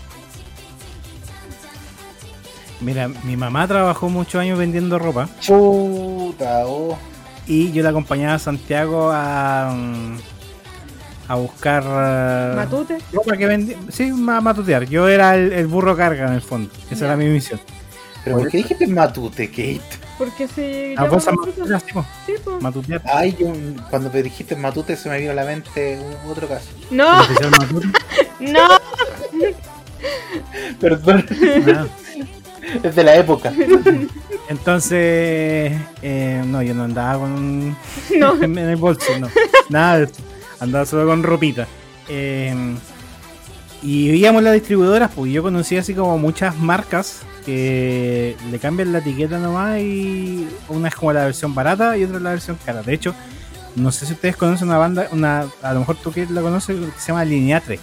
Mira, 2.81 3.07
mi 3.07 3.37
mamá 3.37 3.69
trabajó 3.69 4.09
muchos 4.09 4.41
años 4.41 4.59
vendiendo 4.59 4.99
ropa 4.99 5.29
Puta, 5.47 6.67
oh. 6.67 6.99
Y 7.53 7.73
yo 7.73 7.83
la 7.83 7.91
acompañaba 7.91 8.35
a 8.35 8.39
Santiago 8.39 9.11
a, 9.13 9.73
mm, 9.75 10.17
a 11.29 11.35
buscar 11.35 11.83
eh, 11.85 12.53
Matute. 12.57 12.99
ropa 13.13 13.37
que 13.37 13.47
vendía. 13.47 13.77
Sí, 13.91 14.09
a 14.11 14.41
matutear. 14.41 14.85
Yo 14.87 15.09
era 15.09 15.35
el, 15.35 15.53
el 15.53 15.67
burro 15.67 15.97
carga 15.97 16.29
en 16.29 16.35
el 16.35 16.43
fondo. 16.43 16.71
Esa 16.91 17.07
era 17.07 17.17
mi 17.17 17.27
misión. 17.27 17.61
¿Pero 18.25 18.39
por 18.39 18.49
qué 18.49 18.59
dijiste 18.59 18.87
matute, 18.87 19.49
Kate? 19.49 19.81
Porque 20.19 20.47
se 20.47 20.93
A 20.97 21.05
llama 21.05 21.09
vos 21.15 21.27
matutear, 21.27 21.81
sí, 22.27 22.33
pues. 22.45 22.63
matutear. 22.63 23.03
Ay, 23.07 23.35
yo, 23.41 23.53
cuando 23.89 24.11
me 24.13 24.23
dijiste 24.23 24.55
matute 24.55 24.95
se 24.97 25.09
me 25.09 25.19
vino 25.19 25.31
a 25.33 25.35
la 25.35 25.45
mente 25.47 25.99
otro 26.29 26.47
caso. 26.47 26.67
No, 26.91 27.15
El 27.15 27.21
oficial 27.31 27.51
matute. 27.53 27.87
no. 28.41 28.69
Perdón, 30.79 31.27
Ah. 31.75 31.87
es 32.83 32.95
de 32.95 33.05
la 33.05 33.17
época. 33.17 33.53
Entonces, 34.49 35.73
eh, 36.03 36.43
no, 36.47 36.63
yo 36.63 36.75
no 36.75 36.85
andaba 36.85 37.21
con 37.21 37.33
un 37.33 37.77
No. 38.19 38.35
en 38.43 38.59
el 38.59 38.77
bolso, 38.77 39.19
no. 39.19 39.29
Nada 39.69 39.99
de 39.99 40.05
eso. 40.05 40.15
Andaba 40.59 40.85
solo 40.87 41.07
con 41.07 41.23
ropita. 41.23 41.67
Eh, 42.09 42.75
y 43.83 44.11
veíamos 44.11 44.43
las 44.43 44.55
distribuidoras, 44.55 45.11
pues 45.15 45.33
yo 45.33 45.43
conocí 45.43 45.77
así 45.77 45.95
como 45.95 46.19
muchas 46.19 46.57
marcas 46.59 47.23
que 47.47 48.37
le 48.51 48.59
cambian 48.59 48.93
la 48.93 48.99
etiqueta 48.99 49.39
nomás 49.39 49.79
y 49.79 50.47
una 50.69 50.89
es 50.89 50.95
como 50.95 51.13
la 51.15 51.25
versión 51.25 51.55
barata 51.55 51.97
y 51.97 52.05
otra 52.05 52.19
es 52.19 52.23
la 52.23 52.31
versión 52.31 52.59
cara. 52.65 52.83
De 52.83 52.93
hecho, 52.93 53.15
no 53.77 53.91
sé 53.91 54.05
si 54.05 54.13
ustedes 54.13 54.37
conocen 54.37 54.69
una 54.69 54.77
banda, 54.77 55.09
una 55.13 55.47
a 55.63 55.73
lo 55.73 55.81
mejor 55.81 55.97
tú 55.97 56.13
que 56.13 56.27
la 56.27 56.43
conoces, 56.43 56.77
que 56.79 57.01
se 57.01 57.09
llama 57.09 57.25
Lineatre, 57.25 57.79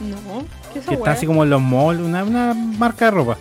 No. 0.00 0.65
¿Qué 0.76 0.80
es 0.80 0.84
esa 0.84 0.90
que 0.90 0.96
está 0.96 1.12
así 1.12 1.26
como 1.26 1.44
en 1.44 1.50
los 1.50 1.62
malls, 1.62 2.00
una, 2.00 2.24
una 2.24 2.54
marca 2.54 3.06
de 3.06 3.10
ropa. 3.12 3.38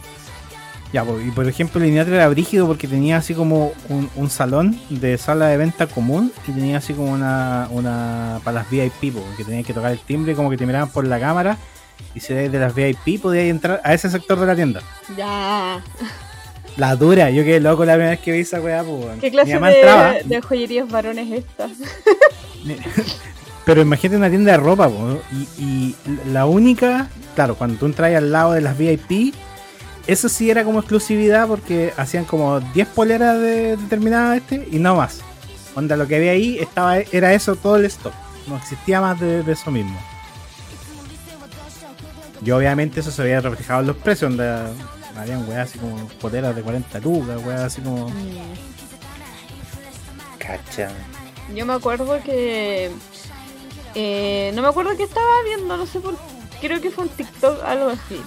Ya, 0.93 1.03
y 1.25 1.31
por 1.31 1.45
ejemplo, 1.47 1.81
Lineatre 1.81 2.15
era 2.15 2.29
brígido 2.29 2.67
porque 2.67 2.87
tenía 2.87 3.17
así 3.17 3.33
como 3.33 3.73
un, 3.89 4.09
un 4.15 4.29
salón 4.29 4.79
de 4.89 5.17
sala 5.17 5.47
de 5.47 5.57
venta 5.57 5.87
común 5.87 6.31
y 6.47 6.51
tenía 6.51 6.77
así 6.77 6.93
como 6.93 7.11
una, 7.11 7.67
una 7.71 8.39
para 8.45 8.59
las 8.59 8.69
VIP, 8.69 9.13
po, 9.13 9.21
que 9.35 9.43
tenías 9.43 9.65
que 9.65 9.73
tocar 9.73 9.91
el 9.91 9.99
timbre 9.99 10.35
como 10.35 10.49
que 10.49 10.55
te 10.55 10.65
miraban 10.65 10.89
por 10.89 11.05
la 11.05 11.19
cámara 11.19 11.57
y 12.13 12.21
si 12.21 12.31
eres 12.31 12.51
de 12.51 12.59
las 12.59 12.73
VIP 12.73 13.21
podías 13.21 13.45
entrar 13.45 13.81
a 13.83 13.93
ese 13.93 14.09
sector 14.09 14.39
de 14.39 14.45
la 14.45 14.55
tienda. 14.55 14.81
Ya. 15.17 15.83
La 16.77 16.95
dura, 16.95 17.29
yo 17.29 17.43
quedé 17.43 17.59
loco 17.59 17.83
la 17.83 17.93
primera 17.93 18.11
vez 18.11 18.19
que 18.21 18.31
vi 18.31 18.39
esa 18.39 18.61
weá, 18.61 18.83
pues. 18.83 19.19
¿Qué 19.19 19.31
clase 19.31 19.59
de 20.25 20.41
joyerías 20.41 20.89
varones 20.89 21.29
estas? 21.29 21.71
Pero 23.65 23.81
imagínate 23.81 24.17
una 24.17 24.29
tienda 24.29 24.51
de 24.51 24.57
ropa, 24.57 24.87
po, 24.87 25.19
y, 25.31 25.63
y 25.63 25.95
la 26.31 26.45
única, 26.45 27.09
claro, 27.33 27.55
cuando 27.55 27.77
tú 27.77 27.87
entras 27.87 28.13
al 28.15 28.31
lado 28.31 28.53
de 28.53 28.61
las 28.61 28.77
VIP, 28.77 29.33
eso 30.07 30.29
sí 30.29 30.51
era 30.51 30.63
como 30.63 30.79
exclusividad 30.79 31.47
porque 31.47 31.91
hacían 31.97 32.25
como 32.25 32.59
10 32.59 32.87
poleras 32.89 33.39
de 33.39 33.75
determinada 33.75 34.37
este 34.37 34.67
y 34.71 34.77
no 34.77 34.95
más. 34.95 35.21
Onda, 35.73 35.97
lo 35.97 36.07
que 36.07 36.17
había 36.17 36.31
ahí 36.31 36.59
estaba, 36.59 36.99
era 36.99 37.33
eso 37.33 37.55
todo 37.55 37.77
el 37.77 37.85
stock. 37.85 38.13
No 38.47 38.55
existía 38.57 39.01
más 39.01 39.19
de, 39.19 39.41
de 39.41 39.51
eso 39.51 39.71
mismo. 39.71 39.99
Y 42.45 42.51
obviamente 42.51 42.99
eso 42.99 43.09
se 43.09 43.23
había 43.23 43.41
reflejado 43.41 43.81
en 43.81 43.87
los 43.87 43.97
precios, 43.97 44.31
onda, 44.31 44.69
habían 45.17 45.49
weas 45.49 45.69
así 45.69 45.79
como 45.79 46.07
poleras 46.21 46.55
de 46.55 46.61
40 46.61 46.99
lucas, 46.99 47.41
weas 47.43 47.61
así 47.61 47.81
como... 47.81 48.11
Cacha. 50.37 50.91
Yo 51.55 51.65
me 51.65 51.73
acuerdo 51.73 52.21
que. 52.23 52.91
Eh, 53.95 54.51
no 54.53 54.61
me 54.61 54.67
acuerdo 54.67 54.95
que 54.97 55.03
estaba 55.03 55.41
viendo, 55.45 55.77
no 55.77 55.85
sé 55.85 55.99
por 55.99 56.15
Creo 56.61 56.81
que 56.81 56.89
fue 56.89 57.05
un 57.05 57.09
TikTok, 57.09 57.63
algo 57.63 57.89
así. 57.89 58.21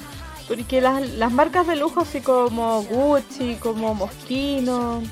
Porque 0.46 0.80
las, 0.80 1.08
las 1.10 1.32
marcas 1.32 1.66
de 1.66 1.76
lujo, 1.76 2.00
así 2.00 2.20
como 2.20 2.82
Gucci, 2.82 3.56
como 3.56 3.94
Moschino, 3.94 5.02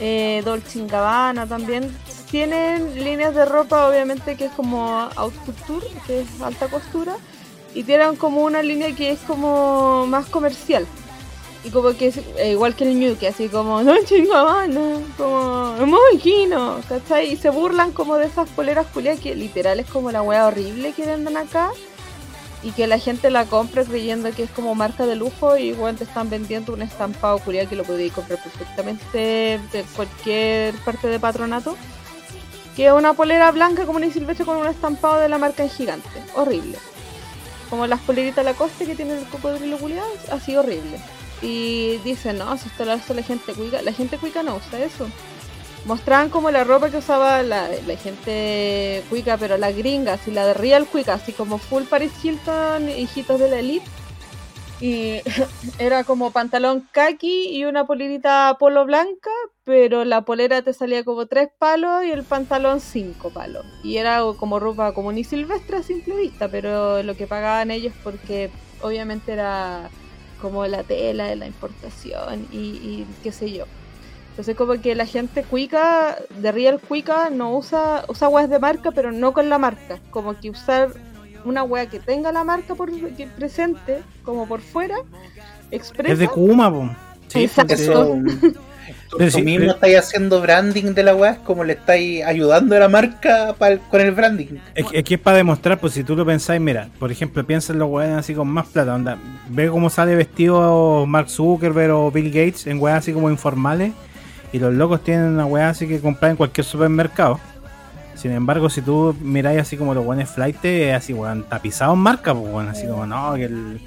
eh, 0.00 0.42
Dolce 0.44 0.86
Gabbana 0.86 1.46
también, 1.46 1.96
tienen 2.30 3.02
líneas 3.02 3.34
de 3.34 3.44
ropa, 3.44 3.88
obviamente, 3.88 4.36
que 4.36 4.46
es 4.46 4.52
como 4.52 5.08
haute 5.16 5.52
que 6.06 6.20
es 6.20 6.42
alta 6.42 6.68
costura. 6.68 7.16
Y 7.74 7.84
tienen 7.84 8.16
como 8.16 8.42
una 8.42 8.62
línea 8.62 8.94
que 8.94 9.10
es 9.10 9.20
como 9.20 10.06
más 10.06 10.26
comercial. 10.26 10.86
Y 11.64 11.70
como 11.70 11.90
que 11.96 12.06
es 12.08 12.18
eh, 12.36 12.52
igual 12.52 12.76
que 12.76 12.84
el 12.84 12.98
New, 12.98 13.16
que 13.16 13.28
así 13.28 13.48
como, 13.48 13.82
no 13.82 13.94
chingabana, 14.04 15.00
como, 15.16 15.74
Moschino, 15.86 16.80
¿cachai? 16.88 17.32
Y 17.32 17.36
se 17.36 17.50
burlan 17.50 17.92
como 17.92 18.16
de 18.16 18.26
esas 18.26 18.48
poleras 18.50 18.86
culiadas 18.86 19.20
que 19.20 19.34
literal 19.34 19.80
es 19.80 19.86
como 19.86 20.12
la 20.12 20.22
wea 20.22 20.46
horrible 20.46 20.92
que 20.92 21.04
venden 21.04 21.36
acá. 21.36 21.70
Y 22.60 22.72
que 22.72 22.88
la 22.88 22.98
gente 22.98 23.30
la 23.30 23.44
compra 23.44 23.84
creyendo 23.84 24.32
que 24.32 24.42
es 24.42 24.50
como 24.50 24.74
marca 24.74 25.06
de 25.06 25.14
lujo 25.14 25.56
y 25.56 25.68
igual 25.68 25.94
te 25.94 26.02
están 26.02 26.28
vendiendo 26.28 26.72
un 26.72 26.82
estampado 26.82 27.38
culiado 27.38 27.68
que 27.68 27.76
lo 27.76 27.84
podéis 27.84 28.12
comprar 28.12 28.42
perfectamente 28.42 29.60
de 29.72 29.84
cualquier 29.94 30.74
parte 30.78 31.06
de 31.06 31.20
patronato. 31.20 31.76
Que 32.74 32.86
es 32.86 32.92
una 32.92 33.12
polera 33.12 33.50
blanca 33.52 33.86
como 33.86 33.98
una 33.98 34.10
silvestre 34.12 34.44
con 34.44 34.56
un 34.56 34.66
estampado 34.66 35.20
de 35.20 35.28
la 35.28 35.38
marca 35.38 35.62
en 35.62 35.70
gigante. 35.70 36.08
Horrible. 36.34 36.78
Como 37.70 37.86
las 37.86 38.00
poleritas 38.00 38.44
Lacoste 38.44 38.86
que 38.86 38.96
tienen 38.96 39.18
el 39.18 39.24
cocodrilo 39.26 39.78
culiado, 39.78 40.08
así 40.32 40.56
horrible. 40.56 40.98
Y 41.40 41.98
dicen, 41.98 42.38
no, 42.38 42.56
si 42.58 42.68
esto 42.68 42.84
lo 42.84 42.92
hace 42.92 43.14
la 43.14 43.22
gente 43.22 43.52
cuica. 43.54 43.82
La 43.82 43.92
gente 43.92 44.18
cuica 44.18 44.42
no 44.42 44.56
usa 44.56 44.82
eso. 44.82 45.08
Mostraban 45.84 46.28
como 46.28 46.50
la 46.50 46.64
ropa 46.64 46.90
que 46.90 46.98
usaba 46.98 47.42
la, 47.42 47.68
la 47.86 47.96
gente 47.96 49.02
cuica, 49.08 49.36
pero 49.38 49.56
la 49.56 49.70
gringa, 49.70 50.14
así 50.14 50.30
la 50.30 50.44
de 50.44 50.54
Real 50.54 50.86
Cuica, 50.86 51.14
así 51.14 51.32
como 51.32 51.58
full 51.58 51.84
Paris 51.84 52.12
Hilton, 52.22 52.88
hijitos 52.90 53.38
de 53.38 53.48
la 53.48 53.60
elite. 53.60 53.86
Y 54.80 55.20
era 55.78 56.04
como 56.04 56.30
pantalón 56.30 56.86
kaki 56.92 57.56
y 57.56 57.64
una 57.64 57.86
polerita 57.86 58.56
polo 58.58 58.84
blanca, 58.84 59.30
pero 59.64 60.04
la 60.04 60.22
polera 60.22 60.62
te 60.62 60.72
salía 60.72 61.04
como 61.04 61.26
tres 61.26 61.48
palos 61.58 62.04
y 62.04 62.10
el 62.10 62.24
pantalón 62.24 62.80
cinco 62.80 63.30
palos. 63.30 63.64
Y 63.82 63.96
era 63.96 64.20
como 64.38 64.60
ropa 64.60 64.92
común 64.92 65.18
y 65.18 65.24
silvestre 65.24 65.78
a 65.78 65.82
simple 65.82 66.16
vista, 66.16 66.48
pero 66.48 67.02
lo 67.02 67.16
que 67.16 67.26
pagaban 67.26 67.70
ellos 67.70 67.94
porque 68.02 68.50
obviamente 68.82 69.32
era 69.32 69.90
como 70.40 70.66
la 70.66 70.82
tela 70.82 71.26
de 71.26 71.36
la 71.36 71.46
importación 71.46 72.46
y, 72.52 72.56
y 72.56 73.06
qué 73.22 73.32
sé 73.32 73.50
yo. 73.50 73.64
Entonces 74.30 74.54
como 74.54 74.80
que 74.80 74.94
la 74.94 75.04
gente 75.04 75.42
cuica, 75.42 76.16
de 76.38 76.52
real 76.52 76.80
cuica, 76.80 77.28
no 77.28 77.56
usa, 77.56 78.04
usa 78.06 78.28
weas 78.28 78.48
de 78.48 78.60
marca, 78.60 78.92
pero 78.92 79.10
no 79.10 79.32
con 79.32 79.48
la 79.48 79.58
marca. 79.58 79.98
Como 80.10 80.38
que 80.38 80.50
usar 80.50 80.92
una 81.44 81.64
wea 81.64 81.86
que 81.86 81.98
tenga 81.98 82.30
la 82.30 82.44
marca 82.44 82.76
por 82.76 82.88
que 83.16 83.26
presente, 83.26 84.00
como 84.22 84.46
por 84.46 84.60
fuera, 84.60 84.96
expresa. 85.72 86.12
Es 86.12 86.18
de 86.20 86.28
Kuma, 86.28 86.70
po. 86.70 86.88
Sí, 87.26 87.44
Exacto. 87.44 87.74
Eso. 87.74 88.16
Tú, 89.10 89.18
mismo 89.18 89.58
pero- 89.60 89.70
estáis 89.72 89.96
haciendo 89.98 90.40
branding 90.40 90.92
de 90.94 91.02
la 91.02 91.14
weá, 91.14 91.32
es 91.32 91.38
como 91.38 91.64
le 91.64 91.72
estáis 91.72 92.22
ayudando 92.24 92.76
a 92.76 92.78
la 92.78 92.88
marca 92.88 93.54
con 93.90 94.00
el 94.00 94.10
branding. 94.12 94.58
Es, 94.74 94.86
que- 94.86 94.98
es 94.98 95.04
que 95.04 95.14
es 95.14 95.20
para 95.20 95.38
demostrar, 95.38 95.78
pues 95.78 95.94
si 95.94 96.04
tú 96.04 96.14
lo 96.14 96.26
pensáis, 96.26 96.60
mira, 96.60 96.88
por 96.98 97.10
ejemplo, 97.10 97.44
piensa 97.46 97.72
en 97.72 97.78
los 97.78 97.88
weones 97.88 98.18
así 98.18 98.34
con 98.34 98.48
más 98.48 98.66
plata, 98.66 98.94
onda, 98.94 99.16
ve 99.48 99.68
cómo 99.70 99.88
sale 99.88 100.14
vestido 100.14 101.06
Mark 101.06 101.30
Zuckerberg 101.30 101.92
o 101.92 102.10
Bill 102.10 102.28
Gates 102.30 102.66
en 102.66 102.78
weas 102.80 102.98
así 102.98 103.12
como 103.12 103.30
informales, 103.30 103.92
y 104.52 104.58
los 104.58 104.74
locos 104.74 105.02
tienen 105.04 105.26
una 105.26 105.46
wea 105.46 105.70
así 105.70 105.86
que 105.88 106.00
comprar 106.00 106.30
en 106.32 106.36
cualquier 106.36 106.64
supermercado. 106.64 107.40
Sin 108.14 108.32
embargo, 108.32 108.68
si 108.68 108.82
tú 108.82 109.14
miráis 109.22 109.60
así 109.60 109.76
como 109.76 109.94
los 109.94 110.04
weones 110.04 110.28
flight, 110.28 110.56
es 110.64 110.94
así, 110.94 111.12
weón, 111.12 111.44
tapizados 111.44 111.94
en 111.94 112.00
marca, 112.00 112.34
pues 112.34 112.52
weón, 112.52 112.68
así 112.68 112.86
como, 112.86 113.06
no, 113.06 113.34
que, 113.34 113.44
el, 113.44 113.80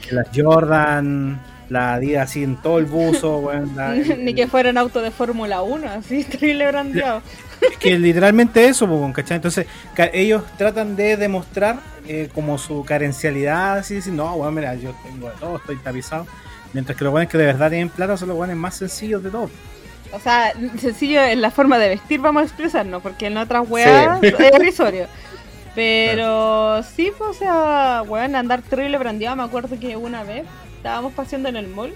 que 0.00 0.14
las 0.14 0.26
Jordan 0.34 1.38
la 1.68 1.94
Adidas 1.94 2.30
así 2.30 2.42
en 2.42 2.56
todo 2.56 2.78
el 2.78 2.86
buzo, 2.86 3.38
weón. 3.38 3.76
la- 3.76 3.94
Ni 4.18 4.34
que 4.34 4.46
fuera 4.46 4.70
un 4.70 4.78
auto 4.78 5.00
de 5.02 5.10
Fórmula 5.10 5.62
1, 5.62 5.88
así, 5.90 6.24
terrible 6.30 6.66
brandeado. 6.66 7.22
Es 7.60 7.76
que 7.76 7.98
literalmente 7.98 8.66
eso, 8.66 8.86
weón, 8.86 9.12
¿cachai? 9.12 9.36
Entonces, 9.36 9.66
ellos 10.12 10.42
tratan 10.56 10.96
de 10.96 11.16
demostrar 11.16 11.80
eh, 12.06 12.28
como 12.34 12.56
su 12.58 12.84
carencialidad, 12.84 13.78
así 13.78 13.96
decir, 13.96 14.12
no, 14.12 14.34
weón, 14.34 14.54
mira, 14.54 14.74
yo 14.76 14.94
tengo 15.04 15.28
de 15.28 15.36
todo, 15.38 15.56
estoy 15.56 15.76
tapizado. 15.76 16.26
Mientras 16.72 16.96
que 16.98 17.04
los 17.04 17.10
buenos 17.10 17.30
que 17.30 17.38
de 17.38 17.46
verdad 17.46 17.70
tienen 17.70 17.88
plata 17.88 18.16
son 18.16 18.28
los 18.28 18.36
buenos 18.36 18.56
más 18.56 18.76
sencillos 18.76 19.22
de 19.22 19.30
todos. 19.30 19.50
O 20.12 20.20
sea, 20.20 20.52
sencillo 20.78 21.22
en 21.22 21.40
la 21.42 21.50
forma 21.50 21.78
de 21.78 21.88
vestir, 21.90 22.20
vamos 22.20 22.42
a 22.42 22.44
expresarnos, 22.46 23.02
porque 23.02 23.26
en 23.26 23.36
otras 23.36 23.68
weas 23.68 24.22
es 24.22 24.34
irrisorio. 24.54 25.06
Pero 25.74 26.82
sí, 26.82 27.10
pues, 27.16 27.30
o 27.30 27.34
sea, 27.34 28.02
weón, 28.06 28.34
andar 28.34 28.62
terrible 28.62 28.98
brandeado. 28.98 29.36
Me 29.36 29.42
acuerdo 29.44 29.78
que 29.78 29.96
una 29.96 30.24
vez 30.24 30.44
estábamos 30.78 31.12
paseando 31.12 31.48
en 31.48 31.56
el 31.56 31.68
mall 31.68 31.92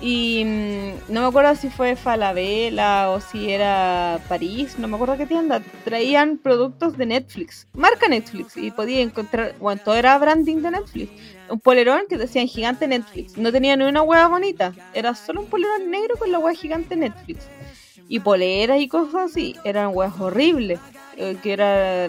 y 0.00 0.44
mm, 0.44 1.12
no 1.12 1.22
me 1.22 1.26
acuerdo 1.26 1.56
si 1.56 1.70
fue 1.70 1.96
Falabella 1.96 3.10
o 3.10 3.20
si 3.20 3.50
era 3.50 4.20
París, 4.28 4.78
no 4.78 4.86
me 4.86 4.94
acuerdo 4.94 5.16
qué 5.16 5.26
tienda. 5.26 5.60
Traían 5.84 6.38
productos 6.38 6.96
de 6.96 7.06
Netflix, 7.06 7.66
marca 7.72 8.08
Netflix, 8.08 8.56
y 8.56 8.70
podía 8.70 9.00
encontrar, 9.00 9.56
bueno, 9.58 9.80
todo 9.84 9.96
era 9.96 10.16
branding 10.18 10.58
de 10.58 10.70
Netflix. 10.70 11.10
Un 11.50 11.58
polerón 11.58 12.02
que 12.08 12.16
decía 12.16 12.42
en 12.42 12.48
gigante 12.48 12.86
Netflix. 12.86 13.36
No 13.36 13.50
tenía 13.50 13.76
ni 13.76 13.84
una 13.84 14.02
hueá 14.02 14.28
bonita, 14.28 14.72
era 14.94 15.14
solo 15.14 15.40
un 15.40 15.48
polerón 15.48 15.90
negro 15.90 16.16
con 16.16 16.30
la 16.30 16.38
hueá 16.38 16.54
gigante 16.54 16.94
Netflix. 16.94 17.48
Y 18.08 18.20
poleras 18.20 18.80
y 18.80 18.88
cosas 18.88 19.32
así, 19.32 19.56
eran 19.64 19.90
hueas 19.92 20.18
horribles, 20.18 20.78
eh, 21.16 21.36
que 21.42 21.52
era 21.52 22.08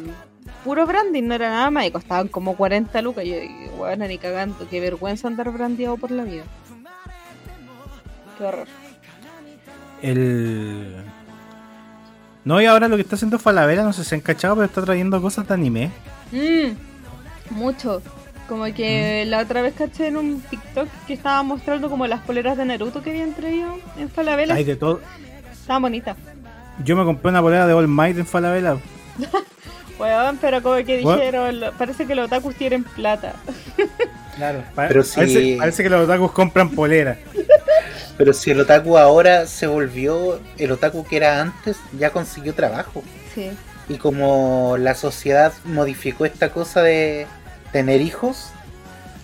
puro 0.63 0.85
branding, 0.85 1.23
no 1.23 1.35
era 1.35 1.49
nada 1.49 1.71
más, 1.71 1.85
y 1.85 1.91
costaban 1.91 2.27
como 2.27 2.55
40 2.55 3.01
lucas. 3.01 3.25
Yo 3.25 3.35
dije, 3.35 3.71
bueno, 3.77 4.07
ni 4.07 4.17
cagando, 4.17 4.67
qué 4.69 4.79
vergüenza 4.79 5.27
andar 5.27 5.51
brandeado 5.51 5.97
por 5.97 6.11
la 6.11 6.23
vida. 6.23 6.43
Qué 8.37 8.43
horror. 8.43 8.67
El. 10.01 11.03
No, 12.45 12.61
y 12.61 12.65
ahora 12.65 12.87
lo 12.87 12.95
que 12.95 13.01
está 13.01 13.15
haciendo 13.15 13.37
Falabella, 13.37 13.83
no 13.83 13.93
sé 13.93 14.03
si 14.03 14.09
se 14.09 14.15
han 14.15 14.21
cachado, 14.21 14.55
pero 14.55 14.65
está 14.65 14.81
trayendo 14.81 15.21
cosas 15.21 15.47
de 15.47 15.53
anime. 15.53 15.91
Mm, 16.31 17.53
mucho. 17.55 18.01
Como 18.47 18.65
que 18.65 19.25
la 19.27 19.39
otra 19.39 19.61
vez 19.61 19.75
caché 19.75 20.07
en 20.07 20.17
un 20.17 20.41
TikTok 20.41 20.87
que 21.05 21.13
estaba 21.13 21.43
mostrando 21.43 21.89
como 21.89 22.07
las 22.07 22.21
poleras 22.21 22.57
de 22.57 22.65
Naruto 22.65 23.03
que 23.03 23.11
habían 23.11 23.33
traído 23.33 23.75
en 23.97 24.09
Falabella. 24.09 24.55
Hay 24.55 24.63
de 24.63 24.75
todo. 24.75 25.01
Estaban 25.51 25.83
bonitas. 25.83 26.17
Yo 26.83 26.95
me 26.95 27.03
compré 27.03 27.29
una 27.29 27.41
polera 27.41 27.67
de 27.67 27.73
All 27.73 27.87
Might 27.87 28.17
en 28.17 28.25
Falabella. 28.25 28.77
Weón, 29.99 30.37
pero 30.39 30.63
como 30.63 30.77
que 30.77 30.97
dijeron, 30.97 31.59
lo- 31.59 31.73
parece 31.73 32.05
que 32.07 32.15
los 32.15 32.27
otakus 32.27 32.55
tienen 32.55 32.83
plata. 32.83 33.33
Claro. 34.35 34.63
Pero 34.73 35.03
si- 35.03 35.15
parece, 35.17 35.55
parece 35.57 35.83
que 35.83 35.89
los 35.89 36.05
otakus 36.05 36.31
compran 36.31 36.69
polera. 36.69 37.17
Pero 38.17 38.31
si 38.31 38.51
el 38.51 38.61
otaku 38.61 38.97
ahora 38.97 39.45
se 39.47 39.67
volvió 39.67 40.39
el 40.57 40.71
otaku 40.71 41.03
que 41.05 41.17
era 41.17 41.41
antes, 41.41 41.75
ya 41.97 42.11
consiguió 42.11 42.53
trabajo. 42.53 43.03
Sí. 43.35 43.51
Y 43.89 43.97
como 43.97 44.77
la 44.79 44.95
sociedad 44.95 45.51
modificó 45.65 46.23
esta 46.25 46.51
cosa 46.51 46.81
de 46.81 47.27
tener 47.73 47.99
hijos, 47.99 48.51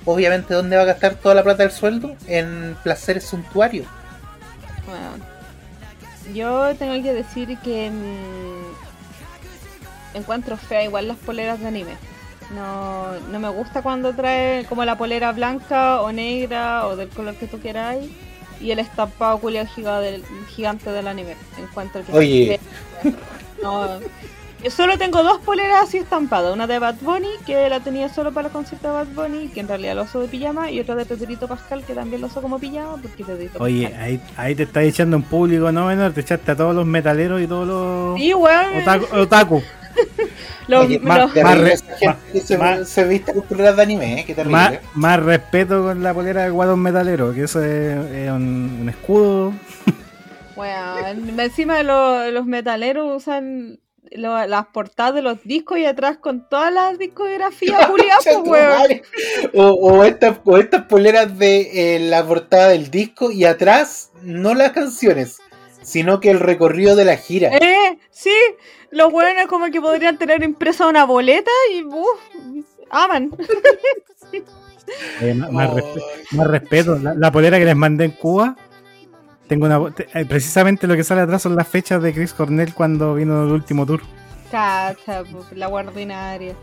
obviamente 0.03 0.53
¿dónde 0.53 0.75
va 0.75 0.81
a 0.81 0.85
gastar 0.85 1.15
toda 1.15 1.33
la 1.33 1.43
plata 1.43 1.63
del 1.63 1.71
sueldo? 1.71 2.13
En 2.27 2.75
placeres 2.83 3.23
suntuarios. 3.23 3.87
Bueno, 4.85 5.23
yo 6.33 6.75
tengo 6.75 7.01
que 7.01 7.13
decir 7.13 7.57
que 7.63 7.89
mm, 7.89 8.74
encuentro 10.15 10.57
fea 10.57 10.83
igual 10.83 11.07
las 11.07 11.17
poleras 11.17 11.59
de 11.59 11.67
anime. 11.67 11.93
No, 12.55 13.07
no 13.31 13.39
me 13.39 13.49
gusta 13.49 13.81
cuando 13.81 14.13
trae 14.13 14.65
como 14.65 14.85
la 14.85 14.97
polera 14.97 15.31
blanca 15.31 16.01
o 16.01 16.11
negra 16.11 16.85
o 16.87 16.95
del 16.95 17.09
color 17.09 17.35
que 17.35 17.47
tú 17.47 17.57
quieras 17.59 17.97
y 18.61 18.71
el 18.71 18.79
estampado 18.79 19.39
del- 19.39 20.23
gigante 20.55 20.91
del 20.91 21.07
anime. 21.07 21.35
Encuentro 21.59 22.03
que 22.05 22.11
Oye. 22.13 22.59
no, 23.63 23.99
yo 24.63 24.71
solo 24.71 24.97
tengo 24.97 25.21
dos 25.23 25.39
poleras 25.39 25.83
así 25.83 25.97
estampadas, 25.97 26.53
una 26.53 26.65
de 26.67 26.79
Bad 26.79 26.95
Bunny 27.01 27.27
que 27.45 27.67
la 27.69 27.79
tenía 27.81 28.09
solo 28.09 28.31
para 28.31 28.47
el 28.47 28.53
concierto 28.53 28.87
de 28.87 28.93
Bad 28.93 29.07
Bunny, 29.07 29.47
que 29.49 29.59
en 29.59 29.67
realidad 29.67 29.95
lo 29.95 30.03
uso 30.03 30.19
de 30.21 30.27
pijama, 30.27 30.71
y 30.71 30.79
otra 30.79 30.95
de 30.95 31.05
Pedrito 31.05 31.47
Pascal 31.47 31.83
que 31.83 31.93
también 31.93 32.21
lo 32.21 32.27
uso 32.27 32.41
como 32.41 32.57
pijama 32.59 32.97
porque 33.01 33.23
Pedrito 33.25 33.57
Oye, 33.61 33.83
Pascal. 33.87 34.01
ahí, 34.03 34.21
ahí 34.37 34.55
te 34.55 34.63
estás 34.63 34.83
echando 34.83 35.17
en 35.17 35.23
público, 35.23 35.71
¿no, 35.71 35.87
menor? 35.87 36.13
Te 36.13 36.21
echaste 36.21 36.51
a 36.51 36.55
todos 36.55 36.73
los 36.75 36.85
metaleros 36.85 37.41
y 37.41 37.47
todos 37.47 37.67
los 37.67 38.19
Sí, 38.19 38.33
weón. 38.33 38.77
otaku. 38.81 39.15
otaku. 39.17 39.63
Más- 41.01 41.17
más 41.43 41.57
re- 41.59 41.73
esa 41.73 41.97
gente 41.97 42.17
que 42.33 42.41
se, 42.41 42.57
más- 42.57 42.89
se 42.89 43.03
viste 43.05 43.33
con 43.33 43.43
poleras 43.43 43.75
de 43.75 43.81
anime, 43.83 44.19
¿eh? 44.21 44.23
Qué 44.25 44.33
terrible. 44.33 44.57
Más, 44.57 44.73
más 44.95 45.19
respeto 45.23 45.83
con 45.83 46.01
la 46.03 46.13
polera 46.13 46.43
de 46.43 46.49
guadón 46.49 46.79
metalero, 46.81 47.33
que 47.33 47.43
eso 47.43 47.63
es, 47.63 47.97
es 48.11 48.31
un, 48.31 48.79
un 48.81 48.89
escudo. 48.89 49.53
Weón, 50.55 51.39
encima 51.39 51.83
los, 51.83 52.31
los 52.31 52.45
metaleros 52.45 53.15
usan 53.17 53.79
lo- 54.11 54.47
las 54.47 54.67
portadas 54.67 55.15
de 55.15 55.21
los 55.21 55.43
discos 55.43 55.77
y 55.79 55.85
atrás 55.85 56.17
con 56.17 56.47
todas 56.47 56.71
las 56.73 56.97
discografías 56.97 57.85
pues. 58.45 59.01
O, 59.53 59.67
o 59.71 60.03
estas, 60.05 60.37
o 60.45 60.57
estas 60.57 60.83
poleras 60.83 61.37
de 61.37 61.95
eh, 61.95 61.99
la 61.99 62.25
portada 62.25 62.69
del 62.69 62.89
disco 62.89 63.31
y 63.31 63.43
atrás 63.45 64.11
no 64.23 64.53
las 64.53 64.71
canciones, 64.71 65.39
sino 65.85 66.19
que 66.19 66.31
el 66.31 66.39
recorrido 66.39 66.95
de 66.95 67.05
la 67.05 67.15
gira. 67.17 67.49
Eh, 67.57 67.97
sí, 68.11 68.33
los 68.91 69.13
weones 69.13 69.47
como 69.47 69.69
que 69.71 69.79
podrían 69.79 70.17
tener 70.17 70.43
impresa 70.43 70.87
una 70.87 71.05
boleta 71.05 71.51
y 71.71 71.83
uff, 71.83 72.65
aman. 72.89 73.31
Eh, 75.21 75.33
más, 75.33 75.51
más 75.51 75.69
Oh. 75.71 75.75
respe- 75.77 76.03
más 76.31 76.47
respeto. 76.47 76.97
La, 76.99 77.13
la 77.13 77.31
polera 77.31 77.57
que 77.57 77.65
les 77.65 77.75
mandé 77.75 78.05
en 78.05 78.11
Cuba. 78.11 78.55
Tengo 79.47 79.65
una, 79.67 79.79
eh, 80.13 80.25
precisamente 80.25 80.87
lo 80.87 80.95
que 80.95 81.03
sale 81.03 81.21
atrás 81.21 81.41
son 81.43 81.55
las 81.55 81.67
fechas 81.67 82.01
de 82.01 82.13
Chris 82.13 82.33
Cornell 82.33 82.73
cuando 82.73 83.13
vino 83.15 83.43
el 83.43 83.51
último 83.51 83.85
tour. 83.85 84.01
Cacha, 84.59 85.23
pues, 85.29 85.45
la 85.53 85.67
guardinaria. 85.67 86.53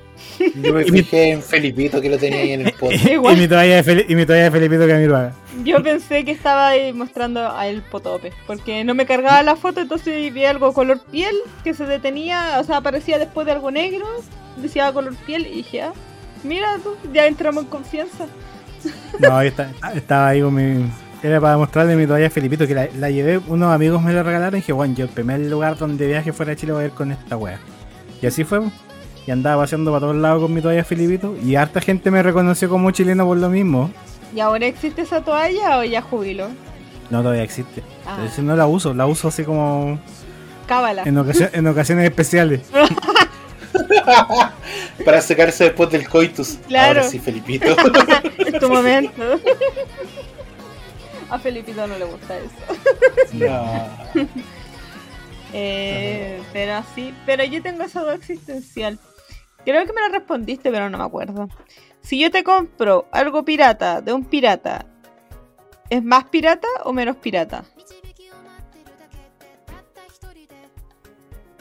Yo 0.57 0.72
me 0.72 0.82
fijé 0.90 1.32
en 1.32 1.43
Felipito 1.43 2.01
que 2.01 2.09
lo 2.09 2.16
tenía 2.16 2.40
ahí 2.40 2.53
en 2.53 2.62
el. 2.66 2.74
Igual. 3.11 3.36
Y 3.36 3.40
mi 3.43 3.49
toalla 3.49 3.82
de, 3.82 3.84
Feli- 3.84 4.07
y 4.09 4.14
mi 4.14 4.24
toalla 4.24 4.45
de 4.45 4.51
Felipito 4.51 4.88
Camiroaga. 4.88 5.34
Yo 5.62 5.82
pensé 5.82 6.24
que 6.24 6.30
estaba 6.30 6.68
ahí 6.68 6.93
mostrando 6.95 7.51
a 7.55 7.66
el 7.66 7.82
potope, 7.82 8.32
porque 8.47 8.82
no 8.84 8.95
me 8.95 9.05
cargaba 9.05 9.43
la 9.43 9.57
foto, 9.57 9.80
entonces 9.80 10.32
vi 10.32 10.45
algo 10.47 10.72
color 10.72 11.01
piel 11.11 11.34
que 11.64 11.74
se 11.74 11.84
detenía, 11.84 12.57
o 12.61 12.64
sea, 12.64 12.78
aparecía 12.78 13.18
después 13.18 13.45
de 13.45 13.53
algo 13.53 13.70
negro, 13.70 14.07
decía 14.57 14.90
color 14.93 15.14
piel 15.26 15.47
y 15.47 15.57
dije, 15.57 15.82
ah, 15.82 15.93
mira 16.45 16.78
tú, 16.82 16.97
ya 17.12 17.26
entramos 17.26 17.64
en 17.64 17.68
confianza. 17.70 18.24
No, 19.18 19.36
ahí 19.36 19.49
está- 19.49 19.70
estaba 19.95 20.28
ahí 20.28 20.40
con 20.40 20.55
mi. 20.55 20.90
Era 21.22 21.40
para 21.40 21.57
mostrarle 21.59 21.95
mi 21.95 22.07
toalla 22.07 22.24
de 22.24 22.30
Felipito, 22.30 22.66
que 22.66 22.74
la, 22.74 22.88
la 22.99 23.11
llevé, 23.11 23.38
unos 23.47 23.70
amigos 23.72 24.03
me 24.03 24.12
la 24.14 24.22
regalaron 24.22 24.55
y 24.55 24.61
dije, 24.62 24.72
bueno, 24.72 24.95
yo 24.97 25.05
el 25.05 25.11
primer 25.11 25.38
lugar 25.40 25.76
donde 25.76 26.07
viaje 26.09 26.32
fuera 26.32 26.51
de 26.51 26.57
Chile 26.57 26.72
voy 26.72 26.84
a 26.84 26.86
ir 26.86 26.93
con 26.93 27.12
esta 27.12 27.36
wea. 27.36 27.61
Y 28.23 28.27
así 28.27 28.45
fue. 28.45 28.61
Y 29.27 29.31
andaba 29.31 29.62
paseando 29.62 29.91
para 29.91 30.01
todos 30.01 30.16
lados 30.16 30.43
con 30.43 30.55
mi 30.55 30.61
toalla 30.62 30.79
de 30.79 30.85
Felipito. 30.85 31.37
Y 31.45 31.57
harta 31.57 31.81
gente 31.81 32.11
me 32.11 32.23
reconoció 32.23 32.68
como 32.68 32.91
chileno 32.91 33.27
por 33.27 33.37
lo 33.37 33.49
mismo. 33.51 33.91
¿Y 34.35 34.41
ahora 34.41 34.66
existe 34.66 35.03
esa 35.03 35.23
toalla 35.23 35.79
o 35.79 35.85
ya 35.85 36.01
jubilo? 36.01 36.49
No, 37.11 37.20
todavía 37.23 37.43
existe. 37.43 37.83
Ah. 38.07 38.16
Pero 38.18 38.31
si 38.33 38.43
no 38.43 38.57
la 38.57 38.66
uso, 38.66 38.95
la 38.95 39.07
uso 39.07 39.29
así 39.29 39.45
como 39.45 39.99
Cábala. 40.66 41.03
en, 41.05 41.18
en 41.18 41.66
ocasiones 41.66 42.05
especiales. 42.05 42.62
Para 45.05 45.20
secarse 45.20 45.64
después 45.64 45.91
del 45.91 46.09
coitus. 46.09 46.59
Claro. 46.68 47.01
Ahora 47.01 47.11
sí, 47.11 47.18
Felipito. 47.18 47.75
Es 48.39 48.59
tu 48.59 48.68
momento. 48.68 49.23
A 51.31 51.39
Felipito 51.39 51.87
no 51.87 51.97
le 51.97 52.05
gusta 52.05 52.37
eso. 52.37 52.51
No. 53.33 53.87
Eh, 55.53 56.41
pero 56.53 56.83
sí, 56.95 57.15
pero 57.27 57.45
yo 57.45 57.63
tengo 57.63 57.83
esa 57.85 58.01
duda 58.03 58.15
existencial. 58.15 58.99
Creo 59.65 59.87
que 59.87 59.93
me 59.93 60.01
la 60.01 60.09
respondiste, 60.09 60.71
pero 60.71 60.91
no 60.91 60.99
me 60.99 61.05
acuerdo. 61.05 61.49
Si 62.01 62.19
yo 62.19 62.31
te 62.31 62.43
compro 62.43 63.07
algo 63.13 63.45
pirata 63.45 64.01
de 64.01 64.13
un 64.13 64.25
pirata, 64.25 64.87
¿es 65.89 66.03
más 66.03 66.25
pirata 66.25 66.67
o 66.85 66.93
menos 66.93 67.17
pirata? 67.17 67.65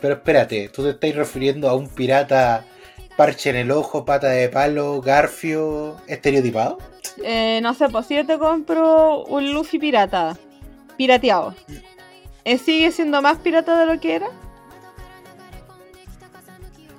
Pero 0.01 0.15
espérate, 0.15 0.69
¿tú 0.69 0.83
te 0.83 0.89
estás 0.89 1.15
refiriendo 1.15 1.69
a 1.69 1.75
un 1.75 1.87
pirata 1.87 2.65
parche 3.15 3.51
en 3.51 3.57
el 3.57 3.71
ojo, 3.71 4.03
pata 4.03 4.29
de 4.29 4.49
palo, 4.49 4.99
garfio, 4.99 5.97
estereotipado? 6.07 6.79
Eh, 7.23 7.59
no 7.61 7.75
sé, 7.75 7.87
pues 7.89 8.07
si 8.07 8.15
yo 8.15 8.25
te 8.25 8.39
compro 8.39 9.25
un 9.25 9.53
Luffy 9.53 9.77
pirata, 9.77 10.35
pirateado, 10.97 11.53
¿eh, 11.69 11.81
¿sigue 12.45 12.91
siendo 12.91 13.21
más 13.21 13.37
pirata 13.39 13.79
de 13.79 13.85
lo 13.93 13.99
que 13.99 14.15
era? 14.15 14.27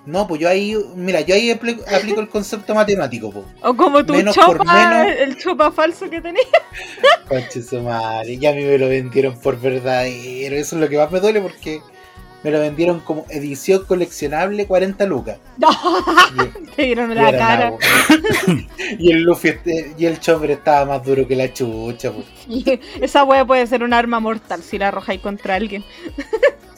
No, 0.05 0.27
pues 0.27 0.41
yo 0.41 0.49
ahí, 0.49 0.77
mira, 0.97 1.21
yo 1.21 1.33
ahí 1.37 1.51
apli- 1.51 1.81
aplico 1.95 2.21
el 2.21 2.29
concepto 2.29 2.75
matemático, 2.75 3.31
po. 3.31 3.45
O 3.63 3.75
como 3.77 4.05
tu 4.05 4.15
Menos 4.15 4.35
por 4.35 4.67
menos. 4.67 5.07
el 5.17 5.37
chopa 5.39 5.71
falso 5.71 6.11
que 6.11 6.21
tenía. 6.21 6.43
Conche 7.29 7.63
su 7.63 7.81
madre, 7.81 8.37
ya 8.37 8.51
a 8.51 8.53
mí 8.53 8.65
me 8.65 8.79
lo 8.79 8.89
vendieron 8.89 9.39
por 9.39 9.61
verdadero. 9.61 10.57
Eso 10.57 10.75
es 10.77 10.83
lo 10.83 10.89
que 10.89 10.99
más 10.99 11.11
me 11.13 11.21
duele 11.21 11.41
porque 11.41 11.81
me 12.43 12.51
lo 12.51 12.61
vendieron 12.61 13.01
como 13.01 13.25
edición 13.29 13.85
coleccionable 13.87 14.67
40 14.67 15.05
lucas. 15.07 15.39
Te 16.77 16.83
dieron 16.87 17.15
la 17.15 17.31
cara. 17.33 17.65
nabo. 17.67 17.79
y 18.99 19.13
el 19.13 19.23
Luffy 19.23 19.49
este- 19.49 19.95
y 19.99 20.07
el 20.07 20.19
Chopper 20.21 20.51
estaba 20.53 20.85
más 20.87 21.05
duro 21.07 21.27
que 21.27 21.37
la 21.37 21.53
chucha. 21.53 22.11
pues. 22.13 22.27
Y 22.49 22.81
esa 23.01 23.25
wea 23.25 23.45
puede 23.45 23.67
ser 23.67 23.83
un 23.83 23.93
arma 23.93 24.21
mortal 24.21 24.63
si 24.63 24.79
la 24.79 24.89
arrojáis 24.89 25.21
contra 25.21 25.55
alguien. 25.55 25.85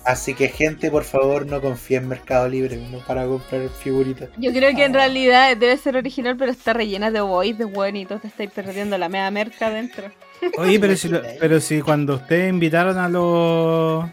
Así 0.04 0.34
que 0.34 0.48
gente, 0.48 0.90
por 0.90 1.04
favor, 1.04 1.46
no 1.46 1.62
confíe 1.62 1.96
en 1.96 2.08
Mercado 2.08 2.46
Libre 2.46 2.76
no 2.90 2.98
para 2.98 3.24
comprar 3.24 3.70
figuritas. 3.70 4.28
Yo 4.36 4.52
creo 4.52 4.74
que 4.76 4.84
en 4.84 4.94
Ah. 4.94 4.98
realidad 4.98 5.56
debe 5.56 5.76
ser 5.78 5.96
original, 5.96 6.36
pero 6.36 6.50
está 6.52 6.74
rellena 6.74 7.10
de 7.10 7.20
ovoides, 7.20 7.66
weón, 7.72 7.96
y 7.96 8.04
te 8.04 8.14
estáis 8.22 8.50
perdiendo 8.50 8.98
la 8.98 9.08
media 9.08 9.30
merca 9.30 9.68
adentro. 9.68 10.10
Oye, 10.58 10.78
pero 10.78 10.94
si, 10.94 11.08
lo- 11.08 11.22
pero 11.40 11.58
si 11.58 11.80
cuando 11.80 12.16
ustedes 12.16 12.50
invitaron 12.50 12.98
a 12.98 13.08
los 13.08 14.04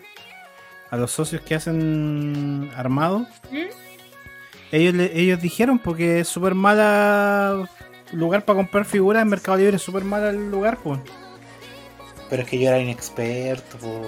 a 0.92 0.98
los 0.98 1.12
socios 1.12 1.42
que 1.42 1.56
hacen 1.56 2.70
armados, 2.76 3.24
¿Mm? 3.50 3.58
ellos 4.72 4.94
le- 4.94 5.20
ellos 5.20 5.42
dijeron 5.42 5.80
porque 5.80 6.20
es 6.20 6.28
súper 6.28 6.54
mala 6.54 7.68
lugar 8.12 8.44
para 8.46 8.58
comprar 8.58 8.86
figuras 8.86 9.22
en 9.24 9.30
Mercado 9.30 9.58
Libre, 9.58 9.78
es 9.78 9.82
súper 9.82 10.04
mala 10.04 10.30
el 10.30 10.52
lugar, 10.52 10.78
pues. 10.84 11.00
Pero 12.30 12.44
es 12.44 12.50
que 12.50 12.60
yo 12.60 12.70
era 12.70 12.80
inexperto, 12.80 13.78
po. 13.78 14.04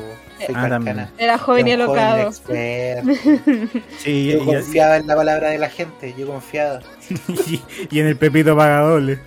soy 0.45 0.55
Ah. 0.55 1.09
Era 1.17 1.38
joven 1.38 1.67
y 1.67 1.71
alocado. 1.73 2.31
Sí, 3.99 4.31
Yo 4.31 4.38
y, 4.41 4.45
confiaba 4.45 4.95
en 4.97 5.07
la 5.07 5.15
palabra 5.15 5.49
de 5.49 5.57
la 5.57 5.69
gente, 5.69 6.13
yo 6.17 6.27
confiaba. 6.27 6.79
y- 7.47 7.61
y 7.91 7.99
en 7.99 8.07
el 8.07 8.15
Pepito 8.15 8.55
paga 8.55 8.79
doble. 8.81 9.19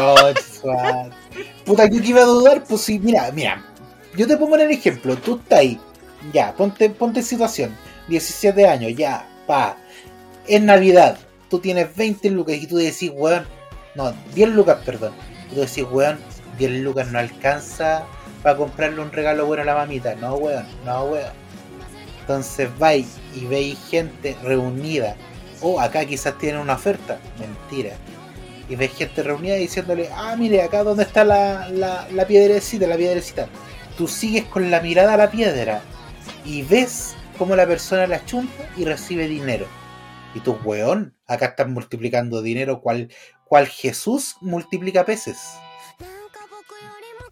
Oh. 0.00 0.32
Puta, 1.64 1.86
yo 1.90 2.00
que 2.02 2.08
iba 2.08 2.20
a 2.20 2.24
dudar, 2.24 2.62
pues 2.68 2.82
sí, 2.82 2.98
mira, 2.98 3.30
mira. 3.32 3.62
Yo 4.16 4.26
te 4.26 4.36
pongo 4.36 4.56
en 4.56 4.62
el 4.62 4.70
ejemplo, 4.70 5.16
tú 5.16 5.36
estás 5.36 5.58
ahí, 5.60 5.80
ya, 6.32 6.54
ponte, 6.54 6.90
ponte 6.90 7.22
situación, 7.22 7.76
17 8.08 8.66
años, 8.66 8.92
ya, 8.96 9.28
pa. 9.46 9.76
Es 10.46 10.62
Navidad, 10.62 11.18
tú 11.50 11.58
tienes 11.58 11.94
20 11.96 12.30
lucas 12.30 12.56
y 12.56 12.66
tú 12.66 12.76
decís, 12.76 13.10
weón, 13.14 13.46
no, 13.94 14.12
10 14.34 14.50
lucas, 14.50 14.78
perdón. 14.84 15.12
Y 15.50 15.54
tú 15.54 15.60
decís, 15.60 15.84
weón, 15.90 16.18
10 16.58 16.70
lucas 16.82 17.10
no 17.10 17.18
alcanza 17.18 18.04
para 18.42 18.56
comprarle 18.56 19.00
un 19.00 19.12
regalo 19.12 19.46
bueno 19.46 19.62
a 19.62 19.66
la 19.66 19.74
mamita. 19.74 20.14
No, 20.14 20.34
weón, 20.34 20.66
no, 20.84 21.04
weón. 21.04 21.32
Entonces 22.20 22.68
vais 22.78 23.06
y 23.34 23.44
veis 23.46 23.78
gente 23.88 24.36
reunida. 24.42 25.16
O 25.60 25.80
acá 25.80 26.04
quizás 26.04 26.36
tienen 26.38 26.60
una 26.60 26.74
oferta. 26.74 27.18
Mentira. 27.38 27.96
Y 28.68 28.74
ves 28.74 28.92
gente 28.94 29.22
reunida 29.22 29.54
diciéndole, 29.54 30.10
ah, 30.12 30.34
mire, 30.36 30.62
acá 30.62 30.82
donde 30.82 31.04
está 31.04 31.24
la, 31.24 31.68
la, 31.68 32.08
la 32.12 32.26
piedrecita, 32.26 32.86
la 32.86 32.96
piedrecita. 32.96 33.46
Tú 33.96 34.08
sigues 34.08 34.44
con 34.44 34.70
la 34.70 34.80
mirada 34.80 35.14
a 35.14 35.16
la 35.16 35.30
piedra 35.30 35.82
y 36.44 36.62
ves 36.62 37.14
cómo 37.38 37.56
la 37.56 37.66
persona 37.66 38.06
la 38.06 38.24
chunta 38.24 38.68
y 38.76 38.84
recibe 38.84 39.28
dinero. 39.28 39.66
Y 40.34 40.40
tú, 40.40 40.58
weón, 40.64 41.14
acá 41.26 41.46
estás 41.46 41.68
multiplicando 41.68 42.42
dinero 42.42 42.80
cual, 42.80 43.08
cual 43.44 43.66
Jesús 43.66 44.36
multiplica 44.40 45.04
peces. 45.04 45.38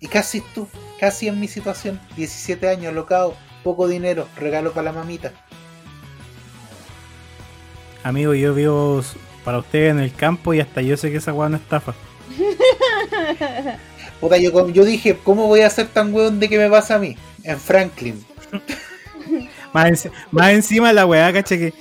Y 0.00 0.06
casi 0.08 0.40
tú, 0.40 0.68
casi 0.98 1.28
en 1.28 1.40
mi 1.40 1.48
situación, 1.48 2.00
17 2.16 2.68
años, 2.68 2.92
locado, 2.92 3.36
poco 3.62 3.88
dinero, 3.88 4.28
regalo 4.36 4.72
para 4.72 4.84
la 4.84 4.92
mamita. 4.92 5.32
Amigo, 8.02 8.34
yo 8.34 8.54
vivo 8.54 9.02
para 9.44 9.58
ustedes 9.58 9.90
en 9.90 10.00
el 10.00 10.12
campo 10.14 10.52
y 10.52 10.60
hasta 10.60 10.82
yo 10.82 10.96
sé 10.96 11.10
que 11.10 11.18
esa 11.18 11.32
weá 11.32 11.48
no 11.48 11.56
estafa. 11.56 11.94
Puta, 14.20 14.36
yo, 14.38 14.68
yo 14.68 14.84
dije, 14.84 15.18
¿cómo 15.22 15.46
voy 15.46 15.60
a 15.60 15.70
ser 15.70 15.88
tan 15.88 16.14
weón 16.14 16.40
de 16.40 16.48
que 16.48 16.58
me 16.58 16.68
pasa 16.68 16.96
a 16.96 16.98
mí? 16.98 17.16
En 17.42 17.58
Franklin. 17.58 18.24
Más, 19.72 19.86
enci- 19.86 20.10
más 20.30 20.50
encima 20.50 20.92
la 20.92 21.06
weá, 21.06 21.32
caché 21.32 21.58
que 21.58 21.74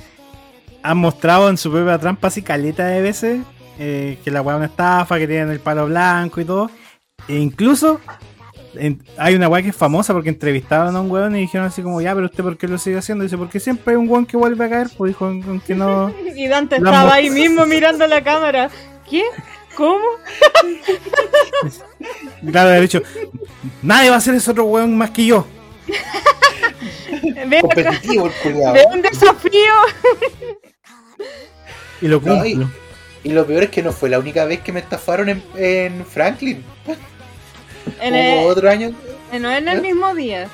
han 0.81 0.97
mostrado 0.97 1.49
en 1.49 1.57
su 1.57 1.71
propia 1.71 1.97
trampa 1.99 2.27
así 2.29 2.41
caleta 2.41 2.85
de 2.87 3.01
veces 3.01 3.41
eh, 3.79 4.17
que 4.23 4.31
la 4.31 4.41
weá 4.41 4.55
es 4.55 4.59
una 4.59 4.65
estafa, 4.67 5.17
que 5.17 5.27
tienen 5.27 5.49
el 5.51 5.59
palo 5.59 5.85
blanco 5.87 6.39
y 6.41 6.45
todo. 6.45 6.69
E 7.27 7.35
incluso 7.35 7.99
en- 8.75 9.03
hay 9.17 9.35
una 9.35 9.47
weá 9.49 9.61
que 9.61 9.69
es 9.69 9.75
famosa 9.75 10.13
porque 10.13 10.29
entrevistaron 10.29 10.95
a 10.95 11.01
un 11.01 11.11
weón 11.11 11.35
y 11.35 11.41
dijeron 11.41 11.67
así 11.67 11.81
como, 11.83 12.01
ya, 12.01 12.13
pero 12.15 12.25
usted 12.25 12.43
por 12.43 12.57
qué 12.57 12.67
lo 12.67 12.77
sigue 12.77 12.97
haciendo? 12.97 13.23
dice, 13.23 13.37
porque 13.37 13.59
siempre 13.59 13.91
hay 13.93 13.97
un 13.97 14.09
weón 14.09 14.25
que 14.25 14.37
vuelve 14.37 14.65
a 14.65 14.69
caer, 14.69 14.87
pues 14.97 15.09
dijo 15.11 15.29
"en- 15.29 15.59
que 15.61 15.75
no... 15.75 16.11
Y 16.35 16.47
Dante 16.47 16.77
estaba 16.77 17.13
ahí 17.13 17.29
mismo 17.29 17.65
mirando 17.65 18.07
la 18.07 18.23
cámara. 18.23 18.69
¿Qué? 19.09 19.23
¿Cómo? 19.75 20.03
Claro, 22.51 22.69
de 22.69 22.83
hecho, 22.83 23.01
nadie 23.81 24.09
va 24.09 24.15
a 24.15 24.17
hacer 24.17 24.35
ese 24.35 24.51
otro 24.51 24.65
weón 24.65 24.97
más 24.97 25.11
que 25.11 25.25
yo. 25.25 25.47
Ve 27.47 27.57
acá, 27.57 27.61
Competitivo 27.61 28.27
el 28.27 28.33
culiao. 28.43 28.73
ve 28.73 28.85
un 28.91 29.01
desafío. 29.01 29.73
Y 32.01 32.07
lo 32.07 32.19
No, 32.21 32.45
y- 32.45 32.53
cumplo. 32.55 32.71
Y 33.25 33.29
lo 33.29 33.45
peor 33.47 33.63
es 33.63 33.69
que 33.69 33.81
no 33.81 33.93
fue 33.93 34.09
la 34.09 34.19
única 34.19 34.43
vez 34.43 34.59
que 34.59 34.73
me 34.73 34.81
estafaron 34.81 35.29
en, 35.29 35.41
en 35.55 36.05
Franklin. 36.05 36.61
En 38.01 38.13
Hubo 38.13 38.41
el, 38.41 38.51
otro 38.51 38.69
año. 38.69 38.93
no 39.39 39.49
en 39.51 39.67
el 39.69 39.77
¿Eh? 39.77 39.81
mismo 39.81 40.13
día. 40.13 40.49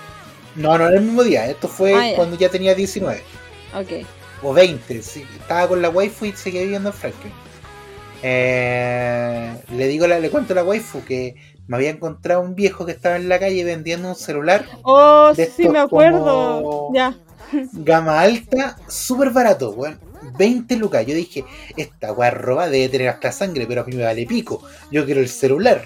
No, 0.56 0.78
no 0.78 0.88
era 0.88 0.98
el 0.98 1.02
mismo 1.04 1.24
día. 1.24 1.48
Esto 1.48 1.68
fue 1.68 1.94
Ah, 1.96 2.12
cuando 2.16 2.38
ya 2.38 2.50
tenía 2.50 2.76
19. 2.76 3.24
Ok. 3.74 4.06
O 4.44 4.54
20. 4.54 5.02
sí, 5.02 5.26
estaba 5.40 5.68
con 5.68 5.82
la 5.82 5.90
waifu 5.90 6.26
y 6.26 6.34
seguía 6.34 6.62
viviendo 6.62 6.90
en 6.90 6.96
Franklin. 6.96 7.34
Eh, 8.22 9.54
le 9.76 9.88
digo, 9.88 10.06
la- 10.06 10.20
le 10.20 10.30
cuento 10.30 10.54
a 10.54 10.58
la 10.58 10.64
waifu 10.64 11.04
que 11.04 11.36
me 11.70 11.78
había 11.78 11.92
encontrado 11.92 12.42
un 12.42 12.56
viejo 12.56 12.84
que 12.86 12.92
estaba 12.94 13.16
en 13.16 13.30
la 13.30 13.40
calle 13.40 13.64
vendiendo 13.64 14.10
un 14.10 14.16
celular 14.16 14.66
Oh, 14.82 15.32
De 15.36 15.46
sí, 15.46 15.70
me 15.70 15.78
acuerdo. 15.80 16.90
Ya. 16.94 17.16
gama 17.74 18.20
alta, 18.20 18.76
súper 18.88 19.30
barato, 19.30 19.70
weón. 19.72 20.00
20 20.38 20.76
lucas. 20.78 21.06
Yo 21.06 21.14
dije, 21.14 21.46
esta 21.78 22.12
weá 22.12 22.32
roba 22.32 22.70
debe 22.70 22.90
tener 22.90 23.10
hasta 23.10 23.32
sangre, 23.32 23.66
pero 23.68 23.82
a 23.82 23.86
mí 23.86 23.96
me 23.96 24.04
vale 24.04 24.26
pico. 24.26 24.64
Yo 24.92 25.06
quiero 25.06 25.22
el 25.22 25.30
celular. 25.30 25.86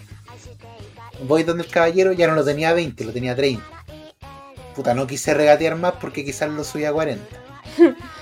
Voy 1.28 1.44
donde 1.44 1.64
el 1.64 1.70
caballero, 1.70 2.14
ya 2.14 2.28
no 2.28 2.36
lo 2.36 2.46
tenía 2.46 2.70
a 2.70 2.74
20, 2.74 3.04
lo 3.06 3.12
tenía 3.12 3.34
a 3.34 3.36
30. 3.36 3.64
Puta, 4.76 4.94
no 4.94 5.06
quise 5.06 5.34
regatear 5.34 5.76
más 5.76 5.94
porque 6.00 6.24
quizás 6.26 6.50
lo 6.50 6.64
subía 6.64 6.90
a 6.90 6.94
40. 6.94 7.24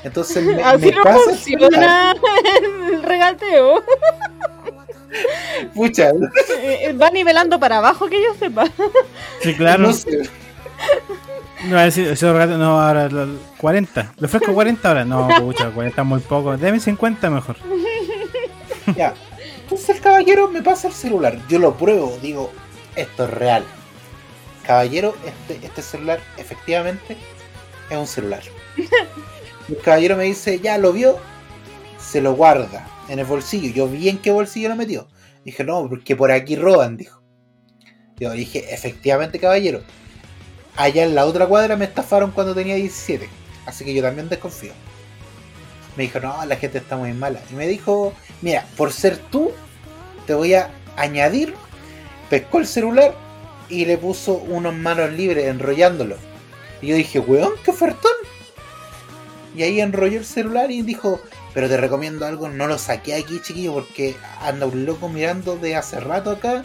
Entonces 0.03 0.43
me, 0.43 0.61
Así 0.63 0.87
me 0.87 0.91
no 0.93 1.03
pasa 1.03 1.19
el 1.31 1.35
funciona 1.37 2.15
el 2.91 3.03
regateo. 3.03 3.83
Pucha, 5.73 6.11
Eh, 6.61 6.93
Va 6.93 7.09
nivelando 7.09 7.59
para 7.59 7.77
abajo, 7.79 8.07
que 8.07 8.21
yo 8.21 8.33
sepa. 8.39 8.65
Sí, 9.41 9.53
claro. 9.55 9.83
no 9.83 9.93
sé. 9.93 10.29
No, 11.65 11.79
ese 11.79 12.15
no, 12.57 12.81
ahora 12.81 13.07
lo- 13.09 13.37
40. 13.57 14.13
¿Le 14.17 14.25
ofrezco 14.25 14.53
40 14.53 14.87
ahora? 14.87 15.05
No, 15.05 15.27
pucha, 15.39 15.69
40 15.69 16.01
es 16.01 16.07
muy 16.07 16.19
poco. 16.21 16.57
Deme 16.57 16.79
50 16.79 17.29
mejor. 17.29 17.55
Ya. 18.95 19.13
Entonces 19.63 19.89
el 19.89 20.01
caballero 20.01 20.47
me 20.49 20.61
pasa 20.63 20.87
el 20.87 20.93
celular. 20.93 21.37
Yo 21.47 21.59
lo 21.59 21.75
pruebo, 21.77 22.17
digo, 22.21 22.51
esto 22.95 23.25
es 23.25 23.29
real. 23.31 23.63
Caballero, 24.65 25.15
este, 25.25 25.65
este 25.65 25.81
celular 25.81 26.19
efectivamente 26.37 27.15
es 27.89 27.97
un 27.97 28.07
celular. 28.07 28.41
El 29.69 29.77
caballero 29.83 30.17
me 30.17 30.23
dice, 30.25 30.59
ya 30.59 30.77
lo 30.77 30.91
vio, 30.93 31.17
se 31.99 32.21
lo 32.21 32.33
guarda 32.33 32.87
en 33.09 33.19
el 33.19 33.25
bolsillo. 33.25 33.73
Yo 33.73 33.87
vi 33.87 34.09
en 34.09 34.19
qué 34.19 34.31
bolsillo 34.31 34.69
lo 34.69 34.75
metió. 34.75 35.07
Dije, 35.43 35.63
no, 35.63 35.87
porque 35.89 36.15
por 36.15 36.31
aquí 36.31 36.55
roban, 36.55 36.97
dijo. 36.97 37.21
Yo 38.19 38.31
dije, 38.31 38.73
efectivamente, 38.73 39.39
caballero. 39.39 39.81
Allá 40.75 41.03
en 41.03 41.15
la 41.15 41.25
otra 41.25 41.47
cuadra 41.47 41.75
me 41.75 41.85
estafaron 41.85 42.31
cuando 42.31 42.53
tenía 42.53 42.75
17. 42.75 43.27
Así 43.65 43.83
que 43.83 43.93
yo 43.93 44.01
también 44.01 44.29
desconfío. 44.29 44.73
Me 45.97 46.03
dijo, 46.03 46.19
no, 46.19 46.45
la 46.45 46.55
gente 46.55 46.77
está 46.77 46.97
muy 46.97 47.13
mala. 47.13 47.41
Y 47.51 47.55
me 47.55 47.67
dijo, 47.67 48.13
mira, 48.41 48.65
por 48.77 48.93
ser 48.93 49.17
tú, 49.17 49.51
te 50.25 50.33
voy 50.33 50.53
a 50.53 50.71
añadir. 50.95 51.53
Pescó 52.29 52.59
el 52.59 52.67
celular 52.67 53.13
y 53.69 53.85
le 53.85 53.97
puso 53.97 54.33
unos 54.35 54.73
manos 54.73 55.11
libres 55.11 55.47
enrollándolo. 55.47 56.15
Y 56.81 56.87
yo 56.87 56.95
dije, 56.95 57.19
weón, 57.19 57.53
qué 57.63 57.71
ofertón. 57.71 58.11
Y 59.55 59.63
ahí 59.63 59.81
enrolló 59.81 60.19
el 60.19 60.25
celular 60.25 60.71
y 60.71 60.81
dijo, 60.81 61.19
pero 61.53 61.67
te 61.67 61.77
recomiendo 61.77 62.25
algo, 62.25 62.49
no 62.49 62.67
lo 62.67 62.77
saqué 62.77 63.15
aquí, 63.15 63.41
chiquillo, 63.41 63.73
porque 63.73 64.15
anda 64.41 64.65
un 64.65 64.85
loco 64.85 65.09
mirando 65.09 65.57
de 65.57 65.75
hace 65.75 65.99
rato 65.99 66.31
acá. 66.31 66.63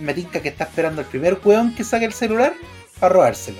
Me 0.00 0.14
tinca 0.14 0.40
que 0.40 0.48
está 0.48 0.64
esperando 0.64 1.02
el 1.02 1.06
primer 1.06 1.38
weón 1.44 1.74
que 1.74 1.84
saque 1.84 2.06
el 2.06 2.12
celular 2.12 2.54
para 2.98 3.14
robárselo. 3.14 3.58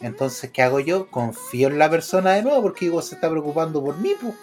Entonces, 0.00 0.50
¿qué 0.52 0.62
hago 0.62 0.80
yo? 0.80 1.08
Confío 1.10 1.68
en 1.68 1.78
la 1.78 1.90
persona 1.90 2.34
de 2.34 2.42
nuevo 2.42 2.62
porque 2.62 2.84
digo, 2.84 3.02
se 3.02 3.16
está 3.16 3.28
preocupando 3.30 3.82
por 3.82 3.96
mí, 3.98 4.12
pues. 4.20 4.34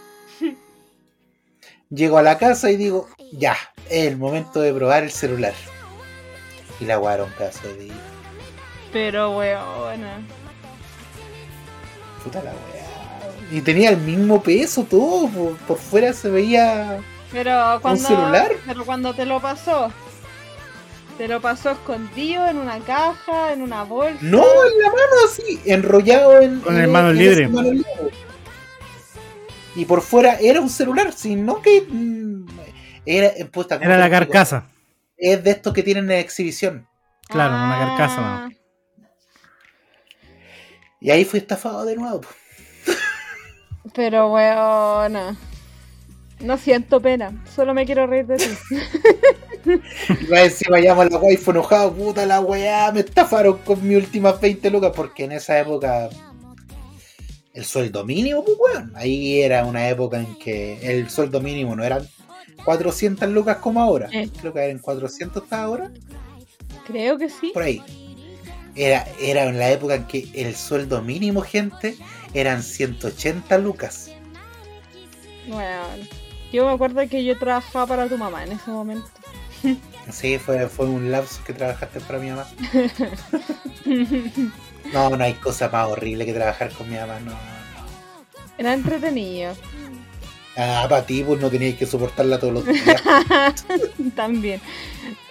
Llego 1.89 2.17
a 2.17 2.23
la 2.23 2.37
casa 2.37 2.71
y 2.71 2.77
digo, 2.77 3.07
ya, 3.31 3.55
es 3.89 4.07
el 4.07 4.17
momento 4.17 4.59
de 4.59 4.73
probar 4.73 5.03
el 5.03 5.11
celular. 5.11 5.53
Y 6.79 6.85
la 6.85 6.97
guarda 6.97 7.23
un 7.23 7.31
pedazo 7.31 7.67
de. 7.67 7.91
Pero, 8.91 9.37
weona. 9.37 10.19
Puta 12.23 12.43
la 12.43 12.51
weá. 12.51 12.74
Y 13.51 13.61
tenía 13.61 13.91
el 13.91 13.97
mismo 13.97 14.41
peso 14.41 14.83
todo, 14.83 15.27
por, 15.29 15.57
por 15.57 15.77
fuera 15.77 16.13
se 16.13 16.29
veía. 16.29 16.99
Pero 17.31 17.79
cuando. 17.81 18.07
celular? 18.07 18.51
Pero 18.65 18.85
cuando 18.85 19.13
te 19.13 19.25
lo 19.25 19.39
pasó. 19.39 19.91
¿Te 21.17 21.27
lo 21.29 21.39
pasó 21.39 21.71
escondido 21.71 22.45
en 22.47 22.57
una 22.57 22.79
caja, 22.79 23.53
en 23.53 23.61
una 23.61 23.83
bolsa? 23.83 24.19
No, 24.21 24.43
en 24.43 24.81
la 24.81 24.89
mano 24.89 25.13
así, 25.25 25.61
enrollado 25.65 26.41
en. 26.41 26.59
Con 26.59 26.77
el 26.77 26.89
mano 26.89 27.11
en 27.11 27.17
libre. 27.17 27.43
esa 27.43 27.53
mano 27.53 27.71
libre. 27.71 27.89
Y 29.75 29.85
por 29.85 30.01
fuera 30.01 30.37
era 30.39 30.59
un 30.59 30.69
celular, 30.69 31.13
sino 31.13 31.61
que. 31.61 31.85
mm, 31.87 32.45
Era, 33.05 33.31
¿cómo 33.53 33.65
Era 33.81 33.97
la 33.97 34.09
carcasa. 34.09 34.65
Es 35.17 35.43
de 35.43 35.51
estos 35.51 35.73
que 35.73 35.83
tienen 35.83 36.11
en 36.11 36.17
exhibición. 36.19 36.87
Claro, 37.27 37.55
una 37.55 37.77
carcasa, 37.79 38.15
Ah, 38.19 38.49
Y 40.99 41.11
ahí 41.11 41.23
fui 41.25 41.39
estafado 41.39 41.85
de 41.85 41.95
nuevo. 41.95 42.21
Pero 43.95 44.29
bueno. 44.29 45.35
No 46.41 46.57
siento 46.57 46.99
pena, 46.99 47.43
solo 47.55 47.73
me 47.73 47.85
quiero 47.85 48.07
reír 48.07 48.25
de 48.27 48.37
ti. 48.37 48.45
Y 49.67 50.25
más 50.27 50.41
encima 50.41 50.77
llamo 50.77 51.01
a 51.01 51.05
la 51.05 51.17
waifu 51.17 51.49
enojado, 51.49 51.91
puta 51.91 52.23
la 52.23 52.39
weá, 52.39 52.91
me 52.91 52.99
estafaron 52.99 53.57
con 53.59 53.87
mis 53.87 53.97
últimas 53.97 54.39
20 54.39 54.69
lucas, 54.69 54.91
porque 54.95 55.23
en 55.23 55.31
esa 55.31 55.59
época 55.59 56.07
el 57.55 57.65
sueldo 57.65 58.05
mínimo, 58.05 58.43
pues 58.43 58.57
weón. 58.59 58.91
Ahí 58.95 59.41
era 59.41 59.65
una 59.65 59.89
época 59.89 60.19
en 60.19 60.37
que 60.37 60.77
el 60.83 61.09
sueldo 61.09 61.41
mínimo 61.41 61.75
no 61.75 61.83
eran 61.83 62.07
400 62.63 63.27
lucas 63.29 63.57
como 63.57 63.81
ahora. 63.81 64.07
Eh. 64.11 64.29
Creo 64.39 64.53
que 64.53 64.59
eran 64.59 64.77
400 64.77 65.41
hasta 65.41 65.63
ahora, 65.63 65.91
Creo 66.85 67.17
que 67.17 67.29
sí. 67.29 67.51
por 67.53 67.63
ahí. 67.63 67.81
Era, 68.75 69.07
era 69.19 69.45
en 69.45 69.57
la 69.57 69.71
época 69.71 69.95
en 69.95 70.05
que 70.05 70.27
el 70.33 70.53
sueldo 70.53 71.01
mínimo, 71.01 71.41
gente, 71.41 71.95
eran 72.35 72.61
180 72.61 73.57
lucas. 73.57 74.11
Bueno, 75.47 75.83
yo 76.51 76.65
me 76.65 76.73
acuerdo 76.73 77.07
que 77.09 77.23
yo 77.23 77.37
trabajaba 77.39 77.87
para 77.87 78.07
tu 78.07 78.17
mamá 78.17 78.43
en 78.43 78.51
ese 78.53 78.69
momento. 78.71 79.07
Sí, 80.11 80.37
fue, 80.37 80.69
fue 80.69 80.85
un 80.85 81.11
lapso 81.11 81.41
que 81.43 81.51
trabajaste 81.51 81.99
para 82.01 82.19
mi 82.19 82.29
mamá. 82.29 82.47
No, 84.93 85.09
no 85.09 85.23
hay 85.23 85.33
cosa 85.33 85.67
más 85.69 85.87
horrible 85.89 86.27
que 86.27 86.33
trabajar 86.33 86.71
con 86.71 86.87
mi 86.87 86.95
mamá, 86.95 87.19
no. 87.21 87.31
no. 87.31 87.37
Era 88.55 88.73
entretenido. 88.73 89.55
Ah, 90.57 90.85
para 90.87 91.05
ti, 91.05 91.23
pues 91.23 91.41
no 91.41 91.49
tenías 91.49 91.75
que 91.75 91.85
soportarla 91.85 92.39
todos 92.39 92.53
los 92.53 92.65
días. 92.65 93.03
También. 94.15 94.61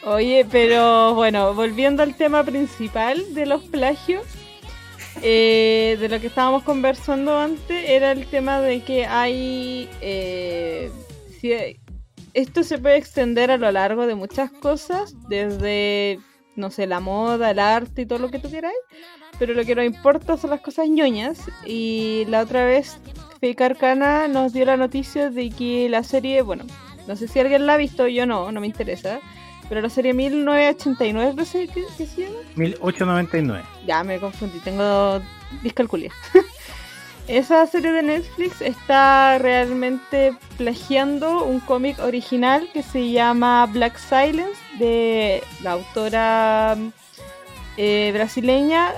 Oye, 0.04 0.46
pero 0.50 1.14
bueno, 1.14 1.54
volviendo 1.54 2.02
al 2.02 2.14
tema 2.14 2.44
principal 2.44 3.32
de 3.32 3.46
los 3.46 3.62
plagios, 3.62 4.24
eh, 5.22 5.96
de 6.00 6.08
lo 6.08 6.20
que 6.20 6.26
estábamos 6.26 6.62
conversando 6.62 7.38
antes, 7.38 7.88
era 7.88 8.12
el 8.12 8.26
tema 8.26 8.60
de 8.60 8.82
que 8.82 9.06
hay... 9.06 9.88
eh, 10.00 10.90
esto 12.34 12.64
se 12.64 12.78
puede 12.78 12.96
extender 12.96 13.50
a 13.50 13.56
lo 13.56 13.70
largo 13.70 14.06
de 14.06 14.14
muchas 14.14 14.50
cosas, 14.50 15.14
desde, 15.28 16.18
no 16.56 16.70
sé, 16.70 16.86
la 16.86 17.00
moda, 17.00 17.50
el 17.52 17.60
arte 17.60 18.02
y 18.02 18.06
todo 18.06 18.18
lo 18.18 18.30
que 18.30 18.40
tú 18.40 18.50
queráis, 18.50 18.76
pero 19.38 19.54
lo 19.54 19.64
que 19.64 19.74
nos 19.74 19.84
importa 19.84 20.36
son 20.36 20.50
las 20.50 20.60
cosas 20.60 20.88
ñoñas. 20.88 21.38
Y 21.64 22.24
la 22.28 22.42
otra 22.42 22.64
vez, 22.64 22.98
Fake 23.40 23.60
Arcana 23.60 24.26
nos 24.26 24.52
dio 24.52 24.64
la 24.64 24.76
noticia 24.76 25.30
de 25.30 25.50
que 25.50 25.88
la 25.88 26.02
serie, 26.02 26.42
bueno, 26.42 26.64
no 27.06 27.14
sé 27.14 27.28
si 27.28 27.38
alguien 27.38 27.66
la 27.66 27.74
ha 27.74 27.76
visto, 27.76 28.08
yo 28.08 28.26
no, 28.26 28.50
no 28.50 28.60
me 28.60 28.66
interesa. 28.66 29.20
Pero 29.68 29.80
la 29.80 29.88
serie 29.90 30.12
1989, 30.14 31.32
parece 31.34 31.66
que, 31.68 31.82
que 31.96 32.06
se 32.06 32.22
llama. 32.22 32.36
1899. 32.56 33.64
Ya 33.86 34.04
me 34.04 34.18
confundí, 34.20 34.58
tengo 34.60 35.20
discalculia. 35.62 36.10
Esa 37.26 37.66
serie 37.66 37.90
de 37.92 38.02
Netflix 38.02 38.60
está 38.60 39.38
realmente 39.38 40.36
plagiando 40.58 41.44
un 41.44 41.58
cómic 41.60 41.98
original 42.00 42.68
que 42.74 42.82
se 42.82 43.10
llama 43.10 43.64
Black 43.72 43.96
Silence 43.96 44.60
de 44.78 45.42
la 45.62 45.72
autora 45.72 46.76
eh, 47.78 48.10
brasileña 48.12 48.92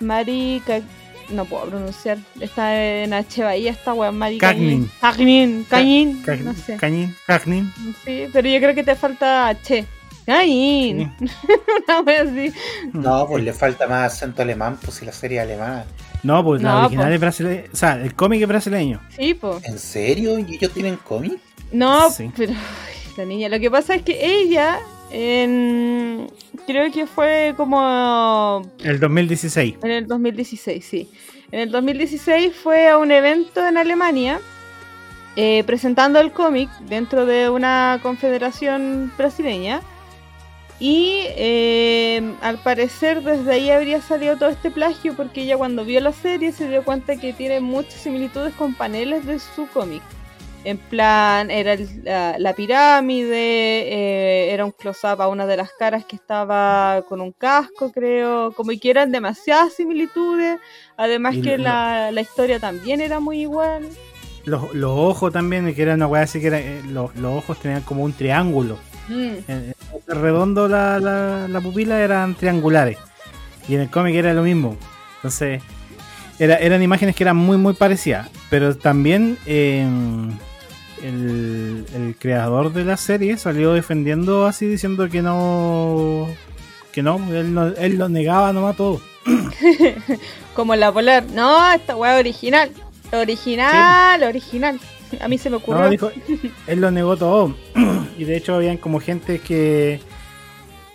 Mari 0.00 0.62
Ca- 0.66 0.82
no 1.30 1.46
puedo 1.46 1.64
pronunciar, 1.64 2.18
está 2.40 2.78
en 2.78 3.14
H 3.14 3.42
Bahía 3.42 3.70
esta 3.70 3.94
weón 3.94 4.18
Mari 4.18 4.36
Cagnin. 4.36 4.90
Cagnin, 5.00 5.64
Cagnin, 5.64 6.22
Ca- 6.22 6.36
no 6.36 6.52
sé. 6.52 6.76
Cañín, 6.76 7.16
Cagnin. 7.26 7.72
Sí, 8.04 8.26
pero 8.34 8.50
yo 8.50 8.58
creo 8.60 8.74
que 8.74 8.82
te 8.82 8.94
falta 8.96 9.48
H. 9.48 9.86
Cagnin. 10.26 11.12
Una 11.88 12.00
wea 12.02 12.22
así. 12.22 12.52
No, 12.92 13.26
pues 13.26 13.42
le 13.44 13.52
falta 13.52 13.86
más 13.86 14.12
acento 14.14 14.42
alemán, 14.42 14.78
pues 14.82 14.96
si 14.96 15.04
la 15.04 15.12
serie 15.12 15.38
es 15.38 15.44
alemana. 15.44 15.84
No, 16.22 16.44
pues 16.44 16.62
la 16.62 16.80
original 16.86 17.06
pues. 17.06 17.14
es 17.14 17.20
brasileña. 17.20 17.62
O 17.72 17.76
sea, 17.76 17.94
el 18.00 18.14
cómic 18.14 18.42
es 18.42 18.48
brasileño. 18.48 19.00
Sí, 19.16 19.34
pues. 19.34 19.64
¿En 19.64 19.78
serio? 19.78 20.38
¿Y 20.38 20.54
ellos 20.54 20.70
tienen 20.72 20.96
cómic? 20.96 21.38
No, 21.72 22.10
Sí. 22.10 22.30
pero 22.36 22.52
ay, 22.52 23.14
la 23.16 23.24
niña, 23.24 23.48
lo 23.48 23.58
que 23.58 23.70
pasa 23.70 23.94
es 23.94 24.02
que 24.02 24.18
ella 24.24 24.78
en 25.10 26.28
creo 26.66 26.90
que 26.92 27.06
fue 27.06 27.54
como 27.56 28.62
El 28.84 29.00
2016. 29.00 29.76
en 29.82 29.90
el 29.90 30.06
2016, 30.06 30.84
sí. 30.84 31.10
En 31.50 31.60
el 31.60 31.70
2016 31.70 32.54
fue 32.54 32.88
a 32.88 32.96
un 32.98 33.10
evento 33.10 33.66
en 33.66 33.76
Alemania 33.76 34.40
eh, 35.36 35.64
presentando 35.66 36.18
el 36.20 36.30
cómic 36.32 36.70
dentro 36.88 37.26
de 37.26 37.48
una 37.50 37.98
confederación 38.02 39.12
brasileña. 39.18 39.80
Y 40.84 41.26
eh, 41.36 42.34
al 42.40 42.58
parecer 42.58 43.22
desde 43.22 43.52
ahí 43.52 43.70
habría 43.70 44.00
salido 44.02 44.36
todo 44.36 44.48
este 44.48 44.68
plagio 44.68 45.14
porque 45.14 45.42
ella 45.42 45.56
cuando 45.56 45.84
vio 45.84 46.00
la 46.00 46.12
serie 46.12 46.50
se 46.50 46.68
dio 46.68 46.82
cuenta 46.82 47.14
que 47.14 47.32
tiene 47.32 47.60
muchas 47.60 47.94
similitudes 48.00 48.52
con 48.54 48.74
paneles 48.74 49.24
de 49.24 49.38
su 49.38 49.68
cómic. 49.68 50.02
En 50.64 50.78
plan, 50.78 51.52
era 51.52 51.74
el- 51.74 52.02
la, 52.02 52.36
la 52.36 52.52
pirámide, 52.54 53.36
eh, 53.36 54.52
era 54.52 54.64
un 54.64 54.72
close-up 54.72 55.22
a 55.22 55.28
una 55.28 55.46
de 55.46 55.56
las 55.56 55.70
caras 55.78 56.04
que 56.04 56.16
estaba 56.16 57.04
con 57.08 57.20
un 57.20 57.30
casco, 57.30 57.92
creo, 57.92 58.50
como 58.50 58.72
que 58.80 58.90
eran 58.90 59.12
demasiadas 59.12 59.74
similitudes. 59.74 60.58
Además 60.96 61.36
Y 61.36 61.42
que 61.42 61.58
lo- 61.58 61.62
la, 61.64 62.10
la 62.10 62.20
historia 62.20 62.58
también 62.58 63.00
era 63.00 63.20
muy 63.20 63.42
igual. 63.42 63.88
Los, 64.44 64.74
los 64.74 64.90
ojos 64.98 65.32
también, 65.32 65.72
que 65.74 65.80
era 65.82 65.94
una 65.94 66.08
weá 66.08 66.22
así 66.22 66.40
que 66.40 66.48
era, 66.48 66.58
eh, 66.58 66.82
los, 66.88 67.14
los 67.14 67.38
ojos 67.38 67.60
tenían 67.60 67.82
como 67.82 68.02
un 68.02 68.12
triángulo. 68.12 68.78
Mm, 69.08 69.34
En- 69.48 69.74
redondo 70.06 70.68
la, 70.68 70.98
la, 71.00 71.48
la 71.48 71.60
pupila 71.60 72.00
eran 72.00 72.34
triangulares. 72.34 72.98
Y 73.68 73.74
en 73.74 73.82
el 73.82 73.90
cómic 73.90 74.14
era 74.14 74.32
lo 74.34 74.42
mismo. 74.42 74.76
Entonces, 75.16 75.62
era, 76.38 76.56
eran 76.56 76.82
imágenes 76.82 77.14
que 77.14 77.24
eran 77.24 77.36
muy, 77.36 77.56
muy 77.56 77.74
parecidas. 77.74 78.28
Pero 78.50 78.76
también 78.76 79.38
eh, 79.46 79.86
el, 81.02 81.86
el 81.94 82.16
creador 82.18 82.72
de 82.72 82.84
la 82.84 82.96
serie 82.96 83.36
salió 83.36 83.72
defendiendo 83.72 84.46
así, 84.46 84.66
diciendo 84.66 85.08
que 85.08 85.22
no. 85.22 86.28
Que 86.92 87.02
no, 87.02 87.16
él, 87.32 87.54
no, 87.54 87.66
él 87.68 87.96
lo 87.98 88.08
negaba 88.08 88.52
nomás 88.52 88.76
todo. 88.76 89.00
Como 90.54 90.74
la 90.76 90.92
polar. 90.92 91.24
No, 91.32 91.72
esta 91.72 91.96
weá 91.96 92.16
original. 92.18 92.70
Original, 93.12 94.22
original. 94.22 94.80
A 95.20 95.28
mí 95.28 95.38
se 95.38 95.50
me 95.50 95.56
ocurrió. 95.56 95.82
No, 95.82 95.90
dijo, 95.90 96.10
él 96.66 96.80
lo 96.80 96.90
negó 96.90 97.16
todo. 97.16 97.54
y 98.18 98.24
de 98.24 98.36
hecho, 98.36 98.54
habían 98.54 98.76
como 98.78 99.00
gente 99.00 99.38
que 99.40 100.00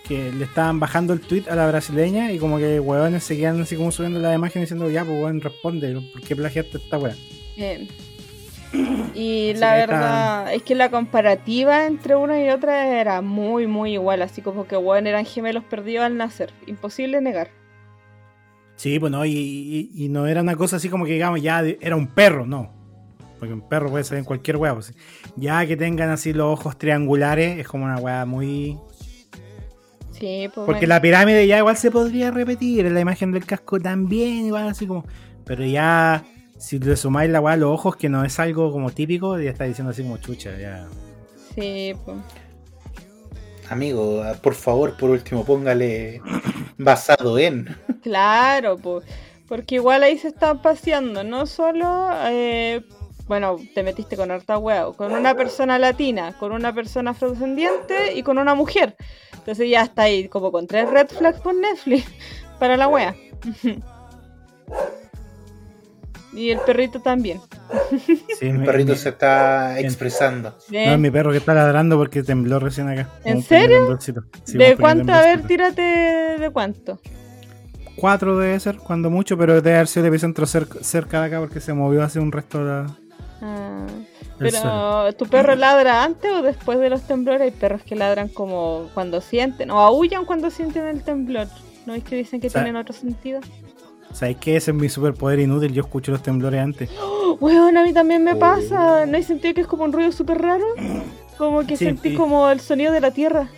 que 0.06 0.32
le 0.32 0.44
estaban 0.46 0.80
bajando 0.80 1.12
el 1.12 1.20
tweet 1.20 1.44
a 1.50 1.54
la 1.54 1.66
brasileña 1.68 2.32
y 2.32 2.38
como 2.38 2.56
que 2.56 2.80
huevones 2.80 3.22
seguían 3.24 3.60
así 3.60 3.76
como 3.76 3.92
subiendo 3.92 4.18
la 4.18 4.34
imagen 4.34 4.62
diciendo, 4.62 4.88
ya, 4.88 5.04
pues 5.04 5.22
weón, 5.22 5.42
responde, 5.42 6.00
¿por 6.12 6.22
qué 6.22 6.34
plagiaste 6.34 6.78
esta 6.78 6.96
weá? 6.98 7.14
Bien. 7.56 7.86
Y 9.14 9.50
Así 9.50 9.60
la 9.60 9.74
verdad 9.76 10.54
es 10.54 10.62
que 10.62 10.74
la 10.74 10.90
comparativa 10.90 11.86
entre 11.86 12.16
una 12.16 12.42
y 12.42 12.48
otra 12.50 13.00
era 13.00 13.20
muy, 13.22 13.66
muy 13.66 13.92
igual. 13.94 14.22
Así 14.22 14.40
como 14.42 14.66
que 14.66 14.76
weón 14.78 15.06
eran 15.06 15.24
gemelos 15.26 15.64
perdidos 15.64 16.04
al 16.06 16.16
nacer. 16.16 16.52
Imposible 16.66 17.20
negar. 17.20 17.50
Sí, 18.76 18.98
pues 19.00 19.10
no, 19.10 19.24
y, 19.24 19.32
y- 19.32 19.90
y 20.04 20.08
no 20.08 20.26
era 20.26 20.40
una 20.40 20.54
cosa 20.56 20.76
así 20.76 20.88
como 20.88 21.04
que 21.04 21.12
digamos, 21.12 21.42
ya 21.42 21.60
era 21.80 21.96
un 21.96 22.06
perro, 22.08 22.46
no. 22.46 22.72
Porque 23.38 23.54
un 23.54 23.68
perro 23.68 23.90
puede 23.90 24.04
ser 24.04 24.18
en 24.18 24.24
cualquier 24.24 24.56
weá. 24.56 24.74
pues. 24.74 24.92
Ya 25.36 25.64
que 25.66 25.76
tengan 25.76 26.10
así 26.10 26.32
los 26.32 26.58
ojos 26.58 26.78
triangulares, 26.78 27.58
es 27.58 27.68
como 27.68 27.84
una 27.84 27.96
weá 27.98 28.24
muy. 28.24 28.78
Sí, 30.12 30.48
pues. 30.52 30.66
Porque 30.66 30.86
bueno. 30.86 30.88
la 30.88 31.00
pirámide 31.00 31.46
ya 31.46 31.58
igual 31.58 31.76
se 31.76 31.90
podría 31.90 32.30
repetir, 32.30 32.86
en 32.86 32.94
la 32.94 33.00
imagen 33.00 33.30
del 33.32 33.44
casco 33.46 33.78
también, 33.78 34.46
igual 34.46 34.68
así 34.68 34.86
como. 34.86 35.04
Pero 35.44 35.64
ya, 35.64 36.24
si 36.58 36.78
le 36.78 36.96
sumáis 36.96 37.30
la 37.30 37.40
weá 37.40 37.54
a 37.54 37.56
los 37.56 37.70
ojos, 37.72 37.96
que 37.96 38.08
no 38.08 38.24
es 38.24 38.38
algo 38.40 38.72
como 38.72 38.90
típico, 38.90 39.38
ya 39.38 39.50
está 39.50 39.64
diciendo 39.64 39.90
así 39.90 40.02
como 40.02 40.18
chucha, 40.18 40.56
ya. 40.58 40.86
Sí, 41.54 41.94
pues. 42.04 42.18
Amigo, 43.70 44.22
por 44.42 44.54
favor, 44.54 44.96
por 44.96 45.10
último, 45.10 45.44
póngale 45.44 46.20
basado 46.78 47.38
en. 47.38 47.76
Claro, 48.02 48.76
pues. 48.78 49.04
Porque 49.46 49.76
igual 49.76 50.02
ahí 50.02 50.18
se 50.18 50.28
están 50.28 50.60
paseando, 50.60 51.24
no 51.24 51.46
solo. 51.46 52.10
eh, 52.26 52.82
bueno, 53.28 53.56
te 53.74 53.82
metiste 53.82 54.16
con 54.16 54.30
harta 54.30 54.58
huevo, 54.58 54.94
con 54.94 55.12
una 55.12 55.34
persona 55.34 55.78
latina, 55.78 56.32
con 56.38 56.50
una 56.52 56.74
persona 56.74 57.10
afrodescendiente 57.12 58.14
y 58.14 58.22
con 58.22 58.38
una 58.38 58.54
mujer. 58.54 58.96
Entonces 59.34 59.68
ya 59.70 59.82
está 59.82 60.02
ahí 60.02 60.28
como 60.28 60.50
con 60.50 60.66
tres 60.66 60.88
red 60.90 61.06
flags 61.08 61.40
por 61.40 61.54
Netflix 61.54 62.06
para 62.58 62.76
la 62.76 62.88
wea. 62.88 63.14
Y 66.34 66.50
el 66.50 66.58
perrito 66.60 67.00
también. 67.00 67.40
Sí, 68.38 68.46
El 68.46 68.58
mi- 68.58 68.66
perrito 68.66 68.92
mi- 68.92 68.98
se 68.98 69.08
está 69.08 69.80
expresando. 69.80 70.54
De, 70.68 70.86
No, 70.86 70.92
es 70.92 70.98
mi 70.98 71.10
perro 71.10 71.30
que 71.32 71.38
está 71.38 71.54
ladrando 71.54 71.96
porque 71.96 72.22
tembló 72.22 72.58
recién 72.60 72.88
acá. 72.88 73.08
¿En 73.24 73.42
serio? 73.42 73.98
Sí, 73.98 74.12
¿De 74.58 74.76
cuánto? 74.76 75.12
A 75.12 75.22
ver, 75.22 75.42
tírate 75.46 75.82
de 75.82 76.50
cuánto. 76.52 77.00
Cuatro 77.96 78.36
debe 78.38 78.60
ser, 78.60 78.76
cuando 78.76 79.10
mucho, 79.10 79.36
pero 79.36 79.54
debe 79.60 79.74
haber 79.76 79.88
sido 79.88 80.04
el 80.06 80.12
epicentro 80.12 80.46
cer- 80.46 80.80
cerca 80.82 81.20
de 81.22 81.26
acá 81.26 81.40
porque 81.40 81.60
se 81.60 81.72
movió 81.72 82.02
hace 82.04 82.20
un 82.20 82.30
resto 82.30 82.58
de 82.58 82.64
la- 82.70 82.96
Ah, 83.40 83.86
pero, 84.38 85.12
¿tu 85.16 85.26
perro 85.26 85.54
ladra 85.56 86.02
antes 86.04 86.30
o 86.32 86.42
después 86.42 86.78
de 86.78 86.90
los 86.90 87.02
temblores? 87.02 87.42
Hay 87.42 87.50
perros 87.50 87.82
que 87.82 87.94
ladran 87.96 88.28
como 88.28 88.88
cuando 88.94 89.20
sienten, 89.20 89.70
o 89.70 89.78
aullan 89.80 90.24
cuando 90.24 90.50
sienten 90.50 90.86
el 90.86 91.02
temblor. 91.02 91.46
¿No 91.86 91.94
es 91.94 92.04
que 92.04 92.16
dicen 92.16 92.40
que 92.40 92.50
tienen 92.50 92.76
otro 92.76 92.94
sentido? 92.94 93.40
¿Sabes 94.12 94.36
qué? 94.38 94.56
Ese 94.56 94.70
es 94.72 94.76
mi 94.76 94.88
superpoder 94.88 95.38
inútil. 95.40 95.72
Yo 95.72 95.82
escucho 95.82 96.12
los 96.12 96.22
temblores 96.22 96.60
antes. 96.60 96.90
¡Oh, 97.00 97.36
weón, 97.40 97.76
a 97.76 97.82
mí 97.84 97.92
también 97.92 98.24
me 98.24 98.32
Oh. 98.34 98.38
pasa. 98.38 99.06
¿No 99.06 99.16
hay 99.16 99.22
sentido 99.22 99.54
que 99.54 99.60
es 99.62 99.66
como 99.66 99.84
un 99.84 99.92
ruido 99.92 100.12
súper 100.12 100.38
raro? 100.38 100.64
Como 101.36 101.66
que 101.66 101.76
Sí, 101.76 101.84
sentí 101.84 102.10
y- 102.10 102.14
como 102.14 102.50
el 102.50 102.60
sonido 102.60 102.92
de 102.92 103.00
la 103.00 103.10
tierra. 103.12 103.48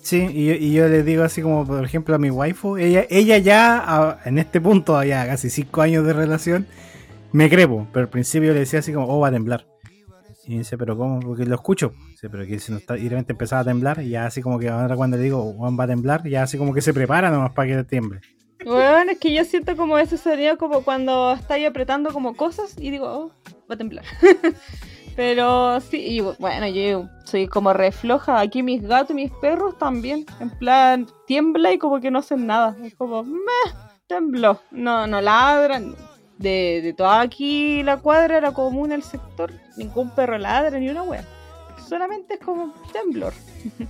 Sí, 0.00 0.26
y 0.32 0.46
yo, 0.46 0.54
y 0.54 0.72
yo 0.72 0.88
le 0.88 1.02
digo 1.04 1.22
así 1.22 1.42
como, 1.42 1.64
por 1.64 1.84
ejemplo, 1.84 2.14
a 2.14 2.18
mi 2.18 2.28
waifu. 2.30 2.76
Ella, 2.76 3.04
ella 3.08 3.38
ya, 3.38 3.78
a- 3.78 4.18
en 4.24 4.38
este 4.38 4.60
punto, 4.60 5.00
ya 5.04 5.24
casi 5.26 5.48
cinco 5.48 5.80
años 5.80 6.04
de 6.04 6.12
relación, 6.12 6.66
me 7.32 7.50
crepo. 7.50 7.86
Pero 7.92 8.04
al 8.04 8.10
principio 8.10 8.52
le 8.52 8.60
decía 8.60 8.80
así 8.80 8.92
como, 8.92 9.06
oh, 9.06 9.20
va 9.20 9.28
a 9.28 9.32
temblar. 9.32 9.66
Y 10.44 10.58
dice, 10.58 10.76
pero 10.76 10.96
¿cómo? 10.96 11.20
Porque 11.20 11.44
lo 11.44 11.54
escucho. 11.54 11.92
Dice, 12.10 12.28
pero 12.28 12.46
que 12.46 12.58
si 12.58 12.72
no 12.72 12.78
está, 12.78 12.98
y 12.98 13.04
de 13.04 13.10
repente 13.10 13.32
empezaba 13.32 13.62
a 13.62 13.64
temblar. 13.64 14.02
Y 14.02 14.10
ya 14.10 14.26
así 14.26 14.42
como 14.42 14.58
que 14.58 14.68
ahora 14.68 14.96
cuando 14.96 15.16
le 15.16 15.22
digo, 15.24 15.52
Juan 15.54 15.78
va 15.78 15.84
a 15.84 15.88
temblar, 15.88 16.26
ya 16.28 16.42
así 16.42 16.58
como 16.58 16.74
que 16.74 16.80
se 16.80 16.92
prepara 16.92 17.30
nomás 17.30 17.52
para 17.52 17.68
que 17.68 17.84
tiemble. 17.84 18.20
Weón, 18.64 19.10
es 19.10 19.18
que 19.18 19.32
yo 19.32 19.44
siento 19.44 19.76
como 19.76 19.98
ese 19.98 20.16
sonido 20.16 20.56
como 20.56 20.82
cuando 20.82 21.32
estáis 21.32 21.66
apretando 21.66 22.12
como 22.12 22.36
cosas 22.36 22.76
y 22.78 22.90
digo, 22.90 23.06
oh, 23.06 23.32
va 23.70 23.74
a 23.74 23.76
temblar. 23.76 24.04
Pero 25.16 25.80
sí, 25.80 25.98
y 25.98 26.20
bueno, 26.20 26.66
yo 26.68 27.08
soy 27.24 27.46
como 27.46 27.72
re 27.72 27.92
floja. 27.92 28.40
Aquí 28.40 28.62
mis 28.62 28.82
gatos 28.82 29.10
y 29.10 29.14
mis 29.14 29.30
perros 29.30 29.76
también. 29.78 30.24
En 30.40 30.50
plan, 30.50 31.06
tiembla 31.26 31.72
y 31.72 31.78
como 31.78 32.00
que 32.00 32.10
no 32.10 32.20
hacen 32.20 32.46
nada. 32.46 32.76
Es 32.82 32.94
como, 32.94 33.22
meh, 33.22 33.72
tembló. 34.06 34.60
No, 34.70 35.06
no 35.06 35.20
ladran. 35.20 35.94
De, 36.42 36.80
de 36.82 36.92
toda 36.92 37.20
aquí 37.20 37.82
la 37.84 37.98
cuadra, 37.98 38.40
la 38.40 38.52
comuna, 38.52 38.94
el 38.94 39.02
sector, 39.02 39.52
ningún 39.76 40.10
perro 40.10 40.38
ladra 40.38 40.78
ni 40.78 40.88
una 40.88 41.02
wea. 41.04 41.24
Solamente 41.88 42.34
es 42.34 42.40
como 42.40 42.74
temblor. 42.92 43.32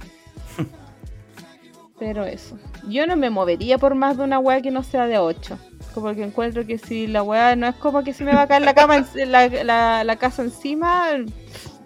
Pero 1.98 2.24
eso. 2.24 2.58
Yo 2.88 3.06
no 3.06 3.16
me 3.16 3.30
movería 3.30 3.78
por 3.78 3.94
más 3.94 4.16
de 4.16 4.24
una 4.24 4.38
wea 4.38 4.60
que 4.60 4.70
no 4.70 4.82
sea 4.82 5.06
de 5.06 5.18
8. 5.18 5.58
Como 5.94 6.14
que 6.14 6.24
encuentro 6.24 6.66
que 6.66 6.78
si 6.78 7.06
la 7.06 7.22
wea 7.22 7.54
no 7.54 7.68
es 7.68 7.74
como 7.76 8.02
que 8.02 8.12
si 8.12 8.24
me 8.24 8.34
va 8.34 8.42
a 8.42 8.48
caer 8.48 8.62
la 8.62 8.74
cama 8.74 8.96
en- 8.96 9.06
la, 9.32 9.46
la- 9.48 10.04
la 10.04 10.16
casa 10.16 10.42
encima, 10.42 11.04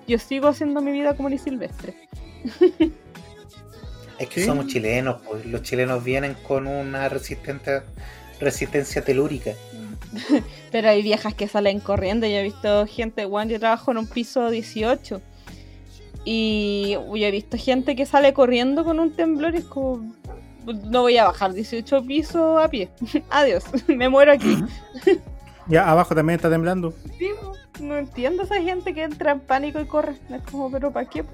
yo 0.09 0.19
sigo 0.19 0.49
haciendo 0.49 0.81
mi 0.81 0.93
vida 0.93 1.14
como 1.17 1.29
ni 1.29 1.39
silvestre. 1.39 1.95
Es 4.19 4.31
que 4.31 4.41
Sí. 4.41 4.47
somos 4.47 4.69
chilenos, 4.69 5.21
pues 5.29 5.45
los 5.45 5.61
chilenos 5.61 6.03
vienen 6.03 6.35
con 6.49 6.67
una 6.67 7.07
resistente, 7.11 7.83
resistencia 8.41 9.05
telúrica. 9.05 9.51
Pero 10.73 10.89
hay 10.89 11.03
viejas 11.03 11.35
que 11.35 11.49
salen 11.49 11.81
corriendo. 11.81 12.27
Yo 12.27 12.37
he 12.37 12.43
visto 12.43 12.87
gente, 12.87 13.25
bueno, 13.25 13.51
yo 13.51 13.59
trabajo 13.59 13.91
en 13.91 13.99
un 13.99 14.07
piso 14.07 14.51
18. 14.51 15.21
Y 16.25 16.93
yo 16.93 17.14
he 17.14 17.31
visto 17.31 17.57
gente 17.57 17.95
que 17.95 18.05
sale 18.05 18.33
corriendo 18.33 18.85
con 18.85 18.99
un 18.99 19.14
temblor 19.14 19.55
y 19.55 19.59
es 19.59 19.64
como, 19.64 20.12
no 20.67 21.03
voy 21.03 21.17
a 21.19 21.25
bajar 21.25 21.53
18 21.53 22.05
pisos 22.05 22.62
a 22.62 22.69
pie. 22.69 22.91
Adiós, 23.31 23.64
me 23.87 24.09
muero 24.09 24.33
aquí. 24.33 24.59
Ya 25.69 25.89
abajo 25.89 26.14
también 26.14 26.37
está 26.37 26.51
temblando. 26.51 26.93
Sí, 27.19 27.31
no 27.81 27.97
entiendo 27.97 28.43
esa 28.43 28.61
gente 28.61 28.93
que 28.95 29.05
entra 29.05 29.33
en 29.33 29.41
pánico 29.41 29.81
y 29.81 29.87
corre. 29.87 30.17
Es 30.31 30.43
como, 30.51 30.71
pero 30.71 30.93
¿para 30.93 31.09
qué? 31.09 31.25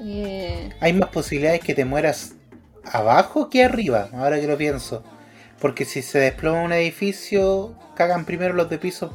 Eh, 0.00 0.70
Hay 0.80 0.92
más 0.92 1.08
posibilidades 1.10 1.60
que 1.60 1.74
te 1.74 1.84
mueras 1.84 2.34
abajo 2.84 3.48
que 3.48 3.64
arriba, 3.64 4.08
ahora 4.12 4.40
que 4.40 4.46
lo 4.46 4.56
pienso. 4.56 5.02
Porque 5.64 5.86
si 5.86 6.02
se 6.02 6.18
desploma 6.18 6.60
un 6.60 6.74
edificio, 6.74 7.74
cagan 7.94 8.26
primero 8.26 8.52
los 8.52 8.68
de 8.68 8.76
pisos 8.76 9.12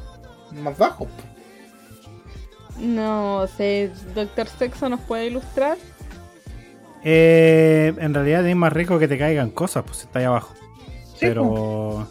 más 0.50 0.76
bajos. 0.76 1.06
pues. 1.14 2.84
no 2.84 3.46
sé, 3.56 3.92
Doctor 4.16 4.48
Sexo 4.48 4.88
nos 4.88 4.98
puede 5.02 5.28
ilustrar. 5.28 5.78
Eh, 7.04 7.94
en 7.96 8.12
realidad 8.12 8.44
es 8.44 8.56
más 8.56 8.72
rico 8.72 8.98
que 8.98 9.06
te 9.06 9.16
caigan 9.16 9.50
cosas, 9.50 9.84
pues 9.86 10.00
está 10.00 10.18
ahí 10.18 10.24
abajo. 10.24 10.52
Sí, 11.04 11.18
pero 11.20 12.08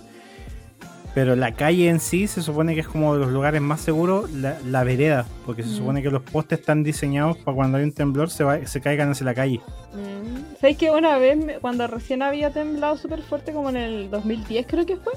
pero 1.22 1.36
la 1.36 1.51
calle 1.53 1.89
en 1.89 1.99
sí 1.99 2.28
se 2.28 2.41
supone 2.41 2.74
que 2.76 2.80
es 2.80 2.88
como 2.88 3.13
de 3.13 3.20
los 3.20 3.30
lugares 3.30 3.59
más 3.59 3.82
seguros, 3.82 4.32
la, 4.32 4.57
la 4.65 4.86
vereda, 4.86 5.26
porque 5.45 5.63
se 5.63 5.70
Mm. 5.72 5.76
supone 5.76 6.01
que 6.01 6.09
los 6.09 6.22
postes 6.24 6.59
están 6.61 6.82
diseñados 6.82 7.36
para 7.39 7.55
cuando 7.55 7.78
hay 7.78 7.84
un 7.84 7.91
temblor 7.91 8.30
se, 8.30 8.45
va- 8.45 8.65
se 8.65 8.80
caigan 8.80 9.09
hacia 9.11 9.26
la 9.26 9.34
calle. 9.34 9.59
Mm, 9.93 10.55
¿Sabes 10.61 10.78
que 10.78 10.89
una 10.91 11.17
vez, 11.17 11.38
cuando 11.59 11.86
recién 11.88 12.22
había 12.22 12.51
temblado 12.51 12.95
súper 12.95 13.22
fuerte, 13.22 13.51
como 13.51 13.70
en 13.70 13.76
el 13.76 14.09
2010 14.09 14.65
creo 14.65 14.86
que 14.86 14.95
fue? 14.95 15.11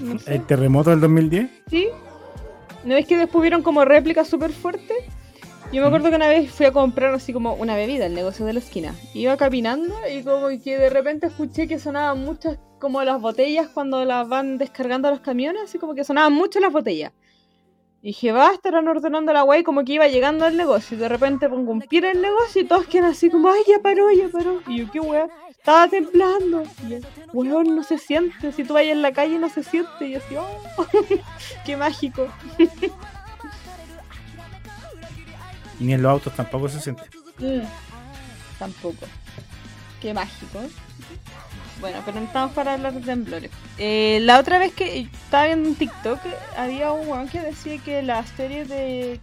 No 0.00 0.16
sé. 0.20 0.32
El 0.36 0.46
terremoto 0.46 0.90
del 0.90 1.00
2010, 1.00 1.50
Sí. 1.68 1.88
¿No 2.84 2.94
es 2.94 3.04
que 3.04 3.16
después 3.18 3.42
vieron 3.42 3.64
como 3.64 3.84
réplicas 3.84 4.28
súper 4.28 4.52
fuertes? 4.52 4.96
Yo 5.72 5.80
me 5.82 5.88
acuerdo 5.88 6.08
que 6.10 6.14
una 6.16 6.28
vez 6.28 6.52
fui 6.52 6.66
a 6.66 6.70
comprar 6.72 7.12
así 7.12 7.32
como 7.32 7.54
una 7.54 7.74
bebida, 7.74 8.06
el 8.06 8.14
negocio 8.14 8.46
de 8.46 8.52
la 8.52 8.60
esquina. 8.60 8.94
Iba 9.12 9.36
caminando 9.36 9.92
y 10.08 10.22
como 10.22 10.46
que 10.62 10.78
de 10.78 10.88
repente 10.88 11.26
escuché 11.26 11.66
que 11.66 11.80
sonaban 11.80 12.24
muchas 12.24 12.58
como 12.78 13.02
las 13.02 13.20
botellas 13.20 13.68
cuando 13.68 14.04
las 14.04 14.28
van 14.28 14.58
descargando 14.58 15.08
a 15.08 15.10
los 15.10 15.20
camiones, 15.20 15.62
así 15.64 15.78
como 15.78 15.94
que 15.94 16.04
sonaban 16.04 16.32
mucho 16.32 16.60
las 16.60 16.72
botellas. 16.72 17.12
Y 18.00 18.08
dije, 18.08 18.30
va, 18.30 18.52
estarán 18.52 18.86
ordenando 18.86 19.32
la 19.32 19.42
guay 19.42 19.64
como 19.64 19.84
que 19.84 19.94
iba 19.94 20.06
llegando 20.06 20.44
al 20.44 20.56
negocio. 20.56 20.96
Y 20.96 21.00
de 21.00 21.08
repente 21.08 21.48
pongo 21.48 21.72
un 21.72 21.80
pie 21.80 21.98
en 21.98 22.04
el 22.04 22.22
negocio 22.22 22.62
y 22.62 22.64
todos 22.64 22.86
quedan 22.86 23.10
así 23.10 23.28
como, 23.28 23.48
ay, 23.48 23.60
ya 23.66 23.80
paró, 23.80 24.10
ya 24.12 24.28
paró. 24.28 24.62
Y 24.68 24.78
yo, 24.78 24.90
qué 24.92 25.00
weá, 25.00 25.28
estaba 25.50 25.88
temblando. 25.88 26.62
Y 26.86 26.90
yo, 26.90 26.98
weón, 27.32 27.74
no 27.74 27.82
se 27.82 27.98
siente. 27.98 28.52
Si 28.52 28.62
tú 28.62 28.74
vayas 28.74 28.92
en 28.92 29.02
la 29.02 29.12
calle 29.12 29.38
no 29.38 29.48
se 29.48 29.64
siente. 29.64 30.06
Y 30.06 30.12
yo 30.12 30.18
así, 30.18 30.36
oh, 30.36 30.86
qué 31.66 31.76
mágico. 31.76 32.28
y 32.58 32.68
ni 35.84 35.94
en 35.94 36.02
los 36.02 36.12
autos 36.12 36.32
tampoco 36.36 36.68
se 36.68 36.80
siente. 36.80 37.02
Mm, 37.38 37.62
tampoco. 38.60 39.06
Qué 40.00 40.14
mágico. 40.14 40.60
Bueno, 41.80 42.02
pero 42.04 42.18
no 42.18 42.26
estamos 42.26 42.52
para 42.52 42.74
hablar 42.74 42.92
de 42.92 43.00
temblores. 43.00 43.50
Eh, 43.78 44.18
la 44.22 44.40
otra 44.40 44.58
vez 44.58 44.72
que 44.72 44.98
estaba 45.00 45.46
viendo 45.46 45.68
un 45.68 45.76
TikTok, 45.76 46.18
había 46.56 46.92
un 46.92 47.08
weón 47.08 47.28
que 47.28 47.40
decía 47.40 47.78
que 47.78 48.02
la 48.02 48.24
serie 48.26 48.64
de 48.64 49.20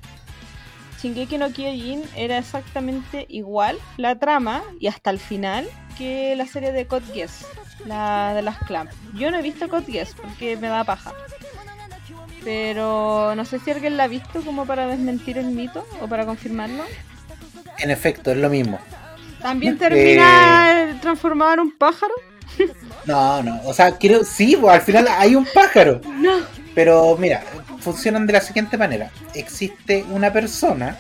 Shingeki 1.02 1.38
no 1.38 1.52
Kyojin 1.52 2.04
era 2.16 2.38
exactamente 2.38 3.26
igual, 3.30 3.78
la 3.98 4.18
trama, 4.18 4.64
y 4.80 4.88
hasta 4.88 5.10
el 5.10 5.20
final, 5.20 5.68
que 5.98 6.36
la 6.36 6.46
serie 6.46 6.72
de 6.72 6.88
Code 6.88 7.06
Geass, 7.14 7.46
la 7.86 8.34
de 8.34 8.42
las 8.42 8.58
Clamp. 8.60 8.90
Yo 9.14 9.32
no 9.32 9.38
he 9.38 9.42
visto 9.42 9.68
Code 9.68 9.92
Geass 9.92 10.16
porque 10.16 10.56
me 10.56 10.68
da 10.68 10.84
paja. 10.84 11.14
Pero 12.44 13.34
no 13.36 13.44
sé 13.44 13.60
si 13.60 13.72
alguien 13.72 13.98
la 13.98 14.04
ha 14.04 14.08
visto 14.08 14.42
como 14.42 14.66
para 14.66 14.88
desmentir 14.88 15.38
el 15.38 15.48
mito 15.48 15.86
o 16.00 16.08
para 16.08 16.26
confirmarlo. 16.26 16.84
En 17.80 17.92
efecto, 17.92 18.32
es 18.32 18.38
lo 18.38 18.50
mismo. 18.50 18.80
¿También 19.42 19.78
termina 19.78 20.98
transformado 21.02 21.56
en 21.56 21.60
un 21.60 21.72
pájaro? 21.72 22.14
No, 23.06 23.44
no, 23.44 23.62
o 23.66 23.74
sea, 23.74 23.98
quiero, 23.98 24.24
sí, 24.24 24.58
pues, 24.60 24.74
al 24.74 24.82
final 24.82 25.08
hay 25.08 25.36
un 25.36 25.46
pájaro. 25.54 26.02
No. 26.06 26.40
Pero 26.74 27.16
mira, 27.18 27.44
funcionan 27.80 28.26
de 28.28 28.34
la 28.34 28.42
siguiente 28.42 28.78
manera. 28.78 29.12
Existe 29.34 30.04
una 30.10 30.34
persona 30.34 30.98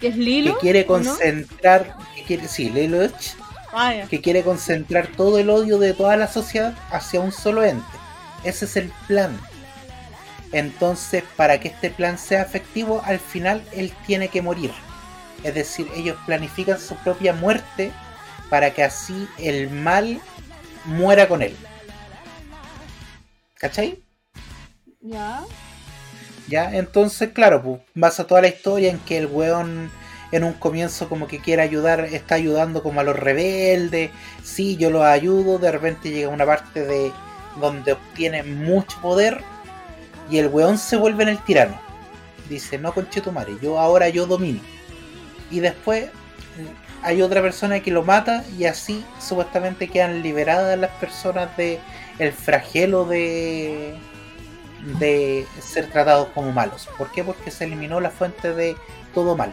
¿Que 0.00 0.08
es 0.08 0.14
que 0.14 0.20
Lilo? 0.20 0.58
quiere 0.58 0.80
¿o 0.80 0.98
no? 0.98 1.04
concentrar, 1.10 1.96
que 2.14 2.22
quiere, 2.24 2.48
sí, 2.48 2.70
Lelouch, 2.70 3.34
Ah, 3.74 3.94
que 4.10 4.20
quiere 4.20 4.42
concentrar 4.42 5.06
todo 5.08 5.38
el 5.38 5.48
odio 5.48 5.78
de 5.78 5.94
toda 5.94 6.16
la 6.16 6.28
sociedad 6.28 6.74
hacia 6.90 7.20
un 7.20 7.32
solo 7.32 7.64
ente. 7.64 7.84
Ese 8.44 8.66
es 8.66 8.76
el 8.76 8.92
plan. 9.08 9.38
Entonces, 10.52 11.24
para 11.36 11.58
que 11.58 11.68
este 11.68 11.88
plan 11.90 12.18
sea 12.18 12.42
efectivo, 12.42 13.00
al 13.04 13.18
final 13.18 13.62
él 13.72 13.92
tiene 14.06 14.28
que 14.28 14.42
morir. 14.42 14.70
Es 15.42 15.54
decir, 15.54 15.88
ellos 15.96 16.16
planifican 16.26 16.78
su 16.78 16.94
propia 16.96 17.32
muerte 17.32 17.90
para 18.50 18.72
que 18.72 18.84
así 18.84 19.26
el 19.38 19.70
mal 19.70 20.20
muera 20.84 21.28
con 21.28 21.42
él. 21.42 21.56
¿Cachai? 23.58 24.02
Ya. 25.00 25.42
Ya, 26.48 26.74
entonces, 26.74 27.30
claro, 27.30 27.62
pues 27.62 27.80
basa 27.94 28.26
toda 28.26 28.42
la 28.42 28.48
historia 28.48 28.90
en 28.90 28.98
que 29.00 29.18
el 29.18 29.26
weón 29.26 29.90
en 30.32 30.44
un 30.44 30.54
comienzo 30.54 31.08
como 31.08 31.28
que 31.28 31.38
quiere 31.40 31.62
ayudar, 31.62 32.00
está 32.00 32.34
ayudando 32.34 32.82
como 32.82 33.00
a 33.00 33.04
los 33.04 33.16
rebeldes, 33.16 34.10
sí, 34.42 34.76
yo 34.76 34.90
los 34.90 35.04
ayudo, 35.04 35.58
de 35.58 35.70
repente 35.70 36.10
llega 36.10 36.30
una 36.30 36.46
parte 36.46 36.86
de 36.86 37.12
donde 37.60 37.92
obtiene 37.92 38.42
mucho 38.42 38.98
poder 39.02 39.42
y 40.30 40.38
el 40.38 40.48
weón 40.48 40.78
se 40.78 40.96
vuelve 40.96 41.24
en 41.24 41.28
el 41.28 41.44
tirano. 41.44 41.78
Dice, 42.48 42.78
no 42.78 42.92
conchetumare, 42.94 43.56
yo 43.62 43.78
ahora 43.78 44.08
yo 44.08 44.26
domino. 44.26 44.60
Y 45.50 45.60
después 45.60 46.10
hay 47.02 47.22
otra 47.22 47.42
persona 47.42 47.80
que 47.80 47.90
lo 47.90 48.02
mata 48.02 48.44
y 48.58 48.64
así 48.66 49.04
supuestamente 49.20 49.88
quedan 49.88 50.22
liberadas 50.22 50.78
las 50.78 50.90
personas 50.92 51.56
de 51.56 51.80
el 52.18 52.32
flagelo 52.32 53.04
de 53.04 53.94
de 54.98 55.46
ser 55.60 55.88
tratados 55.90 56.28
como 56.34 56.50
malos. 56.52 56.88
¿Por 56.98 57.10
qué? 57.12 57.22
Porque 57.22 57.50
se 57.52 57.64
eliminó 57.64 58.00
la 58.00 58.10
fuente 58.10 58.52
de 58.52 58.76
todo 59.14 59.36
mal. 59.36 59.52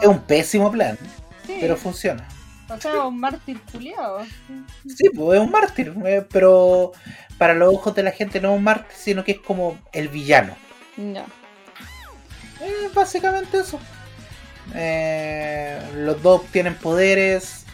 Es 0.00 0.08
un 0.08 0.20
pésimo 0.20 0.70
plan, 0.70 0.98
Sí, 1.46 1.58
pero 1.60 1.76
funciona. 1.76 2.26
o 2.68 2.80
sea, 2.80 3.06
un 3.06 3.20
mártir 3.20 3.60
culiado. 3.70 4.22
Sí, 4.86 5.08
pues 5.14 5.38
es 5.38 5.44
un 5.44 5.50
mártir, 5.50 5.94
eh, 6.04 6.26
pero 6.30 6.92
para 7.38 7.54
los 7.54 7.72
ojos 7.74 7.94
de 7.94 8.02
la 8.02 8.10
gente 8.10 8.40
no 8.40 8.52
es 8.52 8.56
un 8.58 8.64
mártir, 8.64 8.96
sino 8.96 9.24
que 9.24 9.32
es 9.32 9.38
como 9.40 9.78
el 9.92 10.08
villano. 10.08 10.56
Ya. 10.96 11.26
Eh, 12.64 12.88
básicamente 12.94 13.58
eso. 13.58 13.78
Eh, 14.74 15.78
los 15.96 16.22
dos 16.22 16.46
tienen 16.50 16.74
poderes, 16.74 17.64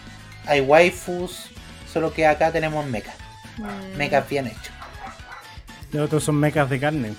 hay 0.47 0.61
waifus, 0.61 1.51
solo 1.93 2.13
que 2.13 2.27
acá 2.27 2.51
tenemos 2.51 2.85
mechas. 2.87 3.15
Mm. 3.59 3.97
Mechas 3.97 4.29
bien 4.29 4.47
hechos. 4.49 4.71
Los 5.93 6.07
otros 6.07 6.25
son 6.25 6.37
mecas 6.37 6.69
de 6.71 6.81
carne. 6.81 7.15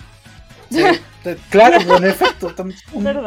Eh, 1.24 1.38
Claro, 1.52 1.78
pues, 1.86 2.02
en 2.02 2.08
efecto. 2.08 2.52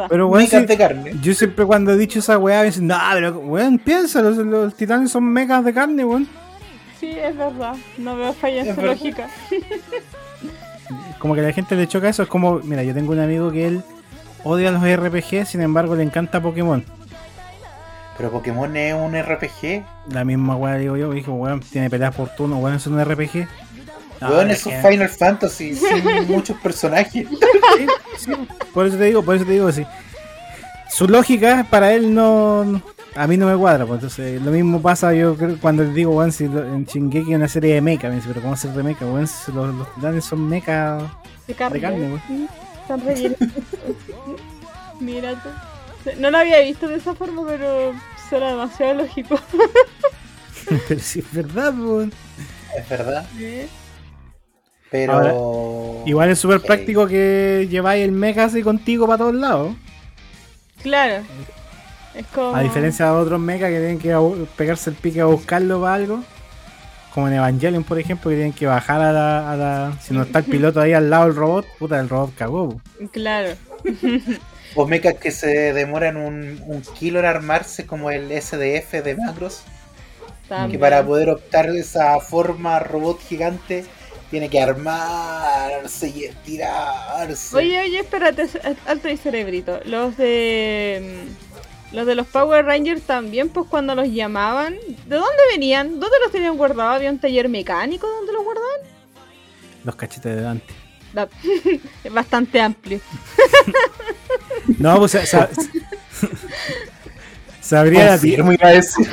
Pero 0.09 0.27
weón, 0.27 0.43
mechas 0.43 0.61
sí, 0.61 0.65
de 0.67 0.77
carne. 0.77 1.13
yo 1.21 1.33
siempre 1.33 1.63
cuando 1.63 1.93
he 1.93 1.97
dicho 1.97 2.19
esa 2.19 2.37
weá 2.37 2.59
me 2.59 2.65
dicen, 2.65 2.87
no, 2.87 2.97
pero 3.13 3.37
weón, 3.39 3.79
piensa, 3.79 4.21
los, 4.21 4.35
los 4.35 4.75
titanes 4.75 5.11
son 5.11 5.23
mecas 5.23 5.63
de 5.63 5.73
carne, 5.73 6.03
weón. 6.03 6.27
Sí, 6.99 7.11
es 7.17 7.37
verdad. 7.37 7.73
No 7.97 8.17
veo 8.17 8.33
falla 8.33 8.63
en 8.63 8.67
Es 8.67 8.75
su 8.75 8.81
verdad. 8.81 8.95
lógica. 8.97 9.29
Como 11.19 11.35
que 11.35 11.39
a 11.39 11.43
la 11.45 11.53
gente 11.53 11.75
le 11.77 11.87
choca 11.87 12.09
eso, 12.09 12.23
es 12.23 12.27
como, 12.27 12.59
mira, 12.59 12.83
yo 12.83 12.93
tengo 12.93 13.13
un 13.13 13.19
amigo 13.19 13.49
que 13.49 13.65
él 13.67 13.83
odia 14.45 14.71
los 14.71 14.81
RPG, 14.81 15.45
sin 15.45 15.59
embargo 15.61 15.95
le 15.95 16.03
encanta 16.03 16.41
Pokémon. 16.41 16.83
Pero 18.17 18.31
Pokémon 18.31 18.73
es 18.77 18.93
un 18.93 19.13
RPG. 19.21 19.83
La 20.13 20.23
misma 20.23 20.55
weá 20.55 20.75
digo 20.75 20.95
yo, 20.95 21.11
dijo, 21.11 21.33
weón, 21.33 21.59
tiene 21.59 21.89
peleas 21.89 22.15
por 22.15 22.29
turno, 22.29 22.57
weón, 22.59 22.77
es 22.77 22.87
un 22.87 23.03
RPG. 23.03 23.45
No, 24.21 24.29
Weón, 24.29 24.49
es 24.51 24.59
es 24.59 24.65
un 24.67 24.71
que- 24.81 24.89
Final 24.89 25.09
Fantasy 25.09 25.75
sin 25.75 26.27
muchos 26.31 26.55
personajes. 26.61 27.27
Por 28.73 28.87
eso 28.87 28.97
te 28.97 29.03
digo, 29.05 29.21
por 29.23 29.35
eso 29.35 29.43
te 29.45 29.51
digo, 29.51 29.69
sí. 29.73 29.85
Su 30.89 31.07
lógica 31.09 31.65
para 31.69 31.91
él 31.93 32.13
no, 32.13 32.63
no- 32.63 32.81
a 33.15 33.27
mí 33.27 33.35
no 33.37 33.47
me 33.47 33.57
cuadra, 33.57 33.85
pues 33.85 33.97
entonces 33.99 34.41
lo 34.41 34.51
mismo 34.51 34.81
pasa 34.81 35.13
yo 35.13 35.35
creo 35.35 35.57
cuando 35.61 35.83
le 35.83 35.91
digo, 35.93 36.11
weón, 36.15 36.31
si 36.31 36.47
lo- 36.47 36.63
en 36.65 36.85
Shingeki 36.85 37.31
es 37.31 37.37
una 37.37 37.47
serie 37.49 37.73
de 37.75 37.81
mecha, 37.81 38.07
me 38.07 38.15
dice, 38.15 38.27
pero 38.29 38.41
¿cómo 38.41 38.53
hacer 38.53 38.71
de 38.71 38.83
mecha, 38.83 39.05
weón? 39.05 39.27
Si 39.27 39.51
los, 39.51 39.73
los 39.75 39.93
titanes 39.95 40.23
son 40.23 40.47
mecha 40.47 40.97
De 41.47 41.53
carne. 41.53 41.75
de 41.75 41.81
carne, 41.81 42.07
weón. 42.07 42.47
Mira 44.99 45.33
tú. 45.41 45.49
No 46.19 46.29
lo 46.29 46.37
había 46.37 46.59
visto 46.59 46.87
de 46.87 46.95
esa 46.95 47.15
forma, 47.15 47.43
pero 47.47 47.93
suena 48.29 48.49
demasiado 48.49 48.93
lógico. 48.95 49.39
pero 50.87 50.99
si 50.99 51.19
es 51.19 51.33
verdad, 51.33 51.73
weón. 51.77 52.13
Es 52.77 52.89
verdad. 52.89 53.25
¿Eh? 53.39 53.67
Pero. 54.91 56.03
Igual 56.05 56.29
es 56.29 56.39
súper 56.39 56.61
práctico 56.61 57.07
que 57.07 57.67
lleváis 57.69 58.03
el 58.05 58.11
mecha 58.11 58.45
así 58.45 58.61
contigo 58.61 59.07
para 59.07 59.17
todos 59.17 59.35
lados. 59.35 59.75
Claro. 60.83 61.23
Es 62.13 62.25
como. 62.27 62.55
A 62.55 62.61
diferencia 62.61 63.05
de 63.05 63.11
otros 63.11 63.39
mechas 63.39 63.69
que 63.69 63.79
tienen 63.79 63.99
que 63.99 64.45
pegarse 64.55 64.91
el 64.91 64.95
pique 64.95 65.21
a 65.21 65.25
buscarlo 65.25 65.81
para 65.81 65.95
algo. 65.95 66.23
Como 67.13 67.29
en 67.29 67.35
Evangelion, 67.35 67.83
por 67.83 67.97
ejemplo, 67.97 68.29
que 68.29 68.35
tienen 68.35 68.53
que 68.53 68.67
bajar 68.67 69.01
a 69.01 69.11
la, 69.13 69.51
a 69.51 69.55
la- 69.55 69.93
Si 70.01 70.13
no 70.13 70.23
está 70.23 70.39
el 70.39 70.45
piloto 70.51 70.81
ahí 70.81 70.93
al 70.93 71.09
lado 71.09 71.25
del 71.25 71.35
robot, 71.35 71.65
puta, 71.79 71.99
el 71.99 72.09
robot 72.09 72.35
cagó. 72.35 72.81
Claro. 73.11 73.55
O 74.75 74.85
mechas 74.87 75.15
que 75.15 75.31
se 75.31 75.73
demoran 75.73 76.17
un, 76.17 76.61
un 76.67 76.81
kilo 76.83 77.19
en 77.19 77.25
armarse, 77.25 77.87
como 77.87 78.11
el 78.11 78.31
SDF 78.31 78.93
de 79.03 79.15
Macros. 79.17 79.67
Que 80.69 80.77
También. 80.77 80.79
para 80.79 81.05
poder 81.05 81.29
optar 81.29 81.69
esa 81.69 82.19
forma 82.21 82.79
robot 82.79 83.19
gigante, 83.21 83.91
tiene 84.29 84.49
que 84.49 84.61
armarse 84.61 86.09
y 86.09 86.25
estirarse. 86.25 87.57
Oye, 87.57 87.79
oye, 87.81 87.99
espérate, 88.01 88.47
alto 88.85 89.09
y 89.09 89.17
cerebrito. 89.17 89.79
Los 89.85 90.17
de. 90.17 91.25
mm, 91.91 91.95
Los 91.95 92.05
de 92.07 92.15
los 92.15 92.27
Power 92.27 92.65
Rangers 92.65 93.05
también, 93.05 93.49
pues 93.49 93.67
cuando 93.69 93.95
los 93.95 94.07
llamaban, 94.09 94.75
¿de 95.05 95.15
dónde 95.15 95.43
venían? 95.51 95.99
¿Dónde 95.99 96.17
los 96.23 96.31
tenían 96.31 96.57
guardados? 96.57 96.95
¿Había 96.97 97.11
un 97.11 97.19
taller 97.19 97.49
mecánico 97.49 98.07
donde 98.07 98.33
los 98.33 98.43
guardaban? 98.43 98.81
Los 99.83 99.95
cachetes 99.95 100.35
de 100.35 100.41
Dante. 100.41 100.73
Da- 101.15 101.29
Es 102.03 102.13
bastante 102.13 102.61
amplio. 102.61 102.99
No, 104.79 104.97
pues 104.97 105.11
sa- 105.11 105.25
sa- 105.25 105.49
sabría. 107.61 108.09
Confirmo, 108.11 108.51
iba 108.51 108.67
a 108.67 108.71
decir. 108.71 109.07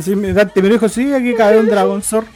Sí, 0.00 0.16
me- 0.16 0.32
Dante 0.32 0.62
me 0.62 0.68
dijo, 0.70 0.88
sí, 0.88 1.12
aquí 1.12 1.34
cabe 1.34 1.58
un 1.60 1.66
Dragon 1.66 2.02
Sword. 2.02 2.26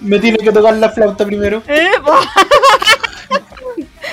Me 0.00 0.18
tiene 0.18 0.38
que 0.38 0.50
tocar 0.50 0.74
la 0.76 0.90
flauta 0.90 1.24
primero. 1.24 1.62
¡Eh! 1.68 1.90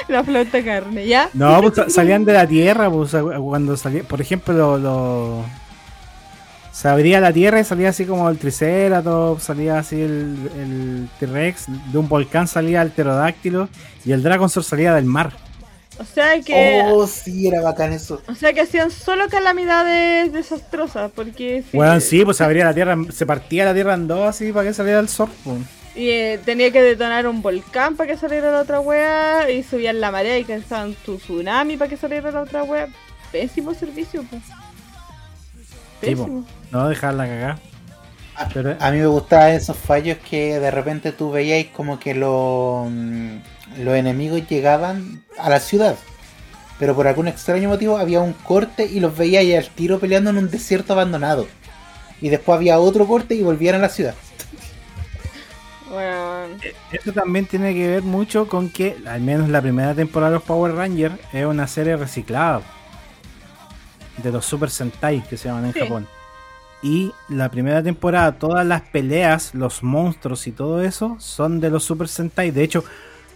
La 0.07 0.23
flauta 0.23 0.63
carne, 0.63 1.07
¿ya? 1.07 1.29
No, 1.33 1.61
pues 1.61 1.75
sa- 1.75 1.89
salían 1.89 2.25
de 2.25 2.33
la 2.33 2.45
tierra, 2.47 2.89
pues 2.91 3.11
cuando 3.39 3.75
salía, 3.77 4.03
por 4.03 4.21
ejemplo, 4.21 4.53
lo, 4.53 4.77
lo- 4.77 5.45
se 6.77 6.87
abría 6.87 7.19
la 7.19 7.33
tierra 7.33 7.59
y 7.59 7.63
salía 7.63 7.89
así 7.89 8.05
como 8.05 8.29
el 8.29 8.37
Triceratops, 8.37 9.41
salía 9.41 9.79
así 9.79 9.99
el, 9.99 10.37
el 10.55 11.09
T-Rex, 11.19 11.65
de 11.91 11.97
un 11.97 12.07
volcán 12.07 12.47
salía 12.47 12.83
el 12.83 12.91
pterodáctilo 12.91 13.67
y 14.05 14.11
el 14.11 14.21
Dragon 14.21 14.47
Sword 14.47 14.63
salía 14.65 14.93
del 14.93 15.05
mar. 15.05 15.31
O 15.99 16.05
sea 16.05 16.39
que. 16.41 16.83
Oh, 16.85 17.07
sí, 17.07 17.47
era 17.47 17.61
bacán 17.61 17.93
eso. 17.93 18.21
O 18.27 18.35
sea 18.35 18.53
que 18.53 18.61
hacían 18.61 18.91
solo 18.91 19.27
calamidades 19.29 20.31
desastrosas, 20.31 21.09
porque 21.15 21.63
si- 21.63 21.75
Bueno, 21.75 21.99
sí, 21.99 22.23
pues 22.23 22.37
se 22.37 22.43
abría 22.43 22.65
la 22.65 22.75
tierra, 22.75 22.95
se 23.11 23.25
partía 23.25 23.65
la 23.65 23.73
tierra 23.73 23.95
en 23.95 24.07
dos 24.07 24.29
así 24.29 24.51
para 24.51 24.67
que 24.67 24.75
saliera 24.75 24.99
el 24.99 25.09
Sword. 25.09 25.31
pues. 25.43 25.57
Y 25.95 26.09
eh, 26.11 26.39
tenía 26.45 26.69
que 26.71 26.83
detonar 26.83 27.25
un 27.25 27.41
volcán 27.41 27.95
para 27.95 28.11
que 28.11 28.17
saliera 28.19 28.51
la 28.51 28.61
otra 28.61 28.79
wea, 28.79 29.49
y 29.49 29.63
subían 29.63 29.99
la 29.99 30.11
marea 30.11 30.37
y 30.37 30.43
causaban 30.43 30.93
tu 31.03 31.17
tsunami 31.17 31.75
para 31.75 31.89
que 31.89 31.97
saliera 31.97 32.29
la 32.29 32.41
otra 32.41 32.61
wea. 32.63 32.87
Pésimo 33.31 33.73
servicio, 33.73 34.23
pues. 34.29 34.43
No, 36.71 36.87
dejarla 36.89 37.25
cagar. 37.27 37.59
A, 38.35 38.47
Pero- 38.49 38.75
a 38.79 38.91
mí 38.91 38.97
me 38.99 39.07
gustaban 39.07 39.51
esos 39.51 39.75
fallos 39.77 40.17
que 40.29 40.59
de 40.59 40.69
repente 40.69 41.11
tú 41.11 41.31
veías 41.31 41.65
como 41.75 41.99
que 41.99 42.13
lo- 42.13 42.87
mm, 42.89 43.37
los 43.83 43.95
enemigos 43.95 44.47
llegaban 44.47 45.23
a 45.39 45.49
la 45.49 45.59
ciudad. 45.59 45.95
Pero 46.77 46.95
por 46.95 47.07
algún 47.07 47.27
extraño 47.27 47.69
motivo 47.69 47.97
había 47.97 48.19
un 48.21 48.33
corte 48.33 48.85
y 48.85 48.99
los 48.99 49.17
veías 49.17 49.41
ahí 49.41 49.55
al 49.55 49.67
tiro 49.69 49.99
peleando 49.99 50.29
en 50.29 50.37
un 50.37 50.51
desierto 50.51 50.93
abandonado. 50.93 51.47
Y 52.21 52.29
después 52.29 52.55
había 52.57 52.79
otro 52.79 53.07
corte 53.07 53.33
y 53.33 53.41
volvían 53.41 53.75
a 53.75 53.79
la 53.79 53.89
ciudad. 53.89 54.13
Bueno, 55.89 56.57
Esto 56.91 57.13
también 57.13 57.45
tiene 57.45 57.73
que 57.73 57.87
ver 57.87 58.03
mucho 58.03 58.47
con 58.47 58.69
que, 58.69 58.97
al 59.07 59.21
menos 59.21 59.49
la 59.49 59.61
primera 59.61 59.93
temporada 59.95 60.31
de 60.31 60.35
los 60.35 60.43
Power 60.43 60.73
Rangers, 60.73 61.15
es 61.33 61.45
una 61.45 61.65
serie 61.65 61.95
reciclada. 61.95 62.61
De 64.17 64.31
los 64.31 64.45
Super 64.45 64.69
Sentai 64.69 65.23
que 65.27 65.37
se 65.37 65.47
llaman 65.47 65.65
en 65.65 65.73
Sí. 65.73 65.79
Japón. 65.79 66.07
Y 66.83 67.11
la 67.27 67.49
primera 67.49 67.81
temporada, 67.81 68.33
todas 68.37 68.65
las 68.65 68.81
peleas, 68.81 69.55
los 69.55 69.81
monstruos 69.83 70.45
y 70.47 70.51
todo 70.51 70.81
eso 70.81 71.15
son 71.19 71.59
de 71.59 71.69
los 71.71 71.83
Super 71.83 72.07
Sentai. 72.07 72.51
De 72.51 72.63
hecho, 72.63 72.83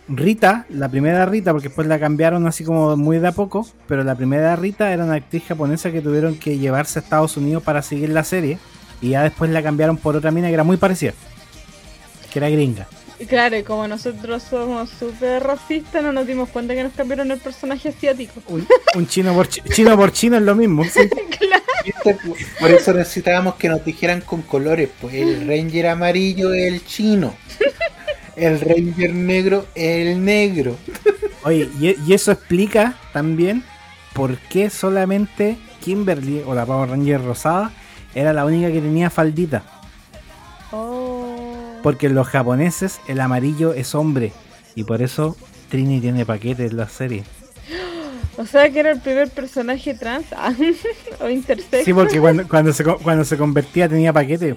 Rita, 0.07 0.65
la 0.69 0.89
primera 0.89 1.25
Rita, 1.25 1.51
porque 1.51 1.69
después 1.69 1.87
la 1.87 1.99
cambiaron 1.99 2.45
así 2.45 2.63
como 2.63 2.95
muy 2.97 3.19
de 3.19 3.27
a 3.29 3.31
poco, 3.31 3.65
pero 3.87 4.03
la 4.03 4.15
primera 4.15 4.55
Rita 4.55 4.91
era 4.91 5.05
una 5.05 5.15
actriz 5.15 5.43
japonesa 5.47 5.91
que 5.91 6.01
tuvieron 6.01 6.35
que 6.35 6.57
llevarse 6.57 6.99
a 6.99 7.01
Estados 7.01 7.37
Unidos 7.37 7.63
para 7.63 7.81
seguir 7.81 8.09
la 8.09 8.23
serie. 8.23 8.57
Y 9.01 9.09
ya 9.09 9.23
después 9.23 9.49
la 9.49 9.63
cambiaron 9.63 9.97
por 9.97 10.15
otra 10.15 10.29
mina 10.31 10.47
que 10.47 10.53
era 10.53 10.63
muy 10.63 10.77
parecida. 10.77 11.13
Que 12.31 12.39
era 12.39 12.49
gringa. 12.49 12.87
claro, 13.29 13.57
y 13.57 13.63
como 13.63 13.87
nosotros 13.87 14.43
somos 14.49 14.89
súper 14.89 15.43
racistas, 15.43 16.03
no 16.03 16.11
nos 16.11 16.27
dimos 16.27 16.49
cuenta 16.49 16.73
que 16.73 16.83
nos 16.83 16.93
cambiaron 16.93 17.31
el 17.31 17.39
personaje 17.39 17.89
asiático. 17.89 18.41
Un, 18.47 18.67
un 18.95 19.07
chino 19.07 19.33
por 19.33 19.47
chi- 19.47 19.61
chino 19.73 19.95
por 19.97 20.11
chino 20.11 20.37
es 20.37 20.43
lo 20.43 20.55
mismo. 20.55 20.83
Por 22.59 22.69
eso 22.69 22.93
necesitábamos 22.93 23.55
que 23.55 23.67
nos 23.67 23.83
dijeran 23.83 24.21
con 24.21 24.43
colores. 24.43 24.89
Pues 25.01 25.15
el 25.15 25.47
Ranger 25.47 25.87
amarillo 25.87 26.53
es 26.53 26.71
el 26.71 26.85
chino. 26.85 27.33
El 28.35 28.59
Ranger 28.61 29.13
negro 29.13 29.65
el 29.73 30.23
negro. 30.23 30.77
Oye, 31.43 31.69
y, 31.79 31.95
y 32.07 32.13
eso 32.13 32.31
explica 32.31 32.95
también 33.13 33.63
por 34.13 34.37
qué 34.37 34.69
solamente 34.69 35.57
Kimberly 35.83 36.43
o 36.45 36.53
la 36.53 36.65
Power 36.67 36.89
Ranger 36.89 37.23
rosada 37.23 37.71
era 38.13 38.31
la 38.31 38.45
única 38.45 38.67
que 38.71 38.79
tenía 38.81 39.09
faldita. 39.09 39.63
Oh. 40.71 41.20
Porque 41.83 42.07
en 42.07 42.15
los 42.15 42.27
japoneses 42.27 42.99
el 43.07 43.19
amarillo 43.19 43.73
es 43.73 43.95
hombre. 43.95 44.31
Y 44.75 44.83
por 44.83 45.01
eso 45.01 45.35
Trini 45.69 45.99
tiene 45.99 46.25
paquetes 46.25 46.71
en 46.71 46.77
la 46.77 46.87
serie. 46.89 47.23
O 48.37 48.45
sea 48.45 48.69
que 48.71 48.79
era 48.79 48.91
el 48.91 49.01
primer 49.01 49.29
personaje 49.29 49.93
trans 49.93 50.25
ah, 50.35 50.53
o 51.19 51.29
intersex. 51.29 51.83
Sí, 51.83 51.93
porque 51.93 52.19
cuando, 52.19 52.47
cuando, 52.49 52.71
se, 52.73 52.83
co- 52.83 52.97
cuando 52.97 53.25
se 53.25 53.37
convertía 53.37 53.89
tenía 53.89 54.13
paquete. 54.13 54.55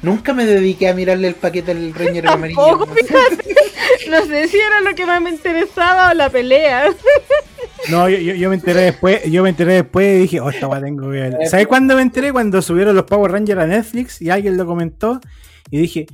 Nunca 0.00 0.32
me 0.32 0.46
dediqué 0.46 0.88
a 0.88 0.94
mirarle 0.94 1.28
el 1.28 1.34
paquete 1.34 1.72
al 1.72 1.92
Ranger 1.92 2.28
amarillo. 2.28 2.60
Tampoco, 2.64 2.94
fíjate. 2.94 3.54
No 4.10 4.24
sé 4.26 4.46
si 4.46 4.56
era 4.58 4.80
lo 4.82 4.94
que 4.94 5.04
más 5.06 5.20
me 5.20 5.30
interesaba 5.30 6.10
o 6.10 6.14
la 6.14 6.30
pelea. 6.30 6.94
No, 7.90 8.08
yo, 8.08 8.18
yo, 8.18 8.34
yo 8.34 8.48
me 8.48 8.56
enteré 8.56 8.80
después, 8.80 9.22
yo 9.30 9.42
me 9.42 9.50
enteré 9.50 9.74
después 9.74 10.16
y 10.16 10.20
dije, 10.22 10.40
oh, 10.40 10.50
esta 10.50 10.66
weá 10.66 10.80
tengo 10.80 11.02
que 11.04 11.08
ver. 11.08 11.36
¿Sabes 11.48 11.66
cuándo 11.66 11.94
me 11.94 12.02
enteré? 12.02 12.32
Cuando 12.32 12.60
subieron 12.62 12.96
los 12.96 13.04
Power 13.04 13.30
Rangers 13.32 13.60
a 13.60 13.66
Netflix 13.66 14.20
y 14.20 14.30
alguien 14.30 14.56
lo 14.56 14.66
comentó 14.66 15.20
y 15.70 15.78
dije, 15.78 16.06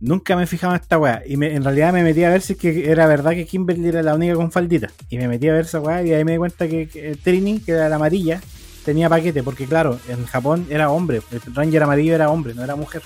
nunca 0.00 0.36
me 0.36 0.46
fijaba 0.46 0.74
en 0.76 0.80
esta 0.82 0.98
weá. 0.98 1.22
Y 1.26 1.36
me- 1.36 1.54
en 1.54 1.62
realidad 1.64 1.92
me 1.92 2.02
metí 2.02 2.24
a 2.24 2.30
ver 2.30 2.40
si 2.42 2.54
es 2.54 2.58
que 2.58 2.90
era 2.90 3.06
verdad 3.06 3.32
que 3.32 3.46
Kimberly 3.46 3.88
era 3.88 4.02
la 4.02 4.14
única 4.14 4.34
con 4.34 4.50
faldita. 4.50 4.88
Y 5.08 5.18
me 5.18 5.28
metí 5.28 5.48
a 5.48 5.52
ver 5.52 5.64
esa 5.66 5.80
weá 5.80 6.02
y 6.02 6.12
ahí 6.12 6.24
me 6.24 6.32
di 6.32 6.38
cuenta 6.38 6.66
que, 6.68 6.88
que 6.88 7.16
Trini, 7.16 7.60
que 7.60 7.72
era 7.72 7.88
la 7.88 7.96
amarilla, 7.96 8.40
tenía 8.84 9.08
paquete, 9.10 9.42
porque 9.42 9.66
claro, 9.66 9.98
en 10.08 10.24
Japón 10.26 10.66
era 10.70 10.90
hombre, 10.90 11.20
el 11.32 11.54
Ranger 11.54 11.82
amarillo 11.82 12.14
era 12.14 12.30
hombre, 12.30 12.54
no 12.54 12.64
era 12.64 12.76
mujer. 12.76 13.02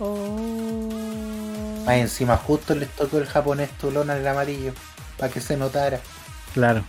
Oh. 0.00 0.88
Más 1.86 1.96
encima 1.96 2.36
justo 2.36 2.74
les 2.74 2.88
tocó 2.90 3.18
el 3.18 3.26
japonés 3.26 3.70
tulón 3.78 4.10
al 4.10 4.26
amarillo. 4.26 4.72
Para 5.18 5.32
que 5.32 5.40
se 5.40 5.56
notara. 5.56 6.00
Claro. 6.54 6.84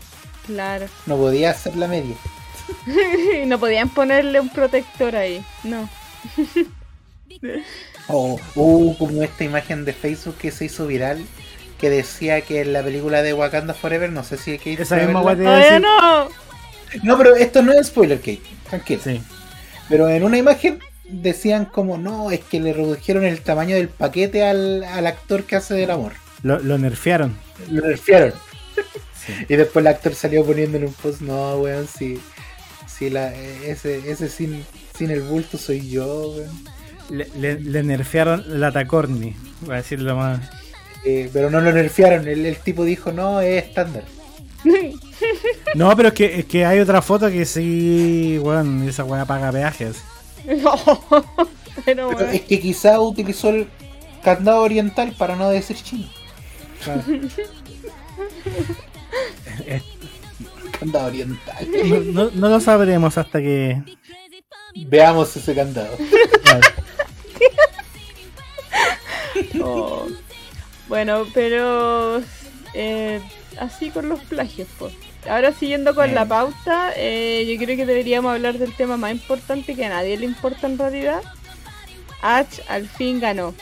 Claro. 0.45 0.85
No 1.07 1.17
podía 1.17 1.49
hacer 1.51 1.75
la 1.75 1.87
media. 1.87 2.15
No 3.45 3.59
podían 3.59 3.89
ponerle 3.89 4.39
un 4.39 4.49
protector 4.49 5.15
ahí. 5.15 5.43
No. 5.63 5.89
O 8.07 8.39
uh, 8.55 8.97
como 8.97 9.21
esta 9.23 9.43
imagen 9.43 9.83
de 9.85 9.93
Facebook 9.93 10.35
que 10.37 10.51
se 10.51 10.65
hizo 10.65 10.87
viral. 10.87 11.23
Que 11.79 11.89
decía 11.89 12.39
que 12.41 12.61
en 12.61 12.71
la 12.71 12.81
película 12.83 13.21
de 13.21 13.33
Wakanda 13.33 13.73
Forever, 13.73 14.09
no 14.11 14.23
sé 14.23 14.37
si 14.37 14.57
Kate 14.57 14.81
Esa 14.81 14.95
misma 14.95 15.21
verla. 15.21 15.23
weá 15.23 15.35
te 15.35 15.41
iba 15.43 15.51
a 15.51 15.57
Todavía 15.57 15.71
decir. 15.71 15.81
no. 15.81 16.29
No, 17.03 17.17
pero 17.17 17.35
esto 17.35 17.61
no 17.61 17.73
es 17.73 17.87
spoiler, 17.87 18.19
Kate. 18.19 18.41
Tranquilo. 18.69 19.01
Sí. 19.03 19.21
Pero 19.89 20.07
en 20.07 20.23
una 20.23 20.37
imagen 20.37 20.79
decían 21.03 21.65
como, 21.65 21.97
no, 21.97 22.31
es 22.31 22.39
que 22.39 22.61
le 22.61 22.71
redujeron 22.71 23.25
el 23.25 23.41
tamaño 23.41 23.75
del 23.75 23.89
paquete 23.89 24.45
al, 24.45 24.83
al 24.85 25.05
actor 25.05 25.43
que 25.43 25.57
hace 25.57 25.73
del 25.73 25.91
amor. 25.91 26.13
Lo, 26.43 26.59
lo 26.59 26.77
nerfearon. 26.77 27.35
Lo 27.69 27.85
nerfearon. 27.85 28.33
Sí. 29.25 29.33
Y 29.49 29.55
después 29.55 29.83
el 29.83 29.87
actor 29.87 30.13
salió 30.15 30.45
poniendo 30.45 30.77
en 30.77 30.85
un 30.85 30.93
post, 30.93 31.21
no, 31.21 31.55
weón, 31.57 31.87
si, 31.87 32.19
si 32.87 33.09
la, 33.09 33.33
ese, 33.33 34.09
ese 34.11 34.29
sin, 34.29 34.63
sin 34.97 35.09
el 35.11 35.21
bulto 35.21 35.57
soy 35.57 35.89
yo, 35.89 36.31
weón. 36.35 36.63
Le, 37.09 37.27
le- 37.37 37.59
le 37.59 37.83
nerfearon 37.83 38.43
la 38.59 38.71
tacorni. 38.71 39.35
Voy 39.61 39.73
a 39.75 39.77
decirlo 39.77 40.15
más. 40.15 40.39
Eh, 41.05 41.29
pero 41.31 41.49
no 41.51 41.61
lo 41.61 41.71
nerfearon, 41.71 42.27
el, 42.27 42.45
el 42.45 42.57
tipo 42.57 42.83
dijo, 42.83 43.11
no, 43.11 43.41
es 43.41 43.63
estándar. 43.65 44.03
No, 45.75 45.95
pero 45.95 46.09
es 46.09 46.13
que, 46.13 46.39
es 46.39 46.45
que 46.45 46.65
hay 46.65 46.79
otra 46.79 47.01
foto 47.01 47.29
que 47.29 47.45
sí, 47.45 48.37
bueno, 48.41 48.87
esa 48.89 49.03
weá 49.03 49.25
paga 49.25 49.51
peajes. 49.51 49.97
Pero 50.45 50.71
Pero 51.85 52.05
bueno. 52.11 52.29
es 52.31 52.41
que 52.41 52.59
quizá 52.59 52.99
utilizó 52.99 53.49
el 53.49 53.67
candado 54.23 54.61
oriental 54.61 55.13
para 55.17 55.35
no 55.35 55.49
decir 55.49 55.75
chino. 55.77 56.07
Es- 56.81 57.05
Candado 60.79 61.07
oriental. 61.07 61.67
No, 61.85 61.99
no- 62.25 62.31
no 62.33 62.49
lo 62.49 62.59
sabremos 62.59 63.17
hasta 63.17 63.39
que. 63.39 63.81
Veamos 64.75 65.35
ese 65.37 65.55
candado. 65.55 65.95
Oh. 69.61 70.07
Bueno, 70.87 71.25
pero 71.33 72.21
eh, 72.73 73.19
así 73.59 73.89
con 73.89 74.07
los 74.09 74.19
plagios, 74.21 74.67
pues. 74.77 74.93
Ahora 75.29 75.51
siguiendo 75.51 75.95
con 75.95 76.09
Eh. 76.09 76.13
la 76.13 76.25
pauta, 76.25 76.93
eh, 76.95 77.45
yo 77.49 77.63
creo 77.63 77.75
que 77.75 77.85
deberíamos 77.85 78.31
hablar 78.31 78.57
del 78.59 78.73
tema 78.73 78.95
más 78.95 79.11
importante 79.11 79.75
que 79.75 79.85
a 79.85 79.89
nadie 79.89 80.17
le 80.17 80.25
importa 80.25 80.67
en 80.67 80.77
realidad. 80.77 81.21
Ash 82.21 82.59
al 82.69 82.87
fin 82.87 83.19
ganó. 83.19 83.53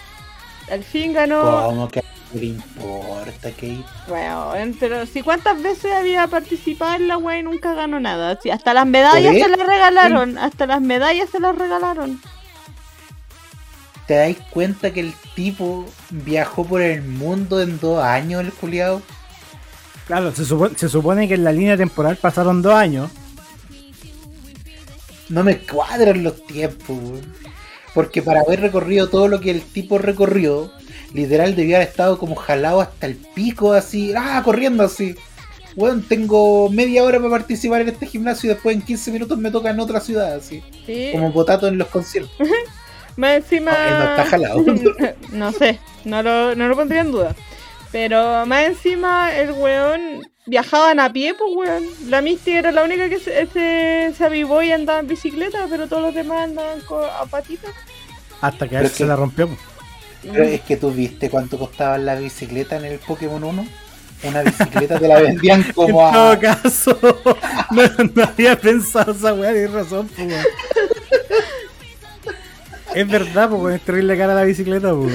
Al 0.71 0.83
fin 0.83 1.13
ganó. 1.13 1.41
¿Cómo 1.67 1.87
que 1.89 2.01
no 2.33 2.39
le 2.39 2.45
importa, 2.47 3.51
Kate? 3.51 3.83
Weón, 4.07 4.75
pero 4.79 5.05
si 5.05 5.21
cuántas 5.21 5.61
veces 5.61 5.91
había 5.93 6.25
participado 6.27 6.95
en 6.95 7.07
la 7.07 7.17
wea 7.17 7.39
y 7.39 7.43
nunca 7.43 7.73
ganó 7.73 7.99
nada. 7.99 8.39
Si 8.41 8.49
hasta 8.49 8.73
las 8.73 8.85
medallas 8.87 9.33
¿Por 9.33 9.41
se 9.43 9.49
las 9.57 9.67
regalaron. 9.67 10.37
Hasta 10.37 10.65
las 10.65 10.81
medallas 10.81 11.29
se 11.29 11.39
las 11.39 11.55
regalaron. 11.55 12.21
¿Te 14.07 14.15
dais 14.15 14.37
cuenta 14.49 14.91
que 14.91 14.99
el 15.01 15.13
tipo 15.35 15.85
viajó 16.09 16.65
por 16.65 16.81
el 16.81 17.01
mundo 17.03 17.61
en 17.61 17.79
dos 17.79 18.03
años, 18.03 18.41
el 18.41 18.51
culiado? 18.51 19.01
Claro, 20.07 20.33
se, 20.35 20.43
supo- 20.43 20.75
se 20.75 20.89
supone 20.89 21.27
que 21.29 21.35
en 21.35 21.43
la 21.45 21.53
línea 21.53 21.77
temporal 21.77 22.17
pasaron 22.17 22.61
dos 22.61 22.73
años. 22.73 23.09
No 25.29 25.43
me 25.43 25.57
cuadran 25.59 26.23
los 26.23 26.45
tiempos, 26.45 26.89
weón. 26.89 27.42
Porque 27.93 28.21
para 28.21 28.41
haber 28.41 28.61
recorrido 28.61 29.09
todo 29.09 29.27
lo 29.27 29.39
que 29.39 29.51
el 29.51 29.61
tipo 29.61 29.97
recorrió, 29.97 30.71
literal 31.13 31.55
debía 31.55 31.77
haber 31.77 31.89
estado 31.89 32.17
como 32.17 32.35
jalado 32.35 32.81
hasta 32.81 33.07
el 33.07 33.15
pico, 33.15 33.73
así, 33.73 34.13
ah, 34.17 34.41
corriendo 34.43 34.83
así. 34.83 35.15
Weón, 35.75 36.03
tengo 36.03 36.69
media 36.69 37.03
hora 37.03 37.17
para 37.17 37.31
participar 37.31 37.81
en 37.81 37.89
este 37.89 38.05
gimnasio 38.05 38.51
y 38.51 38.53
después 38.53 38.75
en 38.75 38.81
15 38.83 39.11
minutos 39.11 39.37
me 39.37 39.51
toca 39.51 39.69
en 39.69 39.79
otra 39.79 39.99
ciudad, 39.99 40.33
así. 40.35 40.63
Sí. 40.85 41.09
Como 41.11 41.33
potato 41.33 41.67
en 41.67 41.77
los 41.77 41.87
conciertos. 41.87 42.31
Más 43.15 43.37
encima. 43.37 43.71
No, 43.71 43.83
él 43.83 43.99
no 43.99 44.09
está 44.09 44.25
jalado. 44.25 44.63
no 45.31 45.51
sé, 45.51 45.79
no 46.03 46.23
lo, 46.23 46.55
no 46.55 46.67
lo 46.67 46.75
pondría 46.75 47.01
en 47.01 47.11
duda. 47.11 47.35
Pero 47.91 48.43
más 48.47 48.65
encima, 48.65 49.31
el 49.35 49.51
weón 49.51 50.27
viajaban 50.45 50.99
a 50.99 51.11
pie, 51.11 51.33
pues 51.33 51.51
weón. 51.55 51.83
La 52.09 52.21
Misty 52.21 52.51
era 52.51 52.71
la 52.71 52.83
única 52.83 53.09
que 53.09 53.19
se, 53.19 53.47
se, 53.47 54.13
se 54.17 54.23
avivó 54.25 54.61
y 54.61 54.71
andaba 54.71 54.99
en 54.99 55.07
bicicleta, 55.07 55.67
pero 55.69 55.87
todos 55.87 56.01
los 56.03 56.15
demás 56.15 56.43
andaban 56.43 56.79
a 57.19 57.25
patitas. 57.25 57.71
Hasta 58.41 58.67
que 58.67 58.77
a 58.77 58.81
él 58.81 58.89
se 58.89 58.97
que- 58.99 59.05
la 59.05 59.15
rompió. 59.15 59.47
po. 59.47 59.57
Pero 60.23 60.43
es 60.45 60.61
que 60.61 60.77
tú 60.77 60.89
viste 60.91 61.29
cuánto 61.29 61.59
costaba 61.59 61.97
la 61.97 62.15
bicicleta 62.15 62.77
en 62.77 62.85
el 62.85 62.99
Pokémon 62.99 63.43
1. 63.43 63.67
Una 64.23 64.41
bicicleta 64.41 64.97
te 64.97 65.07
la 65.09 65.19
vendían 65.19 65.61
En 65.67 65.73
como 65.73 66.09
todo 66.11 66.31
a. 66.31 66.39
caso, 66.39 66.97
no, 67.71 67.83
no 68.15 68.23
había 68.23 68.57
pensado 68.57 69.11
esa 69.11 69.33
weá, 69.33 69.51
tienes 69.51 69.71
razón, 69.71 70.07
po, 70.07 70.21
weón. 70.23 70.45
Es 72.95 73.07
verdad, 73.07 73.49
pues, 73.49 73.75
es 73.75 73.81
terrible 73.81 74.17
cara 74.17 74.33
la 74.35 74.43
bicicleta, 74.43 74.93
pues. 74.93 75.13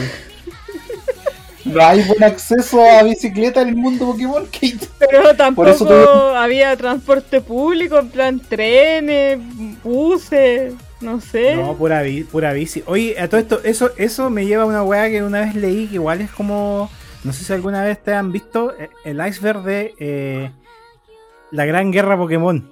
No 1.68 1.84
hay 1.84 2.02
buen 2.04 2.22
acceso 2.24 2.82
a 2.82 3.02
bicicleta 3.02 3.62
en 3.62 3.68
el 3.68 3.76
mundo 3.76 4.06
Pokémon, 4.06 4.44
Kate. 4.46 4.78
Pero 4.98 5.34
tampoco 5.36 5.68
eso 5.68 5.86
tuve- 5.86 6.36
había 6.36 6.76
transporte 6.76 7.40
público, 7.40 7.98
en 7.98 8.08
plan 8.10 8.40
trenes, 8.40 9.38
buses, 9.84 10.74
no 11.00 11.20
sé. 11.20 11.56
No, 11.56 11.74
pura, 11.76 12.02
bi- 12.02 12.24
pura 12.24 12.52
bici. 12.52 12.82
Oye, 12.86 13.18
a 13.20 13.28
todo 13.28 13.40
esto, 13.40 13.60
eso, 13.64 13.90
eso 13.96 14.30
me 14.30 14.46
lleva 14.46 14.62
a 14.64 14.66
una 14.66 14.82
weá 14.82 15.08
que 15.08 15.22
una 15.22 15.40
vez 15.40 15.54
leí 15.54 15.86
que 15.86 15.94
igual 15.94 16.20
es 16.20 16.30
como. 16.30 16.90
No 17.24 17.32
sé 17.32 17.44
si 17.44 17.52
alguna 17.52 17.82
vez 17.84 18.02
te 18.02 18.14
han 18.14 18.30
visto 18.32 18.72
eh, 18.78 18.88
el 19.04 19.24
iceberg 19.26 19.62
de 19.62 19.94
eh, 19.98 20.50
la 21.50 21.64
gran 21.64 21.90
guerra 21.90 22.16
Pokémon. 22.16 22.70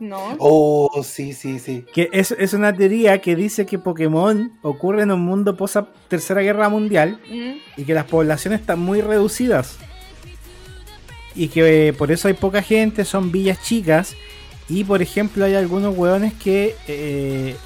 No. 0.00 0.34
Oh, 0.38 1.02
sí, 1.04 1.32
sí, 1.34 1.58
sí. 1.58 1.84
Que 1.94 2.08
es, 2.12 2.32
es 2.32 2.54
una 2.54 2.74
teoría 2.74 3.20
que 3.20 3.36
dice 3.36 3.66
que 3.66 3.78
Pokémon 3.78 4.58
ocurre 4.62 5.02
en 5.02 5.10
un 5.12 5.20
mundo 5.20 5.56
post 5.56 5.76
Tercera 6.08 6.40
Guerra 6.40 6.68
Mundial 6.68 7.20
Mm. 7.30 7.52
y 7.76 7.84
que 7.84 7.94
las 7.94 8.06
poblaciones 8.06 8.60
están 8.60 8.80
muy 8.80 9.00
reducidas. 9.02 9.76
Y 11.34 11.48
que 11.48 11.88
eh, 11.88 11.92
por 11.92 12.10
eso 12.10 12.28
hay 12.28 12.34
poca 12.34 12.62
gente, 12.62 13.04
son 13.04 13.30
villas 13.30 13.62
chicas. 13.62 14.16
Y 14.68 14.84
por 14.84 15.02
ejemplo, 15.02 15.44
hay 15.44 15.54
algunos 15.54 15.96
hueones 15.96 16.32
que. 16.34 16.74
eh, 16.88 17.56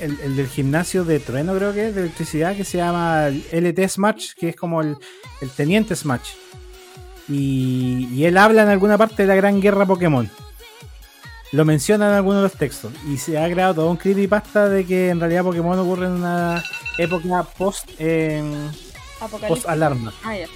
el, 0.00 0.18
el 0.24 0.34
del 0.36 0.48
gimnasio 0.48 1.04
de 1.04 1.20
trueno, 1.20 1.54
creo 1.54 1.72
que 1.72 1.86
es, 1.88 1.94
de 1.94 2.00
electricidad, 2.02 2.56
que 2.56 2.64
se 2.64 2.78
llama 2.78 3.28
LT 3.52 3.88
Smash, 3.88 4.32
que 4.34 4.48
es 4.48 4.56
como 4.56 4.80
el, 4.82 4.96
el 5.40 5.48
teniente 5.50 5.94
Smash. 5.94 6.30
Y, 7.28 8.08
y 8.12 8.24
él 8.24 8.36
habla 8.36 8.62
en 8.64 8.68
alguna 8.68 8.98
parte 8.98 9.22
de 9.22 9.28
la 9.28 9.36
gran 9.36 9.60
guerra 9.60 9.86
Pokémon. 9.86 10.28
Lo 11.52 11.64
menciona 11.64 12.08
en 12.08 12.14
algunos 12.14 12.42
de 12.42 12.48
los 12.48 12.58
textos. 12.58 12.92
Y 13.08 13.18
se 13.18 13.38
ha 13.38 13.48
creado 13.50 13.74
todo 13.74 13.90
un 13.90 13.96
creepypasta 13.96 14.68
de 14.68 14.84
que 14.84 15.10
en 15.10 15.20
realidad 15.20 15.44
Pokémon 15.44 15.78
ocurre 15.78 16.06
en 16.06 16.12
una 16.12 16.62
época 16.98 17.42
post. 17.56 17.90
em, 17.98 18.70
post 19.46 19.68
alarma. 19.68 20.12
Ah, 20.24 20.36
ya. 20.36 20.46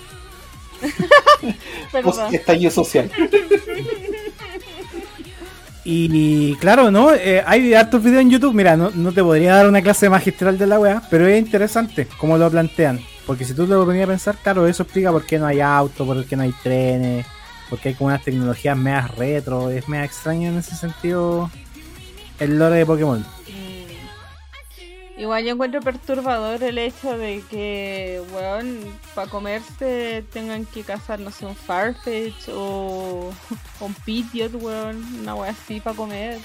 Post 2.03 2.33
estallido 2.33 2.71
social. 2.71 3.11
Y, 5.89 6.57
claro, 6.57 6.91
¿no? 6.91 7.15
Eh, 7.15 7.45
hay 7.47 7.73
hartos 7.73 8.03
videos 8.03 8.23
en 8.23 8.31
YouTube. 8.31 8.53
Mira, 8.53 8.77
no, 8.77 8.91
no 8.91 9.13
te 9.13 9.23
podría 9.23 9.55
dar 9.55 9.69
una 9.69 9.81
clase 9.81 10.11
magistral 10.11 10.59
de 10.59 10.67
la 10.67 10.81
weá, 10.81 11.01
pero 11.09 11.29
es 11.29 11.39
interesante 11.39 12.09
cómo 12.19 12.37
lo 12.37 12.51
plantean. 12.51 13.01
Porque 13.25 13.45
si 13.45 13.55
tú 13.55 13.67
te 13.67 13.75
lo 13.75 13.85
ponías 13.85 14.05
a 14.05 14.09
pensar, 14.09 14.37
claro, 14.43 14.67
eso 14.67 14.83
explica 14.83 15.13
por 15.13 15.25
qué 15.25 15.39
no 15.39 15.47
hay 15.47 15.61
autos, 15.61 16.05
por 16.05 16.25
qué 16.25 16.35
no 16.35 16.43
hay 16.43 16.53
trenes, 16.63 17.25
porque 17.69 17.91
hay 17.91 17.95
como 17.95 18.09
unas 18.09 18.23
tecnologías 18.23 18.77
medias 18.77 19.15
retro. 19.17 19.71
Es 19.71 19.89
media 19.89 20.05
extraño 20.05 20.51
en 20.51 20.59
ese 20.59 20.77
sentido 20.77 21.51
el 22.39 22.59
lore 22.59 22.77
de 22.77 22.87
Pokémon. 22.87 23.21
Mm. 23.21 23.77
Igual 25.19 25.45
yo 25.45 25.53
encuentro 25.53 25.81
perturbador 25.81 26.63
el 26.63 26.77
hecho 26.77 27.17
de 27.17 27.43
que, 27.51 28.23
weón, 28.35 28.81
para 29.15 29.31
comerse 29.31 30.23
tengan 30.31 30.67
que 30.67 30.83
cazar, 30.83 31.21
no 31.21 31.31
sé, 31.31 31.47
un 31.47 31.57
Farfetch 31.57 32.51
o 32.53 33.33
un 33.81 33.95
Pidgeot, 34.05 34.55
weón, 34.55 35.03
una 35.21 35.35
wea 35.35 35.53
así 35.53 35.81
para 35.81 35.97
comer. 35.97 36.39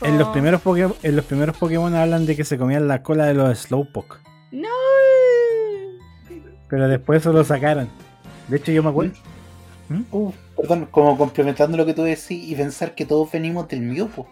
En 0.00 0.18
los 0.18 0.28
primeros 0.28 0.60
Pokémon, 0.60 0.94
en 1.02 1.16
los 1.16 1.24
primeros 1.24 1.56
Pokémon 1.56 1.94
hablan 1.94 2.26
de 2.26 2.36
que 2.36 2.44
se 2.44 2.58
comían 2.58 2.88
la 2.88 3.02
cola 3.02 3.26
de 3.26 3.34
los 3.34 3.58
Slowpoke. 3.60 4.20
¡No! 4.50 4.68
Pero 6.68 6.88
después 6.88 7.20
eso 7.20 7.32
lo 7.32 7.44
sacaron. 7.44 7.88
De 8.48 8.56
hecho, 8.56 8.72
yo 8.72 8.82
me 8.82 8.90
acuerdo. 8.90 9.12
¿Mm? 9.92 10.04
Uh, 10.10 10.32
perdón, 10.56 10.88
como 10.90 11.18
complementando 11.18 11.76
lo 11.76 11.84
que 11.84 11.94
tú 11.94 12.02
decís 12.02 12.30
y 12.30 12.54
pensar 12.54 12.94
que 12.94 13.04
todos 13.04 13.30
venimos 13.30 13.68
del 13.68 13.80
Mew, 13.82 14.08
po. 14.08 14.26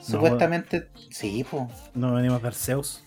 Supuestamente, 0.00 0.88
sí, 1.10 1.44
po. 1.48 1.68
No 1.94 2.14
venimos 2.14 2.42
de 2.42 2.48
Arceus. 2.48 3.04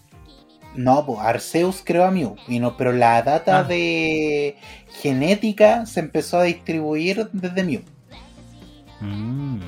No, 0.75 1.05
pues 1.05 1.19
Arceus 1.19 1.81
creó 1.83 2.05
a 2.05 2.11
Mew, 2.11 2.35
y 2.47 2.59
no, 2.59 2.75
pero 2.77 2.91
la 2.91 3.21
data 3.21 3.59
Ah. 3.59 3.63
de 3.63 4.57
genética 5.01 5.85
se 5.85 6.01
empezó 6.01 6.39
a 6.39 6.43
distribuir 6.43 7.29
desde 7.31 7.63
Mew. 7.63 7.81
Mm. 9.01 9.59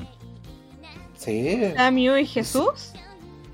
Sí, 1.16 1.72
¿A 1.76 1.90
Mew 1.90 2.16
y 2.16 2.26
Jesús? 2.26 2.92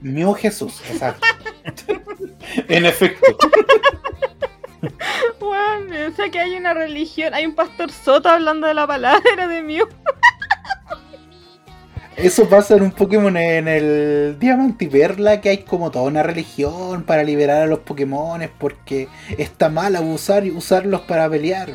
Mew 0.00 0.34
Jesús, 0.34 0.80
exacto. 0.90 1.26
en 2.68 2.86
efecto. 2.86 3.26
Bueno, 5.40 5.94
o 6.08 6.16
sea 6.16 6.30
que 6.30 6.38
hay 6.40 6.56
una 6.56 6.74
religión, 6.74 7.34
hay 7.34 7.46
un 7.46 7.54
pastor 7.54 7.90
Soto 7.90 8.28
hablando 8.28 8.66
de 8.66 8.74
la 8.74 8.86
palabra 8.86 9.46
de 9.48 9.62
Mew. 9.62 9.86
Eso 12.16 12.48
pasa 12.48 12.76
en 12.76 12.82
un 12.84 12.92
Pokémon 12.92 13.36
en 13.36 13.66
el 13.66 14.36
Diamante 14.38 14.84
y 14.84 14.88
Perla, 14.88 15.40
que 15.40 15.48
hay 15.48 15.58
como 15.58 15.90
toda 15.90 16.04
una 16.04 16.22
religión 16.22 17.02
para 17.02 17.24
liberar 17.24 17.62
a 17.62 17.66
los 17.66 17.80
Pokémones 17.80 18.50
porque 18.56 19.08
está 19.36 19.68
mal 19.68 19.96
abusar 19.96 20.46
y 20.46 20.52
usarlos 20.52 21.00
para 21.02 21.28
pelear. 21.28 21.70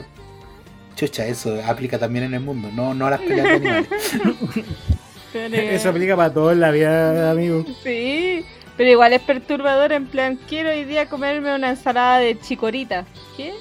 Chucha, 0.95 1.25
eso 1.25 1.59
aplica 1.67 1.99
también 1.99 2.25
en 2.25 2.33
el 2.35 2.39
mundo, 2.39 2.69
no, 2.73 2.93
no 2.93 3.07
a 3.07 3.09
las 3.11 3.19
peleas 3.19 3.47
de 3.47 3.53
animales. 3.55 3.87
Pero- 5.33 5.55
Eso 5.55 5.89
aplica 5.89 6.15
para 6.15 6.33
todo 6.33 6.51
en 6.53 6.59
la 6.61 6.71
vida, 6.71 7.31
amigo. 7.31 7.65
Sí, 7.83 8.45
pero 8.79 8.91
igual 8.91 9.11
es 9.11 9.21
perturbador 9.21 9.91
en 9.91 10.07
plan, 10.07 10.39
quiero 10.47 10.69
hoy 10.69 10.85
día 10.85 11.09
comerme 11.09 11.53
una 11.53 11.71
ensalada 11.71 12.19
de 12.19 12.39
chicorita. 12.39 13.05
¿Qué? 13.35 13.53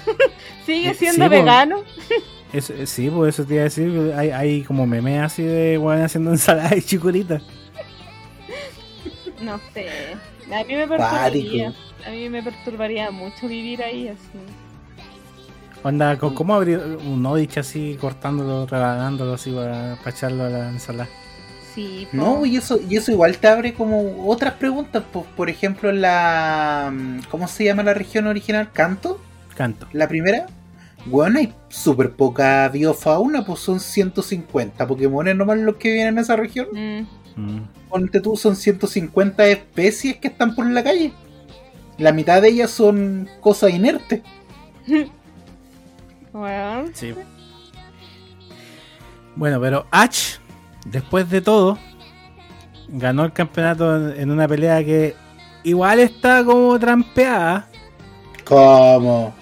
¿Sigue 0.64 0.90
Eh, 0.90 0.94
siendo 0.94 1.24
sí, 1.24 1.28
vegano? 1.30 1.82
Eso, 2.52 2.72
eh, 2.72 2.86
sí, 2.86 3.10
pues 3.10 3.34
eso 3.34 3.44
te 3.44 3.54
iba 3.54 3.62
a 3.62 3.64
decir. 3.64 4.12
Hay, 4.16 4.30
hay 4.30 4.62
como 4.62 4.86
memes 4.86 5.20
así 5.20 5.42
de 5.42 5.78
weón 5.78 6.02
haciendo 6.02 6.30
ensalada 6.30 6.76
y 6.76 6.80
chicurita. 6.80 7.40
No 9.40 9.58
sé. 9.74 9.88
A 10.54 10.62
mí 10.62 10.76
me 10.76 10.86
perturbaría. 10.86 11.74
A 12.06 12.10
mí 12.10 12.28
me 12.28 12.40
perturbaría 12.40 13.10
mucho 13.10 13.48
vivir 13.48 13.82
ahí 13.82 14.06
así. 14.06 14.38
Onda, 15.82 16.16
¿cómo, 16.16 16.54
abrir 16.54 16.78
un 17.04 17.26
Odich 17.26 17.58
así, 17.58 17.98
cortándolo, 18.00 18.66
rebanándolo 18.66 19.34
así 19.34 19.50
para, 19.50 19.96
para 19.96 20.10
echarlo 20.10 20.44
a 20.44 20.48
la 20.50 20.68
ensalada? 20.68 21.10
Sí, 21.74 22.06
po. 22.10 22.16
No, 22.16 22.46
y 22.46 22.56
eso, 22.56 22.78
y 22.88 22.96
eso 22.96 23.10
igual 23.12 23.38
te 23.38 23.48
abre 23.48 23.74
como 23.74 24.28
otras 24.28 24.54
preguntas. 24.54 25.02
Por, 25.12 25.24
por 25.24 25.48
ejemplo, 25.48 25.90
en 25.90 26.00
la. 26.02 26.92
¿Cómo 27.30 27.48
se 27.48 27.64
llama 27.64 27.82
la 27.82 27.94
región 27.94 28.26
original? 28.26 28.70
¿Canto? 28.72 29.20
Canto. 29.56 29.86
La 29.92 30.08
primera. 30.08 30.46
Bueno, 31.04 31.38
hay 31.40 31.52
súper 31.68 32.12
poca 32.12 32.68
biofauna, 32.68 33.44
pues 33.44 33.60
son 33.60 33.80
150 33.80 34.86
Pokémones 34.86 35.34
nomás 35.34 35.58
los 35.58 35.76
que 35.76 35.92
vienen 35.92 36.18
a 36.18 36.20
esa 36.20 36.36
región. 36.36 36.68
Mm. 36.72 37.06
Mm. 37.34 37.68
Ponte 37.88 38.20
tú, 38.20 38.36
son 38.36 38.54
150 38.54 39.46
especies 39.46 40.16
que 40.18 40.28
están 40.28 40.54
por 40.54 40.66
la 40.66 40.84
calle. 40.84 41.12
La 41.98 42.12
mitad 42.12 42.40
de 42.40 42.48
ellas 42.48 42.70
son 42.70 43.28
cosas 43.40 43.70
inertes. 43.70 44.22
Bueno, 46.32 46.86
Sí. 46.94 47.12
Bueno, 49.36 49.60
pero 49.60 49.86
Ash, 49.90 50.36
después 50.86 51.28
de 51.30 51.40
todo, 51.40 51.78
ganó 52.88 53.24
el 53.24 53.32
campeonato 53.32 54.12
en- 54.14 54.30
una 54.30 54.46
pelea 54.48 54.84
que 54.84 55.14
igual 55.64 56.00
está 56.00 56.44
como 56.44 56.78
trampeada. 56.78 57.68
Como. 58.44 59.34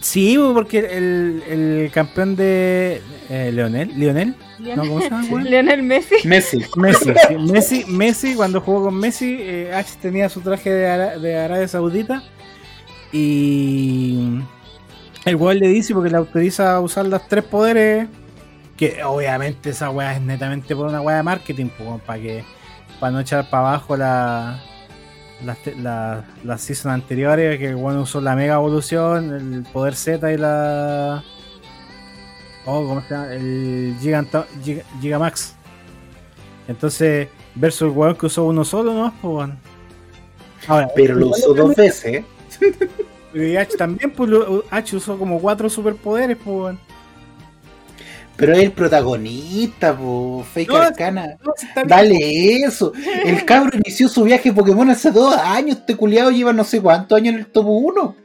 Sí, 0.00 0.36
porque 0.52 0.78
el, 0.80 1.42
el 1.48 1.90
campeón 1.92 2.34
de 2.34 3.00
eh, 3.30 3.50
Leonel, 3.52 3.92
Lionel, 3.96 4.34
no, 4.58 4.76
¿cómo 4.82 5.00
se 5.00 5.10
llama? 5.10 5.24
weón? 5.30 5.44
Lionel 5.50 5.82
Messi. 5.84 6.16
Messi. 6.26 6.64
Messi, 6.76 7.12
sí, 7.28 7.34
Messi, 7.38 7.84
Messi, 7.86 8.34
cuando 8.34 8.60
jugó 8.60 8.84
con 8.84 8.96
Messi, 8.98 9.36
eh, 9.40 9.72
Ash 9.72 9.92
tenía 10.00 10.28
su 10.28 10.40
traje 10.40 10.70
de, 10.72 10.88
Ara- 10.88 11.18
de 11.18 11.38
Arabia 11.38 11.68
Saudita 11.68 12.22
y 13.12 14.40
el 15.24 15.36
weón 15.36 15.58
le 15.60 15.68
dice 15.68 15.94
porque 15.94 16.10
le 16.10 16.16
autoriza 16.16 16.74
a 16.74 16.80
usar 16.80 17.06
los 17.06 17.28
tres 17.28 17.44
poderes, 17.44 18.08
que 18.90 19.04
obviamente 19.04 19.70
esa 19.70 19.90
weá 19.90 20.14
es 20.16 20.20
netamente 20.20 20.74
por 20.74 20.88
una 20.88 21.00
weá 21.00 21.18
de 21.18 21.22
marketing, 21.22 21.66
para 22.04 22.20
que 22.20 22.44
para 22.98 23.12
no 23.12 23.20
echar 23.20 23.48
para 23.48 23.68
abajo 23.68 23.96
la 23.96 24.60
las 25.44 25.58
la- 25.76 26.24
las 26.44 26.60
seasons 26.62 26.94
anteriores, 26.94 27.58
que 27.58 27.74
weón 27.74 27.98
usó 27.98 28.20
la 28.20 28.34
mega 28.34 28.54
evolución, 28.54 29.32
el 29.32 29.62
poder 29.72 29.94
Z 29.94 30.32
y 30.32 30.36
la 30.36 31.22
Oh, 32.64 32.86
¿cómo 32.86 33.00
se 33.02 33.08
llama? 33.14 33.32
El 33.34 33.96
Giganta- 34.00 34.46
Giga- 34.64 34.84
Gigamax. 35.00 35.54
Entonces, 36.68 37.28
versus 37.56 37.82
el 37.82 37.96
weón 37.96 38.14
que 38.16 38.26
usó 38.26 38.44
uno 38.44 38.64
solo, 38.64 38.94
¿no? 38.94 39.12
Pues. 39.20 39.50
Ahora, 40.68 40.88
Pero 40.94 41.16
lo 41.16 41.28
usó 41.30 41.54
dos 41.54 41.74
veces. 41.74 42.24
y 43.34 43.56
H 43.56 43.76
también, 43.76 44.12
pues 44.12 44.30
H 44.70 44.96
usó 44.96 45.18
como 45.18 45.40
cuatro 45.40 45.68
superpoderes, 45.68 46.36
pues. 46.44 46.76
Pero 48.42 48.54
es 48.54 48.64
el 48.64 48.72
protagonista, 48.72 49.96
po, 49.96 50.44
Fake 50.52 50.68
No, 50.68 50.76
Arcana. 50.78 51.38
No, 51.44 51.52
bien. 51.76 51.86
Dale 51.86 52.56
eso. 52.64 52.92
El 53.24 53.44
cabro 53.46 53.78
inició 53.78 54.08
su 54.08 54.24
viaje 54.24 54.52
Pokémon 54.52 54.90
hace 54.90 55.12
dos 55.12 55.36
años. 55.36 55.76
Este 55.76 55.94
culiado 55.94 56.32
lleva 56.32 56.52
no 56.52 56.64
sé 56.64 56.82
cuántos 56.82 57.16
años 57.16 57.34
en 57.34 57.38
el 57.38 57.46
top 57.46 57.66
1. 57.68 58.16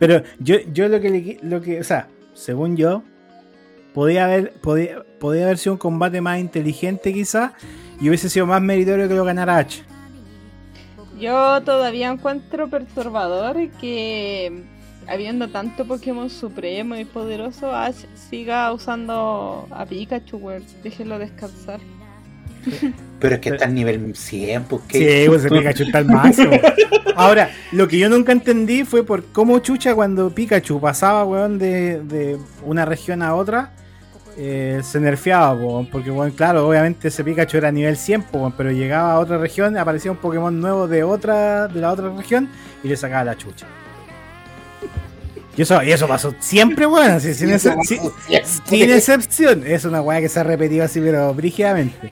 Pero 0.00 0.24
yo, 0.40 0.56
yo 0.72 0.88
lo 0.88 1.00
que 1.00 1.08
le 1.08 1.38
lo 1.42 1.60
que, 1.60 1.78
o 1.78 1.84
sea, 1.84 2.08
según 2.34 2.76
yo, 2.76 3.04
podía 3.94 4.24
haber, 4.24 4.54
podía, 4.54 5.04
podía 5.20 5.44
haber 5.44 5.58
sido 5.58 5.74
un 5.74 5.78
combate 5.78 6.20
más 6.20 6.40
inteligente 6.40 7.14
quizás 7.14 7.52
y 8.00 8.08
hubiese 8.08 8.28
sido 8.28 8.44
más 8.44 8.60
meritorio 8.60 9.06
que 9.06 9.14
lo 9.14 9.24
ganara 9.24 9.58
H. 9.58 9.84
Yo 11.16 11.62
todavía 11.62 12.10
encuentro 12.10 12.68
perturbador 12.68 13.70
que 13.80 14.64
habiendo 15.08 15.48
tanto 15.48 15.86
Pokémon 15.86 16.30
supremo 16.30 16.96
y 16.96 17.04
poderoso, 17.04 17.74
Ash 17.74 18.04
siga 18.14 18.72
usando 18.72 19.66
a 19.70 19.86
Pikachu, 19.86 20.36
weón. 20.36 20.64
Déjenlo 20.82 21.18
descansar. 21.18 21.80
Pero 23.20 23.34
es 23.36 23.40
que 23.40 23.48
está 23.50 23.64
al 23.64 23.74
nivel 23.74 24.14
100, 24.14 24.64
pues 24.64 24.82
que. 24.88 24.98
Sí, 24.98 25.28
pues 25.28 25.44
el 25.44 25.50
Pikachu 25.50 25.84
está 25.84 25.98
al 25.98 26.06
máximo. 26.06 26.58
Ahora, 27.16 27.50
lo 27.72 27.88
que 27.88 27.98
yo 27.98 28.08
nunca 28.10 28.32
entendí 28.32 28.84
fue 28.84 29.04
por 29.04 29.24
cómo 29.26 29.58
chucha 29.60 29.94
cuando 29.94 30.30
Pikachu 30.30 30.80
pasaba, 30.80 31.24
weón, 31.24 31.58
de, 31.58 32.02
de 32.02 32.38
una 32.62 32.84
región 32.84 33.22
a 33.22 33.34
otra, 33.34 33.72
eh, 34.36 34.82
se 34.84 35.00
nerfeaba, 35.00 35.54
weón, 35.54 35.86
porque, 35.86 36.10
weón, 36.10 36.32
claro, 36.32 36.68
obviamente 36.68 37.08
ese 37.08 37.24
Pikachu 37.24 37.56
era 37.56 37.72
nivel 37.72 37.96
100, 37.96 38.22
po, 38.24 38.38
weón, 38.38 38.52
pero 38.52 38.70
llegaba 38.70 39.12
a 39.12 39.18
otra 39.18 39.38
región, 39.38 39.78
aparecía 39.78 40.10
un 40.10 40.18
Pokémon 40.18 40.60
nuevo 40.60 40.86
de 40.86 41.04
otra 41.04 41.68
de 41.68 41.80
la 41.80 41.90
otra 41.90 42.10
región 42.10 42.50
y 42.84 42.88
le 42.88 42.96
sacaba 42.96 43.24
la 43.24 43.36
chucha. 43.36 43.66
Y 45.56 45.62
eso, 45.62 45.82
y 45.82 45.90
eso 45.90 46.06
pasó 46.06 46.34
siempre, 46.38 46.86
weón, 46.86 47.12
así, 47.12 47.32
sin, 47.34 47.48
excep- 47.50 47.82
sin- 47.84 48.12
sin 48.64 48.90
excepción. 48.90 49.66
Es 49.66 49.84
una 49.84 50.02
weá 50.02 50.20
que 50.20 50.28
se 50.28 50.38
ha 50.40 50.42
repetido 50.44 50.84
así, 50.84 51.00
pero 51.00 51.32
brígidamente. 51.32 52.10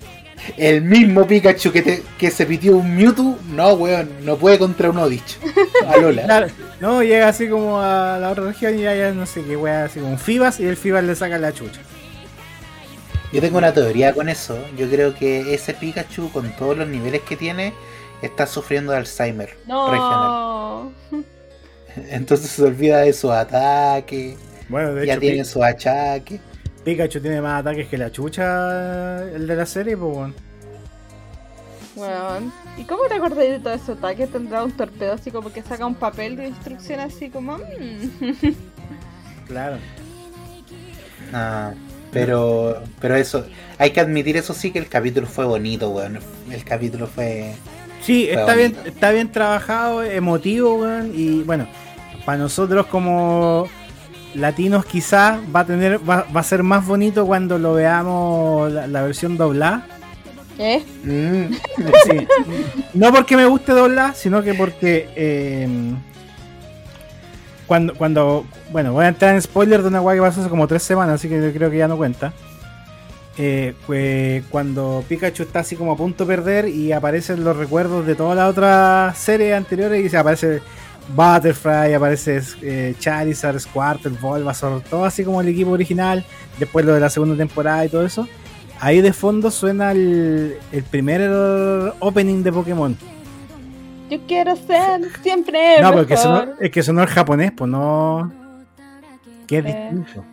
El 0.57 0.83
mismo 0.83 1.27
Pikachu 1.27 1.71
que, 1.73 1.83
te- 1.83 2.03
que 2.19 2.31
se 2.31 2.45
pitió 2.47 2.77
un 2.77 2.97
Mewtwo, 2.97 3.39
no, 3.51 3.75
weón, 3.75 4.11
no 4.23 4.37
puede 4.37 4.59
contra 4.59 4.91
un 4.91 4.99
Odich. 4.99 5.39
A 5.89 5.97
Lola. 5.99 6.25
Claro, 6.25 6.47
no, 6.81 7.03
llega 7.03 7.29
así 7.29 7.49
como 7.49 7.81
a 7.81 8.19
la 8.19 8.31
otra 8.31 8.45
región 8.45 8.79
y 8.79 8.83
ya, 8.83 8.95
ya 8.95 9.13
no 9.13 9.27
sé 9.27 9.43
qué 9.43 9.57
wea, 9.57 9.85
así 9.85 10.01
como 10.01 10.13
un 10.13 10.19
Fibas 10.19 10.61
y 10.61 10.67
el 10.67 10.77
Fibas 10.77 11.05
le 11.05 11.15
saca 11.15 11.39
la 11.39 11.53
chucha. 11.53 11.81
Yo 13.33 13.41
tengo 13.41 13.59
una 13.59 13.73
teoría 13.73 14.13
con 14.15 14.29
eso. 14.29 14.59
Yo 14.77 14.89
creo 14.89 15.15
que 15.15 15.55
ese 15.55 15.75
Pikachu, 15.75 16.31
con 16.31 16.51
todos 16.57 16.77
los 16.79 16.89
niveles 16.89 17.23
que 17.23 17.37
tiene, 17.37 17.73
está 18.23 18.47
sufriendo 18.47 18.93
de 18.93 18.99
Alzheimer 18.99 19.57
regional. 19.67 20.91
Entonces 22.11 22.51
se 22.51 22.63
olvida 22.63 23.01
de 23.01 23.13
su 23.13 23.31
ataque. 23.33 24.37
Bueno, 24.69 24.95
de 24.95 25.07
Ya 25.07 25.13
hecho, 25.15 25.21
tiene 25.21 25.39
Pi- 25.39 25.45
su 25.45 25.63
achaque. 25.63 26.41
Pikachu 26.85 27.21
tiene 27.21 27.41
más 27.41 27.61
ataques 27.61 27.89
que 27.89 27.97
la 27.97 28.11
chucha, 28.13 29.23
el 29.25 29.47
de 29.47 29.57
la 29.57 29.67
serie, 29.67 29.97
pues 29.97 30.13
bueno. 30.15 30.35
Weón. 31.97 32.53
¿Y 32.77 32.85
cómo 32.85 33.05
te 33.09 33.15
acordáis 33.15 33.53
de 33.53 33.59
todo 33.61 33.73
ese 33.73 33.93
ataque? 33.93 34.27
Tendrá 34.27 34.65
un 34.65 34.73
torpedo 34.73 35.13
así 35.13 35.31
como 35.31 35.53
que 35.53 35.63
saca 35.63 35.87
un 35.87 35.95
papel 35.95 36.37
de 36.37 36.49
instrucción 36.49 37.01
así 37.01 37.31
como... 37.31 37.57
mm. 37.59 38.55
Claro. 39.47 39.77
Ah, 41.33 41.73
pero, 42.13 42.83
pero 43.01 43.15
eso, 43.17 43.47
hay 43.79 43.91
que 43.91 44.01
admitir 44.01 44.37
eso 44.37 44.55
sí 44.55 44.71
que 44.71 44.79
el 44.79 44.89
capítulo 44.89 45.27
fue 45.27 45.45
bonito, 45.45 45.91
weón. 45.91 46.19
El 46.51 46.65
capítulo 46.65 47.07
fue. 47.07 47.55
Sí, 48.05 48.29
está 48.29 48.55
bien, 48.55 48.77
está 48.85 49.11
bien 49.11 49.33
trabajado, 49.33 50.03
emotivo, 50.03 50.77
weón. 50.77 51.13
Y 51.15 51.43
bueno, 51.43 51.67
para 52.25 52.39
nosotros 52.39 52.87
como 52.87 53.67
latinos 54.35 54.85
quizás 54.85 55.39
va 55.55 55.61
a 55.61 55.65
tener, 55.65 55.99
va, 56.09 56.27
va 56.35 56.41
a 56.41 56.45
ser 56.45 56.63
más 56.63 56.87
bonito 56.87 57.25
cuando 57.27 57.59
lo 57.59 57.75
veamos 57.75 58.71
la, 58.73 58.87
la 58.87 59.03
versión 59.03 59.37
doblada. 59.37 59.87
¿Eh? 60.59 60.83
Mm, 61.03 61.55
Sí. 62.05 62.27
No 62.95 63.13
porque 63.13 63.37
me 63.37 63.47
guste 63.47 63.73
doblar, 63.73 64.15
sino 64.15 64.43
que 64.43 64.55
porque 64.55 65.09
eh, 65.17 65.69
cuando, 67.67 67.95
cuando, 67.95 68.45
bueno, 68.71 68.93
voy 68.93 69.05
a 69.05 69.09
entrar 69.09 69.35
en 69.35 69.43
spoiler 69.43 69.83
de 69.83 69.89
una 69.89 70.01
weá 70.01 70.15
que 70.15 70.21
pasó 70.21 70.41
hace 70.41 70.51
como 70.51 70.69
tres 70.69 70.83
semanas, 70.83 71.17
así 71.17 71.29
que 71.29 71.41
yo 71.41 71.53
creo 71.53 71.71
que 71.71 71.79
ya 71.79 71.89
no 71.89 71.97
cuenta. 71.97 72.33
Eh, 73.37 73.75
pues, 73.87 74.45
cuando 74.49 75.05
Pikachu 75.09 75.43
está 75.43 75.61
así 75.61 75.75
como 75.75 75.93
a 75.93 75.97
punto 75.97 76.25
de 76.25 76.37
perder 76.37 76.69
y 76.69 76.93
aparecen 76.93 77.43
los 77.43 77.57
recuerdos 77.57 78.07
de 78.07 78.15
todas 78.15 78.37
las 78.37 78.49
otras 78.51 79.19
series 79.19 79.55
anteriores 79.57 80.05
y 80.05 80.09
se 80.09 80.17
aparece 80.17 80.61
Butterfly, 81.17 81.95
aparece 81.95 82.41
eh, 82.63 82.95
Charizard, 82.99 83.59
Squirtle, 83.59 84.17
Bulbasaur, 84.21 84.83
todo 84.83 85.05
así 85.05 85.25
como 85.25 85.41
el 85.41 85.49
equipo 85.49 85.71
original, 85.73 86.25
después 86.61 86.85
lo 86.87 86.95
de 86.95 87.01
la 87.01 87.11
segunda 87.11 87.37
temporada 87.37 87.85
y 87.85 87.89
todo 87.89 88.07
eso. 88.07 88.29
Ahí 88.81 89.01
de 89.01 89.13
fondo 89.13 89.51
suena 89.51 89.91
el, 89.93 90.57
el 90.71 90.83
primer 90.85 91.29
opening 92.01 92.43
de 92.43 92.53
Pokémon. 92.53 92.97
Yo 94.11 94.19
quiero 94.29 94.55
ser 94.55 95.01
siempre 95.23 95.77
No, 95.81 95.89
mejor. 95.89 95.95
porque 95.97 96.17
sonó, 96.17 96.45
es 96.61 96.71
que 96.71 96.83
sonó 96.83 97.03
el 97.03 97.09
japonés, 97.09 97.51
pues 97.53 97.71
no. 97.71 98.31
Es 99.49 99.53
Eh. 99.53 99.63
distinto. 99.63 100.25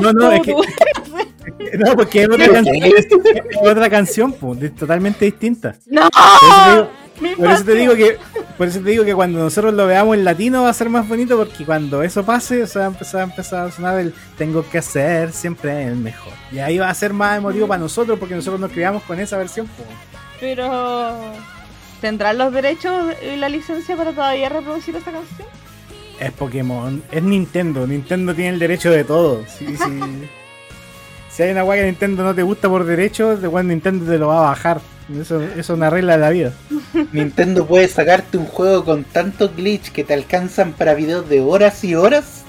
No, 0.00 0.12
no, 0.12 0.32
es 0.32 0.42
que-. 0.42 0.54
No, 1.78 1.94
porque 1.94 2.22
es 2.22 2.28
otra, 2.28 2.48
canción, 2.48 2.76
es 2.82 3.06
otra 3.62 3.90
canción, 3.90 4.32
pues, 4.32 4.74
totalmente 4.74 5.24
distinta. 5.26 5.74
¡No! 5.86 6.08
Por 7.36 7.50
eso, 7.50 7.64
te 7.64 7.74
digo, 7.74 7.94
que 7.94 8.16
por 8.56 8.68
eso 8.68 8.80
te 8.80 8.90
digo 8.90 9.04
que 9.04 9.14
cuando 9.14 9.40
nosotros 9.40 9.74
lo 9.74 9.86
veamos 9.86 10.16
en 10.16 10.24
latino 10.24 10.62
va 10.62 10.70
a 10.70 10.74
ser 10.74 10.88
más 10.88 11.06
bonito 11.06 11.36
porque 11.36 11.66
cuando 11.66 12.02
eso 12.02 12.24
pase 12.24 12.66
se 12.66 12.78
va 12.78 12.86
a 12.86 12.88
empezar 12.88 13.20
a, 13.20 13.24
empezar 13.24 13.66
a 13.66 13.70
sonar 13.70 14.00
el 14.00 14.14
tengo 14.38 14.66
que 14.68 14.78
hacer 14.78 15.32
siempre 15.32 15.84
el 15.84 15.96
mejor. 15.96 16.32
Y 16.50 16.60
ahí 16.60 16.78
va 16.78 16.88
a 16.88 16.94
ser 16.94 17.12
más 17.12 17.36
emotivo 17.36 17.68
para 17.68 17.78
nosotros 17.78 18.18
porque 18.18 18.34
nosotros 18.34 18.58
nos 18.58 18.72
criamos 18.72 19.02
con 19.02 19.20
esa 19.20 19.36
versión. 19.36 19.68
pues. 19.76 19.88
Pero. 20.40 21.18
¿Tendrán 22.00 22.38
los 22.38 22.50
derechos 22.52 23.14
y 23.22 23.36
la 23.36 23.50
licencia 23.50 23.94
para 23.94 24.12
todavía 24.12 24.48
reproducir 24.48 24.96
esa 24.96 25.12
canción? 25.12 25.46
Es 26.20 26.32
Pokémon, 26.32 27.02
es 27.10 27.22
Nintendo, 27.22 27.86
Nintendo 27.86 28.34
tiene 28.34 28.50
el 28.50 28.58
derecho 28.58 28.90
de 28.90 29.04
todo. 29.04 29.42
Si, 29.46 29.66
si, 29.66 30.00
si 31.30 31.42
hay 31.42 31.52
una 31.52 31.62
guay 31.62 31.80
que 31.80 31.86
Nintendo 31.86 32.22
no 32.22 32.34
te 32.34 32.42
gusta 32.42 32.68
por 32.68 32.84
derecho, 32.84 33.38
de 33.38 33.64
Nintendo 33.64 34.04
te 34.04 34.18
lo 34.18 34.28
va 34.28 34.38
a 34.38 34.50
bajar. 34.50 34.80
Eso, 35.18 35.42
eso 35.42 35.58
es 35.58 35.70
una 35.70 35.88
regla 35.90 36.12
de 36.12 36.18
la 36.18 36.30
vida. 36.30 36.52
Nintendo 37.12 37.66
puede 37.66 37.88
sacarte 37.88 38.36
un 38.36 38.46
juego 38.46 38.84
con 38.84 39.04
tantos 39.04 39.56
glitch 39.56 39.90
que 39.92 40.04
te 40.04 40.12
alcanzan 40.14 40.72
para 40.72 40.94
videos 40.94 41.28
de 41.28 41.40
horas 41.40 41.82
y 41.84 41.94
horas. 41.94 42.44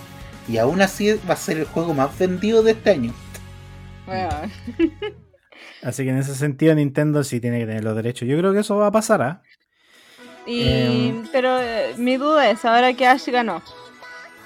Y 0.49 0.57
aún 0.57 0.81
así 0.81 1.13
va 1.29 1.33
a 1.33 1.37
ser 1.37 1.57
el 1.57 1.65
juego 1.65 1.93
más 1.93 2.17
vendido 2.19 2.61
de 2.63 2.71
este 2.71 2.91
año. 2.91 3.13
Bueno, 4.05 4.29
Así 5.81 6.03
que 6.03 6.09
en 6.09 6.17
ese 6.17 6.35
sentido 6.35 6.75
Nintendo 6.75 7.23
sí 7.23 7.39
tiene 7.39 7.59
que 7.59 7.65
tener 7.65 7.83
los 7.83 7.95
derechos. 7.95 8.27
Yo 8.27 8.37
creo 8.37 8.53
que 8.53 8.59
eso 8.59 8.75
va 8.75 8.87
a 8.87 8.91
pasar, 8.91 9.21
¿ah? 9.21 9.41
Y, 10.45 10.63
Em. 11.09 11.27
pero 11.31 11.59
eh, 11.59 11.93
mi 11.97 12.17
duda 12.17 12.49
es, 12.49 12.63
ahora 12.65 12.93
que 12.93 13.05
Ash 13.07 13.27
ganó, 13.27 13.61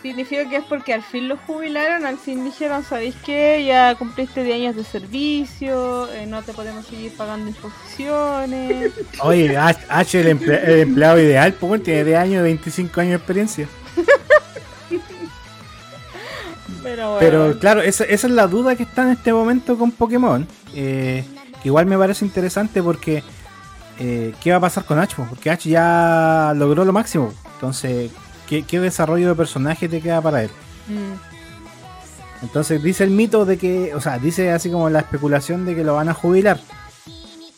¿significa 0.02 0.48
que 0.50 0.58
es 0.58 0.64
porque 0.66 0.94
al 0.94 1.02
fin 1.04 1.28
lo 1.28 1.38
jubilaron? 1.38 2.06
Al 2.06 2.18
fin 2.18 2.44
dijeron, 2.46 2.84
¿sabéis 2.84 3.16
qué? 3.26 3.64
Ya 3.66 3.96
cumpliste 3.96 4.44
10 4.44 4.56
años 4.56 4.76
de 4.76 4.84
servicio, 4.84 6.08
eh, 6.12 6.26
no 6.28 6.44
te 6.44 6.54
podemos 6.54 6.86
seguir 6.86 7.12
pagando 7.16 7.48
imposiciones. 7.50 8.92
Oye, 9.24 9.58
H, 9.58 9.80
H, 9.90 10.20
el, 10.22 10.38
emple- 10.40 10.64
el 10.64 10.80
empleado 10.82 11.20
ideal, 11.20 11.54
pues 11.54 11.82
tiene 11.84 12.04
10 12.04 12.18
años, 12.20 12.44
25 12.44 13.02
años 13.02 13.12
de 13.12 13.16
experiencia. 13.18 13.68
Pero 16.84 17.14
bueno. 17.14 17.20
Pero 17.20 17.60
claro, 17.60 17.82
esa, 17.82 18.04
esa 18.04 18.28
es 18.28 18.34
la 18.34 18.48
duda 18.48 18.76
que 18.76 18.84
está 18.84 19.04
en 19.04 19.10
este 19.10 19.34
momento 19.34 19.78
con 19.78 19.92
Pokémon. 19.92 20.48
eh, 20.76 21.24
que 21.62 21.70
igual 21.70 21.88
me 21.88 21.98
parece 21.98 22.24
interesante 22.26 22.84
porque 22.84 23.24
eh, 24.00 24.34
¿qué 24.42 24.52
va 24.52 24.58
a 24.58 24.62
pasar 24.62 24.86
con 24.86 25.00
Ash? 25.00 25.14
po? 25.16 25.26
Porque 25.30 25.50
Ash 25.50 25.66
ya 25.68 26.54
logró 26.56 26.84
lo 26.86 26.94
máximo. 26.94 27.34
Entonces, 27.56 28.12
¿qué, 28.48 28.64
qué 28.64 28.80
desarrollo 28.80 29.30
de 29.30 29.36
personaje 29.36 29.88
te 29.90 30.02
queda 30.02 30.22
para 30.22 30.44
él? 30.44 30.50
Mm. 30.88 32.44
Entonces 32.44 32.84
dice 32.84 33.04
el 33.04 33.10
mito 33.12 33.46
de 33.46 33.58
que, 33.58 33.96
o 33.96 34.02
sea, 34.02 34.20
dice 34.20 34.52
así 34.52 34.70
como 34.70 34.90
la 34.90 35.00
especulación 35.00 35.66
de 35.66 35.76
que 35.76 35.84
lo 35.84 35.96
van 35.96 36.10
a 36.10 36.14
jubilar. 36.14 36.60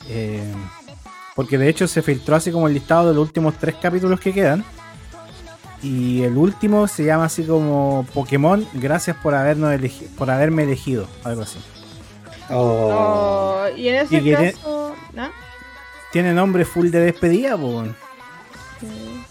Eh, 0.09 0.53
porque 1.35 1.57
de 1.57 1.67
hecho 1.69 1.87
se 1.87 2.01
filtró 2.01 2.35
así 2.35 2.51
como 2.51 2.67
el 2.67 2.73
listado 2.73 3.09
de 3.09 3.13
los 3.15 3.23
últimos 3.23 3.55
tres 3.55 3.75
capítulos 3.81 4.19
que 4.19 4.33
quedan. 4.33 4.63
Y 5.83 6.23
el 6.23 6.37
último 6.37 6.87
se 6.87 7.03
llama 7.05 7.25
así 7.25 7.43
como 7.43 8.05
Pokémon, 8.13 8.65
gracias 8.73 9.15
por 9.17 9.35
habernos 9.35 9.71
elegi- 9.73 10.07
por 10.17 10.31
haberme 10.31 10.63
elegido, 10.63 11.07
algo 11.23 11.43
así. 11.43 11.59
Oh. 12.49 13.63
Oh, 13.69 13.75
y 13.77 13.89
en 13.89 13.95
ese 13.95 14.17
Y 14.17 14.23
que 14.23 14.33
caso. 14.53 14.95
¿no? 15.13 15.29
Tiene 16.17 16.33
nombre 16.33 16.65
full 16.65 16.89
de 16.89 16.99
despedida. 16.99 17.55
Sí. 18.79 19.23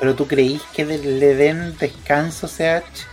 Pero 0.00 0.14
tú 0.14 0.26
creís 0.26 0.62
que 0.72 0.86
de- 0.86 0.96
le 0.96 1.34
den 1.34 1.76
descanso 1.76 2.46
a 2.46 2.48
CH? 2.48 3.04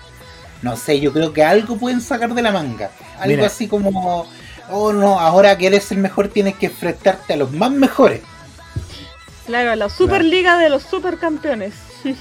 No 0.62 0.78
sé, 0.78 1.02
yo 1.02 1.12
creo 1.12 1.34
que 1.34 1.44
algo 1.44 1.76
pueden 1.76 2.00
sacar 2.00 2.34
de 2.34 2.42
la 2.42 2.54
manga. 2.54 2.92
Algo 3.20 3.36
Mira. 3.36 3.48
así 3.48 3.68
como, 3.68 4.26
oh 4.72 4.94
no, 4.94 5.20
ahora 5.20 5.58
que 5.58 5.68
eres 5.68 5.92
el 5.92 5.98
mejor 5.98 6.30
tienes 6.30 6.56
que 6.56 6.68
enfrentarte 6.68 7.34
a 7.34 7.36
los 7.36 7.52
más 7.52 7.70
mejores. 7.72 8.22
Claro, 9.46 9.76
la 9.76 9.90
Superliga 9.90 10.58
de 10.58 10.70
los 10.70 10.84
Supercampeones. 10.84 11.74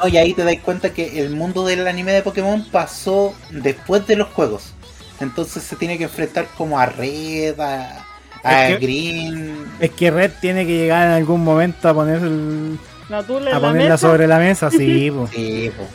No, 0.00 0.06
y 0.06 0.16
ahí 0.16 0.32
te 0.32 0.44
das 0.44 0.54
cuenta 0.64 0.94
que 0.94 1.18
el 1.20 1.30
mundo 1.30 1.66
del 1.66 1.88
anime 1.88 2.12
de 2.12 2.22
Pokémon 2.22 2.64
pasó 2.70 3.34
después 3.50 4.06
de 4.06 4.14
los 4.14 4.28
juegos. 4.28 4.74
Entonces 5.18 5.64
se 5.64 5.74
tiene 5.74 5.98
que 5.98 6.04
enfrentar 6.04 6.46
como 6.56 6.78
a 6.78 6.86
Red, 6.86 7.58
a, 7.58 8.06
a 8.42 8.68
Es 8.68 8.78
que- 8.78 8.86
Green. 8.86 9.64
Es 9.80 9.90
que 9.90 10.10
Red 10.10 10.32
tiene 10.40 10.66
que 10.66 10.76
llegar 10.76 11.06
en 11.08 11.12
algún 11.14 11.42
momento 11.44 11.88
a 11.88 11.94
poner 11.94 12.22
el- 12.22 12.78
La 13.08 13.22
tula 13.22 13.56
a 13.56 13.60
ponerla 13.60 13.90
mesa. 13.94 13.98
sobre 13.98 14.26
la 14.26 14.38
mesa, 14.38 14.70
sí, 14.70 15.10
po. 15.14 15.26
Sí, 15.32 15.70
po. 15.76 15.86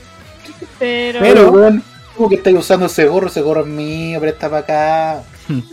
Pero, 0.79 1.51
weón, 1.51 1.83
como 2.15 2.29
que 2.29 2.35
estáis 2.35 2.57
usando 2.57 2.85
ese 2.87 3.05
gorro, 3.05 3.27
ese 3.27 3.41
gorro 3.41 3.61
es 3.61 3.67
mío, 3.67 4.19
presta 4.19 4.49
para 4.49 4.61
acá. 5.15 5.23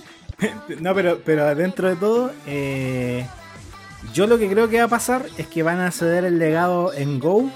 No, 0.81 0.93
pero, 0.93 1.21
pero 1.25 1.55
dentro 1.55 1.89
de 1.89 1.95
todo, 1.95 2.33
eh, 2.49 3.25
yo 4.13 4.27
lo 4.27 4.39
que 4.39 4.49
creo 4.51 4.69
que 4.69 4.79
va 4.79 4.85
a 4.87 4.89
pasar 4.89 5.25
es 5.39 5.47
que 5.47 5.63
van 5.63 5.79
a 5.79 5.93
ceder 5.93 6.25
el 6.25 6.41
legado 6.41 6.93
en 6.93 7.21
Go. 7.21 7.49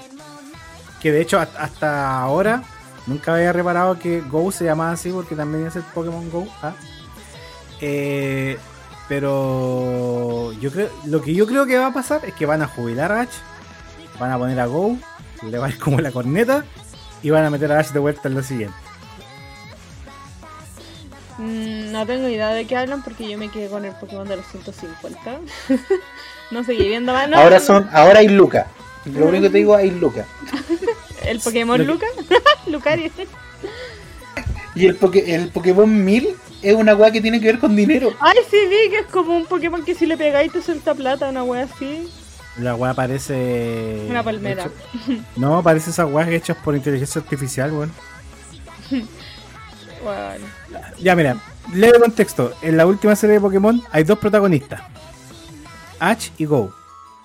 Que 1.01 1.11
de 1.11 1.19
hecho, 1.19 1.37
hasta- 1.37 1.61
hasta 1.63 2.17
ahora 2.21 2.63
nunca 3.05 3.35
había 3.35 3.51
reparado 3.51 3.99
que 3.99 4.21
Go 4.21 4.53
se 4.53 4.63
llamaba 4.63 4.91
así 4.93 5.09
porque 5.09 5.35
también 5.35 5.67
es 5.67 5.75
el 5.75 5.83
Pokémon 5.83 6.29
Go. 6.31 6.47
¿ah? 6.63 6.75
Eh, 7.81 8.57
pero 9.07 10.51
yo 10.59 10.71
creo, 10.71 10.89
lo 11.05 11.21
que 11.21 11.33
yo 11.33 11.47
creo 11.47 11.65
que 11.65 11.77
va 11.77 11.87
a 11.87 11.93
pasar 11.93 12.25
es 12.25 12.33
que 12.33 12.45
van 12.45 12.61
a 12.61 12.67
jubilar 12.67 13.11
a 13.11 13.21
Ash, 13.21 13.35
van 14.19 14.31
a 14.31 14.37
poner 14.37 14.59
a 14.59 14.65
Go, 14.65 14.97
le 15.43 15.57
va 15.57 15.67
a 15.67 15.69
ir 15.69 15.79
como 15.79 15.99
la 15.99 16.11
corneta 16.11 16.65
y 17.23 17.29
van 17.29 17.45
a 17.45 17.49
meter 17.49 17.71
a 17.71 17.79
Ash 17.79 17.91
de 17.91 17.99
vuelta 17.99 18.27
en 18.27 18.35
lo 18.35 18.43
siguiente. 18.43 18.75
mm, 21.37 21.91
no 21.91 22.05
tengo 22.05 22.27
idea 22.27 22.49
de 22.49 22.65
qué 22.65 22.75
hablan 22.77 23.03
porque 23.03 23.29
yo 23.29 23.37
me 23.37 23.49
quedé 23.49 23.69
con 23.69 23.85
el 23.85 23.93
Pokémon 23.93 24.27
de 24.27 24.37
los 24.37 24.45
150. 24.47 25.39
no 26.51 26.63
seguí 26.63 26.87
viendo 26.87 27.13
más. 27.13 27.29
No, 27.29 27.37
ahora 27.37 27.59
no, 27.59 27.65
son, 27.65 27.89
ahora 27.91 28.19
hay 28.19 28.27
Luca. 28.27 28.67
Lo 29.05 29.27
único 29.27 29.43
que 29.43 29.49
te 29.51 29.57
digo 29.59 29.75
hay 29.75 29.91
Luca. 29.91 30.25
¿El 31.25 31.39
Pokémon 31.39 31.85
Luca? 31.85 32.05
Lucario. 32.67 33.11
Y 34.75 34.85
el, 34.85 34.99
Poké- 34.99 35.23
el 35.27 35.49
Pokémon 35.49 36.03
1000 36.05 36.35
es 36.61 36.73
una 36.75 36.95
weá 36.95 37.11
que 37.11 37.21
tiene 37.21 37.39
que 37.39 37.47
ver 37.47 37.59
con 37.59 37.75
dinero. 37.75 38.11
Ay, 38.19 38.37
sí, 38.49 38.57
vi 38.69 38.89
que 38.89 38.99
es 38.99 39.05
como 39.07 39.35
un 39.37 39.45
Pokémon 39.45 39.83
que 39.85 39.95
si 39.95 40.05
le 40.05 40.17
pegáis 40.17 40.51
te 40.51 40.61
suelta 40.61 40.93
plata, 40.95 41.29
una 41.29 41.43
wea 41.43 41.63
así. 41.63 42.09
La 42.59 42.73
weá 42.75 42.93
parece. 42.93 44.07
Una 44.09 44.23
palmera. 44.23 44.63
hecho- 44.63 45.21
no, 45.35 45.61
parece 45.61 45.91
esas 45.91 46.11
weas 46.11 46.27
hechas 46.29 46.57
por 46.63 46.75
inteligencia 46.75 47.21
artificial, 47.21 47.71
weón. 47.71 47.91
Bueno. 50.03 50.45
Ya, 50.99 51.15
mira, 51.15 51.37
leve 51.73 51.99
contexto. 51.99 52.53
En 52.61 52.77
la 52.77 52.85
última 52.85 53.15
serie 53.15 53.35
de 53.35 53.41
Pokémon 53.41 53.81
hay 53.91 54.03
dos 54.03 54.17
protagonistas: 54.19 54.81
Ash 55.99 56.29
y 56.37 56.45
Go. 56.45 56.71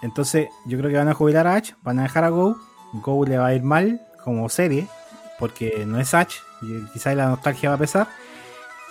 Entonces, 0.02 0.48
yo 0.64 0.78
creo 0.78 0.90
que 0.90 0.96
van 0.96 1.09
a 1.09 1.14
jubilar 1.14 1.46
a 1.46 1.54
Ash, 1.54 1.72
van 1.82 1.98
a 2.00 2.04
dejar 2.04 2.24
a 2.24 2.30
Go. 2.30 2.56
Go 2.94 3.24
le 3.24 3.38
va 3.38 3.48
a 3.48 3.54
ir 3.54 3.62
mal 3.62 4.00
como 4.24 4.48
serie, 4.48 4.86
porque 5.38 5.84
no 5.86 6.00
es 6.00 6.12
Ash, 6.14 6.36
y 6.62 6.82
quizás 6.92 7.14
la 7.14 7.28
nostalgia 7.28 7.68
va 7.68 7.76
a 7.76 7.78
pesar. 7.78 8.09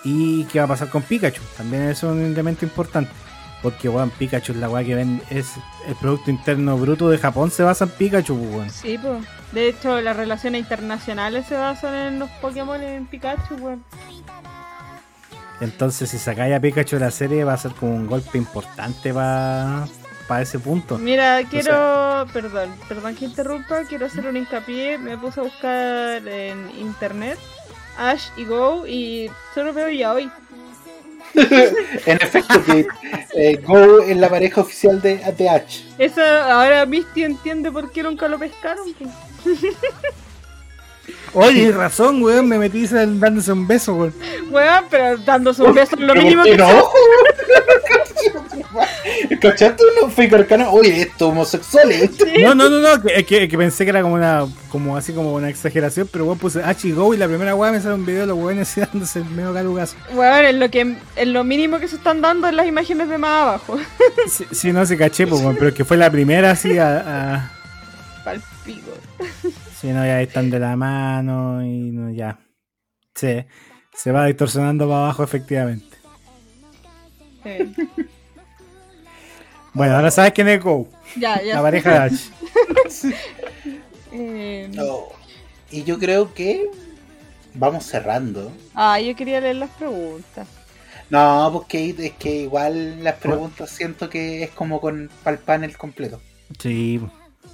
Y 0.04 0.44
qué 0.44 0.58
va 0.58 0.64
a 0.64 0.68
pasar 0.68 0.88
con 0.88 1.02
Pikachu, 1.02 1.42
también 1.56 1.84
es 1.84 2.02
un 2.02 2.20
elemento 2.20 2.64
importante. 2.64 3.12
Porque, 3.62 3.88
weón, 3.88 4.10
Pikachu 4.10 4.52
es 4.52 4.58
la 4.58 4.68
weá 4.68 4.84
que 4.84 4.96
ven, 4.96 5.22
es 5.30 5.52
el 5.86 5.94
Producto 5.94 6.30
Interno 6.30 6.76
Bruto 6.76 7.08
de 7.08 7.18
Japón, 7.18 7.52
se 7.52 7.62
basa 7.62 7.84
en 7.84 7.90
Pikachu, 7.90 8.36
pues, 8.36 8.50
weón. 8.50 8.70
Sí, 8.70 8.98
pues. 8.98 9.24
De 9.52 9.68
hecho, 9.68 10.00
las 10.00 10.16
relaciones 10.16 10.60
internacionales 10.60 11.46
se 11.46 11.54
basan 11.54 11.94
en 11.94 12.18
los 12.18 12.30
Pokémon 12.40 12.82
y 12.82 12.86
en 12.86 13.06
Pikachu, 13.06 13.54
weón. 13.54 13.84
Entonces, 15.60 16.10
si 16.10 16.18
sacáis 16.18 16.52
a 16.56 16.60
Pikachu 16.60 16.96
de 16.96 17.04
la 17.04 17.12
serie, 17.12 17.44
va 17.44 17.52
a 17.52 17.56
ser 17.56 17.72
como 17.72 17.94
un 17.94 18.08
golpe 18.08 18.36
importante 18.36 19.14
para 19.14 19.86
ese 20.40 20.58
punto. 20.58 20.98
Mira, 20.98 21.40
quiero. 21.48 22.26
Perdón, 22.32 22.74
perdón 22.88 23.14
que 23.14 23.26
interrumpa. 23.26 23.84
Quiero 23.84 24.06
hacer 24.06 24.26
un 24.26 24.36
hincapié. 24.36 24.98
Me 24.98 25.16
puse 25.16 25.38
a 25.38 25.44
buscar 25.44 26.26
en 26.26 26.68
internet 26.80 27.38
Ash 27.96 28.28
y 28.36 28.44
Go 28.44 28.86
y 28.86 29.30
solo 29.54 29.72
veo 29.72 29.88
ya 29.88 30.12
hoy. 30.12 30.30
en 31.34 32.16
efecto, 32.20 32.62
que 32.64 32.86
eh, 33.34 33.56
Go 33.66 34.00
es 34.02 34.16
la 34.16 34.28
pareja 34.28 34.60
oficial 34.60 35.00
de, 35.00 35.16
de 35.16 35.48
Ash. 35.48 35.82
Eso 35.98 36.22
ahora 36.22 36.84
Misty 36.86 37.24
entiende 37.24 37.70
por 37.72 37.90
qué 37.90 38.02
nunca 38.02 38.28
lo 38.28 38.38
pescaron. 38.38 38.84
Oye, 41.34 41.72
razón, 41.72 42.22
weón, 42.22 42.46
me 42.46 42.58
metí 42.58 42.86
dándose 42.86 43.52
un 43.52 43.66
beso, 43.66 43.94
weón. 43.94 44.14
Weón, 44.50 44.84
pero 44.90 45.16
dándose 45.18 45.62
un 45.62 45.74
beso 45.74 45.96
es 45.96 46.02
lo 46.02 46.14
mínimo 46.14 46.42
¿por 46.42 46.44
qué 46.44 46.50
que 46.50 46.58
no? 46.58 46.66
¿Cachaste 49.40 49.82
uno 49.98 50.10
fake 50.10 50.32
arcana? 50.34 50.70
Oye, 50.70 51.02
esto 51.02 51.28
homosexuales. 51.28 52.10
No, 52.42 52.54
no, 52.54 52.68
no, 52.68 52.80
no, 52.80 53.02
que, 53.02 53.24
que, 53.24 53.48
que 53.48 53.58
pensé 53.58 53.84
que 53.84 53.90
era 53.90 54.02
como 54.02 54.14
una, 54.14 54.46
como 54.68 54.96
así 54.96 55.12
como 55.12 55.34
una 55.34 55.48
exageración, 55.48 56.08
pero 56.10 56.24
weón 56.24 56.38
puse 56.38 56.62
H 56.62 56.92
Go 56.92 57.14
y 57.14 57.16
la 57.16 57.26
primera 57.26 57.54
weá 57.54 57.72
me 57.72 57.80
sale 57.80 57.94
un 57.94 58.06
video 58.06 58.22
de 58.22 58.26
los 58.28 58.38
weones 58.38 58.70
así 58.70 58.80
dándose 58.80 59.20
el 59.20 59.24
medio 59.26 59.52
calugazo. 59.52 59.96
Weón, 60.12 60.44
es 60.44 60.54
lo 60.54 60.70
que 60.70 60.96
es 61.16 61.28
lo 61.28 61.44
mínimo 61.44 61.78
que 61.78 61.88
se 61.88 61.96
están 61.96 62.20
dando 62.20 62.48
en 62.48 62.56
las 62.56 62.66
imágenes 62.66 63.08
de 63.08 63.18
más 63.18 63.42
abajo. 63.42 63.78
Si, 64.28 64.44
si 64.52 64.72
no 64.72 64.86
se 64.86 64.96
caché, 64.96 65.26
pues, 65.26 65.40
weón, 65.42 65.56
pero 65.56 65.68
es 65.68 65.74
que 65.74 65.84
fue 65.84 65.96
la 65.96 66.10
primera 66.10 66.52
así 66.52 66.78
a, 66.78 67.34
a 67.34 67.52
Palpico. 68.24 68.92
si 69.80 69.88
no, 69.88 70.04
ya 70.04 70.20
están 70.20 70.50
de 70.50 70.58
la 70.58 70.76
mano 70.76 71.64
y 71.64 71.90
no, 71.90 72.10
ya. 72.10 72.38
Se, 73.14 73.46
se 73.92 74.12
va 74.12 74.26
distorsionando 74.26 74.86
para 74.86 75.00
abajo, 75.00 75.24
efectivamente. 75.24 75.96
Sí. 77.42 77.74
Bueno, 79.74 79.96
ahora 79.96 80.10
sabes 80.10 80.32
quién 80.32 80.48
es 80.48 80.62
Go, 80.62 80.86
Ya, 81.16 81.40
ya. 81.42 81.54
la 81.56 81.62
pareja 81.62 81.90
de 81.90 81.96
Ash. 81.98 82.26
Eh, 84.14 84.68
No. 84.74 85.04
Y 85.70 85.84
yo 85.84 85.98
creo 85.98 86.34
que 86.34 86.68
vamos 87.54 87.84
cerrando. 87.86 88.52
Ah, 88.74 89.00
yo 89.00 89.16
quería 89.16 89.40
leer 89.40 89.56
las 89.56 89.70
preguntas. 89.70 90.46
No, 91.08 91.48
porque 91.52 91.94
es 91.98 92.12
que 92.12 92.36
igual 92.42 93.02
las 93.02 93.14
preguntas 93.16 93.70
siento 93.70 94.10
que 94.10 94.42
es 94.42 94.50
como 94.50 94.80
con 94.80 95.10
para 95.22 95.36
el 95.36 95.42
panel 95.42 95.76
completo. 95.76 96.20
Sí, 96.58 97.00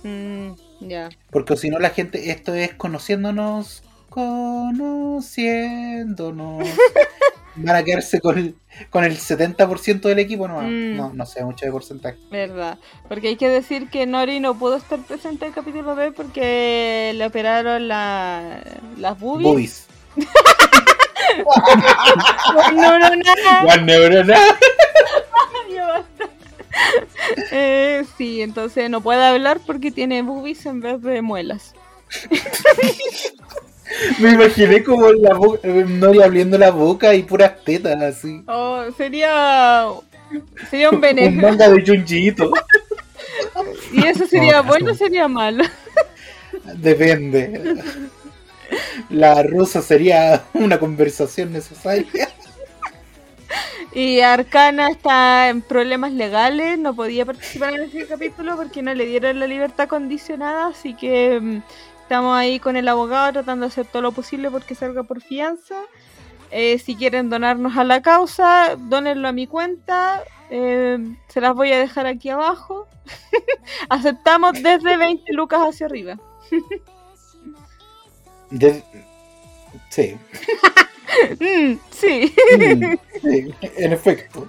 Mm, 0.03 0.51
ya. 0.81 1.09
Porque 1.31 1.57
si 1.57 1.71
no 1.71 1.79
la 1.79 1.91
gente, 1.91 2.31
esto 2.31 2.55
es 2.55 2.75
conociéndonos, 2.75 3.83
conociéndonos. 4.19 6.69
Van 7.61 7.75
a 7.77 7.83
quedarse 7.83 8.21
con 8.21 8.39
el, 8.39 8.55
con 8.91 9.03
el 9.05 9.19
70% 9.19 10.03
del 10.03 10.21
equipo, 10.21 10.47
no, 10.47 10.61
Mm. 10.63 10.97
no, 10.97 11.13
no 11.13 11.27
sé 11.27 11.45
mucho 11.45 11.67
de 11.67 11.73
porcentaje. 11.73 12.17
Verdad. 12.31 12.79
Porque 13.09 13.27
hay 13.29 13.37
que 13.37 13.49
decir 13.49 13.91
que 13.91 14.07
Nori 14.07 14.39
no 14.39 14.57
pudo 14.57 14.77
estar 14.77 15.01
presente 15.01 15.45
en 15.45 15.49
el 15.51 15.55
capítulo 15.55 15.97
B 15.97 16.13
porque 16.13 17.13
le 17.17 17.27
operaron 17.27 17.89
la, 17.89 18.61
las 18.97 19.19
boobies. 19.19 19.45
Boobies. 19.45 19.87
One 23.67 23.83
neurona. 23.83 24.39
Eh, 27.51 28.05
sí, 28.17 28.41
entonces 28.41 28.89
no 28.89 29.01
puede 29.01 29.25
hablar 29.25 29.59
porque 29.67 29.91
tiene 29.91 30.23
boobies 30.23 30.65
en 30.67 30.81
vez 30.81 31.03
de 31.03 31.23
muelas. 31.23 31.75
Me 34.23 34.31
imaginé 34.33 34.83
como 34.83 35.13
la 35.13 35.35
boca, 35.35 35.69
no 35.69 36.09
abriendo 36.23 36.59
la 36.59 36.71
boca 36.71 37.15
y 37.15 37.23
puras 37.23 37.63
tetas 37.65 38.01
así. 38.03 38.45
Oh, 38.47 38.85
sería 38.97 39.87
sería 40.71 40.91
un 40.91 41.01
Un 41.01 41.01
beneficio. 41.01 41.41
manga 41.41 41.69
de 41.71 41.85
Junjiito. 41.87 42.51
¿Y 43.91 44.07
eso 44.07 44.27
sería 44.27 44.63
bueno 44.63 44.93
o 44.93 44.95
sería 44.95 45.29
malo? 45.29 45.65
Depende. 46.75 47.53
La 49.11 49.43
rusa 49.43 49.83
sería 49.83 50.45
una 50.55 50.79
conversación 50.79 51.53
necesaria. 51.53 52.29
Y 53.93 54.21
Arcana 54.21 54.89
está 54.91 55.49
en 55.49 55.63
problemas 55.63 56.13
legales, 56.13 56.79
no 56.79 56.95
podía 56.95 57.25
participar 57.25 57.75
en 57.75 57.83
ese 57.83 58.07
capítulo 58.07 58.57
porque 58.57 58.83
no 58.83 58.93
le 58.95 59.07
dieron 59.07 59.41
la 59.41 59.47
libertad 59.47 59.89
condicionada, 59.89 60.69
así 60.69 60.95
que 60.95 61.41
mm, 61.41 61.63
estamos 62.09 62.35
ahí 62.35 62.59
con 62.59 62.75
el 62.77 62.89
abogado 62.89 63.35
tratando 63.35 63.67
de 63.67 63.69
hacer 63.73 63.85
todo 63.85 64.01
lo 64.01 64.13
posible 64.13 64.51
porque 64.51 64.75
salga 64.75 65.03
por 65.03 65.21
fianza. 65.21 65.83
Eh, 66.51 66.79
si 66.79 66.97
quieren 66.97 67.29
donarnos 67.29 67.77
a 67.77 67.85
la 67.85 68.01
causa, 68.01 68.77
donenlo 68.79 69.29
a 69.29 69.33
mi 69.33 69.47
cuenta, 69.47 70.25
eh, 70.49 70.99
se 71.29 71.43
las 71.43 71.55
voy 71.55 71.71
a 71.71 71.79
dejar 71.79 72.07
aquí 72.07 72.31
abajo. 72.31 72.89
Aceptamos 73.91 74.55
desde 74.55 74.97
20 74.97 75.35
lucas 75.35 75.61
hacia 75.61 75.85
arriba. 75.87 76.19
De- 78.51 78.83
Sí. 79.91 80.17
Mm, 81.41 81.79
sí, 81.91 82.33
Mm, 82.59 82.95
sí, 83.23 83.55
en 83.63 83.93
efecto. 83.95 84.47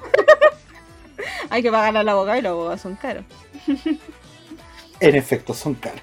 hay 1.49 1.63
que 1.63 1.71
pagar 1.71 1.95
al 1.95 2.07
abogado 2.09 2.37
y 2.37 2.41
los 2.41 2.51
abogados 2.51 2.81
son 2.81 2.95
caros. 2.97 3.23
En 4.99 5.15
efecto, 5.15 5.53
son 5.53 5.73
caros. 5.75 6.01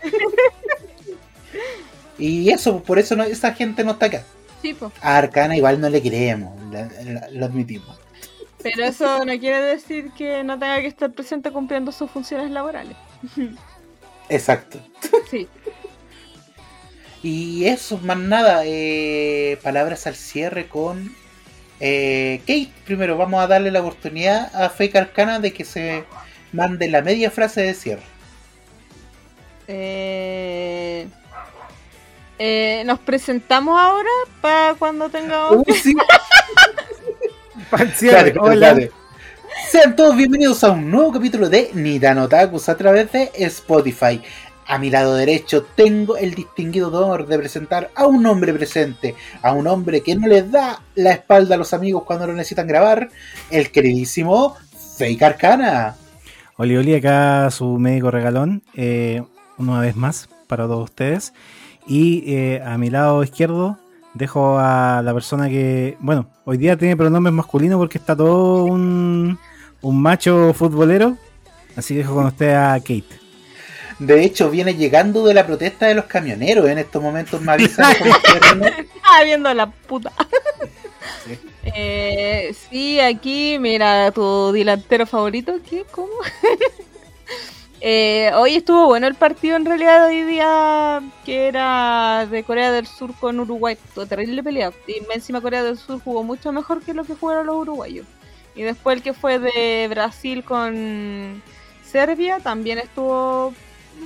Y 2.18 2.50
eso, 2.50 2.82
por 2.82 2.98
eso 2.98 3.14
no, 3.16 3.24
esa 3.24 3.52
gente 3.52 3.84
no 3.84 3.92
está 3.92 4.06
acá. 4.06 4.24
Sí, 4.62 4.74
po. 4.74 4.90
A 5.02 5.18
Arcana 5.18 5.56
igual 5.56 5.80
no 5.80 5.88
le 5.88 6.00
creemos, 6.00 6.58
lo 7.32 7.44
admitimos. 7.44 7.98
Pero 8.62 8.84
eso 8.84 9.24
no 9.24 9.38
quiere 9.38 9.60
decir 9.60 10.10
que 10.16 10.42
no 10.42 10.58
tenga 10.58 10.80
que 10.80 10.88
estar 10.88 11.12
presente 11.12 11.50
cumpliendo 11.50 11.92
sus 11.92 12.10
funciones 12.10 12.50
laborales. 12.50 12.96
Exacto. 14.28 14.80
Sí. 15.30 15.46
Y 17.22 17.66
eso, 17.66 17.98
más 17.98 18.18
nada, 18.18 18.62
eh, 18.64 19.58
palabras 19.62 20.06
al 20.06 20.14
cierre 20.14 20.68
con 20.68 21.14
eh, 21.80 22.40
Kate. 22.40 22.70
Primero, 22.84 23.16
vamos 23.16 23.42
a 23.42 23.46
darle 23.46 23.70
la 23.70 23.80
oportunidad 23.80 24.54
a 24.54 24.68
Fake 24.70 24.96
Arcana 24.96 25.38
de 25.38 25.52
que 25.52 25.64
se 25.64 26.04
mande 26.52 26.88
la 26.88 27.02
media 27.02 27.30
frase 27.30 27.62
de 27.62 27.74
cierre. 27.74 28.02
Eh, 29.68 31.08
eh, 32.38 32.82
Nos 32.86 32.98
presentamos 33.00 33.78
ahora 33.78 34.08
para 34.40 34.74
cuando 34.74 35.08
tengamos. 35.08 35.64
Uy, 35.66 35.74
sí, 35.74 35.94
cierre, 37.94 38.28
Espérate, 38.28 38.38
hola. 38.38 38.68
espérate. 38.70 38.92
Sean 39.70 39.96
todos 39.96 40.16
bienvenidos 40.16 40.62
a 40.64 40.70
un 40.70 40.90
nuevo 40.90 41.12
capítulo 41.12 41.48
de 41.48 41.70
Nidano 41.74 42.28
Takus 42.28 42.68
a 42.68 42.76
través 42.76 43.10
de 43.12 43.30
Spotify. 43.34 44.20
A 44.66 44.78
mi 44.78 44.90
lado 44.90 45.14
derecho 45.14 45.64
tengo 45.74 46.16
el 46.16 46.34
distinguido 46.34 46.88
honor 46.88 47.26
de 47.26 47.38
presentar 47.38 47.90
a 47.94 48.06
un 48.06 48.26
hombre 48.26 48.52
presente, 48.52 49.14
a 49.42 49.52
un 49.52 49.66
hombre 49.66 50.02
que 50.02 50.14
no 50.16 50.26
les 50.26 50.50
da 50.50 50.82
la 50.94 51.12
espalda 51.12 51.54
a 51.54 51.58
los 51.58 51.72
amigos 51.72 52.02
cuando 52.04 52.26
lo 52.26 52.32
necesitan 52.32 52.66
grabar, 52.66 53.08
el 53.50 53.70
queridísimo 53.70 54.56
Fake 54.98 55.22
Arcana. 55.22 55.96
Oli 56.56 56.76
Oli, 56.76 56.94
acá 56.94 57.50
su 57.50 57.78
médico 57.78 58.10
regalón, 58.10 58.62
eh, 58.74 59.22
una 59.56 59.80
vez 59.80 59.96
más 59.96 60.28
para 60.46 60.66
todos 60.66 60.84
ustedes. 60.84 61.32
Y 61.86 62.24
eh, 62.34 62.62
a 62.64 62.76
mi 62.78 62.90
lado 62.90 63.22
izquierdo 63.22 63.78
dejo 64.14 64.58
a 64.58 65.02
la 65.04 65.12
persona 65.14 65.48
que, 65.48 65.96
bueno, 66.00 66.28
hoy 66.44 66.56
día 66.56 66.76
tiene 66.76 66.96
pronombres 66.96 67.34
masculinos 67.34 67.78
porque 67.78 67.98
está 67.98 68.16
todo 68.16 68.64
un, 68.64 69.38
un 69.82 70.02
macho 70.02 70.52
futbolero. 70.54 71.16
Así 71.76 71.94
que 71.94 71.98
dejo 71.98 72.14
con 72.14 72.26
usted 72.26 72.54
a 72.54 72.74
Kate. 72.80 73.04
De 73.98 74.24
hecho, 74.24 74.50
viene 74.50 74.74
llegando 74.74 75.24
de 75.26 75.34
la 75.34 75.46
protesta 75.46 75.86
de 75.86 75.94
los 75.94 76.04
camioneros. 76.06 76.68
En 76.68 76.78
estos 76.78 77.02
momentos 77.02 77.40
me 77.40 77.52
avisan 77.52 77.94
como 77.98 78.14
que- 78.62 78.88
Ah, 79.02 79.22
viendo 79.24 79.52
la 79.54 79.66
puta. 79.70 80.12
Sí. 81.24 81.38
Eh, 81.74 82.54
sí, 82.70 83.00
aquí, 83.00 83.58
mira, 83.60 84.10
tu 84.12 84.52
delantero 84.52 85.06
favorito, 85.06 85.54
¿qué? 85.68 85.84
¿Cómo? 85.90 86.08
Eh, 87.80 88.30
hoy 88.34 88.56
estuvo 88.56 88.86
bueno 88.86 89.06
el 89.06 89.14
partido 89.14 89.56
en 89.56 89.66
realidad 89.66 90.06
hoy 90.06 90.22
día 90.22 91.02
que 91.26 91.46
era 91.48 92.26
de 92.26 92.42
Corea 92.42 92.72
del 92.72 92.86
Sur 92.86 93.14
con 93.14 93.38
Uruguay. 93.38 93.76
Terrible 94.08 94.42
pelea. 94.42 94.72
Y 94.86 95.02
encima 95.12 95.40
Corea 95.40 95.62
del 95.62 95.76
Sur 95.76 96.00
jugó 96.02 96.22
mucho 96.22 96.52
mejor 96.52 96.82
que 96.82 96.94
lo 96.94 97.04
que 97.04 97.14
jugaron 97.14 97.46
los 97.46 97.56
uruguayos. 97.56 98.06
Y 98.54 98.62
después 98.62 98.96
el 98.96 99.02
que 99.02 99.12
fue 99.12 99.38
de 99.38 99.86
Brasil 99.88 100.42
con 100.42 101.42
Serbia 101.84 102.40
también 102.40 102.78
estuvo 102.78 103.52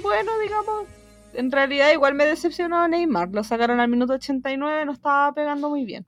bueno, 0.02 0.38
digamos. 0.40 0.86
En 1.34 1.52
realidad 1.52 1.92
igual 1.92 2.14
me 2.14 2.26
decepcionó 2.26 2.86
Neymar. 2.88 3.28
Lo 3.30 3.44
sacaron 3.44 3.78
al 3.78 3.88
minuto 3.88 4.14
89, 4.14 4.84
no 4.84 4.92
estaba 4.92 5.32
pegando 5.32 5.70
muy 5.70 5.84
bien. 5.84 6.06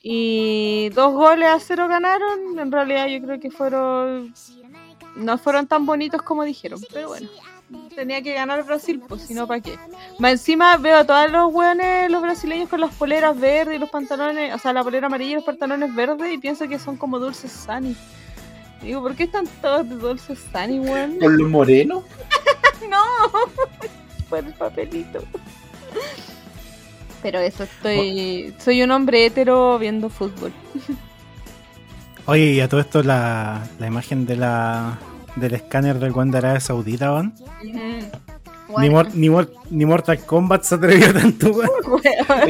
Y 0.00 0.90
dos 0.90 1.12
goles 1.12 1.48
a 1.48 1.58
cero 1.60 1.88
ganaron. 1.88 2.58
En 2.58 2.70
realidad 2.70 3.08
yo 3.08 3.20
creo 3.20 3.40
que 3.40 3.50
fueron 3.50 4.32
no 5.16 5.38
fueron 5.38 5.66
tan 5.66 5.86
bonitos 5.86 6.22
como 6.22 6.44
dijeron, 6.44 6.80
pero 6.92 7.08
bueno. 7.08 7.28
Tenía 7.94 8.20
que 8.20 8.34
ganar 8.34 8.62
Brasil, 8.64 9.02
pues 9.08 9.22
si 9.22 9.34
no, 9.34 9.46
¿para 9.46 9.60
qué? 9.60 9.78
Más 10.18 10.32
encima 10.32 10.76
veo 10.76 10.98
a 10.98 11.06
todos 11.06 11.30
los 11.30 11.52
hueones, 11.52 12.10
los 12.10 12.20
brasileños 12.20 12.68
con 12.68 12.80
las 12.80 12.94
poleras 12.94 13.38
verdes 13.38 13.76
y 13.76 13.78
los 13.78 13.88
pantalones, 13.88 14.54
o 14.54 14.58
sea, 14.58 14.74
la 14.74 14.84
polera 14.84 15.06
amarilla 15.06 15.32
y 15.32 15.34
los 15.36 15.44
pantalones 15.44 15.94
verdes 15.94 16.32
y 16.32 16.38
pienso 16.38 16.68
que 16.68 16.78
son 16.78 16.96
como 16.98 17.18
dulces 17.18 17.50
Sunny. 17.50 17.96
Digo, 18.82 19.00
¿por 19.00 19.14
qué 19.14 19.24
están 19.24 19.46
todos 19.62 19.88
de 19.88 19.96
dulces 19.96 20.38
Sunny, 20.52 20.80
weón? 20.80 21.18
con 21.18 21.36
los 21.36 21.48
morenos. 21.48 22.04
No, 22.90 22.98
por 24.28 24.40
el 24.40 24.52
papelito. 24.54 25.22
Pero 27.22 27.38
eso, 27.38 27.62
estoy. 27.62 28.52
Soy 28.58 28.82
un 28.82 28.90
hombre 28.90 29.24
hetero 29.24 29.78
viendo 29.78 30.10
fútbol. 30.10 30.52
Oye, 32.26 32.52
y 32.52 32.60
a 32.60 32.68
todo 32.68 32.80
esto 32.80 33.02
la, 33.02 33.62
la 33.78 33.86
imagen 33.86 34.26
de 34.26 34.36
la 34.36 34.98
del 35.36 35.54
escáner 35.54 35.98
del 35.98 36.12
Wanda 36.12 36.38
Arabia 36.38 36.60
Saudita, 36.60 37.12
weón. 37.12 37.34
Ni, 38.78 38.88
Mor- 38.88 39.14
ni, 39.14 39.28
Mor- 39.28 39.52
ni 39.70 39.84
Mortal 39.84 40.18
Kombat 40.24 40.62
se 40.62 40.76
atrevió 40.76 41.12
tanto, 41.12 41.50
weón. 41.50 41.70
weón, 41.86 42.02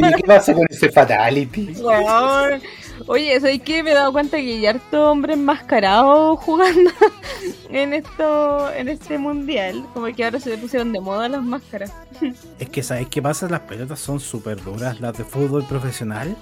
Oye, 0.05 0.15
¿qué 0.16 0.23
pasa 0.24 0.53
con 0.53 0.66
ese 0.69 0.90
Fatality? 0.90 1.74
weón. 1.81 2.61
Oye, 3.07 3.40
¿sabes 3.40 3.61
qué? 3.62 3.82
Me 3.82 3.90
he 3.90 3.94
dado 3.94 4.12
cuenta 4.12 4.36
que 4.36 4.43
hay 4.57 4.66
harto 4.66 5.11
hombre 5.11 5.32
enmascarado 5.32 6.36
jugando 6.36 6.90
en 7.70 7.94
esto, 7.94 8.73
en 8.74 8.89
este 8.89 9.19
mundial. 9.19 9.85
Como 9.94 10.07
que 10.15 10.24
ahora 10.24 10.39
se 10.39 10.51
le 10.51 10.59
pusieron 10.59 10.93
de 10.93 11.01
moda 11.01 11.28
las 11.28 11.43
máscaras. 11.43 11.93
Es 12.61 12.69
que, 12.69 12.82
¿sabes 12.82 13.09
qué 13.09 13.20
pasa? 13.23 13.49
Las 13.49 13.61
pelotas 13.61 13.99
son 13.99 14.20
súper 14.20 14.62
duras, 14.62 15.01
las 15.01 15.16
de 15.19 15.24
fútbol 15.24 15.65
profesional. 15.66 16.36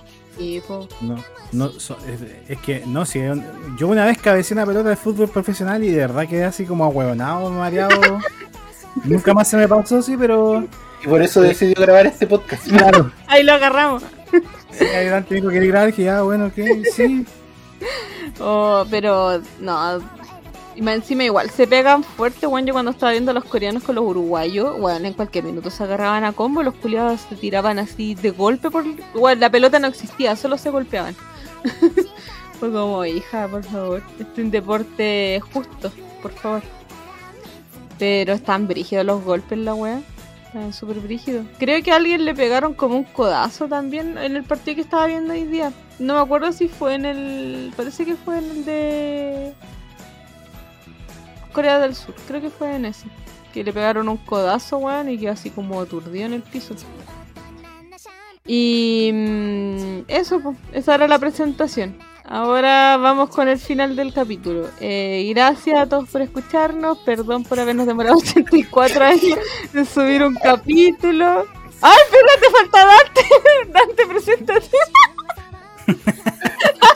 No, 1.01 1.17
no, 1.53 1.69
so- 1.69 1.99
es, 2.07 2.21
es 2.49 2.59
que, 2.61 2.85
no, 2.87 3.05
si 3.05 3.21
yo 3.79 3.89
una 3.89 4.05
vez 4.07 4.19
cabecé 4.19 4.55
una 4.55 4.67
pelota 4.67 4.89
de 4.89 4.97
fútbol 4.97 5.29
profesional 5.29 5.83
y 5.85 5.91
de 5.91 5.99
verdad 5.99 6.27
quedé 6.29 6.45
así 6.45 6.65
como 6.65 6.85
ahueonado, 6.85 7.51
mareado. 7.51 8.19
Nunca 9.05 9.33
más 9.35 9.49
se 9.49 9.57
me 9.57 9.69
pasó, 9.69 10.03
sí, 10.03 10.17
pero. 10.19 10.65
Y 11.03 11.07
por 11.09 11.23
eso 11.23 11.41
decidió 11.41 11.75
grabar 11.79 12.07
este 12.07 12.27
podcast. 12.27 12.67
Claro. 12.69 13.11
Ahí 13.27 13.43
lo 13.43 13.53
agarramos. 13.53 14.03
Sí, 14.73 14.85
adelante 14.85 15.35
dijo 15.35 15.49
que 15.49 15.61
grabar, 15.67 15.93
que 15.93 16.05
ya, 16.05 16.23
bueno, 16.23 16.53
que 16.53 16.83
sí. 16.95 17.27
Oh, 18.39 18.85
pero 18.91 19.41
no. 19.61 20.01
Y 20.77 20.89
encima 20.89 21.25
igual 21.25 21.51
se 21.51 21.67
pegan 21.67 22.05
fuerte, 22.05 22.47
bueno, 22.47 22.69
yo 22.69 22.73
cuando 22.73 22.93
estaba 22.93 23.13
viendo 23.13 23.33
a 23.33 23.35
los 23.35 23.45
coreanos 23.45 23.83
con 23.83 23.97
los 23.97 24.05
uruguayos, 24.05 24.79
bueno, 24.79 25.07
en 25.07 25.15
cualquier 25.15 25.45
minuto 25.45 25.71
se 25.71 25.83
agarraban 25.83 26.25
a 26.25 26.33
combo, 26.33 26.63
los 26.63 26.75
culiados 26.75 27.23
se 27.23 27.37
tiraban 27.37 27.79
así 27.79 28.15
de 28.15 28.31
golpe 28.31 28.71
por... 28.71 28.85
Bueno, 29.15 29.41
la 29.41 29.51
pelota 29.51 29.79
no 29.79 29.89
existía, 29.89 30.37
solo 30.37 30.57
se 30.57 30.71
golpeaban. 30.71 31.17
Fue 32.61 32.71
como, 32.71 33.05
hija, 33.05 33.49
por 33.49 33.65
favor, 33.65 34.03
este 34.19 34.41
es 34.41 34.45
un 34.45 34.51
deporte 34.51 35.41
justo, 35.53 35.91
por 36.23 36.33
favor. 36.33 36.63
Pero 37.99 38.33
están 38.33 38.69
brígidos 38.69 39.05
los 39.05 39.25
golpes, 39.25 39.59
la 39.59 39.75
wea. 39.75 40.01
Están 40.47 40.73
súper 40.73 41.01
brígidos. 41.01 41.47
Creo 41.59 41.83
que 41.83 41.93
a 41.93 41.97
alguien 41.97 42.25
le 42.25 42.35
pegaron 42.35 42.75
como 42.75 42.97
un 42.97 43.05
codazo 43.05 43.69
también 43.69 44.19
en 44.19 44.37
el 44.37 44.43
partido 44.43 44.75
que 44.77 44.81
estaba 44.81 45.07
viendo 45.07 45.33
hoy 45.33 45.45
día. 45.45 45.73
No 45.99 46.15
me 46.15 46.21
acuerdo 46.21 46.51
si 46.53 46.67
fue 46.67 46.95
en 46.95 47.05
el. 47.05 47.73
Parece 47.77 48.05
que 48.05 48.17
fue 48.17 48.39
en 48.39 48.51
el 48.51 48.65
de. 48.65 49.55
Corea 51.53 51.79
del 51.79 51.95
Sur. 51.95 52.15
Creo 52.27 52.41
que 52.41 52.51
fue 52.51 52.75
en 52.75 52.87
ese. 52.87 53.07
Que 53.53 53.65
le 53.65 53.73
pegaron 53.73 54.09
un 54.09 54.17
codazo, 54.17 54.79
weón, 54.79 55.09
y 55.11 55.19
quedó 55.19 55.33
así 55.33 55.51
como 55.51 55.81
aturdido 55.81 56.27
en 56.27 56.35
el 56.35 56.43
piso. 56.43 56.75
Y. 58.47 59.11
mm, 59.13 59.99
eso, 60.09 60.41
pues. 60.41 60.57
Esa 60.73 60.95
era 60.95 61.09
la 61.09 61.19
presentación. 61.19 61.97
Ahora 62.25 62.97
vamos 62.97 63.31
con 63.31 63.49
el 63.49 63.59
final 63.59 63.97
del 63.97 64.13
capítulo. 64.15 64.69
Eh, 64.81 65.29
gracias 65.35 65.81
a 65.81 65.87
todos 65.87 66.09
por 66.09 66.23
escucharnos. 66.23 66.99
Perdón 66.99 67.43
por 67.43 67.59
habernos 67.59 67.87
demorado 67.87 68.17
84 68.19 69.05
años 69.05 69.39
en 69.75 69.85
subir 69.85 70.23
un 70.23 70.37
capítulo. 70.37 71.45
¡Ay, 71.83 71.99
espérate, 72.05 72.47
falta 72.53 72.87
Dante! 72.87 73.73
Dante, 73.73 74.07
preséntate. 74.07 74.77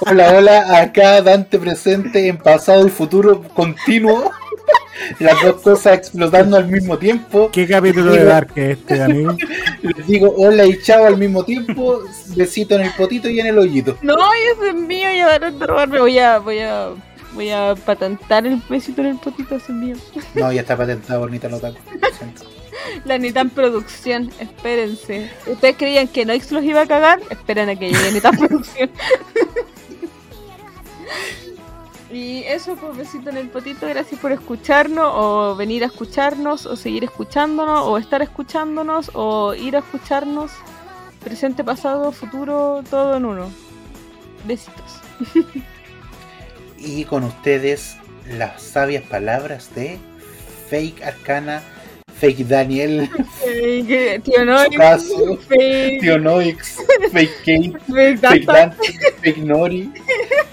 Hola, 0.06 0.34
hola, 0.36 0.82
acá 0.82 1.22
Dante 1.22 1.58
presente 1.58 2.28
en 2.28 2.36
pasado 2.36 2.86
y 2.86 2.90
futuro 2.90 3.42
continuo. 3.54 4.30
Las 5.18 5.42
dos 5.42 5.60
cosas 5.60 5.98
explotando 5.98 6.56
al 6.56 6.68
mismo 6.68 6.98
tiempo. 6.98 7.50
¿Qué 7.52 7.66
capítulo 7.66 8.12
de 8.12 8.24
Dark 8.24 8.52
es 8.56 8.78
este, 8.78 9.02
amigo? 9.02 9.36
Les 9.82 10.06
digo 10.06 10.34
hola 10.36 10.64
y 10.66 10.80
chao 10.80 11.06
al 11.06 11.18
mismo 11.18 11.44
tiempo. 11.44 12.02
Besito 12.36 12.74
en 12.76 12.82
el 12.82 12.92
potito 12.92 13.28
y 13.28 13.40
en 13.40 13.46
el 13.46 13.58
hoyito. 13.58 13.96
No, 14.02 14.16
ese 14.52 14.70
es 14.70 14.74
mío, 14.74 15.08
ya 15.14 15.38
van 15.38 15.62
a 15.62 15.66
robarme. 15.66 16.00
Voy 16.00 16.18
a, 16.18 16.38
voy 16.38 16.60
a, 16.60 16.90
voy 17.32 17.50
a 17.50 17.74
patentar 17.84 18.46
el 18.46 18.60
besito 18.68 19.00
en 19.02 19.08
el 19.08 19.18
potito, 19.18 19.56
ese 19.56 19.72
es 19.72 19.78
mío. 19.78 19.96
No, 20.34 20.52
ya 20.52 20.62
está 20.62 20.76
patentado, 20.76 21.20
bonita 21.20 21.48
lo 21.48 21.60
taco. 21.60 21.78
La 23.04 23.18
Nitan 23.18 23.50
Producción, 23.50 24.30
espérense. 24.38 25.30
¿Ustedes 25.46 25.76
creían 25.76 26.08
que 26.08 26.24
Noix 26.24 26.50
los 26.52 26.64
iba 26.64 26.82
a 26.82 26.86
cagar? 26.86 27.20
Esperen 27.30 27.68
a 27.68 27.76
que 27.76 27.90
llegue 27.90 28.12
Nitan 28.12 28.36
Producción. 28.36 28.90
Y 32.14 32.44
eso, 32.44 32.76
pues 32.76 32.96
besito 32.96 33.30
en 33.30 33.38
el 33.38 33.48
potito, 33.48 33.88
gracias 33.88 34.20
por 34.20 34.32
escucharnos, 34.32 35.10
o 35.14 35.56
venir 35.56 35.82
a 35.82 35.86
escucharnos, 35.86 36.64
o 36.66 36.76
seguir 36.76 37.04
escuchándonos, 37.04 37.86
o 37.86 37.98
estar 37.98 38.22
escuchándonos, 38.22 39.10
o 39.14 39.54
ir 39.54 39.76
a 39.76 39.80
escucharnos. 39.80 40.52
Presente, 41.22 41.64
pasado, 41.64 42.12
futuro, 42.12 42.82
todo 42.88 43.16
en 43.16 43.24
uno. 43.24 43.50
Besitos. 44.46 45.00
Y 46.86 47.06
con 47.06 47.24
ustedes 47.24 47.96
las 48.28 48.60
sabias 48.60 49.04
palabras 49.04 49.74
de 49.74 49.98
Fake 50.68 51.02
Arcana, 51.02 51.62
Fake 52.24 52.44
Daniel, 52.48 53.10
Fake, 53.42 54.22
tío 54.24 54.44
Noix, 54.46 54.70
Chucazo, 54.70 55.36
fake, 55.46 56.00
Tío 56.00 56.18
Noix, 56.18 56.56
Fake 57.12 57.34
Kate, 57.44 57.72
fake 57.92 58.18
Fake. 58.18 58.46
Dante, 58.46 58.98
Fake 59.22 59.36
Nori. 59.38 59.92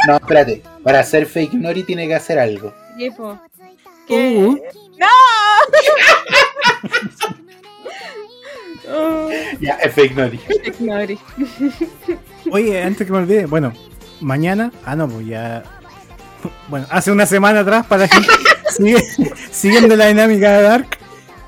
No, 0.06 0.16
espérate. 0.18 0.62
Para 0.84 1.00
hacer 1.00 1.26
Fake 1.26 1.54
Nori 1.54 1.84
tiene 1.84 2.08
que 2.10 2.16
hacer 2.16 2.38
algo. 2.40 2.74
¿Qué. 2.98 3.10
Uh. 4.38 4.58
Oh, 8.94 9.30
Ya, 9.62 9.76
es 9.76 9.94
Fake 9.94 10.16
Nori. 10.16 10.40
ignore. 10.66 11.18
Oye, 12.52 12.84
antes 12.84 13.06
que 13.08 13.14
me 13.14 13.20
olvide, 13.20 13.46
bueno, 13.46 13.72
mañana, 14.20 14.72
ah 14.86 14.96
no, 14.98 15.08
pues 15.08 15.26
ya, 15.28 15.64
bueno, 16.68 16.86
hace 16.90 17.12
una 17.12 17.26
semana 17.26 17.62
atrás, 17.62 17.86
para 17.86 18.08
que 18.10 18.18
sigue- 18.76 19.04
siguiendo 19.52 19.96
la 19.96 20.08
dinámica 20.08 20.52
de 20.58 20.62
Dark, 20.64 20.98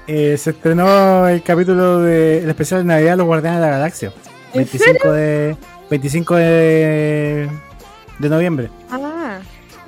eh, 0.08 0.38
se 0.38 0.52
estrenó 0.52 1.28
el 1.28 1.42
capítulo 1.44 2.00
del 2.00 2.50
especial 2.50 2.82
de 2.82 2.86
Navidad 2.86 3.12
de 3.12 3.18
los 3.18 3.26
Guardianes 3.28 3.60
de 3.62 3.66
la 3.68 3.72
Galaxia, 3.78 4.12
¿En 4.54 4.60
25 4.66 5.12
de 5.12 5.56
25 5.90 6.36
de, 6.36 7.50
de 8.20 8.30
noviembre. 8.30 8.70
Ah, 8.92 9.40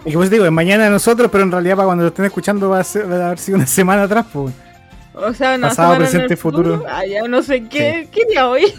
Y 0.06 0.12
que 0.12 0.18
pues 0.18 0.30
digo, 0.30 0.46
es 0.46 0.52
mañana 0.52 0.86
de 0.86 0.90
nosotros, 0.92 1.30
pero 1.32 1.44
en 1.44 1.52
realidad 1.52 1.76
para 1.76 1.88
cuando 1.88 2.04
lo 2.04 2.10
estén 2.10 2.26
escuchando 2.26 2.70
va 2.70 2.80
a, 2.80 2.84
ser, 2.84 3.10
va 3.12 3.16
a 3.18 3.26
haber 3.28 3.40
sido 3.40 3.58
una 3.58 3.68
semana 3.68 4.04
atrás, 4.04 4.26
pues. 4.32 4.54
o 5.14 5.34
sea, 5.34 5.56
una 5.56 5.70
Pasado, 5.70 5.98
presente, 5.98 6.34
el 6.34 6.38
futuro. 6.38 6.84
Ah, 6.88 7.06
ya 7.06 7.28
no 7.28 7.42
sé 7.44 7.64
qué, 7.68 8.08
qué 8.12 8.26
día 8.30 8.48
hoy. 8.48 8.74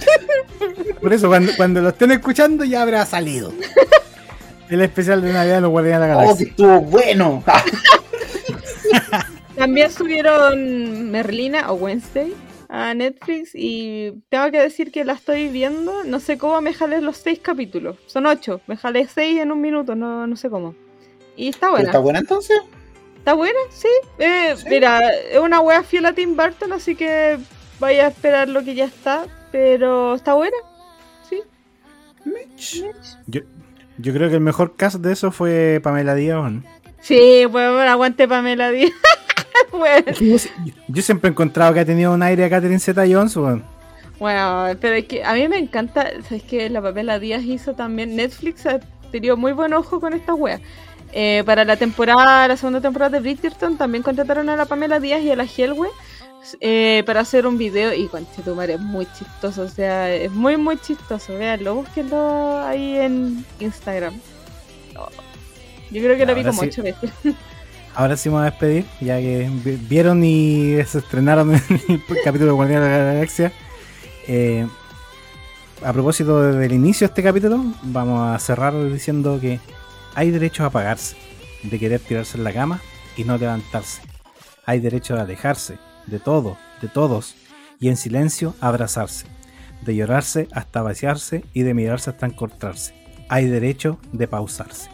Por 1.01 1.13
eso, 1.13 1.29
cuando, 1.29 1.53
cuando 1.57 1.81
lo 1.83 1.89
estén 1.91 2.13
escuchando 2.13 2.65
ya 2.65 2.83
habrá 2.83 3.05
salido. 3.07 3.53
El 4.69 4.81
especial 4.83 5.23
de 5.23 5.33
Navidad 5.33 5.55
de 5.57 5.61
los 5.61 5.71
Guardianes 5.71 6.09
de 6.09 6.09
la 6.09 6.15
Oh, 6.17 6.19
que 6.19 6.25
Galaxia. 6.27 6.47
estuvo 6.49 6.81
bueno. 6.81 7.45
También 9.57 9.91
subieron 9.91 11.11
Merlina 11.11 11.71
o 11.73 11.75
Wednesday 11.75 12.35
a 12.69 12.93
Netflix 12.95 13.51
y 13.55 14.13
tengo 14.29 14.51
que 14.51 14.61
decir 14.61 14.93
que 14.93 15.05
la 15.05 15.15
estoy 15.15 15.49
viendo. 15.49 16.05
No 16.05 16.21
sé 16.21 16.37
cómo 16.37 16.61
me 16.61 16.75
jalé 16.75 17.01
los 17.01 17.17
seis 17.17 17.39
capítulos. 17.41 17.97
Son 18.07 18.27
ocho. 18.27 18.61
Me 18.67 18.77
jalé 18.77 19.07
seis 19.09 19.39
en 19.41 19.51
un 19.53 19.61
minuto, 19.61 19.95
no, 19.95 20.27
no 20.27 20.37
sé 20.37 20.51
cómo. 20.51 20.75
Y 21.37 21.49
está 21.49 21.71
buena. 21.71 21.87
¿Está 21.87 21.99
buena 21.99 22.19
entonces? 22.19 22.59
¿Está 23.19 23.35
buena? 23.35 23.59
Sí. 23.71 23.89
Eh, 24.19 24.55
Sí. 24.57 24.67
Mira, 24.69 25.01
es 25.11 25.39
una 25.39 25.61
wea 25.61 25.83
fiel 25.83 26.07
a 26.07 26.13
Tim 26.13 26.37
Burton, 26.37 26.73
así 26.73 26.95
que 26.95 27.39
vaya 27.81 28.07
a 28.07 28.09
esperar 28.09 28.49
lo 28.49 28.63
que 28.63 28.75
ya 28.75 28.85
está. 28.85 29.27
Pero 29.53 30.15
está 30.15 30.35
buena. 30.35 30.57
Sí. 31.29 32.85
Yo, 33.27 33.41
yo 33.99 34.13
creo 34.13 34.29
que 34.29 34.35
el 34.35 34.41
mejor 34.41 34.77
caso 34.77 34.99
de 34.99 35.13
eso 35.13 35.31
fue 35.31 35.81
Pamela 35.83 36.15
Díaz. 36.15 36.51
¿no? 36.53 36.63
Sí, 37.01 37.45
pues 37.51 37.73
bueno, 37.73 37.91
aguante 37.91 38.27
Pamela 38.29 38.71
Díaz. 38.71 38.93
bueno, 39.73 40.13
Yo, 40.13 40.37
yo 40.89 41.03
siempre 41.03 41.29
he 41.29 41.33
encontrado 41.33 41.75
que 41.75 41.81
ha 41.81 41.85
tenido 41.85 42.13
un 42.13 42.23
aire 42.23 42.45
a 42.45 42.51
Catherine 42.51 42.81
Zeta 42.81 43.05
Jones. 43.09 43.37
weón. 43.37 43.65
bueno, 44.19 44.77
pero 44.81 44.95
es 44.95 45.05
que 45.05 45.25
a 45.25 45.35
mí 45.35 45.49
me 45.49 45.59
encanta, 45.59 46.11
sabes 46.23 46.43
que 46.43 46.69
la 46.71 46.83
Pamela 46.83 47.19
Díaz 47.19 47.45
hizo 47.45 47.75
también, 47.75 48.17
Netflix 48.17 48.67
ha 48.67 48.81
tenido 49.11 49.37
muy 49.37 49.53
buen 49.53 49.73
ojo 49.73 50.01
con 50.01 50.13
esta 50.13 50.35
wea. 50.35 50.61
Eh, 51.13 51.43
para 51.47 51.65
la 51.65 51.77
temporada, 51.77 52.49
la 52.49 52.57
segunda 52.57 52.81
temporada 52.81 53.11
de 53.11 53.21
Bridgerton 53.21 53.79
también 53.79 54.03
contrataron 54.03 54.49
a 54.49 54.57
la 54.57 54.67
Pamela 54.67 55.01
Díaz 55.01 55.23
y 55.23 55.31
a 55.31 55.37
la 55.37 55.45
Helwe 55.45 55.89
eh, 56.61 57.03
para 57.07 57.21
hacer 57.21 57.47
un 57.47 57.59
video 57.59 57.93
y 57.93 58.07
Conchetumare 58.09 58.75
es 58.75 58.81
muy 58.81 59.07
chistoso, 59.07 59.63
o 59.63 59.69
sea, 59.69 60.15
es 60.15 60.31
muy 60.31 60.57
muy 60.57 60.79
chistoso, 60.79 61.37
veanlo, 61.37 61.75
búsquenlo 61.77 62.61
ahí 62.65 62.97
en 62.97 63.45
Instagram. 63.61 64.21
Oh, 64.97 65.09
Yo 65.91 66.03
creo 66.03 66.17
que 66.17 66.27
lo 66.27 66.35
vi 66.35 66.45
como 66.45 66.63
ocho 66.63 66.83
veces. 66.83 67.11
Ahora 67.97 68.17
sí 68.17 68.29
me 68.29 68.35
voy 68.37 68.43
a 68.43 68.51
despedir, 68.51 68.85
ya 69.01 69.19
que 69.19 69.51
vi- 69.65 69.77
vieron 69.89 70.23
y 70.23 70.77
se 70.87 70.99
estrenaron 70.99 71.55
el 71.89 72.03
capítulo 72.23 72.47
de 72.51 72.53
Guardianes 72.53 72.91
de 72.91 72.99
la 72.99 73.05
Galaxia. 73.15 73.53
Eh, 74.29 74.67
a 75.83 75.93
propósito 75.93 76.43
del 76.43 76.73
inicio 76.73 77.07
de 77.07 77.11
este 77.13 77.23
capítulo, 77.23 77.65
vamos 77.83 78.35
a 78.35 78.39
cerrar 78.39 78.75
diciendo 78.91 79.39
que 79.41 79.61
hay 80.15 80.31
derecho 80.31 80.63
a 80.65 80.67
apagarse, 80.67 81.17
de 81.63 81.79
querer 81.79 82.01
tirarse 82.01 82.37
en 82.37 82.45
la 82.45 82.53
cama 82.53 82.81
y 83.17 83.25
no 83.25 83.39
levantarse. 83.39 84.03
Hay 84.67 84.81
derecho 84.81 85.17
a 85.17 85.23
alejarse 85.23 85.79
de 86.07 86.19
todo, 86.19 86.59
de 86.83 86.89
todos, 86.89 87.35
y 87.81 87.89
en 87.89 87.97
silencio 87.97 88.55
abrazarse, 88.61 89.27
de 89.83 89.95
llorarse 89.97 90.49
hasta 90.53 90.83
vaciarse 90.83 91.45
y 91.55 91.63
de 91.63 91.73
mirarse 91.75 92.11
hasta 92.11 92.27
encontrarse. 92.27 92.95
Hay 93.29 93.47
derecho 93.47 93.99
de 94.13 94.29
pausarse. 94.29 94.91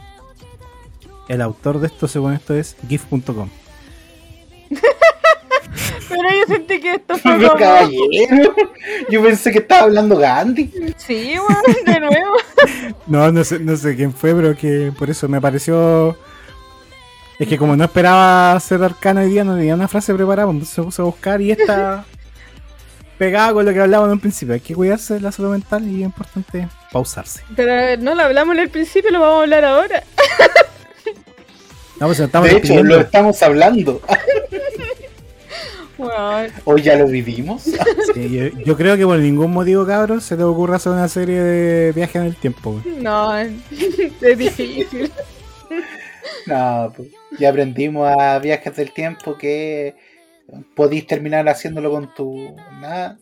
El 1.33 1.41
autor 1.41 1.81
de 1.81 1.87
esto, 1.87 2.07
según 2.07 2.35
esto, 2.35 2.55
es 2.55 2.77
gif.com. 2.89 3.49
Pero 6.09 6.29
yo 6.29 6.47
sentí 6.47 6.79
que 6.79 6.95
esto 6.97 7.17
fue 7.17 7.37
como... 7.37 7.57
caballero, 7.57 8.55
yo 9.09 9.23
pensé 9.23 9.51
que 9.51 9.61
estaba 9.61 9.85
hablando 9.85 10.19
Gandhi. 10.19 10.95
Sí, 10.99 11.35
weón, 11.39 11.85
de 11.87 12.01
nuevo. 12.01 12.37
No, 13.07 13.33
no 13.33 13.43
sé, 13.45 13.59
no 13.59 13.77
sé 13.77 13.97
quién 13.97 14.13
fue, 14.13 14.35
pero 14.35 14.55
que 14.55 14.93
por 14.97 15.11
eso 15.11 15.29
me 15.29 15.41
pareció. 15.41 16.17
Es 17.39 17.49
que 17.49 17.59
como 17.59 17.75
no 17.75 17.85
esperaba 17.85 18.59
ser 18.61 18.83
arcano 18.83 19.21
hoy 19.21 19.31
día, 19.31 19.43
no 19.43 19.57
tenía 19.57 19.75
una 19.75 19.89
frase 19.89 20.15
preparada, 20.15 20.47
pues, 20.47 20.55
entonces 20.55 20.75
se 20.75 20.83
puso 20.83 21.03
a 21.03 21.07
buscar 21.07 21.41
y 21.41 21.51
esta 21.51 22.05
pegada 23.19 23.53
con 23.53 23.65
lo 23.65 23.73
que 23.73 23.81
hablábamos 23.81 24.09
en 24.09 24.13
un 24.13 24.21
principio. 24.21 24.55
Hay 24.55 24.61
que 24.61 24.75
cuidarse 24.75 25.15
de 25.15 25.21
la 25.21 25.33
salud 25.33 25.51
mental 25.51 25.89
y 25.89 26.03
es 26.03 26.07
importante 26.07 26.69
pausarse. 26.93 27.43
Pero 27.57 28.01
no 28.03 28.15
lo 28.15 28.23
hablamos 28.23 28.55
en 28.55 28.63
el 28.63 28.69
principio, 28.69 29.11
lo 29.11 29.21
vamos 29.21 29.39
a 29.39 29.43
hablar 29.43 29.65
ahora. 29.65 30.03
No, 32.01 32.07
pues 32.07 32.21
estamos 32.21 32.51
De 32.51 32.57
hecho, 32.57 32.83
lo 32.83 33.01
estamos 33.01 33.43
hablando. 33.43 34.01
Weón. 35.99 36.51
Hoy 36.65 36.83
ya 36.83 36.97
lo 36.97 37.07
vivimos. 37.07 37.63
Sí, 37.63 38.29
yo, 38.31 38.47
yo 38.65 38.77
creo 38.77 38.97
que 38.97 39.05
por 39.05 39.19
ningún 39.19 39.53
motivo, 39.53 39.87
cabros, 39.87 40.25
se 40.25 40.37
te 40.37 40.43
ocurra 40.43 40.77
hacer 40.77 40.93
una 40.93 41.09
serie 41.09 41.41
de 41.41 41.93
viajes 41.93 42.17
en 42.17 42.23
el 42.25 42.37
tiempo. 42.37 42.73
güey. 42.73 42.97
No, 42.97 43.37
es 44.21 44.39
difícil. 44.39 45.13
No, 46.47 46.93
pues, 46.97 47.09
ya 47.39 47.51
aprendimos 47.51 48.11
a 48.19 48.39
viajes 48.39 48.75
del 48.75 48.93
tiempo 48.93 49.37
que 49.39 49.95
podéis 50.75 51.07
terminar 51.07 51.49
haciéndolo 51.49 51.91
con 51.91 52.15
tu. 52.15 52.55
Nada. 52.81 53.19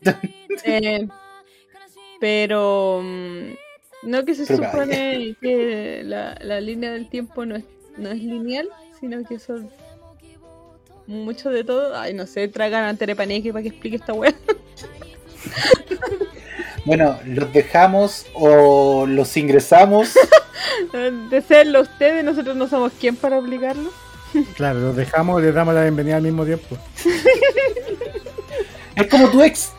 Eh, 0.64 1.06
pero 2.20 3.00
mm, 3.02 3.52
no 4.04 4.24
que 4.24 4.34
se 4.34 4.46
Pero 4.46 4.64
supone 4.64 5.36
que 5.40 6.02
la, 6.04 6.36
la 6.42 6.60
línea 6.60 6.92
del 6.92 7.08
tiempo 7.08 7.44
no 7.46 7.56
es, 7.56 7.64
no 8.00 8.10
es 8.10 8.22
lineal, 8.22 8.68
sino 8.98 9.22
que 9.24 9.38
son 9.38 9.70
mucho 11.06 11.50
de 11.50 11.64
todo. 11.64 11.96
Ay, 11.96 12.14
no 12.14 12.26
sé, 12.26 12.48
tragan 12.48 12.84
a 12.84 12.96
Terepaneque 12.96 13.52
para 13.52 13.62
que 13.62 13.68
explique 13.68 13.96
esta 13.96 14.12
wea. 14.12 14.34
Bueno, 16.86 17.20
los 17.26 17.52
dejamos 17.52 18.26
o 18.32 19.04
los 19.06 19.36
ingresamos. 19.36 20.14
De 21.30 21.42
serlo 21.42 21.82
ustedes, 21.82 22.24
nosotros 22.24 22.56
no 22.56 22.68
somos 22.68 22.92
quien 22.98 23.16
para 23.16 23.38
obligarlo. 23.38 23.90
Claro, 24.56 24.80
los 24.80 24.96
dejamos 24.96 25.42
y 25.42 25.44
les 25.44 25.54
damos 25.54 25.74
la 25.74 25.82
bienvenida 25.82 26.16
al 26.16 26.22
mismo 26.22 26.44
tiempo. 26.44 26.78
Es 28.96 29.06
como 29.08 29.28
tu 29.28 29.42
ex. 29.42 29.72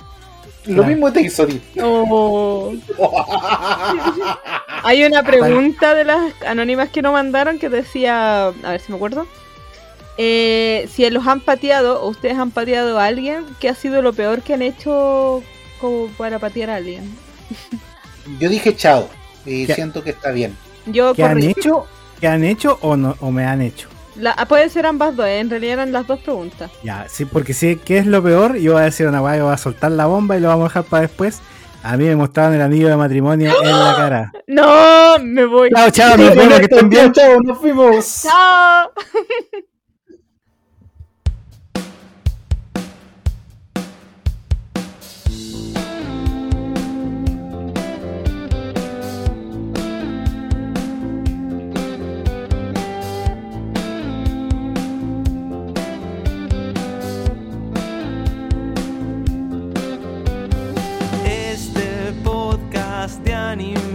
Lo 0.66 0.76
Claro. 0.76 0.88
mismo 0.90 1.12
te 1.12 1.22
hizo. 1.22 1.48
Oh. 1.82 2.74
Hay 4.84 5.04
una 5.04 5.24
pregunta 5.24 5.96
de 5.96 6.04
las 6.06 6.34
anónimas 6.46 6.90
que 6.90 7.02
nos 7.02 7.14
mandaron 7.14 7.58
que 7.60 7.70
decía, 7.70 8.48
a 8.48 8.52
ver 8.52 8.80
si 8.80 8.92
me 8.92 8.96
acuerdo. 8.98 9.26
Eh, 10.18 10.88
si 10.94 11.10
los 11.10 11.26
han 11.26 11.40
pateado 11.40 12.02
o 12.02 12.10
ustedes 12.10 12.38
han 12.38 12.52
pateado 12.52 13.00
a 13.00 13.06
alguien, 13.06 13.46
¿qué 13.60 13.70
ha 13.70 13.76
sido 13.76 14.02
lo 14.02 14.14
peor 14.14 14.42
que 14.42 14.54
han 14.54 14.62
hecho 14.62 15.42
como 15.80 16.08
para 16.10 16.38
patear 16.38 16.70
a 16.70 16.76
alguien? 16.76 17.04
Yo 18.40 18.50
dije 18.50 18.76
chao 18.76 19.10
y 19.46 19.66
¿Qué? 19.66 19.74
siento 19.74 20.04
que 20.04 20.12
está 20.12 20.32
bien. 20.32 20.56
Yo 20.86 21.14
¿Qué 21.16 21.24
han 21.24 21.42
hecho? 21.42 21.88
¿Qué 22.20 22.28
han 22.28 22.44
hecho 22.44 22.78
o, 22.82 22.96
no, 22.98 23.16
o 23.20 23.32
me 23.32 23.46
han 23.46 23.62
hecho? 23.62 23.88
La, 24.16 24.32
ah, 24.32 24.46
pueden 24.46 24.70
ser 24.70 24.86
ambas 24.86 25.16
dos, 25.16 25.26
¿eh? 25.26 25.40
en 25.40 25.50
realidad 25.50 25.74
eran 25.74 25.92
las 25.92 26.08
dos 26.08 26.20
preguntas. 26.20 26.72
Ya, 26.84 27.06
sí, 27.08 27.26
porque 27.26 27.54
si 27.54 27.78
¿qué 27.78 27.98
es 27.98 28.06
lo 28.06 28.22
peor? 28.22 28.58
Yo 28.58 28.74
voy 28.74 28.82
a 28.82 28.86
decir 28.86 29.08
una 29.08 29.22
weá, 29.22 29.38
yo 29.38 29.46
voy 29.46 29.54
a 29.54 29.58
soltar 29.58 29.92
la 29.92 30.06
bomba 30.06 30.38
y 30.38 30.42
lo 30.42 30.50
vamos 30.50 30.66
a 30.66 30.68
dejar 30.70 30.84
para 30.84 31.02
después. 31.04 31.42
A 31.84 31.98
mí 31.98 32.06
me 32.06 32.16
mostraron 32.16 32.54
el 32.54 32.62
anillo 32.62 32.90
de 32.90 32.96
matrimonio 32.96 33.54
en 33.64 33.70
la 33.70 33.96
cara. 33.96 34.32
No, 34.48 35.18
me 35.20 35.46
voy. 35.46 35.70
Chao, 35.76 35.90
chao, 35.90 36.18
nos 36.18 36.36
vemos, 36.36 36.60
que 36.60 36.66
estén 36.66 36.90
bien. 36.90 37.12
Chao, 37.12 37.40
nos 37.42 37.58
fuimos. 37.58 38.24
Chao. 38.24 38.92
podcast 63.52 63.91